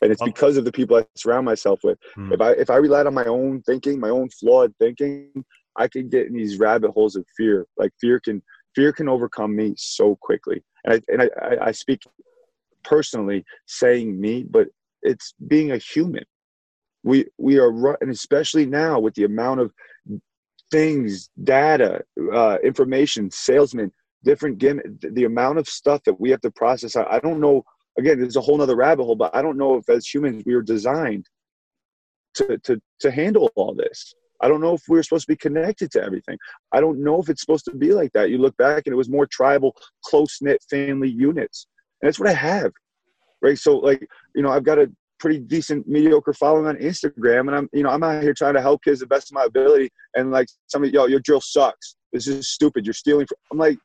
and 0.02 0.12
it's 0.12 0.22
because 0.22 0.56
of 0.56 0.64
the 0.64 0.72
people 0.72 0.96
I 0.96 1.04
surround 1.16 1.44
myself 1.44 1.80
with. 1.82 1.98
Hmm. 2.14 2.32
If 2.32 2.40
I 2.40 2.52
if 2.52 2.70
I 2.70 2.76
relied 2.76 3.06
on 3.06 3.14
my 3.14 3.24
own 3.24 3.62
thinking, 3.62 3.98
my 3.98 4.10
own 4.10 4.28
flawed 4.30 4.74
thinking, 4.78 5.44
I 5.76 5.88
could 5.88 6.10
get 6.10 6.26
in 6.26 6.34
these 6.34 6.58
rabbit 6.58 6.90
holes 6.90 7.16
of 7.16 7.24
fear. 7.36 7.66
Like 7.76 7.92
fear 8.00 8.20
can 8.20 8.42
fear 8.74 8.92
can 8.92 9.08
overcome 9.08 9.54
me 9.54 9.74
so 9.76 10.16
quickly. 10.16 10.62
And 10.84 10.94
I 10.94 11.02
and 11.08 11.22
I, 11.22 11.66
I 11.66 11.72
speak 11.72 12.02
personally 12.84 13.44
saying 13.66 14.20
me, 14.20 14.44
but 14.48 14.68
it's 15.02 15.34
being 15.48 15.72
a 15.72 15.78
human. 15.78 16.24
We 17.02 17.26
we 17.38 17.58
are 17.58 17.70
and 18.00 18.10
especially 18.10 18.66
now 18.66 18.98
with 19.00 19.14
the 19.14 19.24
amount 19.24 19.60
of 19.60 19.72
things, 20.70 21.30
data, 21.42 22.02
uh, 22.32 22.58
information, 22.62 23.30
salesmen, 23.30 23.90
different 24.22 24.58
gimmick, 24.58 24.86
the 25.00 25.24
amount 25.24 25.58
of 25.58 25.68
stuff 25.68 26.02
that 26.04 26.20
we 26.20 26.30
have 26.30 26.40
to 26.42 26.50
process. 26.50 26.94
I, 26.94 27.04
I 27.04 27.18
don't 27.18 27.40
know 27.40 27.64
again, 27.98 28.20
there's 28.20 28.36
a 28.36 28.40
whole 28.40 28.58
nother 28.58 28.76
rabbit 28.76 29.04
hole, 29.04 29.16
but 29.16 29.34
I 29.34 29.42
don't 29.42 29.58
know 29.58 29.76
if 29.76 29.88
as 29.88 30.06
humans 30.06 30.42
we 30.46 30.54
were 30.54 30.62
designed 30.62 31.26
to, 32.34 32.58
to, 32.58 32.80
to 33.00 33.10
handle 33.10 33.50
all 33.56 33.74
this. 33.74 34.14
I 34.42 34.48
don't 34.48 34.60
know 34.60 34.74
if 34.74 34.82
we 34.88 34.98
are 34.98 35.02
supposed 35.02 35.26
to 35.26 35.32
be 35.32 35.36
connected 35.36 35.90
to 35.92 36.02
everything. 36.02 36.38
I 36.72 36.80
don't 36.80 37.02
know 37.02 37.20
if 37.20 37.28
it's 37.28 37.40
supposed 37.40 37.64
to 37.66 37.74
be 37.74 37.92
like 37.92 38.12
that. 38.12 38.30
You 38.30 38.38
look 38.38 38.56
back 38.56 38.82
and 38.86 38.92
it 38.92 38.96
was 38.96 39.08
more 39.08 39.26
tribal, 39.26 39.76
close 40.04 40.38
knit 40.40 40.62
family 40.68 41.10
units. 41.10 41.66
And 42.00 42.08
that's 42.08 42.18
what 42.18 42.28
I 42.28 42.34
have. 42.34 42.72
Right. 43.42 43.58
So 43.58 43.78
like, 43.78 44.06
you 44.34 44.42
know, 44.42 44.50
I've 44.50 44.64
got 44.64 44.78
a 44.78 44.90
pretty 45.18 45.38
decent 45.38 45.86
mediocre 45.86 46.32
following 46.32 46.66
on 46.66 46.76
Instagram 46.76 47.48
and 47.48 47.54
I'm, 47.54 47.68
you 47.72 47.82
know, 47.82 47.90
I'm 47.90 48.02
out 48.02 48.22
here 48.22 48.34
trying 48.34 48.54
to 48.54 48.62
help 48.62 48.82
kids 48.82 49.00
the 49.00 49.06
best 49.06 49.30
of 49.30 49.34
my 49.34 49.44
ability. 49.44 49.90
And 50.14 50.30
like 50.30 50.48
somebody, 50.66 50.92
yo, 50.92 51.06
your 51.06 51.20
drill 51.20 51.40
sucks. 51.40 51.96
This 52.12 52.26
is 52.26 52.48
stupid. 52.48 52.86
You're 52.86 52.94
stealing. 52.94 53.26
From, 53.26 53.36
I'm 53.52 53.58
like, 53.58 53.78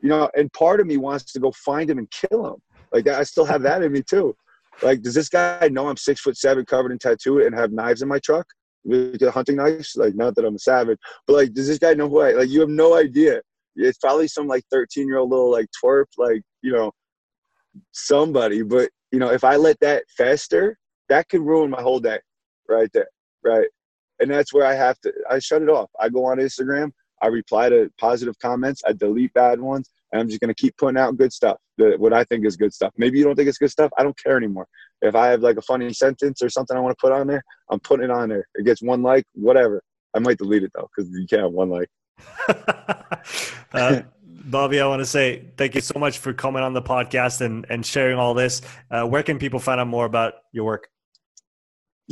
you 0.00 0.08
know, 0.08 0.30
and 0.36 0.52
part 0.52 0.80
of 0.80 0.86
me 0.86 0.96
wants 0.96 1.32
to 1.32 1.40
go 1.40 1.52
find 1.52 1.88
him 1.88 1.98
and 1.98 2.10
kill 2.10 2.46
him. 2.46 2.60
Like 2.92 3.08
I 3.08 3.22
still 3.22 3.44
have 3.44 3.62
that 3.62 3.82
in 3.82 3.92
me 3.92 4.02
too. 4.02 4.36
Like, 4.82 5.02
does 5.02 5.14
this 5.14 5.28
guy 5.28 5.68
know 5.70 5.88
I'm 5.88 5.96
six 5.96 6.20
foot 6.20 6.36
seven, 6.36 6.64
covered 6.64 6.92
in 6.92 6.98
tattoo, 6.98 7.44
and 7.44 7.54
have 7.54 7.72
knives 7.72 8.02
in 8.02 8.08
my 8.08 8.18
truck? 8.18 8.46
With 8.84 9.22
hunting 9.28 9.56
knives? 9.56 9.94
Like, 9.96 10.14
not 10.14 10.34
that 10.34 10.44
I'm 10.44 10.56
a 10.56 10.58
savage, 10.58 10.98
but 11.26 11.34
like, 11.34 11.52
does 11.52 11.68
this 11.68 11.78
guy 11.78 11.94
know 11.94 12.08
who 12.08 12.20
I? 12.20 12.32
Like, 12.32 12.48
you 12.48 12.60
have 12.60 12.68
no 12.68 12.94
idea. 12.96 13.40
It's 13.76 13.98
probably 13.98 14.28
some 14.28 14.48
like 14.48 14.64
13 14.70 15.06
year 15.06 15.18
old 15.18 15.30
little 15.30 15.50
like 15.50 15.66
twerp, 15.82 16.06
like 16.18 16.42
you 16.62 16.72
know, 16.72 16.92
somebody. 17.92 18.62
But 18.62 18.90
you 19.10 19.18
know, 19.18 19.30
if 19.30 19.44
I 19.44 19.56
let 19.56 19.78
that 19.80 20.04
fester, 20.16 20.78
that 21.08 21.28
could 21.28 21.42
ruin 21.42 21.70
my 21.70 21.80
whole 21.80 22.00
day, 22.00 22.18
right 22.68 22.90
there, 22.92 23.08
right. 23.44 23.68
And 24.20 24.30
that's 24.30 24.52
where 24.52 24.66
I 24.66 24.74
have 24.74 25.00
to. 25.00 25.12
I 25.30 25.38
shut 25.38 25.62
it 25.62 25.68
off. 25.68 25.90
I 26.00 26.08
go 26.08 26.24
on 26.26 26.38
Instagram. 26.38 26.92
I 27.22 27.28
reply 27.28 27.68
to 27.68 27.90
positive 27.98 28.38
comments. 28.40 28.82
I 28.86 28.92
delete 28.92 29.32
bad 29.32 29.60
ones 29.60 29.88
and 30.12 30.20
I'm 30.20 30.28
just 30.28 30.40
going 30.40 30.54
to 30.54 30.60
keep 30.60 30.76
putting 30.76 30.98
out 30.98 31.16
good 31.16 31.32
stuff. 31.32 31.56
The, 31.78 31.94
what 31.96 32.12
I 32.12 32.24
think 32.24 32.44
is 32.44 32.56
good 32.56 32.74
stuff. 32.74 32.92
Maybe 32.96 33.18
you 33.18 33.24
don't 33.24 33.34
think 33.34 33.48
it's 33.48 33.58
good 33.58 33.70
stuff. 33.70 33.90
I 33.96 34.02
don't 34.02 34.18
care 34.18 34.36
anymore. 34.36 34.66
If 35.02 35.14
I 35.16 35.26
have 35.28 35.40
like 35.40 35.56
a 35.56 35.62
funny 35.62 35.92
sentence 35.92 36.42
or 36.42 36.48
something 36.48 36.76
I 36.76 36.80
want 36.80 36.96
to 36.96 37.00
put 37.00 37.12
on 37.12 37.26
there, 37.26 37.42
I'm 37.70 37.80
putting 37.80 38.04
it 38.04 38.10
on 38.10 38.28
there. 38.28 38.46
It 38.54 38.64
gets 38.64 38.82
one 38.82 39.02
like, 39.02 39.24
whatever. 39.34 39.82
I 40.14 40.20
might 40.20 40.38
delete 40.38 40.62
it 40.62 40.70
though 40.74 40.88
because 40.94 41.10
you 41.10 41.26
can't 41.26 41.42
have 41.42 41.52
one 41.52 41.70
like. 41.70 41.88
uh, 43.72 44.02
Bobby, 44.24 44.80
I 44.80 44.86
want 44.86 45.00
to 45.00 45.06
say 45.06 45.50
thank 45.56 45.74
you 45.74 45.80
so 45.80 45.98
much 45.98 46.18
for 46.18 46.32
coming 46.32 46.62
on 46.62 46.72
the 46.72 46.82
podcast 46.82 47.40
and, 47.40 47.66
and 47.68 47.84
sharing 47.84 48.18
all 48.18 48.34
this. 48.34 48.62
Uh, 48.90 49.04
where 49.04 49.22
can 49.22 49.38
people 49.38 49.58
find 49.58 49.80
out 49.80 49.88
more 49.88 50.04
about 50.04 50.34
your 50.52 50.64
work? 50.64 50.88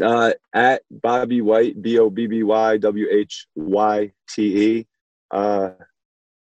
Uh, 0.02 0.32
at 0.54 0.82
Bobby 0.90 1.40
Whyte, 1.40 1.80
B 1.82 1.98
O 1.98 2.10
B 2.10 2.26
B 2.26 2.42
Y 2.42 2.76
W 2.78 3.06
H 3.10 3.46
Y 3.54 4.12
T 4.28 4.78
E. 4.78 4.86
Uh, 5.30 5.70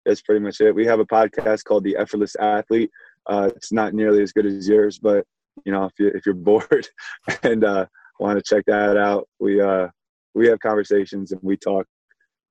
that's 0.06 0.22
pretty 0.22 0.40
much 0.40 0.62
it. 0.62 0.74
We 0.74 0.86
have 0.86 1.00
a 1.00 1.06
podcast 1.06 1.64
called 1.64 1.84
The 1.84 1.98
Effortless 1.98 2.36
Athlete. 2.38 2.90
Uh, 3.28 3.50
it's 3.56 3.72
not 3.72 3.94
nearly 3.94 4.24
as 4.24 4.32
good 4.32 4.46
as 4.46 4.68
yours, 4.68 4.98
but 4.98 5.26
you 5.66 5.72
know, 5.72 5.86
if 5.86 5.94
you 6.00 6.08
if 6.08 6.26
you're 6.26 6.36
bored 6.36 6.88
and 7.44 7.64
uh, 7.64 7.86
want 8.20 8.38
to 8.38 8.44
check 8.44 8.66
that 8.68 8.98
out, 8.98 9.28
we 9.40 9.62
uh, 9.62 9.88
we 10.34 10.48
have 10.48 10.60
conversations 10.60 11.32
and 11.32 11.42
we 11.44 11.58
talk 11.58 11.86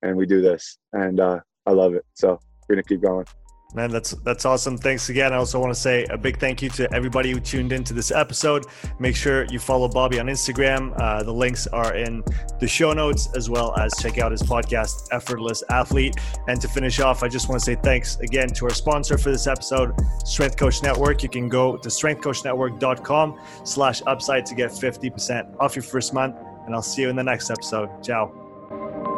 and 0.02 0.16
we 0.16 0.26
do 0.26 0.40
this, 0.40 0.78
and 0.92 1.20
uh, 1.20 1.40
I 1.66 1.72
love 1.72 1.94
it. 1.94 2.04
So 2.14 2.38
we're 2.68 2.76
gonna 2.76 2.84
keep 2.84 3.02
going. 3.02 3.26
Man, 3.74 3.90
that's 3.90 4.12
that's 4.24 4.46
awesome. 4.46 4.78
Thanks 4.78 5.10
again. 5.10 5.34
I 5.34 5.36
also 5.36 5.60
want 5.60 5.74
to 5.74 5.78
say 5.78 6.06
a 6.08 6.16
big 6.16 6.40
thank 6.40 6.62
you 6.62 6.70
to 6.70 6.90
everybody 6.94 7.30
who 7.30 7.38
tuned 7.38 7.70
into 7.70 7.92
this 7.92 8.10
episode. 8.10 8.64
Make 8.98 9.14
sure 9.14 9.44
you 9.44 9.58
follow 9.58 9.88
Bobby 9.88 10.18
on 10.18 10.26
Instagram. 10.26 10.98
Uh, 10.98 11.22
the 11.22 11.34
links 11.34 11.66
are 11.66 11.94
in 11.94 12.24
the 12.60 12.66
show 12.66 12.94
notes, 12.94 13.28
as 13.36 13.50
well 13.50 13.78
as 13.78 13.92
check 14.00 14.16
out 14.16 14.32
his 14.32 14.42
podcast, 14.42 15.08
Effortless 15.12 15.62
Athlete. 15.68 16.14
And 16.48 16.58
to 16.62 16.68
finish 16.68 16.98
off, 16.98 17.22
I 17.22 17.28
just 17.28 17.50
want 17.50 17.60
to 17.60 17.64
say 17.64 17.74
thanks 17.74 18.18
again 18.20 18.48
to 18.54 18.64
our 18.64 18.74
sponsor 18.74 19.18
for 19.18 19.30
this 19.30 19.46
episode, 19.46 19.94
Strength 20.24 20.56
Coach 20.56 20.82
Network. 20.82 21.22
You 21.22 21.28
can 21.28 21.50
go 21.50 21.76
to 21.76 21.88
strengthcoachnetwork.com 21.90 23.38
slash 23.64 24.00
upside 24.06 24.46
to 24.46 24.54
get 24.54 24.70
50% 24.70 25.56
off 25.60 25.76
your 25.76 25.82
first 25.82 26.14
month. 26.14 26.36
And 26.64 26.74
I'll 26.74 26.80
see 26.80 27.02
you 27.02 27.10
in 27.10 27.16
the 27.16 27.24
next 27.24 27.50
episode. 27.50 28.02
Ciao. 28.02 29.17